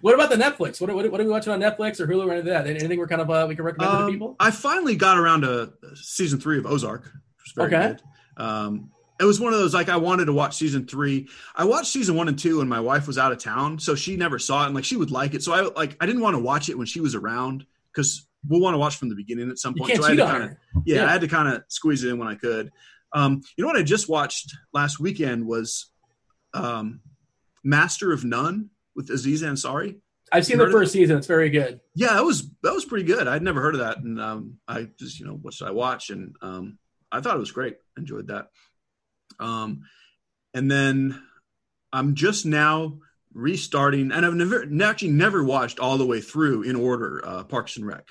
What 0.00 0.14
about 0.14 0.30
the 0.30 0.36
Netflix? 0.36 0.80
What, 0.80 0.94
what, 0.94 1.10
what 1.10 1.20
are 1.20 1.24
we 1.24 1.30
watching 1.30 1.52
on 1.52 1.60
Netflix 1.60 2.00
or 2.00 2.06
Hulu 2.06 2.26
or 2.26 2.32
anything 2.32 2.52
like 2.52 2.64
that? 2.64 2.66
Anything 2.70 2.98
we're 2.98 3.06
kind 3.06 3.20
of 3.20 3.30
uh, 3.30 3.44
we 3.48 3.54
can 3.54 3.64
recommend 3.64 3.90
to 3.92 3.98
Um, 3.98 4.10
people? 4.12 4.36
I 4.40 4.50
finally 4.50 4.96
got 4.96 5.18
around 5.18 5.42
to 5.42 5.72
season 5.94 6.40
three 6.40 6.58
of 6.58 6.66
Ozark, 6.66 7.04
which 7.04 7.12
was 7.44 7.52
very 7.70 7.74
Okay. 7.74 7.96
good. 8.36 8.42
Um, 8.42 8.90
it 9.20 9.24
was 9.24 9.38
one 9.40 9.52
of 9.52 9.58
those 9.60 9.74
like 9.74 9.88
I 9.88 9.96
wanted 9.96 10.24
to 10.24 10.32
watch 10.32 10.56
season 10.56 10.86
three. 10.86 11.28
I 11.54 11.64
watched 11.64 11.86
season 11.92 12.16
one 12.16 12.26
and 12.28 12.38
two, 12.38 12.60
and 12.60 12.68
my 12.68 12.80
wife 12.80 13.06
was 13.06 13.16
out 13.18 13.30
of 13.30 13.38
town, 13.38 13.78
so 13.78 13.94
she 13.94 14.16
never 14.16 14.38
saw 14.40 14.62
it, 14.64 14.66
and 14.66 14.74
like 14.74 14.84
she 14.84 14.96
would 14.96 15.10
like 15.12 15.34
it. 15.34 15.42
So 15.42 15.52
I 15.52 15.60
like 15.78 15.96
I 16.00 16.06
didn't 16.06 16.20
want 16.22 16.34
to 16.34 16.40
watch 16.40 16.68
it 16.68 16.76
when 16.76 16.86
she 16.86 17.00
was 17.00 17.14
around 17.14 17.64
because 17.92 18.26
we'll 18.48 18.60
want 18.60 18.74
to 18.74 18.78
watch 18.78 18.96
from 18.96 19.08
the 19.10 19.14
beginning 19.14 19.50
at 19.50 19.58
some 19.58 19.74
point. 19.74 19.94
so 19.96 20.02
I 20.04 20.08
had 20.10 20.16
to 20.16 20.24
kind 20.24 20.42
of 20.44 20.50
yeah, 20.84 20.96
Yeah. 20.96 21.06
I 21.06 21.12
had 21.12 21.20
to 21.20 21.28
kind 21.28 21.48
of 21.48 21.62
squeeze 21.68 22.02
it 22.02 22.10
in 22.10 22.18
when 22.18 22.26
I 22.26 22.34
could. 22.34 22.72
Um, 23.12 23.40
you 23.56 23.62
know 23.62 23.68
what 23.68 23.76
I 23.76 23.82
just 23.84 24.08
watched 24.08 24.52
last 24.72 24.98
weekend 24.98 25.46
was 25.46 25.90
um, 26.54 27.00
Master 27.62 28.12
of 28.12 28.24
None 28.24 28.70
with 28.94 29.10
Aziz 29.10 29.42
Ansari. 29.42 29.96
I've 30.32 30.46
seen 30.46 30.58
the 30.58 30.70
first 30.70 30.92
season. 30.92 31.16
It's 31.16 31.26
very 31.26 31.50
good. 31.50 31.80
Yeah, 31.94 32.14
that 32.14 32.24
was 32.24 32.48
that 32.62 32.72
was 32.72 32.84
pretty 32.84 33.04
good. 33.04 33.28
I'd 33.28 33.42
never 33.42 33.60
heard 33.60 33.74
of 33.74 33.80
that, 33.80 33.98
and 33.98 34.20
um, 34.20 34.58
I 34.66 34.88
just 34.98 35.20
you 35.20 35.26
know 35.26 35.34
what 35.34 35.54
should 35.54 35.68
I 35.68 35.72
watch, 35.72 36.10
and 36.10 36.34
um, 36.42 36.78
I 37.12 37.20
thought 37.20 37.36
it 37.36 37.40
was 37.40 37.52
great. 37.52 37.76
Enjoyed 37.96 38.28
that. 38.28 38.48
Um, 39.38 39.82
and 40.52 40.70
then 40.70 41.22
I'm 41.92 42.14
just 42.14 42.46
now 42.46 42.98
restarting, 43.32 44.12
and 44.12 44.24
I've 44.24 44.34
never 44.34 44.66
actually 44.82 45.10
never 45.10 45.44
watched 45.44 45.78
all 45.78 45.98
the 45.98 46.06
way 46.06 46.20
through 46.20 46.62
in 46.62 46.76
order 46.76 47.22
uh, 47.24 47.44
Parks 47.44 47.76
and 47.76 47.86
Rec. 47.86 48.08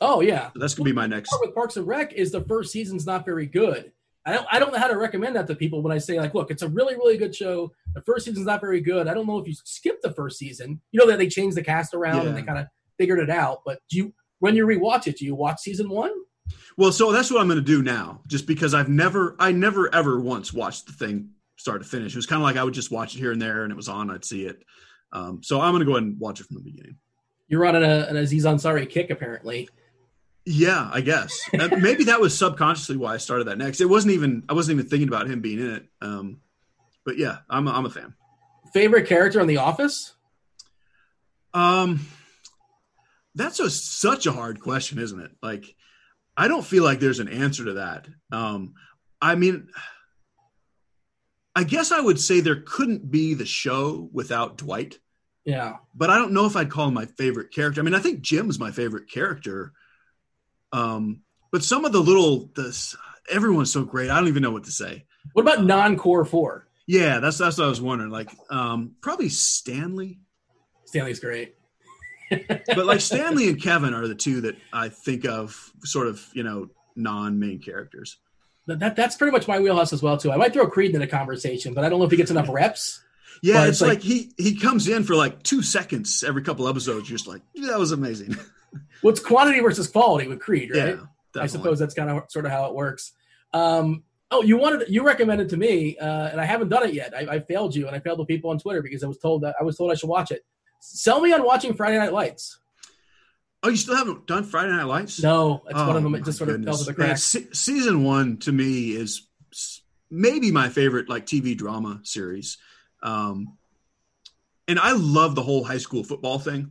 Oh 0.00 0.20
yeah. 0.20 0.48
So 0.52 0.58
that's 0.60 0.74
gonna 0.74 0.88
be 0.88 0.94
my 0.94 1.06
next. 1.06 1.30
part 1.30 1.42
with 1.42 1.54
Parks 1.54 1.76
and 1.76 1.86
Rec 1.86 2.12
is 2.12 2.30
the 2.30 2.42
first 2.42 2.72
season's 2.72 3.06
not 3.06 3.24
very 3.24 3.46
good. 3.46 3.92
I 4.26 4.32
don't 4.32 4.46
I 4.50 4.58
don't 4.58 4.72
know 4.72 4.78
how 4.78 4.88
to 4.88 4.98
recommend 4.98 5.36
that 5.36 5.46
to 5.46 5.54
people 5.54 5.82
when 5.82 5.92
I 5.92 5.98
say 5.98 6.18
like, 6.18 6.34
look, 6.34 6.50
it's 6.50 6.62
a 6.62 6.68
really 6.68 6.94
really 6.94 7.16
good 7.16 7.34
show. 7.34 7.72
The 7.94 8.02
first 8.02 8.26
season's 8.26 8.46
not 8.46 8.60
very 8.60 8.80
good. 8.80 9.08
I 9.08 9.14
don't 9.14 9.26
know 9.26 9.38
if 9.38 9.46
you 9.46 9.54
skip 9.64 10.00
the 10.02 10.12
first 10.12 10.38
season. 10.38 10.80
You 10.92 11.00
know 11.00 11.06
that 11.06 11.18
they 11.18 11.28
changed 11.28 11.56
the 11.56 11.62
cast 11.62 11.94
around 11.94 12.26
and 12.26 12.36
they 12.36 12.42
kind 12.42 12.58
of 12.58 12.66
figured 12.98 13.18
it 13.18 13.30
out. 13.30 13.62
But 13.64 13.80
do 13.88 13.96
you 13.96 14.14
when 14.40 14.56
you 14.56 14.66
rewatch 14.66 15.06
it, 15.06 15.18
do 15.18 15.24
you 15.24 15.34
watch 15.34 15.60
season 15.60 15.88
one? 15.88 16.12
Well, 16.76 16.92
so 16.92 17.12
that's 17.12 17.30
what 17.30 17.40
I'm 17.40 17.46
going 17.46 17.58
to 17.58 17.64
do 17.64 17.82
now, 17.82 18.22
just 18.26 18.46
because 18.46 18.74
I've 18.74 18.88
never, 18.88 19.36
I 19.38 19.52
never 19.52 19.94
ever 19.94 20.18
once 20.18 20.52
watched 20.52 20.86
the 20.86 20.92
thing 20.92 21.30
start 21.56 21.82
to 21.82 21.88
finish. 21.88 22.12
It 22.12 22.16
was 22.16 22.26
kind 22.26 22.40
of 22.40 22.44
like 22.44 22.56
I 22.56 22.64
would 22.64 22.74
just 22.74 22.90
watch 22.90 23.14
it 23.14 23.18
here 23.18 23.32
and 23.32 23.40
there, 23.40 23.62
and 23.62 23.72
it 23.72 23.76
was 23.76 23.88
on, 23.88 24.10
I'd 24.10 24.24
see 24.24 24.46
it. 24.46 24.62
Um, 25.12 25.42
so 25.42 25.60
I'm 25.60 25.72
going 25.72 25.80
to 25.80 25.86
go 25.86 25.92
ahead 25.92 26.04
and 26.04 26.18
watch 26.18 26.40
it 26.40 26.46
from 26.46 26.56
the 26.56 26.62
beginning. 26.62 26.96
You're 27.48 27.66
on 27.66 27.76
a, 27.76 28.06
an 28.08 28.16
Aziz 28.16 28.44
Ansari 28.44 28.88
kick 28.88 29.10
apparently. 29.10 29.68
Yeah, 30.46 30.88
I 30.92 31.00
guess 31.02 31.38
Uh, 31.58 31.68
maybe 31.80 32.04
that 32.04 32.20
was 32.20 32.36
subconsciously 32.36 32.96
why 32.96 33.14
I 33.14 33.18
started 33.18 33.44
that 33.48 33.58
next. 33.58 33.80
It 33.80 33.88
wasn't 33.88 34.14
even, 34.14 34.42
I 34.48 34.54
wasn't 34.54 34.78
even 34.78 34.88
thinking 34.90 35.08
about 35.08 35.28
him 35.28 35.40
being 35.40 35.60
in 35.60 35.70
it. 35.70 35.86
Um, 36.00 36.40
but 37.04 37.18
yeah, 37.18 37.38
I'm, 37.48 37.68
a, 37.68 37.72
I'm 37.72 37.86
a 37.86 37.90
fan. 37.90 38.14
Favorite 38.72 39.06
character 39.06 39.40
on 39.40 39.46
The 39.46 39.58
Office? 39.58 40.14
Um, 41.52 42.06
that's 43.34 43.60
a, 43.60 43.68
such 43.70 44.26
a 44.26 44.32
hard 44.32 44.60
question, 44.60 44.98
isn't 44.98 45.20
it? 45.20 45.30
Like, 45.42 45.64
I 46.36 46.48
don't 46.48 46.64
feel 46.64 46.84
like 46.84 47.00
there's 47.00 47.18
an 47.20 47.28
answer 47.28 47.64
to 47.66 47.72
that. 47.74 48.08
Um, 48.32 48.74
I 49.20 49.34
mean, 49.34 49.68
I 51.54 51.64
guess 51.64 51.92
I 51.92 52.00
would 52.00 52.18
say 52.20 52.40
there 52.40 52.62
couldn't 52.64 53.10
be 53.10 53.34
the 53.34 53.44
show 53.44 54.08
without 54.12 54.56
Dwight, 54.56 54.98
Yeah. 55.44 55.76
but 55.94 56.08
I 56.10 56.16
don't 56.16 56.32
know 56.32 56.46
if 56.46 56.56
I'd 56.56 56.70
call 56.70 56.88
him 56.88 56.94
my 56.94 57.06
favorite 57.06 57.52
character. 57.52 57.80
I 57.80 57.84
mean, 57.84 57.94
I 57.94 57.98
think 57.98 58.22
Jim's 58.22 58.58
my 58.58 58.70
favorite 58.70 59.10
character. 59.10 59.72
Um, 60.72 61.22
but 61.50 61.64
some 61.64 61.84
of 61.84 61.92
the 61.92 62.00
little, 62.00 62.50
this 62.54 62.96
everyone's 63.30 63.72
so 63.72 63.84
great. 63.84 64.10
I 64.10 64.18
don't 64.18 64.28
even 64.28 64.42
know 64.42 64.50
what 64.50 64.64
to 64.64 64.72
say. 64.72 65.04
What 65.32 65.42
about 65.42 65.64
non-core 65.64 66.24
four? 66.24 66.66
Yeah, 66.86 67.20
that's 67.20 67.38
that's 67.38 67.58
what 67.58 67.66
I 67.66 67.68
was 67.68 67.80
wondering. 67.80 68.10
Like, 68.10 68.30
um, 68.50 68.96
probably 69.00 69.28
Stanley. 69.28 70.18
Stanley's 70.86 71.20
great. 71.20 71.54
but 72.30 72.86
like 72.86 73.00
Stanley 73.00 73.48
and 73.48 73.62
Kevin 73.62 73.94
are 73.94 74.06
the 74.08 74.14
two 74.14 74.42
that 74.42 74.56
I 74.72 74.88
think 74.88 75.24
of 75.24 75.72
sort 75.84 76.06
of, 76.06 76.24
you 76.32 76.42
know, 76.42 76.68
non-main 76.96 77.60
characters. 77.60 78.18
That, 78.66 78.78
that 78.80 78.96
that's 78.96 79.16
pretty 79.16 79.32
much 79.32 79.48
my 79.48 79.58
wheelhouse 79.58 79.92
as 79.92 80.02
well 80.02 80.16
too. 80.16 80.32
I 80.32 80.36
might 80.36 80.52
throw 80.52 80.66
Creed 80.66 80.94
in 80.94 81.00
the 81.00 81.06
conversation, 81.06 81.74
but 81.74 81.84
I 81.84 81.88
don't 81.88 81.98
know 81.98 82.04
if 82.04 82.10
he 82.10 82.16
gets 82.16 82.30
enough 82.30 82.48
reps. 82.48 83.02
Yeah, 83.42 83.62
it's 83.62 83.70
it's 83.70 83.80
like, 83.80 83.88
like- 83.90 84.02
he 84.02 84.32
he 84.36 84.56
comes 84.56 84.88
in 84.88 85.04
for 85.04 85.14
like 85.14 85.42
two 85.42 85.62
seconds 85.62 86.22
every 86.26 86.42
couple 86.42 86.68
episodes. 86.68 87.08
You're 87.08 87.18
just 87.18 87.28
like, 87.28 87.42
that 87.54 87.78
was 87.78 87.92
amazing. 87.92 88.36
Well, 89.02 89.12
it's 89.12 89.20
quantity 89.20 89.60
versus 89.60 89.88
quality 89.88 90.28
with 90.28 90.40
Creed, 90.40 90.72
right? 90.74 90.98
yeah, 91.34 91.42
I 91.42 91.46
suppose 91.46 91.78
that's 91.78 91.94
kind 91.94 92.10
of 92.10 92.30
sort 92.30 92.44
of 92.44 92.50
how 92.50 92.66
it 92.66 92.74
works. 92.74 93.12
Um, 93.54 94.02
oh, 94.30 94.42
you 94.42 94.58
wanted 94.58 94.90
you 94.90 95.04
recommended 95.04 95.48
to 95.50 95.56
me, 95.56 95.96
uh, 95.96 96.28
and 96.28 96.38
I 96.38 96.44
haven't 96.44 96.68
done 96.68 96.86
it 96.86 96.92
yet. 96.92 97.14
I, 97.16 97.36
I 97.36 97.40
failed 97.40 97.74
you, 97.74 97.86
and 97.86 97.96
I 97.96 98.00
failed 98.00 98.18
the 98.18 98.26
people 98.26 98.50
on 98.50 98.58
Twitter 98.58 98.82
because 98.82 99.02
I 99.02 99.06
was 99.06 99.16
told 99.16 99.42
that 99.42 99.54
I 99.58 99.64
was 99.64 99.78
told 99.78 99.90
I 99.90 99.94
should 99.94 100.10
watch 100.10 100.30
it. 100.30 100.44
Sell 100.80 101.20
me 101.20 101.32
on 101.32 101.44
watching 101.44 101.72
Friday 101.72 101.96
Night 101.98 102.12
Lights. 102.12 102.58
Oh, 103.62 103.68
you 103.68 103.76
still 103.76 103.96
haven't 103.96 104.26
done 104.26 104.44
Friday 104.44 104.72
Night 104.72 104.84
Lights? 104.84 105.22
No, 105.22 105.62
it's 105.66 105.78
oh, 105.78 105.86
one 105.86 105.96
of 105.96 106.02
them. 106.02 106.14
It 106.14 106.24
just 106.24 106.38
sort 106.38 106.50
goodness. 106.50 106.66
of 106.66 106.76
fell 106.76 106.84
through 106.84 106.92
the 106.92 107.06
cracks. 107.08 107.34
Man, 107.34 107.44
se- 107.44 107.52
season 107.52 108.04
one 108.04 108.38
to 108.38 108.52
me 108.52 108.92
is 108.92 109.26
maybe 110.10 110.50
my 110.50 110.68
favorite 110.68 111.08
like 111.08 111.26
TV 111.26 111.56
drama 111.56 112.00
series. 112.02 112.58
Um, 113.02 113.56
and 114.66 114.78
I 114.78 114.92
love 114.92 115.34
the 115.34 115.42
whole 115.42 115.64
high 115.64 115.78
school 115.78 116.04
football 116.04 116.38
thing. 116.38 116.70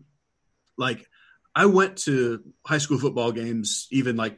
Like, 0.78 1.09
I 1.56 1.66
went 1.66 1.98
to 2.00 2.44
high 2.66 2.78
school 2.78 3.00
football 3.00 3.32
games 3.32 3.88
even 3.92 4.16
like 4.16 4.38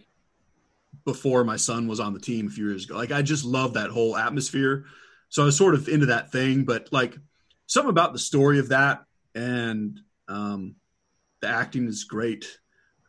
before 1.05 1.43
my 1.43 1.57
son 1.57 1.87
was 1.87 1.99
on 1.99 2.13
the 2.13 2.19
team 2.19 2.47
a 2.47 2.49
few 2.49 2.67
years 2.67 2.85
ago. 2.85 2.95
Like, 2.95 3.11
I 3.11 3.21
just 3.21 3.45
love 3.45 3.73
that 3.73 3.89
whole 3.89 4.15
atmosphere. 4.15 4.85
So 5.29 5.43
I 5.43 5.45
was 5.45 5.57
sort 5.57 5.73
of 5.73 5.87
into 5.87 6.07
that 6.07 6.31
thing, 6.31 6.63
but 6.65 6.89
like 6.91 7.15
something 7.67 7.89
about 7.89 8.13
the 8.13 8.19
story 8.19 8.59
of 8.59 8.69
that 8.69 9.03
and 9.33 9.99
um, 10.27 10.75
the 11.41 11.47
acting 11.47 11.87
is 11.87 12.03
great. 12.03 12.59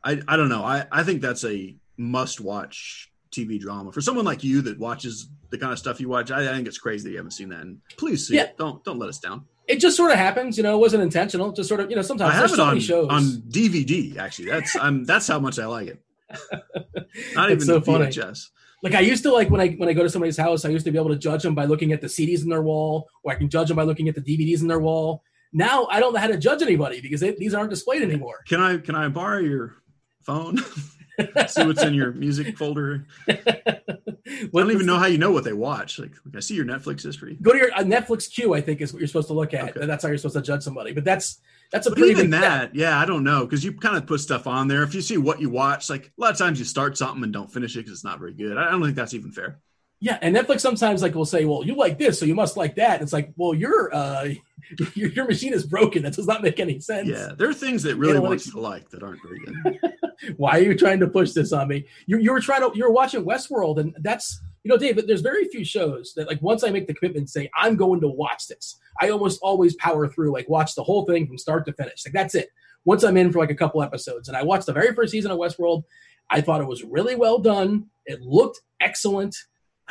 I, 0.04 0.20
I 0.26 0.36
don't 0.36 0.48
know. 0.48 0.64
I, 0.64 0.86
I 0.90 1.02
think 1.02 1.20
that's 1.20 1.44
a 1.44 1.76
must 1.96 2.40
watch 2.40 3.10
TV 3.30 3.58
drama 3.58 3.92
for 3.92 4.00
someone 4.00 4.24
like 4.24 4.44
you 4.44 4.62
that 4.62 4.78
watches 4.78 5.28
the 5.50 5.58
kind 5.58 5.72
of 5.72 5.78
stuff 5.78 6.00
you 6.00 6.08
watch. 6.08 6.30
I, 6.30 6.50
I 6.50 6.54
think 6.54 6.68
it's 6.68 6.78
crazy 6.78 7.04
that 7.04 7.10
you 7.10 7.16
haven't 7.16 7.32
seen 7.32 7.48
that. 7.48 7.60
And 7.60 7.78
please 7.96 8.28
see 8.28 8.36
yeah. 8.36 8.44
it. 8.44 8.58
Don't 8.58 8.84
don't 8.84 8.98
let 8.98 9.08
us 9.08 9.18
down. 9.18 9.46
It 9.68 9.76
just 9.76 9.96
sort 9.96 10.10
of 10.10 10.18
happens, 10.18 10.56
you 10.56 10.62
know. 10.62 10.74
It 10.76 10.80
wasn't 10.80 11.02
intentional. 11.02 11.52
Just 11.52 11.68
sort 11.68 11.80
of, 11.80 11.90
you 11.90 11.96
know. 11.96 12.02
Sometimes 12.02 12.32
I 12.32 12.34
have 12.34 12.52
it 12.52 12.56
so 12.56 12.64
on, 12.64 12.80
shows. 12.80 13.08
on 13.08 13.22
DVD. 13.48 14.16
Actually, 14.16 14.50
that's 14.50 14.74
I'm 14.76 15.04
that's 15.04 15.28
how 15.28 15.38
much 15.38 15.58
I 15.58 15.66
like 15.66 15.88
it. 15.88 16.02
Not 17.34 17.50
even 17.50 17.60
so 17.60 17.80
VHS. 17.80 18.14
Funny. 18.14 18.36
Like 18.82 18.94
I 18.94 19.00
used 19.00 19.22
to 19.22 19.32
like 19.32 19.50
when 19.50 19.60
I 19.60 19.68
when 19.70 19.88
I 19.88 19.92
go 19.92 20.02
to 20.02 20.10
somebody's 20.10 20.36
house, 20.36 20.64
I 20.64 20.70
used 20.70 20.84
to 20.86 20.90
be 20.90 20.98
able 20.98 21.10
to 21.10 21.16
judge 21.16 21.42
them 21.42 21.54
by 21.54 21.66
looking 21.66 21.92
at 21.92 22.00
the 22.00 22.08
CDs 22.08 22.42
in 22.42 22.48
their 22.48 22.62
wall, 22.62 23.08
or 23.22 23.32
I 23.32 23.36
can 23.36 23.48
judge 23.48 23.68
them 23.68 23.76
by 23.76 23.84
looking 23.84 24.08
at 24.08 24.16
the 24.16 24.20
DVDs 24.20 24.60
in 24.60 24.66
their 24.66 24.80
wall. 24.80 25.22
Now 25.52 25.86
I 25.90 26.00
don't 26.00 26.12
know 26.12 26.18
how 26.18 26.26
to 26.26 26.38
judge 26.38 26.62
anybody 26.62 27.00
because 27.00 27.20
they, 27.20 27.32
these 27.32 27.54
aren't 27.54 27.70
displayed 27.70 28.02
anymore. 28.02 28.40
Can 28.48 28.60
I 28.60 28.78
can 28.78 28.96
I 28.96 29.08
borrow 29.08 29.38
your 29.38 29.76
phone? 30.22 30.58
see 31.48 31.66
what's 31.66 31.82
in 31.82 31.94
your 31.94 32.12
music 32.12 32.56
folder. 32.56 33.06
I 33.28 34.48
don't 34.52 34.70
even 34.70 34.86
know 34.86 34.98
how 34.98 35.06
you 35.06 35.18
know 35.18 35.30
what 35.30 35.44
they 35.44 35.52
watch. 35.52 35.98
Like, 35.98 36.12
like 36.24 36.36
I 36.36 36.40
see 36.40 36.54
your 36.54 36.64
Netflix 36.64 37.02
history. 37.02 37.36
Go 37.42 37.52
to 37.52 37.58
your 37.58 37.72
uh, 37.72 37.82
Netflix 37.82 38.32
queue. 38.32 38.54
I 38.54 38.60
think 38.60 38.80
is 38.80 38.92
what 38.92 39.00
you're 39.00 39.08
supposed 39.08 39.28
to 39.28 39.34
look 39.34 39.54
at. 39.54 39.76
Okay. 39.76 39.86
That's 39.86 40.02
how 40.02 40.08
you're 40.08 40.18
supposed 40.18 40.36
to 40.36 40.42
judge 40.42 40.62
somebody. 40.62 40.92
But 40.92 41.04
that's 41.04 41.40
that's 41.70 41.86
a 41.86 41.90
but 41.90 41.98
pretty 41.98 42.12
even 42.12 42.30
that. 42.30 42.70
Step. 42.70 42.70
Yeah, 42.74 42.98
I 42.98 43.04
don't 43.04 43.24
know 43.24 43.44
because 43.44 43.64
you 43.64 43.72
kind 43.72 43.96
of 43.96 44.06
put 44.06 44.20
stuff 44.20 44.46
on 44.46 44.68
there. 44.68 44.82
If 44.82 44.94
you 44.94 45.00
see 45.00 45.16
what 45.16 45.40
you 45.40 45.50
watch, 45.50 45.90
like 45.90 46.06
a 46.06 46.20
lot 46.20 46.32
of 46.32 46.38
times 46.38 46.58
you 46.58 46.64
start 46.64 46.96
something 46.96 47.22
and 47.22 47.32
don't 47.32 47.52
finish 47.52 47.74
it 47.74 47.80
because 47.80 47.92
it's 47.92 48.04
not 48.04 48.18
very 48.18 48.32
good. 48.32 48.56
I 48.56 48.70
don't 48.70 48.82
think 48.82 48.96
that's 48.96 49.14
even 49.14 49.32
fair. 49.32 49.60
Yeah, 50.02 50.18
and 50.20 50.34
Netflix 50.34 50.62
sometimes 50.62 51.00
like 51.00 51.14
will 51.14 51.24
say, 51.24 51.44
"Well, 51.44 51.64
you 51.64 51.76
like 51.76 51.96
this, 51.96 52.18
so 52.18 52.26
you 52.26 52.34
must 52.34 52.56
like 52.56 52.74
that." 52.74 53.02
It's 53.02 53.12
like, 53.12 53.32
"Well, 53.36 53.54
your 53.54 53.94
uh, 53.94 54.30
your, 54.94 55.10
your 55.10 55.28
machine 55.28 55.52
is 55.52 55.64
broken. 55.64 56.02
That 56.02 56.14
does 56.14 56.26
not 56.26 56.42
make 56.42 56.58
any 56.58 56.80
sense." 56.80 57.06
Yeah, 57.08 57.28
there 57.38 57.48
are 57.48 57.54
things 57.54 57.84
that 57.84 57.94
really 57.94 58.18
want 58.18 58.44
you 58.44 58.50
to 58.50 58.58
like 58.58 58.90
that 58.90 59.04
aren't 59.04 59.20
very 59.22 59.38
good. 59.38 59.78
Why 60.38 60.58
are 60.58 60.62
you 60.62 60.76
trying 60.76 60.98
to 61.00 61.06
push 61.06 61.30
this 61.30 61.52
on 61.52 61.68
me? 61.68 61.86
You 62.06 62.18
you 62.18 62.32
were 62.32 62.40
trying 62.40 62.62
to 62.62 62.76
you 62.76 62.82
were 62.82 62.90
watching 62.90 63.24
Westworld, 63.24 63.78
and 63.78 63.94
that's 64.00 64.40
you 64.64 64.70
know, 64.70 64.76
David. 64.76 65.06
There's 65.06 65.20
very 65.20 65.44
few 65.44 65.64
shows 65.64 66.14
that 66.16 66.26
like 66.26 66.42
once 66.42 66.64
I 66.64 66.70
make 66.70 66.88
the 66.88 66.94
commitment, 66.94 67.30
say 67.30 67.48
I'm 67.56 67.76
going 67.76 68.00
to 68.00 68.08
watch 68.08 68.48
this. 68.48 68.80
I 69.00 69.10
almost 69.10 69.38
always 69.40 69.76
power 69.76 70.08
through, 70.08 70.32
like 70.32 70.48
watch 70.48 70.74
the 70.74 70.82
whole 70.82 71.06
thing 71.06 71.28
from 71.28 71.38
start 71.38 71.64
to 71.66 71.72
finish. 71.74 72.04
Like 72.04 72.12
that's 72.12 72.34
it. 72.34 72.48
Once 72.84 73.04
I'm 73.04 73.16
in 73.16 73.30
for 73.30 73.38
like 73.38 73.52
a 73.52 73.54
couple 73.54 73.80
episodes, 73.84 74.26
and 74.26 74.36
I 74.36 74.42
watched 74.42 74.66
the 74.66 74.72
very 74.72 74.92
first 74.96 75.12
season 75.12 75.30
of 75.30 75.38
Westworld, 75.38 75.84
I 76.28 76.40
thought 76.40 76.60
it 76.60 76.66
was 76.66 76.82
really 76.82 77.14
well 77.14 77.38
done. 77.38 77.86
It 78.04 78.20
looked 78.20 78.62
excellent 78.80 79.36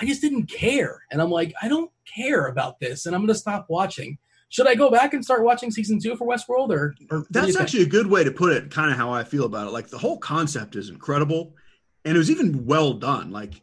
I 0.01 0.05
just 0.05 0.21
didn't 0.21 0.47
care. 0.47 1.03
And 1.11 1.21
I'm 1.21 1.29
like, 1.29 1.53
I 1.61 1.67
don't 1.67 1.91
care 2.13 2.47
about 2.47 2.79
this, 2.79 3.05
and 3.05 3.15
I'm 3.15 3.21
going 3.21 3.33
to 3.33 3.35
stop 3.35 3.67
watching. 3.69 4.17
Should 4.49 4.67
I 4.67 4.75
go 4.75 4.89
back 4.89 5.13
and 5.13 5.23
start 5.23 5.43
watching 5.43 5.71
season 5.71 5.99
two 5.99 6.15
for 6.17 6.27
Westworld? 6.27 6.71
Or, 6.71 6.95
or 7.09 7.25
that's 7.29 7.55
actually 7.55 7.83
a 7.83 7.87
good 7.87 8.07
way 8.07 8.23
to 8.23 8.31
put 8.31 8.51
it. 8.51 8.71
Kind 8.71 8.91
of 8.91 8.97
how 8.97 9.13
I 9.13 9.23
feel 9.23 9.45
about 9.45 9.67
it. 9.67 9.71
Like 9.71 9.89
the 9.89 9.97
whole 9.97 10.17
concept 10.17 10.75
is 10.75 10.89
incredible, 10.89 11.55
and 12.03 12.15
it 12.15 12.17
was 12.17 12.31
even 12.31 12.65
well 12.65 12.93
done. 12.93 13.31
Like 13.31 13.61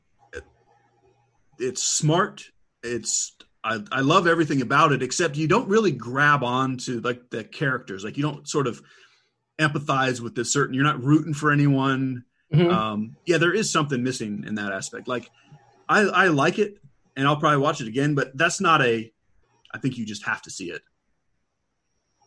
it's 1.59 1.83
smart. 1.83 2.45
It's 2.83 3.37
I, 3.65 3.81
I 3.93 4.01
love 4.01 4.27
everything 4.27 4.63
about 4.63 4.93
it, 4.93 5.03
except 5.03 5.37
you 5.37 5.49
don't 5.49 5.69
really 5.69 5.93
grab 5.93 6.43
on 6.43 6.79
to 6.79 7.01
like 7.01 7.29
the 7.31 7.45
characters. 7.45 8.05
Like 8.05 8.17
you 8.17 8.23
don't 8.23 8.49
sort 8.49 8.67
of 8.67 8.81
empathize 9.59 10.21
with 10.21 10.35
this 10.35 10.53
certain. 10.53 10.75
You're 10.75 10.85
not 10.85 11.03
rooting 11.03 11.35
for 11.35 11.51
anyone. 11.51 12.25
Mm-hmm. 12.55 12.71
Um, 12.71 13.17
yeah, 13.27 13.37
there 13.37 13.53
is 13.53 13.71
something 13.71 14.03
missing 14.03 14.45
in 14.47 14.55
that 14.55 14.73
aspect. 14.73 15.07
Like 15.07 15.31
I, 15.89 16.01
I 16.01 16.27
like 16.29 16.59
it, 16.59 16.79
and 17.17 17.27
I'll 17.27 17.37
probably 17.37 17.59
watch 17.59 17.81
it 17.81 17.89
again. 17.89 18.15
But 18.15 18.37
that's 18.37 18.61
not 18.61 18.83
a. 18.83 19.13
I 19.73 19.79
think 19.79 19.99
you 19.99 20.07
just 20.07 20.25
have 20.25 20.43
to 20.43 20.51
see 20.51 20.71
it. 20.71 20.83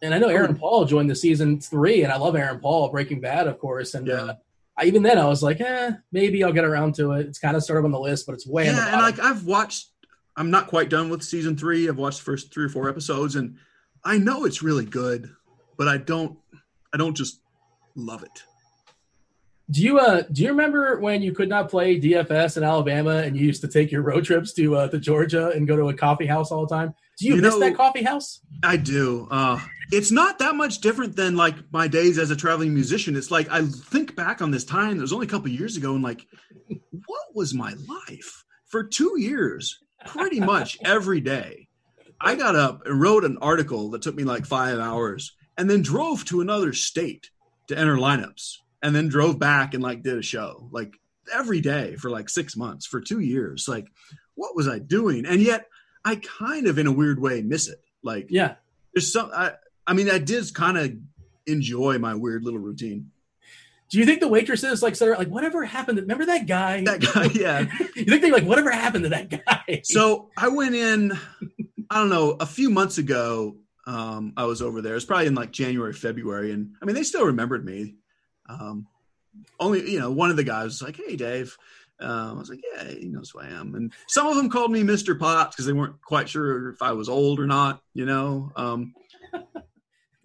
And 0.03 0.13
I 0.13 0.17
know 0.17 0.29
Aaron 0.29 0.55
Paul 0.55 0.85
joined 0.85 1.09
the 1.09 1.15
season 1.15 1.59
three, 1.59 2.03
and 2.03 2.11
I 2.11 2.17
love 2.17 2.35
Aaron 2.35 2.59
Paul, 2.59 2.89
Breaking 2.89 3.21
Bad, 3.21 3.47
of 3.47 3.59
course. 3.59 3.93
And 3.93 4.07
yeah. 4.07 4.13
uh, 4.13 4.35
I, 4.77 4.85
even 4.85 5.03
then, 5.03 5.19
I 5.19 5.25
was 5.25 5.43
like, 5.43 5.61
eh, 5.61 5.91
maybe 6.11 6.43
I'll 6.43 6.53
get 6.53 6.65
around 6.65 6.95
to 6.95 7.11
it. 7.13 7.27
It's 7.27 7.37
kind 7.37 7.55
of 7.55 7.63
sort 7.63 7.79
of 7.79 7.85
on 7.85 7.91
the 7.91 7.99
list, 7.99 8.25
but 8.25 8.33
it's 8.33 8.47
way. 8.47 8.65
Yeah, 8.65 8.93
and 8.93 9.01
like 9.01 9.19
I've 9.19 9.45
watched. 9.45 9.89
I'm 10.35 10.49
not 10.49 10.67
quite 10.67 10.89
done 10.89 11.09
with 11.09 11.23
season 11.23 11.57
three. 11.57 11.89
I've 11.89 11.97
watched 11.97 12.19
the 12.19 12.23
first 12.23 12.53
three 12.53 12.65
or 12.65 12.69
four 12.69 12.89
episodes, 12.89 13.35
and 13.35 13.57
I 14.03 14.17
know 14.17 14.45
it's 14.45 14.63
really 14.63 14.85
good, 14.85 15.29
but 15.77 15.87
I 15.87 15.97
don't. 15.97 16.37
I 16.93 16.97
don't 16.97 17.15
just 17.15 17.41
love 17.95 18.23
it. 18.23 18.43
Do 19.71 19.81
you 19.81 19.99
uh 19.99 20.23
do 20.33 20.41
you 20.43 20.49
remember 20.49 20.99
when 20.99 21.21
you 21.21 21.31
could 21.31 21.47
not 21.47 21.69
play 21.69 21.99
DFS 21.99 22.57
in 22.57 22.63
Alabama 22.63 23.17
and 23.17 23.37
you 23.37 23.45
used 23.45 23.61
to 23.61 23.69
take 23.69 23.89
your 23.89 24.01
road 24.01 24.25
trips 24.25 24.51
to 24.53 24.75
uh, 24.75 24.87
to 24.89 24.99
Georgia 24.99 25.49
and 25.51 25.65
go 25.65 25.77
to 25.77 25.87
a 25.87 25.93
coffee 25.93 26.25
house 26.25 26.51
all 26.51 26.65
the 26.65 26.75
time? 26.75 26.93
Do 27.17 27.27
you, 27.27 27.35
you 27.35 27.41
miss 27.41 27.53
know, 27.53 27.61
that 27.61 27.77
coffee 27.77 28.03
house? 28.03 28.41
I 28.63 28.75
do. 28.75 29.29
Uh, 29.31 29.59
it's 29.91 30.11
not 30.11 30.39
that 30.39 30.55
much 30.55 30.79
different 30.79 31.15
than 31.15 31.37
like 31.37 31.55
my 31.71 31.87
days 31.87 32.17
as 32.17 32.31
a 32.31 32.35
traveling 32.35 32.73
musician. 32.73 33.15
It's 33.15 33.31
like 33.31 33.49
I 33.49 33.65
think 33.65 34.13
back 34.15 34.41
on 34.41 34.51
this 34.51 34.65
time. 34.65 34.97
It 34.97 35.01
was 35.01 35.13
only 35.13 35.27
a 35.27 35.29
couple 35.29 35.47
years 35.47 35.77
ago, 35.77 35.93
and 35.93 36.03
like, 36.03 36.27
what 37.05 37.33
was 37.33 37.53
my 37.53 37.73
life 38.09 38.43
for 38.65 38.83
two 38.83 39.15
years? 39.19 39.79
Pretty 40.05 40.41
much 40.41 40.79
every 40.85 41.21
day, 41.21 41.69
I 42.19 42.35
got 42.35 42.57
up 42.57 42.85
and 42.85 42.99
wrote 42.99 43.23
an 43.23 43.37
article 43.37 43.91
that 43.91 44.01
took 44.01 44.15
me 44.15 44.25
like 44.25 44.45
five 44.45 44.79
hours, 44.79 45.31
and 45.57 45.69
then 45.69 45.81
drove 45.81 46.25
to 46.25 46.41
another 46.41 46.73
state 46.73 47.29
to 47.67 47.77
enter 47.77 47.95
lineups 47.95 48.57
and 48.81 48.95
then 48.95 49.07
drove 49.07 49.39
back 49.39 49.73
and 49.73 49.83
like 49.83 50.03
did 50.03 50.17
a 50.17 50.23
show 50.23 50.67
like 50.71 50.93
every 51.33 51.61
day 51.61 51.95
for 51.95 52.09
like 52.09 52.29
six 52.29 52.55
months 52.55 52.85
for 52.85 53.01
two 53.01 53.19
years. 53.19 53.67
Like, 53.67 53.87
what 54.35 54.55
was 54.55 54.67
I 54.67 54.79
doing? 54.79 55.25
And 55.25 55.41
yet, 55.41 55.67
I 56.03 56.15
kind 56.15 56.67
of, 56.67 56.79
in 56.79 56.87
a 56.87 56.91
weird 56.91 57.19
way, 57.19 57.41
miss 57.41 57.67
it. 57.67 57.79
Like, 58.03 58.27
yeah, 58.29 58.55
there's 58.93 59.11
some. 59.11 59.29
I, 59.33 59.53
I 59.85 59.93
mean, 59.93 60.09
I 60.09 60.17
did 60.17 60.51
kind 60.53 60.77
of 60.77 60.93
enjoy 61.45 61.99
my 61.99 62.15
weird 62.15 62.43
little 62.43 62.59
routine. 62.59 63.11
Do 63.89 63.99
you 63.99 64.05
think 64.05 64.21
the 64.21 64.27
waitresses 64.27 64.81
like 64.81 64.95
said 64.95 65.09
like 65.17 65.27
whatever 65.27 65.65
happened? 65.65 65.97
To, 65.97 66.01
remember 66.01 66.25
that 66.27 66.47
guy? 66.47 66.83
That 66.83 67.01
guy, 67.01 67.25
yeah. 67.33 67.67
you 67.95 68.05
think 68.05 68.21
they 68.21 68.31
like 68.31 68.45
whatever 68.45 68.71
happened 68.71 69.03
to 69.03 69.09
that 69.09 69.29
guy? 69.29 69.81
So 69.83 70.29
I 70.37 70.47
went 70.47 70.75
in. 70.75 71.11
I 71.89 71.95
don't 71.95 72.09
know. 72.09 72.37
A 72.39 72.45
few 72.45 72.69
months 72.69 72.97
ago, 72.97 73.57
um, 73.85 74.33
I 74.37 74.45
was 74.45 74.61
over 74.61 74.81
there. 74.81 74.93
It 74.93 74.95
was 74.95 75.05
probably 75.05 75.27
in 75.27 75.35
like 75.35 75.51
January, 75.51 75.93
February, 75.93 76.51
and 76.53 76.73
I 76.81 76.85
mean, 76.85 76.95
they 76.95 77.03
still 77.03 77.25
remembered 77.25 77.65
me. 77.65 77.95
Um, 78.59 78.87
only, 79.59 79.89
you 79.89 79.99
know, 79.99 80.11
one 80.11 80.29
of 80.29 80.37
the 80.37 80.43
guys 80.43 80.65
was 80.65 80.81
like, 80.81 80.97
"Hey, 80.97 81.15
Dave." 81.15 81.57
Um, 81.99 82.35
I 82.35 82.39
was 82.39 82.49
like, 82.49 82.61
"Yeah, 82.73 82.89
he 82.89 83.07
knows 83.07 83.29
who 83.29 83.39
I 83.39 83.47
am." 83.47 83.75
And 83.75 83.93
some 84.07 84.27
of 84.27 84.35
them 84.35 84.49
called 84.49 84.71
me 84.71 84.83
Mister 84.83 85.15
Potts 85.15 85.55
because 85.55 85.65
they 85.65 85.73
weren't 85.73 86.01
quite 86.01 86.29
sure 86.29 86.69
if 86.69 86.81
I 86.81 86.91
was 86.93 87.09
old 87.09 87.39
or 87.39 87.47
not. 87.47 87.81
You 87.93 88.05
know. 88.05 88.51
Um, 88.55 88.93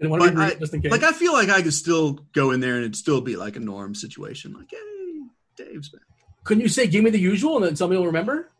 but 0.00 0.22
I, 0.22 0.56
like 0.88 1.02
I 1.02 1.12
feel 1.12 1.32
like 1.32 1.48
I 1.48 1.62
could 1.62 1.74
still 1.74 2.20
go 2.32 2.50
in 2.50 2.60
there 2.60 2.74
and 2.74 2.82
it'd 2.82 2.96
still 2.96 3.20
be 3.20 3.36
like 3.36 3.56
a 3.56 3.60
norm 3.60 3.94
situation. 3.94 4.52
Like, 4.52 4.70
hey, 4.70 5.64
Dave's 5.64 5.88
back. 5.88 6.02
Couldn't 6.44 6.62
you 6.62 6.68
say, 6.68 6.86
"Give 6.86 7.04
me 7.04 7.10
the 7.10 7.20
usual," 7.20 7.56
and 7.56 7.64
then 7.64 7.76
somebody 7.76 7.98
will 7.98 8.06
remember? 8.06 8.50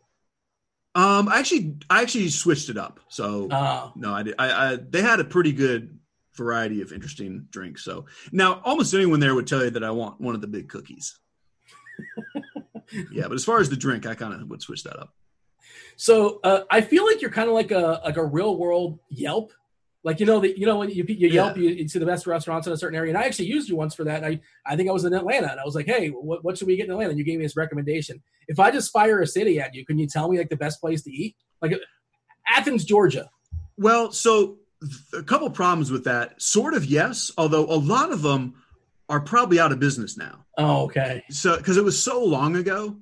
Um, 0.95 1.29
I 1.29 1.37
actually, 1.37 1.75
I 1.91 2.01
actually 2.01 2.29
switched 2.29 2.69
it 2.69 2.77
up. 2.77 2.99
So 3.07 3.47
oh. 3.51 3.91
no, 3.95 4.13
I 4.13 4.23
did. 4.23 4.35
I, 4.39 4.51
I 4.51 4.75
they 4.77 5.01
had 5.01 5.19
a 5.19 5.23
pretty 5.23 5.53
good 5.53 5.96
variety 6.37 6.81
of 6.81 6.93
interesting 6.93 7.47
drinks. 7.49 7.83
So 7.83 8.05
now 8.31 8.61
almost 8.63 8.93
anyone 8.93 9.19
there 9.19 9.35
would 9.35 9.47
tell 9.47 9.63
you 9.63 9.71
that 9.71 9.83
I 9.83 9.91
want 9.91 10.21
one 10.21 10.35
of 10.35 10.41
the 10.41 10.47
big 10.47 10.69
cookies. 10.69 11.19
yeah, 13.11 13.23
but 13.23 13.33
as 13.33 13.43
far 13.43 13.59
as 13.59 13.69
the 13.69 13.75
drink, 13.75 14.05
I 14.05 14.15
kind 14.15 14.33
of 14.33 14.47
would 14.49 14.61
switch 14.61 14.83
that 14.83 14.97
up. 14.99 15.13
So 15.95 16.39
uh, 16.43 16.61
I 16.69 16.81
feel 16.81 17.05
like 17.05 17.21
you're 17.21 17.31
kind 17.31 17.49
of 17.49 17.55
like 17.55 17.71
a 17.71 18.01
like 18.05 18.17
a 18.17 18.25
real 18.25 18.57
world 18.57 18.99
Yelp. 19.09 19.51
Like 20.03 20.19
you 20.19 20.25
know 20.25 20.39
the 20.39 20.57
you 20.57 20.65
know 20.65 20.77
when 20.77 20.89
you, 20.89 21.03
you 21.07 21.27
Yelp 21.27 21.57
yeah. 21.57 21.63
you, 21.63 21.69
you, 21.71 21.87
see 21.89 21.99
the 21.99 22.05
best 22.05 22.27
restaurants 22.27 22.67
in 22.67 22.71
a 22.71 22.77
certain 22.77 22.95
area, 22.95 23.09
and 23.09 23.17
I 23.17 23.25
actually 23.25 23.47
used 23.47 23.67
you 23.67 23.75
once 23.75 23.95
for 23.95 24.03
that. 24.05 24.23
I 24.23 24.39
I 24.65 24.75
think 24.75 24.89
I 24.89 24.93
was 24.93 25.05
in 25.05 25.13
Atlanta, 25.13 25.51
and 25.51 25.59
I 25.59 25.65
was 25.65 25.75
like, 25.75 25.87
hey, 25.87 26.09
what, 26.09 26.43
what 26.43 26.57
should 26.57 26.67
we 26.67 26.77
get 26.77 26.85
in 26.85 26.91
Atlanta? 26.91 27.09
And 27.09 27.19
you 27.19 27.25
gave 27.25 27.39
me 27.39 27.45
this 27.45 27.57
recommendation. 27.57 28.21
If 28.47 28.59
I 28.59 28.71
just 28.71 28.91
fire 28.91 29.21
a 29.21 29.27
city 29.27 29.59
at 29.59 29.73
you, 29.73 29.85
can 29.85 29.97
you 29.97 30.07
tell 30.07 30.29
me 30.29 30.37
like 30.37 30.49
the 30.49 30.55
best 30.55 30.79
place 30.79 31.01
to 31.03 31.11
eat? 31.11 31.35
Like 31.61 31.73
Athens, 32.47 32.85
Georgia. 32.85 33.29
Well, 33.77 34.11
so 34.11 34.57
a 35.13 35.23
couple 35.23 35.49
problems 35.49 35.91
with 35.91 36.03
that. 36.05 36.41
Sort 36.41 36.73
of 36.73 36.85
yes, 36.85 37.31
although 37.37 37.65
a 37.65 37.75
lot 37.77 38.11
of 38.11 38.21
them 38.21 38.55
are 39.09 39.19
probably 39.21 39.59
out 39.59 39.71
of 39.71 39.79
business 39.79 40.17
now. 40.17 40.45
Oh, 40.57 40.83
okay. 40.85 41.23
So 41.29 41.57
because 41.57 41.77
it 41.77 41.83
was 41.83 42.01
so 42.01 42.23
long 42.23 42.55
ago, 42.55 42.97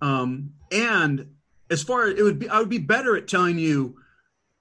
um, 0.00 0.52
and 0.70 1.34
as 1.70 1.82
far 1.82 2.04
as 2.04 2.18
it 2.18 2.22
would 2.22 2.38
be, 2.38 2.48
I 2.48 2.58
would 2.58 2.68
be 2.68 2.78
better 2.78 3.16
at 3.16 3.28
telling 3.28 3.58
you 3.58 3.96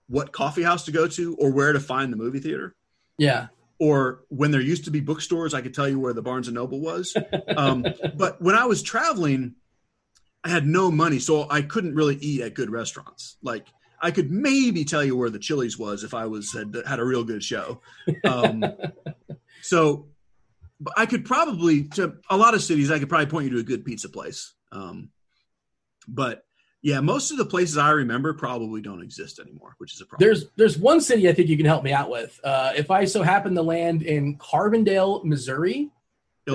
what 0.08 0.32
coffee 0.34 0.64
house 0.64 0.86
to 0.86 0.92
go 0.92 1.08
to 1.08 1.36
or 1.36 1.52
where 1.52 1.72
to 1.74 1.80
find 1.80 2.12
the 2.12 2.18
movie 2.18 2.40
theater. 2.40 2.76
Yeah. 3.18 3.48
or 3.80 4.24
when 4.30 4.52
there 4.52 4.62
used 4.62 4.86
to 4.86 4.92
be 4.92 5.00
bookstores, 5.00 5.54
I 5.54 5.62
could 5.62 5.74
tell 5.74 5.88
you 5.88 6.00
where 6.00 6.14
the 6.14 6.22
Barnes 6.22 6.48
and 6.48 6.56
Noble 6.56 6.80
was. 6.80 7.16
Um, 7.56 7.86
but 8.16 8.42
when 8.42 8.56
I 8.56 8.66
was 8.66 8.82
traveling, 8.82 9.56
I 10.44 10.50
had 10.50 10.66
no 10.66 10.90
money, 10.90 11.20
so 11.20 11.48
I 11.50 11.62
couldn't 11.62 11.94
really 11.96 12.16
eat 12.16 12.42
at 12.42 12.54
good 12.56 12.70
restaurants. 12.72 13.38
Like 13.44 13.68
I 14.02 14.12
could 14.12 14.32
maybe 14.32 14.84
tell 14.84 15.04
you 15.04 15.16
where 15.16 15.30
the 15.30 15.40
Chili's 15.40 15.78
was 15.78 16.04
if 16.04 16.14
I 16.14 16.26
was 16.26 16.52
had, 16.52 16.76
had 16.88 17.00
a 17.00 17.06
real 17.06 17.24
good 17.24 17.44
show. 17.44 17.82
Um, 18.24 18.66
so 19.62 20.08
I 20.98 21.06
could 21.06 21.26
probably 21.26 21.84
to 21.90 22.18
a 22.30 22.38
lot 22.38 22.54
of 22.54 22.64
cities 22.64 22.90
I 22.90 23.00
could 23.00 23.10
probably 23.10 23.28
point 23.28 23.46
you 23.46 23.52
to 23.52 23.60
a 23.60 23.64
good 23.64 23.86
pizza 23.86 24.10
place. 24.10 24.54
Um, 24.72 25.10
but 26.08 26.46
yeah, 26.82 27.00
most 27.00 27.30
of 27.30 27.38
the 27.38 27.46
places 27.46 27.78
I 27.78 27.92
remember 27.92 28.34
probably 28.34 28.82
don't 28.82 29.04
exist 29.04 29.40
anymore, 29.40 29.76
which 29.78 29.94
is 29.94 30.02
a 30.02 30.06
problem. 30.06 30.28
There's 30.28 30.46
there's 30.56 30.78
one 30.80 31.00
city 31.00 31.30
I 31.30 31.34
think 31.34 31.48
you 31.48 31.58
can 31.58 31.68
help 31.68 31.84
me 31.84 31.94
out 31.94 32.10
with. 32.10 32.40
Uh, 32.44 32.74
if 32.76 32.90
I 32.90 33.06
so 33.06 33.22
happen 33.22 33.54
to 33.56 33.62
land 33.62 34.02
in 34.02 34.38
Carbondale, 34.38 35.24
Missouri, 35.24 35.92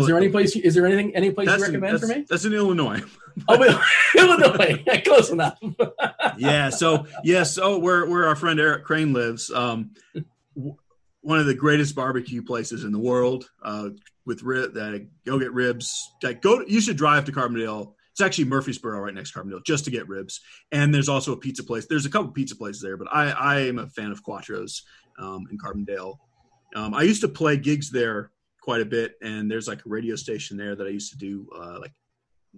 is 0.00 0.06
there 0.06 0.16
any 0.16 0.28
place? 0.28 0.56
Is 0.56 0.74
there 0.74 0.86
anything 0.86 1.14
any 1.14 1.30
place 1.30 1.48
you 1.48 1.62
recommend 1.62 1.94
in, 1.94 2.00
for 2.00 2.06
me? 2.06 2.24
That's 2.28 2.44
in 2.44 2.52
Illinois. 2.52 3.00
oh, 3.48 3.82
Illinois, 4.16 4.82
yeah, 4.86 5.00
close 5.00 5.30
enough. 5.30 5.58
yeah. 6.38 6.70
So 6.70 7.06
yeah. 7.24 7.42
So 7.42 7.78
where 7.78 8.06
where 8.06 8.26
our 8.26 8.36
friend 8.36 8.58
Eric 8.58 8.84
Crane 8.84 9.12
lives, 9.12 9.50
um, 9.50 9.90
w- 10.56 10.76
one 11.20 11.38
of 11.38 11.46
the 11.46 11.54
greatest 11.54 11.94
barbecue 11.94 12.42
places 12.42 12.84
in 12.84 12.92
the 12.92 13.00
world. 13.00 13.48
Uh, 13.62 13.90
with 14.24 14.42
rib, 14.42 14.74
that 14.74 15.06
go 15.24 15.38
get 15.38 15.52
ribs. 15.52 16.12
Like 16.20 16.42
go. 16.42 16.60
You 16.66 16.80
should 16.80 16.96
drive 16.96 17.26
to 17.26 17.32
Carbondale 17.32 17.92
it's 18.16 18.22
actually 18.22 18.46
Murphysboro 18.46 18.98
right 19.02 19.12
next 19.12 19.32
to 19.32 19.38
Carbondale 19.38 19.62
just 19.62 19.84
to 19.84 19.90
get 19.90 20.08
ribs. 20.08 20.40
And 20.72 20.92
there's 20.92 21.10
also 21.10 21.32
a 21.32 21.36
pizza 21.36 21.62
place. 21.62 21.86
There's 21.86 22.06
a 22.06 22.10
couple 22.10 22.30
pizza 22.30 22.56
places 22.56 22.80
there, 22.80 22.96
but 22.96 23.08
I, 23.12 23.30
I 23.30 23.58
am 23.66 23.78
a 23.78 23.88
fan 23.88 24.10
of 24.10 24.22
Quatro's 24.22 24.84
um, 25.18 25.46
in 25.50 25.58
Carbondale. 25.58 26.16
Um, 26.74 26.94
I 26.94 27.02
used 27.02 27.20
to 27.20 27.28
play 27.28 27.58
gigs 27.58 27.90
there 27.90 28.30
quite 28.66 28.82
a 28.82 28.84
bit, 28.84 29.14
and 29.22 29.48
there's 29.48 29.68
like 29.68 29.86
a 29.86 29.88
radio 29.88 30.16
station 30.16 30.56
there 30.56 30.74
that 30.74 30.86
I 30.86 30.90
used 30.90 31.12
to 31.12 31.18
do 31.18 31.48
uh, 31.56 31.78
like 31.80 31.92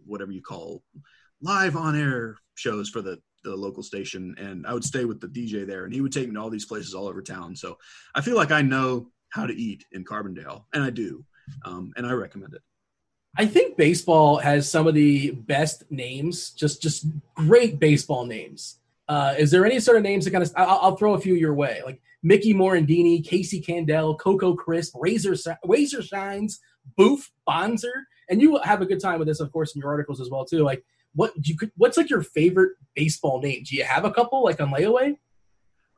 whatever 0.06 0.32
you 0.32 0.42
call 0.42 0.82
live 1.42 1.76
on 1.76 1.94
air 1.94 2.36
shows 2.54 2.88
for 2.88 3.02
the 3.02 3.20
the 3.44 3.54
local 3.54 3.82
station 3.82 4.34
and 4.36 4.66
I 4.66 4.74
would 4.74 4.84
stay 4.84 5.04
with 5.04 5.20
the 5.20 5.28
DJ 5.28 5.64
there 5.64 5.84
and 5.84 5.94
he 5.94 6.00
would 6.00 6.12
take 6.12 6.26
me 6.26 6.34
to 6.34 6.40
all 6.40 6.50
these 6.50 6.64
places 6.64 6.92
all 6.92 7.06
over 7.06 7.22
town. 7.22 7.54
So 7.54 7.78
I 8.14 8.20
feel 8.20 8.34
like 8.34 8.50
I 8.50 8.62
know 8.62 9.12
how 9.30 9.46
to 9.46 9.54
eat 9.54 9.84
in 9.92 10.04
Carbondale 10.04 10.64
and 10.74 10.82
I 10.82 10.90
do. 10.90 11.24
Um, 11.64 11.92
and 11.96 12.04
I 12.04 12.12
recommend 12.12 12.54
it. 12.54 12.62
I 13.36 13.46
think 13.46 13.76
baseball 13.76 14.38
has 14.38 14.68
some 14.68 14.88
of 14.88 14.94
the 14.94 15.30
best 15.30 15.84
names, 15.90 16.50
just 16.50 16.82
just 16.82 17.06
great 17.34 17.78
baseball 17.78 18.26
names. 18.26 18.80
Uh, 19.08 19.34
is 19.38 19.50
there 19.50 19.64
any 19.64 19.80
sort 19.80 19.96
of 19.96 20.02
names 20.02 20.24
that 20.24 20.32
kind 20.32 20.44
of? 20.44 20.52
I'll, 20.56 20.78
I'll, 20.82 20.96
throw 20.96 21.14
a 21.14 21.20
few 21.20 21.34
your 21.34 21.54
way, 21.54 21.80
like 21.84 22.00
Mickey 22.22 22.52
Morandini, 22.52 23.24
Casey 23.24 23.60
Candaele, 23.60 24.18
Coco 24.18 24.54
Crisp, 24.54 24.94
Razor 24.98 25.34
Razor 25.64 26.02
Shines, 26.02 26.60
Boof 26.96 27.30
Bonser, 27.46 28.06
and 28.28 28.42
you 28.42 28.58
have 28.62 28.82
a 28.82 28.86
good 28.86 29.00
time 29.00 29.18
with 29.18 29.28
this, 29.28 29.40
of 29.40 29.50
course, 29.50 29.74
in 29.74 29.80
your 29.80 29.90
articles 29.90 30.20
as 30.20 30.28
well 30.28 30.44
too. 30.44 30.62
Like, 30.62 30.84
what 31.14 31.32
you 31.42 31.56
could, 31.56 31.72
what's 31.76 31.96
like 31.96 32.10
your 32.10 32.22
favorite 32.22 32.72
baseball 32.94 33.40
name? 33.40 33.62
Do 33.64 33.76
you 33.76 33.84
have 33.84 34.04
a 34.04 34.10
couple 34.10 34.44
like 34.44 34.60
on 34.60 34.70
layaway? 34.70 35.16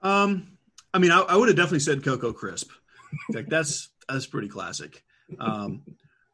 Um, 0.02 0.56
I 0.94 0.98
mean, 0.98 1.10
I, 1.10 1.20
I 1.20 1.36
would 1.36 1.48
have 1.48 1.56
definitely 1.56 1.80
said 1.80 2.04
Coco 2.04 2.32
Crisp. 2.32 2.70
like 3.30 3.48
that's 3.48 3.88
that's 4.08 4.26
pretty 4.26 4.48
classic. 4.48 5.02
Um, 5.38 5.82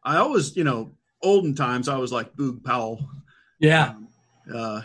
I 0.03 0.16
always, 0.16 0.57
you 0.57 0.65
know, 0.65 0.93
olden 1.23 1.55
times, 1.55 1.89
I 1.89 1.97
was 1.97 2.12
like 2.12 2.35
Boog 2.36 2.65
Powell. 2.65 3.09
Yeah. 3.59 3.89
Um, 3.89 4.09
uh, 4.55 4.82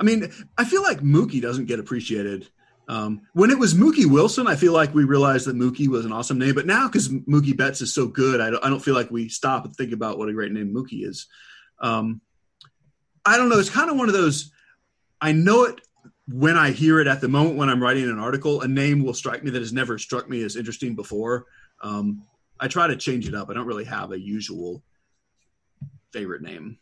I 0.00 0.02
mean, 0.02 0.32
I 0.56 0.64
feel 0.64 0.82
like 0.82 1.00
Mookie 1.00 1.42
doesn't 1.42 1.66
get 1.66 1.78
appreciated. 1.78 2.48
Um, 2.88 3.20
when 3.34 3.50
it 3.50 3.58
was 3.58 3.74
Mookie 3.74 4.10
Wilson, 4.10 4.48
I 4.48 4.56
feel 4.56 4.72
like 4.72 4.94
we 4.94 5.04
realized 5.04 5.46
that 5.46 5.54
Mookie 5.54 5.86
was 5.86 6.06
an 6.06 6.12
awesome 6.12 6.38
name. 6.38 6.54
But 6.54 6.66
now, 6.66 6.88
because 6.88 7.08
Mookie 7.08 7.56
Betts 7.56 7.82
is 7.82 7.94
so 7.94 8.06
good, 8.06 8.40
I 8.40 8.50
don't, 8.50 8.64
I 8.64 8.70
don't, 8.70 8.80
feel 8.80 8.94
like 8.94 9.10
we 9.10 9.28
stop 9.28 9.64
and 9.64 9.76
think 9.76 9.92
about 9.92 10.18
what 10.18 10.28
a 10.28 10.32
great 10.32 10.50
name 10.50 10.74
Mookie 10.74 11.06
is. 11.06 11.26
Um, 11.78 12.20
I 13.24 13.36
don't 13.36 13.48
know. 13.48 13.58
It's 13.58 13.70
kind 13.70 13.90
of 13.90 13.96
one 13.96 14.08
of 14.08 14.14
those. 14.14 14.50
I 15.20 15.32
know 15.32 15.64
it 15.64 15.80
when 16.26 16.56
I 16.56 16.70
hear 16.70 16.98
it 17.00 17.06
at 17.06 17.20
the 17.20 17.28
moment 17.28 17.56
when 17.56 17.68
I'm 17.68 17.82
writing 17.82 18.04
an 18.08 18.18
article. 18.18 18.62
A 18.62 18.68
name 18.68 19.04
will 19.04 19.14
strike 19.14 19.44
me 19.44 19.50
that 19.50 19.60
has 19.60 19.72
never 19.72 19.98
struck 19.98 20.28
me 20.28 20.42
as 20.42 20.56
interesting 20.56 20.96
before. 20.96 21.46
Um, 21.82 22.24
I 22.58 22.68
try 22.68 22.86
to 22.86 22.96
change 22.96 23.28
it 23.28 23.34
up. 23.34 23.50
I 23.50 23.54
don't 23.54 23.66
really 23.66 23.84
have 23.84 24.12
a 24.12 24.18
usual 24.18 24.82
favorite 26.12 26.42
name. 26.42 26.78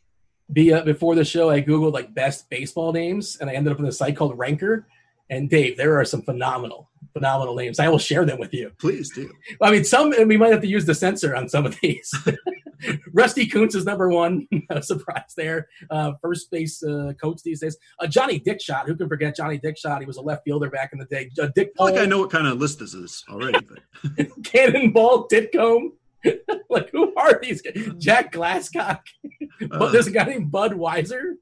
Be, 0.52 0.72
uh, 0.72 0.82
before 0.82 1.14
the 1.14 1.24
show, 1.24 1.50
I 1.50 1.60
googled 1.60 1.92
like 1.92 2.14
best 2.14 2.48
baseball 2.48 2.92
names, 2.92 3.36
and 3.40 3.50
I 3.50 3.54
ended 3.54 3.72
up 3.72 3.78
on 3.78 3.86
a 3.86 3.92
site 3.92 4.16
called 4.16 4.38
Ranker. 4.38 4.86
And 5.30 5.50
Dave, 5.50 5.76
there 5.76 6.00
are 6.00 6.06
some 6.06 6.22
phenomenal, 6.22 6.88
phenomenal 7.12 7.54
names. 7.54 7.78
I 7.78 7.88
will 7.88 7.98
share 7.98 8.24
them 8.24 8.38
with 8.38 8.54
you. 8.54 8.72
Please 8.78 9.10
do. 9.14 9.30
I 9.60 9.70
mean, 9.70 9.84
some 9.84 10.14
we 10.26 10.38
might 10.38 10.52
have 10.52 10.62
to 10.62 10.66
use 10.66 10.86
the 10.86 10.94
censor 10.94 11.36
on 11.36 11.50
some 11.50 11.66
of 11.66 11.78
these. 11.80 12.14
Rusty 13.12 13.46
Kuntz 13.46 13.74
is 13.74 13.84
number 13.84 14.08
one. 14.08 14.46
no 14.70 14.80
surprise 14.80 15.34
there. 15.36 15.68
Uh, 15.90 16.12
first 16.22 16.50
base 16.50 16.82
uh, 16.82 17.12
coach 17.20 17.42
these 17.42 17.60
days. 17.60 17.76
Uh, 17.98 18.06
Johnny 18.06 18.40
Dickshot. 18.40 18.86
Who 18.86 18.94
can 18.94 19.08
forget 19.08 19.36
Johnny 19.36 19.58
Dickshot? 19.58 20.00
He 20.00 20.06
was 20.06 20.16
a 20.16 20.22
left 20.22 20.44
fielder 20.44 20.70
back 20.70 20.90
in 20.92 20.98
the 20.98 21.04
day. 21.06 21.30
Uh, 21.40 21.48
Dick. 21.54 21.72
I 21.78 21.84
like 21.84 21.96
I 21.96 22.06
know 22.06 22.20
what 22.20 22.30
kind 22.30 22.46
of 22.46 22.58
list 22.58 22.78
this 22.78 22.94
is 22.94 23.24
already. 23.28 23.58
But. 23.60 24.28
Cannonball 24.44 25.28
Titcomb. 25.28 25.92
like 26.70 26.90
who 26.90 27.14
are 27.16 27.38
these 27.40 27.62
guys? 27.62 27.90
Jack 27.98 28.32
Glasscock. 28.32 29.00
but 29.60 29.82
uh, 29.82 29.88
there's 29.88 30.06
a 30.06 30.10
guy 30.10 30.24
named 30.24 30.50
Bud 30.50 30.72
Weiser. 30.72 31.34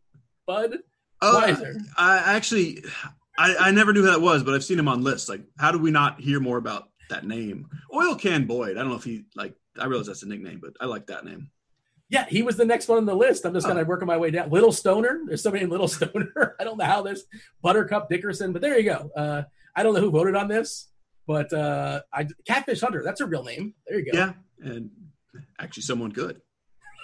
Bud 0.47 0.78
uh, 1.23 1.40
Weiser. 1.40 1.81
I 1.97 2.19
actually, 2.36 2.85
I, 3.39 3.57
I 3.57 3.70
never 3.70 3.93
knew 3.93 4.03
who 4.03 4.11
that 4.11 4.20
was, 4.20 4.43
but 4.43 4.55
I've 4.55 4.65
seen 4.65 4.78
him 4.78 4.89
on 4.89 5.03
lists. 5.03 5.28
Like, 5.28 5.43
how 5.59 5.73
do 5.73 5.78
we 5.78 5.90
not 5.90 6.20
hear 6.20 6.40
more 6.40 6.59
about 6.59 6.89
that 7.11 7.27
name? 7.27 7.69
Oil 7.94 8.15
Can 8.15 8.47
Boyd. 8.47 8.77
I 8.77 8.81
don't 8.81 8.90
know 8.90 8.97
if 8.97 9.05
he 9.05 9.24
like. 9.35 9.55
I 9.78 9.86
realize 9.86 10.07
that's 10.07 10.23
a 10.23 10.28
nickname, 10.28 10.61
but 10.62 10.73
I 10.81 10.86
like 10.86 11.07
that 11.09 11.24
name. 11.24 11.51
Yeah, 12.09 12.24
he 12.28 12.43
was 12.43 12.57
the 12.57 12.65
next 12.65 12.89
one 12.89 12.98
on 12.98 13.05
the 13.05 13.15
list. 13.15 13.44
I'm 13.44 13.53
just 13.53 13.66
oh. 13.66 13.70
kind 13.70 13.81
of 13.81 13.89
working 13.89 14.07
my 14.07 14.16
way 14.16 14.31
down. 14.31 14.51
Little 14.51 14.73
Stoner. 14.73 15.23
There's 15.27 15.43
somebody 15.43 15.62
named 15.62 15.73
Little 15.73 15.89
Stoner. 15.89 16.55
I 16.61 16.65
don't 16.65 16.78
know 16.78 16.85
how 16.85 17.03
this 17.03 17.24
Buttercup 17.62 18.09
Dickerson, 18.09 18.53
but 18.53 18.62
there 18.62 18.78
you 18.78 18.85
go. 18.85 19.11
Uh, 19.16 19.43
I 19.74 19.82
don't 19.82 19.94
know 19.94 20.01
who 20.01 20.11
voted 20.11 20.36
on 20.36 20.48
this, 20.48 20.89
but 21.27 21.53
uh, 21.53 22.01
I 22.12 22.27
Catfish 22.47 22.81
Hunter. 22.81 23.03
That's 23.05 23.20
a 23.20 23.27
real 23.27 23.43
name. 23.43 23.74
There 23.86 23.98
you 23.98 24.12
go. 24.12 24.19
Yeah, 24.19 24.32
and 24.67 24.91
actually 25.59 25.83
someone 25.83 26.11
good. 26.11 26.41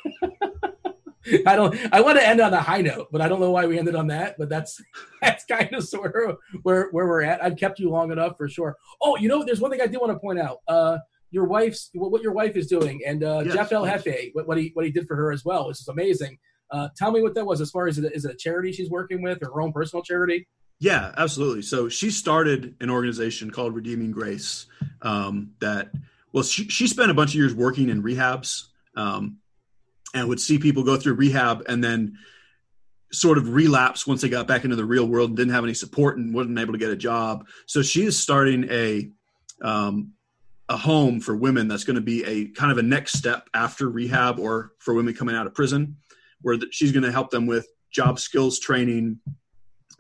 I 1.46 1.54
don't. 1.54 1.78
I 1.92 2.00
want 2.00 2.18
to 2.18 2.26
end 2.26 2.40
on 2.40 2.52
a 2.52 2.60
high 2.60 2.80
note, 2.80 3.08
but 3.12 3.20
I 3.20 3.28
don't 3.28 3.38
know 3.40 3.52
why 3.52 3.66
we 3.66 3.78
ended 3.78 3.94
on 3.94 4.08
that. 4.08 4.36
But 4.38 4.48
that's 4.48 4.82
that's 5.22 5.44
kind 5.44 5.72
of 5.72 5.84
sort 5.84 6.14
of 6.16 6.38
where 6.62 6.88
where 6.90 7.06
we're 7.06 7.22
at. 7.22 7.42
I've 7.42 7.56
kept 7.56 7.78
you 7.78 7.90
long 7.90 8.10
enough 8.10 8.36
for 8.36 8.48
sure. 8.48 8.76
Oh, 9.00 9.16
you 9.16 9.28
know, 9.28 9.44
there's 9.44 9.60
one 9.60 9.70
thing 9.70 9.80
I 9.80 9.86
do 9.86 10.00
want 10.00 10.12
to 10.12 10.18
point 10.18 10.40
out. 10.40 10.58
Uh, 10.66 10.98
your 11.30 11.44
wife's 11.44 11.90
what 11.94 12.22
your 12.22 12.32
wife 12.32 12.56
is 12.56 12.66
doing, 12.66 13.00
and 13.06 13.22
uh, 13.22 13.42
yes, 13.44 13.54
Jeff 13.54 13.72
El 13.72 13.86
Jefe, 13.86 14.30
what, 14.32 14.48
what, 14.48 14.58
he 14.58 14.70
what 14.74 14.84
he 14.84 14.90
did 14.90 15.06
for 15.06 15.16
her 15.16 15.32
as 15.32 15.44
well, 15.44 15.68
which 15.68 15.80
is 15.80 15.88
amazing. 15.88 16.38
Uh, 16.70 16.88
tell 16.96 17.12
me 17.12 17.22
what 17.22 17.34
that 17.34 17.44
was 17.44 17.60
as 17.60 17.70
far 17.70 17.86
as 17.86 17.98
is 17.98 18.24
it 18.24 18.30
a 18.30 18.36
charity 18.36 18.72
she's 18.72 18.90
working 18.90 19.22
with 19.22 19.42
or 19.42 19.52
her 19.52 19.60
own 19.60 19.72
personal 19.72 20.02
charity? 20.02 20.48
Yeah, 20.80 21.12
absolutely. 21.16 21.62
So 21.62 21.88
she 21.88 22.10
started 22.10 22.74
an 22.80 22.90
organization 22.90 23.50
called 23.50 23.74
Redeeming 23.74 24.10
Grace 24.10 24.66
um, 25.02 25.52
that 25.60 25.92
well, 26.32 26.44
she, 26.44 26.68
she 26.68 26.86
spent 26.86 27.10
a 27.10 27.14
bunch 27.14 27.30
of 27.30 27.36
years 27.36 27.54
working 27.54 27.88
in 27.88 28.02
rehabs 28.02 28.66
um, 28.96 29.38
and 30.14 30.28
would 30.28 30.40
see 30.40 30.58
people 30.58 30.82
go 30.82 30.96
through 30.96 31.14
rehab 31.14 31.64
and 31.68 31.82
then 31.82 32.18
sort 33.12 33.36
of 33.36 33.54
relapse 33.54 34.06
once 34.06 34.22
they 34.22 34.28
got 34.28 34.46
back 34.46 34.64
into 34.64 34.76
the 34.76 34.84
real 34.84 35.06
world 35.06 35.30
and 35.30 35.36
didn't 35.36 35.52
have 35.52 35.64
any 35.64 35.74
support 35.74 36.16
and 36.16 36.34
wasn't 36.34 36.58
able 36.58 36.72
to 36.72 36.78
get 36.78 36.90
a 36.90 36.96
job. 36.96 37.46
So 37.66 37.82
she 37.82 38.04
is 38.04 38.18
starting 38.18 38.66
a 38.70 39.10
um, 39.62 40.12
a 40.68 40.76
home 40.76 41.20
for 41.20 41.36
women 41.36 41.68
that's 41.68 41.84
going 41.84 41.96
to 41.96 42.02
be 42.02 42.24
a 42.24 42.48
kind 42.48 42.72
of 42.72 42.78
a 42.78 42.82
next 42.82 43.12
step 43.12 43.48
after 43.52 43.88
rehab 43.88 44.38
or 44.38 44.72
for 44.78 44.94
women 44.94 45.14
coming 45.14 45.36
out 45.36 45.46
of 45.46 45.54
prison, 45.54 45.96
where 46.40 46.56
the, 46.56 46.66
she's 46.70 46.92
going 46.92 47.02
to 47.02 47.12
help 47.12 47.30
them 47.30 47.46
with 47.46 47.66
job 47.90 48.18
skills 48.18 48.58
training, 48.58 49.20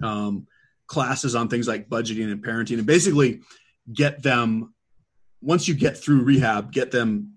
um, 0.02 0.46
classes 0.86 1.34
on 1.34 1.48
things 1.48 1.68
like 1.68 1.88
budgeting 1.88 2.32
and 2.32 2.42
parenting, 2.42 2.78
and 2.78 2.86
basically 2.86 3.40
get 3.92 4.22
them 4.22 4.72
once 5.42 5.68
you 5.68 5.74
get 5.74 5.96
through 5.96 6.22
rehab, 6.22 6.72
get 6.72 6.90
them 6.90 7.34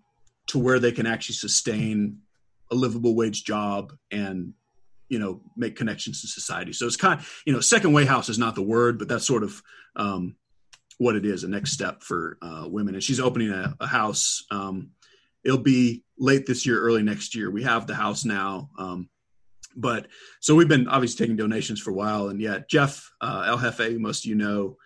to 0.47 0.59
where 0.59 0.79
they 0.79 0.91
can 0.91 1.07
actually 1.07 1.35
sustain 1.35 2.19
a 2.71 2.75
livable 2.75 3.15
wage 3.15 3.43
job 3.43 3.93
and 4.11 4.53
you 5.09 5.19
know 5.19 5.41
make 5.55 5.75
connections 5.75 6.21
to 6.21 6.27
society. 6.27 6.73
So 6.73 6.85
it's 6.85 6.95
kind 6.95 7.19
of 7.19 7.41
you 7.45 7.53
know 7.53 7.59
second 7.59 7.93
way 7.93 8.05
house 8.05 8.29
is 8.29 8.39
not 8.39 8.55
the 8.55 8.61
word, 8.61 8.97
but 8.99 9.07
that's 9.07 9.25
sort 9.25 9.43
of 9.43 9.61
um, 9.95 10.35
what 10.97 11.15
it 11.15 11.25
is 11.25 11.43
a 11.43 11.47
next 11.47 11.71
step 11.71 12.03
for 12.03 12.37
uh, 12.41 12.65
women. 12.67 12.93
And 12.93 13.03
she's 13.03 13.19
opening 13.19 13.51
a, 13.51 13.75
a 13.79 13.87
house. 13.87 14.45
Um, 14.51 14.91
it'll 15.43 15.57
be 15.57 16.03
late 16.17 16.45
this 16.45 16.65
year, 16.65 16.79
early 16.79 17.03
next 17.03 17.35
year. 17.35 17.51
We 17.51 17.63
have 17.63 17.87
the 17.87 17.95
house 17.95 18.25
now. 18.25 18.69
Um, 18.77 19.09
but 19.75 20.07
so 20.39 20.55
we've 20.55 20.69
been 20.69 20.87
obviously 20.87 21.25
taking 21.25 21.35
donations 21.35 21.81
for 21.81 21.91
a 21.91 21.93
while, 21.93 22.29
and 22.29 22.39
yeah, 22.39 22.59
Jeff 22.69 23.11
uh, 23.19 23.43
El 23.47 23.57
Jefe, 23.57 23.99
most 23.99 24.23
of 24.23 24.29
you 24.29 24.35
know, 24.35 24.77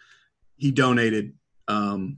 he 0.56 0.72
donated 0.72 1.34
um, 1.68 2.18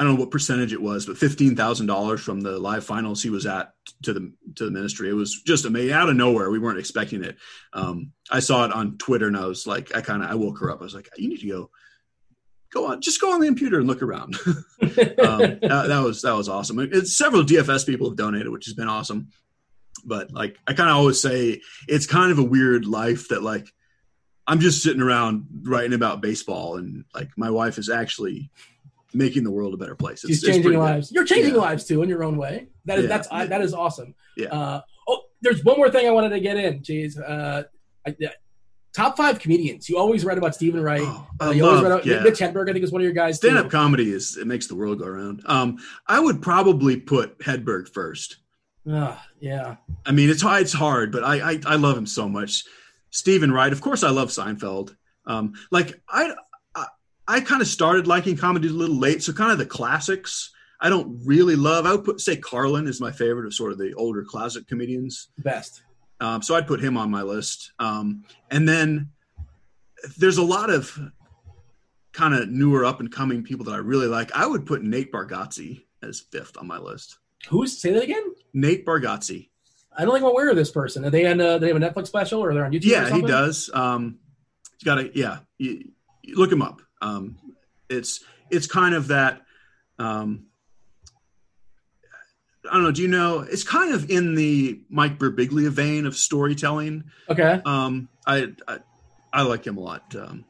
I 0.00 0.02
don't 0.02 0.14
know 0.14 0.20
what 0.20 0.30
percentage 0.30 0.72
it 0.72 0.80
was, 0.80 1.04
but 1.04 1.18
fifteen 1.18 1.54
thousand 1.54 1.86
dollars 1.86 2.22
from 2.22 2.40
the 2.40 2.58
live 2.58 2.86
finals 2.86 3.22
he 3.22 3.28
was 3.28 3.44
at 3.44 3.74
to 4.02 4.14
the 4.14 4.32
to 4.56 4.64
the 4.64 4.70
ministry. 4.70 5.10
It 5.10 5.12
was 5.12 5.42
just 5.42 5.66
amazing 5.66 5.92
out 5.92 6.08
of 6.08 6.16
nowhere. 6.16 6.50
We 6.50 6.58
weren't 6.58 6.78
expecting 6.78 7.22
it. 7.22 7.36
Um, 7.74 8.12
I 8.30 8.40
saw 8.40 8.64
it 8.64 8.72
on 8.72 8.96
Twitter 8.96 9.26
and 9.26 9.36
I 9.36 9.44
was 9.44 9.66
like, 9.66 9.94
I 9.94 10.00
kind 10.00 10.22
of 10.22 10.30
I 10.30 10.36
woke 10.36 10.58
her 10.60 10.70
up. 10.70 10.80
I 10.80 10.84
was 10.84 10.94
like, 10.94 11.10
you 11.18 11.28
need 11.28 11.40
to 11.40 11.48
go 11.48 11.70
go 12.72 12.86
on, 12.86 13.02
just 13.02 13.20
go 13.20 13.34
on 13.34 13.40
the 13.40 13.46
computer 13.46 13.78
and 13.78 13.86
look 13.86 14.00
around. 14.00 14.36
um, 14.46 14.48
that, 14.80 15.84
that, 15.88 16.02
was 16.02 16.22
that 16.22 16.32
was 16.32 16.48
awesome. 16.48 16.78
It's, 16.78 17.18
several 17.18 17.42
DFS 17.42 17.84
people 17.84 18.08
have 18.08 18.16
donated, 18.16 18.48
which 18.48 18.64
has 18.64 18.74
been 18.74 18.88
awesome. 18.88 19.28
But 20.02 20.32
like 20.32 20.56
I 20.66 20.72
kind 20.72 20.88
of 20.88 20.96
always 20.96 21.20
say, 21.20 21.60
it's 21.88 22.06
kind 22.06 22.32
of 22.32 22.38
a 22.38 22.44
weird 22.44 22.86
life 22.86 23.28
that 23.28 23.42
like 23.42 23.68
I'm 24.46 24.60
just 24.60 24.82
sitting 24.82 25.02
around 25.02 25.46
writing 25.62 25.92
about 25.92 26.22
baseball, 26.22 26.78
and 26.78 27.04
like 27.14 27.28
my 27.36 27.50
wife 27.50 27.76
is 27.76 27.90
actually 27.90 28.50
making 29.12 29.44
the 29.44 29.50
world 29.50 29.74
a 29.74 29.76
better 29.76 29.94
place. 29.94 30.24
It's, 30.24 30.40
She's 30.40 30.42
changing 30.42 30.78
lives. 30.78 31.08
Good. 31.08 31.14
You're 31.14 31.24
changing 31.24 31.54
yeah. 31.54 31.60
lives 31.60 31.84
too 31.84 32.02
in 32.02 32.08
your 32.08 32.24
own 32.24 32.36
way. 32.36 32.68
That 32.84 32.98
is 32.98 33.04
yeah. 33.04 33.08
that's 33.08 33.28
I, 33.30 33.46
that 33.46 33.60
is 33.60 33.74
awesome. 33.74 34.14
Yeah. 34.36 34.48
Uh, 34.48 34.80
oh, 35.08 35.22
there's 35.40 35.64
one 35.64 35.76
more 35.76 35.90
thing 35.90 36.06
I 36.06 36.10
wanted 36.10 36.30
to 36.30 36.40
get 36.40 36.56
in. 36.56 36.80
Jeez. 36.80 37.18
Uh, 37.18 37.64
I, 38.06 38.14
top 38.92 39.16
five 39.16 39.38
comedians. 39.38 39.88
You 39.88 39.98
always 39.98 40.24
read 40.24 40.38
about 40.38 40.54
Stephen 40.54 40.82
Wright. 40.82 41.02
Oh, 41.02 41.26
uh, 41.40 41.50
you 41.50 41.62
love, 41.62 41.76
always 41.76 41.82
read 41.82 41.92
about 41.92 42.06
yeah. 42.06 42.22
Mitch 42.22 42.38
Hedberg. 42.38 42.68
I 42.68 42.72
think 42.72 42.84
is 42.84 42.92
one 42.92 43.00
of 43.00 43.04
your 43.04 43.12
guys. 43.14 43.36
Stand 43.36 43.58
up 43.58 43.70
comedy 43.70 44.12
is 44.12 44.36
it 44.36 44.46
makes 44.46 44.66
the 44.66 44.74
world 44.74 44.98
go 44.98 45.06
around. 45.06 45.42
Um, 45.46 45.78
I 46.06 46.20
would 46.20 46.42
probably 46.42 46.96
put 46.96 47.38
Hedberg 47.38 47.88
first. 47.88 48.38
Uh, 48.90 49.16
yeah. 49.40 49.76
I 50.06 50.12
mean, 50.12 50.30
it's 50.30 50.42
hard. 50.42 50.62
it's 50.62 50.72
hard, 50.72 51.12
but 51.12 51.22
I, 51.22 51.52
I 51.52 51.60
I 51.66 51.76
love 51.76 51.96
him 51.96 52.06
so 52.06 52.28
much. 52.28 52.64
Stephen 53.10 53.52
Wright, 53.52 53.72
of 53.72 53.80
course, 53.80 54.02
I 54.02 54.10
love 54.10 54.28
Seinfeld. 54.28 54.96
Um, 55.26 55.52
like 55.70 56.00
I 56.08 56.34
I, 57.30 57.40
kind 57.40 57.62
of 57.62 57.68
started 57.68 58.06
liking 58.06 58.36
comedies 58.36 58.72
a 58.72 58.74
little 58.74 58.96
late, 58.98 59.22
so 59.22 59.32
kind 59.32 59.52
of 59.52 59.58
the 59.58 59.66
classics. 59.66 60.50
I 60.80 60.88
don't 60.88 61.20
really 61.24 61.56
love. 61.56 61.86
I 61.86 61.92
would 61.92 62.04
put 62.04 62.20
say 62.20 62.36
Carlin 62.36 62.86
is 62.86 63.00
my 63.00 63.12
favorite 63.12 63.46
of 63.46 63.54
sort 63.54 63.72
of 63.72 63.78
the 63.78 63.94
older 63.94 64.24
classic 64.24 64.66
comedians. 64.66 65.28
Best. 65.38 65.82
Um, 66.20 66.42
so 66.42 66.54
I'd 66.54 66.66
put 66.66 66.80
him 66.80 66.96
on 66.96 67.10
my 67.10 67.22
list. 67.22 67.72
Um, 67.78 68.24
and 68.50 68.68
then 68.68 69.10
there's 70.18 70.38
a 70.38 70.42
lot 70.42 70.70
of 70.70 70.98
kind 72.12 72.34
of 72.34 72.48
newer 72.48 72.84
up 72.84 73.00
and 73.00 73.10
coming 73.10 73.42
people 73.42 73.64
that 73.66 73.72
I 73.72 73.78
really 73.78 74.06
like. 74.06 74.32
I 74.32 74.46
would 74.46 74.66
put 74.66 74.82
Nate 74.82 75.12
Bargatze 75.12 75.84
as 76.02 76.20
fifth 76.20 76.56
on 76.58 76.66
my 76.66 76.78
list. 76.78 77.18
Who's 77.48 77.80
say 77.80 77.92
that 77.92 78.02
again? 78.02 78.34
Nate 78.52 78.84
Bargatze. 78.84 79.48
I 79.96 80.04
don't 80.04 80.14
think 80.14 80.24
I'm 80.24 80.30
aware 80.30 80.50
of 80.50 80.56
this 80.56 80.70
person. 80.70 81.04
Are 81.04 81.10
they 81.10 81.26
on? 81.26 81.40
Uh, 81.40 81.58
they 81.58 81.68
have 81.68 81.76
a 81.76 81.80
Netflix 81.80 82.06
special, 82.08 82.40
or 82.40 82.54
they're 82.54 82.64
on 82.64 82.72
YouTube? 82.72 82.84
Yeah, 82.84 83.10
he 83.10 83.22
does. 83.22 83.70
Um, 83.74 84.18
you 84.78 84.84
got 84.84 84.98
a 84.98 85.10
yeah, 85.14 85.38
you, 85.58 85.90
you 86.22 86.36
look 86.36 86.52
him 86.52 86.62
up. 86.62 86.80
Um, 87.00 87.38
it's 87.88 88.24
it's 88.50 88.66
kind 88.66 88.94
of 88.94 89.08
that. 89.08 89.42
Um, 89.98 90.46
I 92.68 92.74
don't 92.74 92.84
know. 92.84 92.92
Do 92.92 93.02
you 93.02 93.08
know? 93.08 93.40
It's 93.40 93.64
kind 93.64 93.94
of 93.94 94.10
in 94.10 94.34
the 94.34 94.80
Mike 94.90 95.18
Birbiglia 95.18 95.70
vein 95.70 96.06
of 96.06 96.16
storytelling. 96.16 97.04
Okay. 97.28 97.60
Um, 97.64 98.08
I 98.26 98.52
I, 98.68 98.78
I 99.32 99.42
like 99.42 99.66
him 99.66 99.76
a 99.76 99.80
lot. 99.80 100.14
Um, 100.14 100.44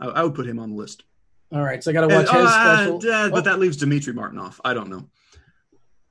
I, 0.00 0.06
I, 0.08 0.22
would 0.22 0.34
put 0.34 0.46
him 0.46 0.58
on 0.58 0.70
the 0.70 0.76
list. 0.76 1.04
All 1.52 1.62
right, 1.62 1.82
so 1.82 1.90
I 1.90 1.94
got 1.94 2.02
to 2.02 2.14
watch 2.14 2.28
and, 2.28 2.38
his 2.38 2.46
uh, 2.46 2.74
special. 2.74 2.96
Uh, 2.96 3.30
but 3.30 3.38
oh. 3.38 3.40
that 3.42 3.58
leaves 3.58 3.78
Demetri 3.78 4.12
Martin 4.12 4.38
off. 4.38 4.60
I 4.64 4.74
don't 4.74 4.90
know. 4.90 5.08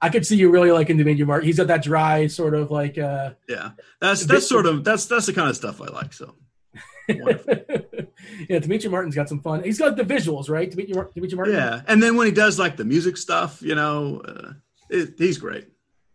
I 0.01 0.09
could 0.09 0.25
see 0.25 0.35
you 0.35 0.49
really 0.49 0.71
liking 0.71 0.97
Demetri 0.97 1.25
Martin. 1.25 1.45
He's 1.45 1.57
got 1.57 1.67
that 1.67 1.83
dry 1.83 2.27
sort 2.27 2.55
of 2.55 2.71
like. 2.71 2.97
uh 2.97 3.31
Yeah, 3.47 3.71
that's 3.99 4.25
that's 4.25 4.47
sort 4.47 4.65
of 4.65 4.83
that's 4.83 5.05
that's 5.05 5.25
the 5.25 5.33
kind 5.33 5.49
of 5.49 5.55
stuff 5.55 5.81
I 5.81 5.85
like. 5.85 6.13
So. 6.13 6.35
yeah, 8.49 8.59
Demetri 8.59 8.89
Martin's 8.89 9.15
got 9.15 9.29
some 9.29 9.41
fun. 9.41 9.63
He's 9.63 9.79
got 9.79 9.95
the 9.95 10.03
visuals, 10.03 10.49
right? 10.49 10.69
Demetri, 10.69 10.93
Demetri 11.15 11.35
Martin. 11.35 11.53
Yeah, 11.55 11.81
and 11.87 12.01
then 12.01 12.17
when 12.17 12.27
he 12.27 12.33
does 12.33 12.59
like 12.59 12.77
the 12.77 12.85
music 12.85 13.17
stuff, 13.17 13.61
you 13.61 13.75
know. 13.75 14.21
Uh, 14.27 14.53
it, 14.89 15.15
he's 15.17 15.37
great. 15.37 15.67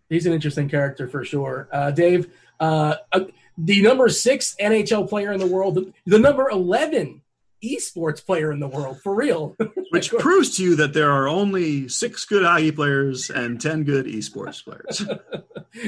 He's 0.08 0.26
an 0.26 0.32
interesting 0.32 0.68
character 0.68 1.08
for 1.08 1.24
sure. 1.24 1.68
Uh, 1.72 1.90
Dave, 1.90 2.30
uh, 2.60 2.96
uh 3.12 3.20
the 3.58 3.82
number 3.82 4.08
six 4.08 4.54
NHL 4.60 5.08
player 5.08 5.32
in 5.32 5.40
the 5.40 5.46
world, 5.46 5.74
the, 5.74 5.92
the 6.06 6.18
number 6.18 6.48
11 6.48 7.22
esports 7.62 8.24
player 8.24 8.50
in 8.50 8.60
the 8.60 8.68
world, 8.68 9.00
for 9.02 9.14
real. 9.14 9.56
Which 9.90 10.10
proves 10.10 10.56
to 10.56 10.62
you 10.64 10.76
that 10.76 10.94
there 10.94 11.10
are 11.10 11.28
only 11.28 11.88
six 11.88 12.24
good 12.24 12.44
hockey 12.44 12.72
players 12.72 13.30
and 13.30 13.60
10 13.60 13.84
good 13.84 14.06
esports 14.06 14.64
players. 14.64 15.04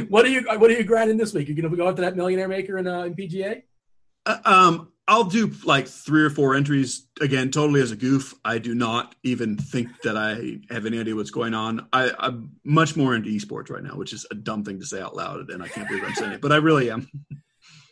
what 0.09 0.25
are 0.25 0.29
you 0.29 0.43
What 0.59 0.71
are 0.71 0.75
you 0.75 0.85
grinding 0.85 1.17
this 1.17 1.33
week? 1.33 1.49
You're 1.49 1.57
going 1.57 1.71
to 1.71 1.77
go 1.77 1.89
after 1.89 2.03
that 2.03 2.17
millionaire 2.17 2.49
maker 2.49 2.79
in, 2.79 2.87
uh, 2.87 3.03
in 3.05 3.15
PGA? 3.15 3.63
Uh, 4.27 4.39
um, 4.45 4.93
I'll 5.07 5.25
do 5.25 5.53
like 5.65 5.87
three 5.87 6.23
or 6.23 6.31
four 6.31 6.55
entries 6.55 7.07
again, 7.21 7.51
totally 7.51 7.83
as 7.83 7.93
a 7.93 7.97
goof. 7.97 8.35
I 8.45 8.59
do 8.59 8.75
not 8.75 9.15
even 9.23 9.59
think 9.59 9.89
that 10.03 10.17
I 10.17 10.61
have 10.73 10.87
any 10.87 10.99
idea 10.99 11.15
what's 11.15 11.31
going 11.31 11.53
on. 11.53 11.87
I, 11.93 12.11
am 12.19 12.53
much 12.65 12.97
more 12.97 13.15
into 13.15 13.29
esports 13.29 13.71
right 13.71 13.83
now, 13.83 13.97
which 13.97 14.15
is 14.15 14.27
a 14.31 14.35
dumb 14.35 14.65
thing 14.65 14.81
to 14.81 14.87
say 14.87 15.03
out 15.03 15.15
loud, 15.15 15.51
and 15.51 15.63
I 15.63 15.69
can't 15.69 15.87
believe 15.89 16.05
I'm 16.05 16.15
saying 16.15 16.33
it, 16.33 16.41
but 16.41 16.53
I 16.53 16.57
really 16.57 16.91
am. 16.91 17.09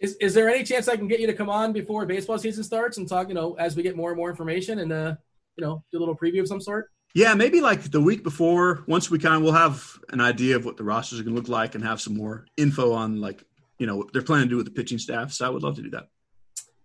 Is, 0.00 0.16
is 0.16 0.34
there 0.34 0.50
any 0.50 0.64
chance 0.64 0.88
I 0.88 0.96
can 0.96 1.06
get 1.06 1.20
you 1.20 1.28
to 1.28 1.32
come 1.32 1.48
on 1.48 1.72
before 1.72 2.04
baseball 2.06 2.36
season 2.36 2.64
starts 2.64 2.98
and 2.98 3.08
talk, 3.08 3.28
you 3.28 3.34
know, 3.34 3.54
as 3.54 3.76
we 3.76 3.84
get 3.84 3.94
more 3.94 4.10
and 4.10 4.16
more 4.18 4.30
information 4.30 4.80
and, 4.80 4.92
uh, 4.92 5.14
you 5.56 5.64
know, 5.64 5.84
do 5.92 5.98
a 5.98 6.00
little 6.00 6.16
preview 6.16 6.40
of 6.40 6.48
some 6.48 6.60
sort? 6.60 6.90
Yeah, 7.14 7.34
maybe 7.34 7.60
like 7.60 7.82
the 7.82 8.00
week 8.00 8.24
before, 8.24 8.82
once 8.88 9.10
we 9.10 9.20
kind 9.20 9.36
of 9.36 9.42
will 9.42 9.52
have 9.52 9.96
an 10.08 10.20
idea 10.20 10.56
of 10.56 10.64
what 10.64 10.76
the 10.76 10.82
rosters 10.82 11.20
are 11.20 11.22
going 11.22 11.36
to 11.36 11.40
look 11.40 11.48
like 11.48 11.76
and 11.76 11.84
have 11.84 12.00
some 12.00 12.16
more 12.16 12.46
info 12.56 12.92
on 12.92 13.20
like, 13.20 13.44
you 13.78 13.86
know, 13.86 13.96
what 13.98 14.12
they're 14.12 14.22
planning 14.22 14.48
to 14.48 14.50
do 14.50 14.56
with 14.56 14.66
the 14.66 14.72
pitching 14.72 14.98
staff. 14.98 15.32
So 15.32 15.46
I 15.46 15.50
would 15.50 15.62
love 15.62 15.76
to 15.76 15.82
do 15.82 15.90
that. 15.90 16.08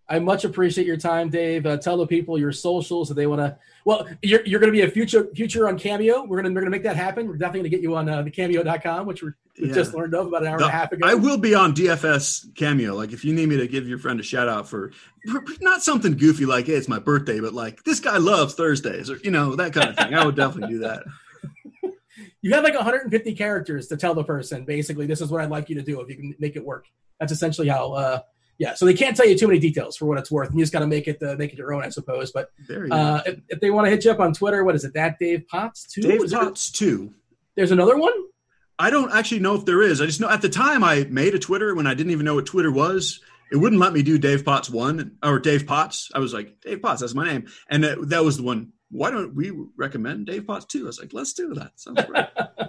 I 0.10 0.20
much 0.20 0.46
appreciate 0.46 0.88
your 0.88 0.96
time, 0.96 1.30
Dave. 1.30 1.66
Uh, 1.66 1.78
tell 1.78 1.98
the 1.98 2.08
people 2.08 2.38
your 2.38 2.54
socials 2.54 3.10
if 3.10 3.18
they 3.18 3.28
want 3.28 3.42
to. 3.42 3.58
Well, 3.84 4.08
you're, 4.22 4.46
you're 4.46 4.60
going 4.62 4.72
to 4.72 4.78
be 4.78 4.84
a 4.84 4.90
future 4.90 5.28
future 5.36 5.68
on 5.68 5.78
Cameo. 5.78 6.24
We're 6.24 6.42
going 6.42 6.46
to 6.46 6.50
we're 6.52 6.62
going 6.62 6.72
to 6.72 6.78
make 6.78 6.84
that 6.84 6.96
happen. 6.96 7.28
We're 7.28 7.36
definitely 7.36 7.70
going 7.70 7.72
to 7.72 7.78
get 7.78 7.84
you 7.84 7.96
on 7.96 8.08
uh, 8.08 8.22
the 8.22 8.32
Cameo.com, 8.32 9.06
which 9.06 9.22
we 9.22 9.32
yeah. 9.58 9.74
just 9.74 9.94
learned 9.94 10.16
of 10.16 10.28
about 10.28 10.44
an 10.44 10.48
hour 10.48 10.60
the, 10.60 10.66
and 10.66 10.74
a 10.74 10.78
half 10.78 10.92
ago. 10.94 11.06
I 11.06 11.16
will 11.16 11.38
be 11.38 11.56
on 11.56 11.76
DFS 11.76 12.56
Cameo. 12.56 12.96
Like 12.96 13.12
if 13.12 13.26
you 13.26 13.34
need 13.34 13.50
me 13.50 13.58
to 13.58 13.68
give 13.68 13.88
your 13.88 13.98
friend 13.98 14.18
a 14.20 14.24
shout 14.24 14.48
out 14.48 14.70
for, 14.70 14.92
for 15.30 15.44
not 15.60 15.84
something 15.84 16.16
goofy 16.16 16.46
like 16.46 16.68
hey, 16.68 16.74
it's 16.74 16.88
my 16.88 17.00
birthday, 17.00 17.42
but 17.42 17.54
like 17.54 17.84
this 17.84 18.00
guy 18.00 18.18
loves 18.18 18.54
Thursdays 18.54 19.10
or 19.10 19.18
you 19.18 19.32
know 19.32 19.56
that 19.58 19.74
kind 19.74 19.90
of 19.90 19.98
thing. 19.98 20.14
I 20.14 20.26
would 20.26 20.36
definitely 20.36 20.76
do 20.76 20.80
that. 20.80 21.04
You 22.44 22.54
have 22.54 22.64
like 22.64 22.76
150 22.76 23.34
characters 23.34 23.88
to 23.88 23.98
tell 23.98 24.14
the 24.14 24.24
person 24.24 24.64
basically 24.64 25.06
this 25.06 25.22
is 25.22 25.30
what 25.30 25.42
I'd 25.42 25.50
like 25.50 25.70
you 25.70 25.76
to 25.76 25.82
do 25.82 26.00
if 26.02 26.08
you 26.10 26.16
can 26.16 26.36
make 26.40 26.56
it 26.56 26.64
work. 26.64 26.86
That's 27.20 27.32
essentially 27.32 27.68
how. 27.68 27.94
Uh, 27.94 28.20
yeah, 28.58 28.74
so 28.74 28.86
they 28.86 28.94
can't 28.94 29.16
tell 29.16 29.28
you 29.28 29.38
too 29.38 29.48
many 29.48 29.60
details 29.60 29.98
for 29.98 30.06
what 30.06 30.18
it's 30.18 30.32
worth. 30.32 30.50
And 30.50 30.58
you 30.58 30.64
just 30.64 30.74
got 30.74 30.80
to 30.80 30.88
make 30.88 31.08
it 31.08 31.22
uh, 31.22 31.36
make 31.36 31.54
it 31.54 31.60
your 31.60 31.74
own, 31.74 31.84
I 31.84 31.90
suppose. 31.90 32.32
But 32.32 32.50
uh, 32.70 33.22
if, 33.26 33.40
if, 33.50 33.60
they 33.60 33.70
want 33.70 33.86
to 33.86 33.92
hit 33.92 34.04
you 34.04 34.12
up 34.12 34.20
on 34.20 34.34
Twitter, 34.34 34.64
what 34.64 34.76
is 34.76 34.84
it? 34.84 34.94
That 34.94 35.20
Dave 35.20 35.48
Potts 35.48 35.86
two. 35.92 36.02
Dave 36.02 36.24
is 36.24 36.34
Potts 36.34 36.72
two. 36.72 37.14
There's 37.56 37.72
another 37.72 37.98
one. 37.98 38.14
I 38.80 38.90
don't 38.90 39.12
actually 39.12 39.40
know 39.40 39.56
if 39.56 39.66
there 39.66 39.82
is. 39.82 40.02
I 40.02 40.06
just 40.06 40.20
know 40.20 40.30
at 40.30 40.42
the 40.42 40.50
time 40.50 40.84
I 40.84 41.06
made 41.10 41.34
a 41.34 41.40
Twitter 41.40 41.74
when 41.76 41.88
I 41.88 41.94
didn't 41.94 42.12
even 42.12 42.26
know 42.26 42.36
what 42.36 42.46
Twitter 42.46 42.72
was. 42.72 43.22
It 43.52 43.58
wouldn't 43.58 43.80
let 43.80 43.94
me 43.94 44.04
do 44.04 44.18
Dave 44.18 44.44
Potts 44.44 44.70
one 44.70 45.18
or 45.24 45.40
Dave 45.40 45.66
Potts. 45.66 46.12
I 46.14 46.20
was 46.20 46.34
like 46.34 46.60
Dave 46.62 46.82
Potts, 46.82 47.02
that's 47.02 47.14
my 47.14 47.26
name, 47.26 47.48
and 47.70 47.84
that, 47.84 48.10
that 48.10 48.24
was 48.24 48.38
the 48.38 48.44
one. 48.44 48.74
Why 48.90 49.12
don't 49.12 49.36
we 49.36 49.52
recommend 49.76 50.28
Dave 50.28 50.48
Potts 50.48 50.66
two? 50.66 50.84
I 50.84 50.88
was 50.88 51.00
like, 51.00 51.14
let's 51.14 51.34
do 51.34 51.54
that. 51.56 51.80
Sounds 51.80 52.04
great. 52.06 52.26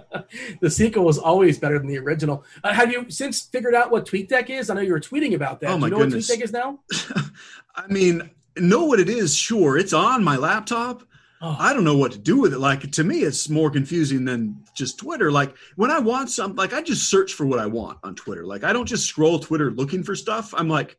the 0.61 0.69
sequel 0.69 1.05
was 1.05 1.17
always 1.17 1.57
better 1.57 1.79
than 1.79 1.87
the 1.87 1.97
original. 1.97 2.43
Uh, 2.63 2.73
have 2.73 2.91
you 2.91 3.09
since 3.09 3.41
figured 3.41 3.73
out 3.73 3.89
what 3.91 4.05
TweetDeck 4.05 4.49
is? 4.49 4.69
I 4.69 4.73
know 4.75 4.81
you 4.81 4.91
were 4.91 4.99
tweeting 4.99 5.33
about 5.33 5.61
that. 5.61 5.71
Oh 5.71 5.77
my 5.77 5.89
Do 5.89 5.95
you 5.95 5.99
know 5.99 6.05
goodness. 6.05 6.29
what 6.29 6.39
TweetDeck 6.39 6.43
is 6.43 6.51
now? 6.51 6.79
I 7.75 7.87
mean, 7.87 8.29
know 8.57 8.83
what 8.85 8.99
it 8.99 9.09
is. 9.09 9.35
Sure, 9.35 9.77
it's 9.77 9.93
on 9.93 10.23
my 10.23 10.35
laptop. 10.35 11.03
Oh. 11.41 11.55
I 11.57 11.73
don't 11.73 11.85
know 11.85 11.95
what 11.97 12.11
to 12.11 12.17
do 12.17 12.41
with 12.41 12.53
it. 12.53 12.59
Like 12.59 12.91
to 12.91 13.03
me, 13.03 13.19
it's 13.19 13.47
more 13.47 13.69
confusing 13.69 14.25
than 14.25 14.61
just 14.75 14.99
Twitter. 14.99 15.31
Like 15.31 15.55
when 15.77 15.89
I 15.89 15.99
want 15.99 16.29
something, 16.29 16.57
like 16.57 16.73
I 16.73 16.81
just 16.81 17.09
search 17.09 17.33
for 17.33 17.45
what 17.45 17.59
I 17.59 17.65
want 17.65 17.99
on 18.03 18.13
Twitter. 18.15 18.45
Like 18.45 18.65
I 18.65 18.73
don't 18.73 18.85
just 18.85 19.07
scroll 19.07 19.39
Twitter 19.39 19.71
looking 19.71 20.03
for 20.03 20.15
stuff. 20.15 20.53
I'm 20.57 20.67
like, 20.67 20.97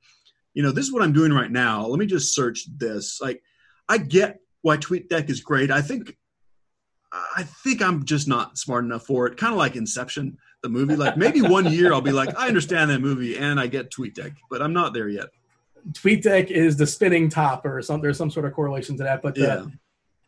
you 0.55 0.63
know, 0.63 0.73
this 0.73 0.87
is 0.87 0.93
what 0.93 1.03
I'm 1.03 1.13
doing 1.13 1.33
right 1.33 1.51
now. 1.51 1.87
Let 1.87 1.99
me 1.99 2.07
just 2.07 2.35
search 2.35 2.67
this. 2.79 3.21
Like 3.21 3.43
I 3.87 3.99
get 3.99 4.41
why 4.63 4.77
TweetDeck 4.77 5.31
is 5.31 5.41
great. 5.41 5.71
I 5.71 5.83
think 5.83 6.17
I 7.13 7.43
think 7.43 7.83
I'm 7.83 8.05
just 8.05 8.29
not 8.29 8.57
smart 8.57 8.85
enough 8.85 9.05
for 9.05 9.27
it. 9.27 9.37
Kind 9.37 9.53
of 9.53 9.59
like 9.59 9.75
Inception, 9.75 10.39
the 10.63 10.69
movie. 10.69 10.97
Like 10.97 11.17
maybe 11.17 11.43
one 11.43 11.73
year 11.73 11.93
I'll 11.93 12.01
be 12.01 12.13
like, 12.13 12.37
I 12.39 12.47
understand 12.47 12.91
that 12.91 13.01
movie 13.01 13.37
and 13.37 13.59
I 13.59 13.67
get 13.67 13.91
TweetDeck, 13.91 14.37
but 14.49 14.63
I'm 14.63 14.73
not 14.73 14.95
there 14.95 15.09
yet. 15.09 15.27
TweetDeck 15.93 16.51
is 16.51 16.77
the 16.77 16.87
spinning 16.87 17.29
top 17.29 17.65
or 17.65 17.83
some. 17.83 18.01
There's 18.01 18.19
some 18.19 18.31
sort 18.31 18.47
of 18.47 18.53
correlation 18.53 18.97
to 18.99 19.05
that, 19.05 19.23
but 19.23 19.37
yeah. 19.37 19.65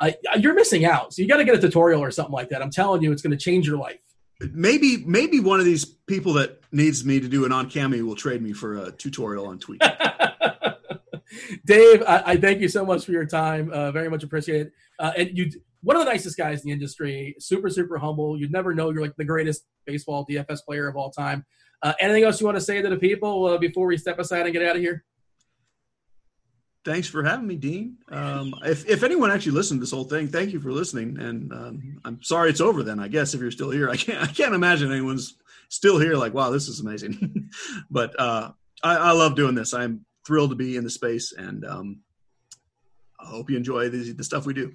I, 0.00 0.16
you're 0.36 0.54
missing 0.54 0.84
out. 0.84 1.14
So 1.14 1.22
you 1.22 1.28
got 1.28 1.36
to 1.36 1.44
get 1.44 1.54
a 1.54 1.60
tutorial 1.60 2.02
or 2.02 2.10
something 2.10 2.32
like 2.32 2.48
that. 2.48 2.60
I'm 2.60 2.70
telling 2.70 3.02
you, 3.02 3.12
it's 3.12 3.22
going 3.22 3.30
to 3.30 3.36
change 3.36 3.68
your 3.68 3.76
life. 3.76 4.00
Maybe 4.52 5.04
maybe 5.06 5.38
one 5.38 5.60
of 5.60 5.64
these 5.64 5.84
people 5.84 6.32
that 6.32 6.60
needs 6.72 7.04
me 7.04 7.20
to 7.20 7.28
do 7.28 7.44
an 7.44 7.52
on 7.52 7.70
cameo 7.70 8.04
will 8.04 8.16
trade 8.16 8.42
me 8.42 8.52
for 8.52 8.76
a 8.78 8.90
tutorial 8.90 9.46
on 9.46 9.60
Tweet. 9.60 9.80
Dave, 11.64 12.02
I, 12.06 12.22
I, 12.26 12.36
thank 12.36 12.60
you 12.60 12.68
so 12.68 12.84
much 12.84 13.04
for 13.04 13.12
your 13.12 13.26
time. 13.26 13.70
Uh, 13.70 13.90
very 13.92 14.08
much 14.08 14.22
appreciate 14.22 14.66
it. 14.66 14.72
Uh, 14.98 15.12
and 15.16 15.36
you 15.36 15.50
one 15.82 15.96
of 15.96 16.04
the 16.04 16.10
nicest 16.10 16.36
guys 16.36 16.60
in 16.60 16.68
the 16.68 16.72
industry, 16.72 17.34
super, 17.38 17.68
super 17.68 17.98
humble. 17.98 18.38
You'd 18.38 18.52
never 18.52 18.74
know 18.74 18.90
you're 18.90 19.02
like 19.02 19.16
the 19.16 19.24
greatest 19.24 19.64
baseball 19.84 20.24
DFS 20.24 20.64
player 20.64 20.86
of 20.88 20.96
all 20.96 21.10
time. 21.10 21.44
Uh, 21.82 21.92
anything 21.98 22.22
else 22.22 22.40
you 22.40 22.46
want 22.46 22.56
to 22.56 22.64
say 22.64 22.80
to 22.80 22.88
the 22.88 22.96
people 22.96 23.46
uh, 23.46 23.58
before 23.58 23.88
we 23.88 23.96
step 23.96 24.18
aside 24.18 24.46
and 24.46 24.52
get 24.52 24.62
out 24.62 24.76
of 24.76 24.82
here? 24.82 25.04
Thanks 26.84 27.08
for 27.08 27.22
having 27.22 27.46
me, 27.46 27.56
Dean. 27.56 27.96
Um, 28.10 28.54
if, 28.64 28.88
if 28.88 29.02
anyone 29.02 29.30
actually 29.30 29.52
listened 29.52 29.78
to 29.78 29.82
this 29.82 29.92
whole 29.92 30.04
thing, 30.04 30.28
thank 30.28 30.52
you 30.52 30.60
for 30.60 30.72
listening. 30.72 31.18
And 31.18 31.52
um, 31.52 32.00
I'm 32.04 32.22
sorry 32.22 32.50
it's 32.50 32.60
over. 32.60 32.82
Then 32.82 32.98
I 32.98 33.08
guess 33.08 33.34
if 33.34 33.40
you're 33.40 33.52
still 33.52 33.70
here, 33.70 33.88
I 33.88 33.96
can't 33.96 34.20
I 34.20 34.26
can't 34.26 34.54
imagine 34.54 34.90
anyone's 34.90 35.36
still 35.68 35.98
here. 35.98 36.16
Like, 36.16 36.34
wow, 36.34 36.50
this 36.50 36.68
is 36.68 36.80
amazing. 36.80 37.50
but 37.90 38.18
uh, 38.18 38.50
I, 38.82 38.96
I, 38.96 39.12
love 39.12 39.36
doing 39.36 39.54
this. 39.54 39.74
I'm 39.74 40.04
thrilled 40.26 40.50
to 40.50 40.56
be 40.56 40.76
in 40.76 40.84
the 40.84 40.90
space, 40.90 41.32
and 41.32 41.64
um, 41.64 42.00
I 43.20 43.26
hope 43.26 43.50
you 43.50 43.56
enjoy 43.56 43.88
the, 43.88 44.12
the 44.12 44.24
stuff 44.24 44.46
we 44.46 44.54
do. 44.54 44.74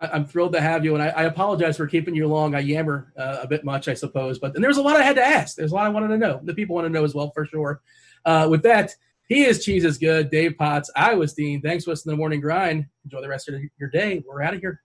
I, 0.00 0.16
am 0.16 0.26
thrilled 0.26 0.52
to 0.52 0.60
have 0.60 0.84
you, 0.84 0.94
and 0.94 1.02
I, 1.02 1.08
I, 1.08 1.22
apologize 1.24 1.76
for 1.76 1.86
keeping 1.86 2.14
you 2.14 2.28
long. 2.28 2.54
I 2.54 2.60
yammer 2.60 3.12
uh, 3.18 3.38
a 3.42 3.48
bit 3.48 3.64
much, 3.64 3.88
I 3.88 3.94
suppose, 3.94 4.38
but 4.38 4.54
and 4.54 4.62
there's 4.62 4.76
a 4.76 4.82
lot 4.82 4.96
I 4.96 5.02
had 5.02 5.16
to 5.16 5.24
ask. 5.24 5.56
There's 5.56 5.72
a 5.72 5.74
lot 5.74 5.86
I 5.86 5.90
wanted 5.90 6.08
to 6.08 6.18
know. 6.18 6.40
The 6.42 6.54
people 6.54 6.76
want 6.76 6.86
to 6.86 6.92
know 6.92 7.04
as 7.04 7.14
well, 7.14 7.30
for 7.34 7.44
sure. 7.46 7.80
Uh, 8.24 8.46
with 8.50 8.62
that, 8.62 8.94
he 9.28 9.44
is 9.44 9.64
CheeseIsGood. 9.64 10.30
Dave 10.30 10.56
Potts. 10.56 10.90
I 10.96 11.14
was 11.14 11.34
Dean. 11.34 11.60
Thanks 11.60 11.84
for 11.84 11.90
listening 11.90 12.12
to 12.12 12.16
the 12.16 12.18
morning 12.18 12.40
grind. 12.40 12.86
Enjoy 13.04 13.20
the 13.20 13.28
rest 13.28 13.48
of 13.48 13.60
your 13.78 13.90
day. 13.90 14.22
We're 14.26 14.42
out 14.42 14.54
of 14.54 14.60
here. 14.60 14.80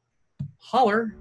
Holler. 0.58 1.16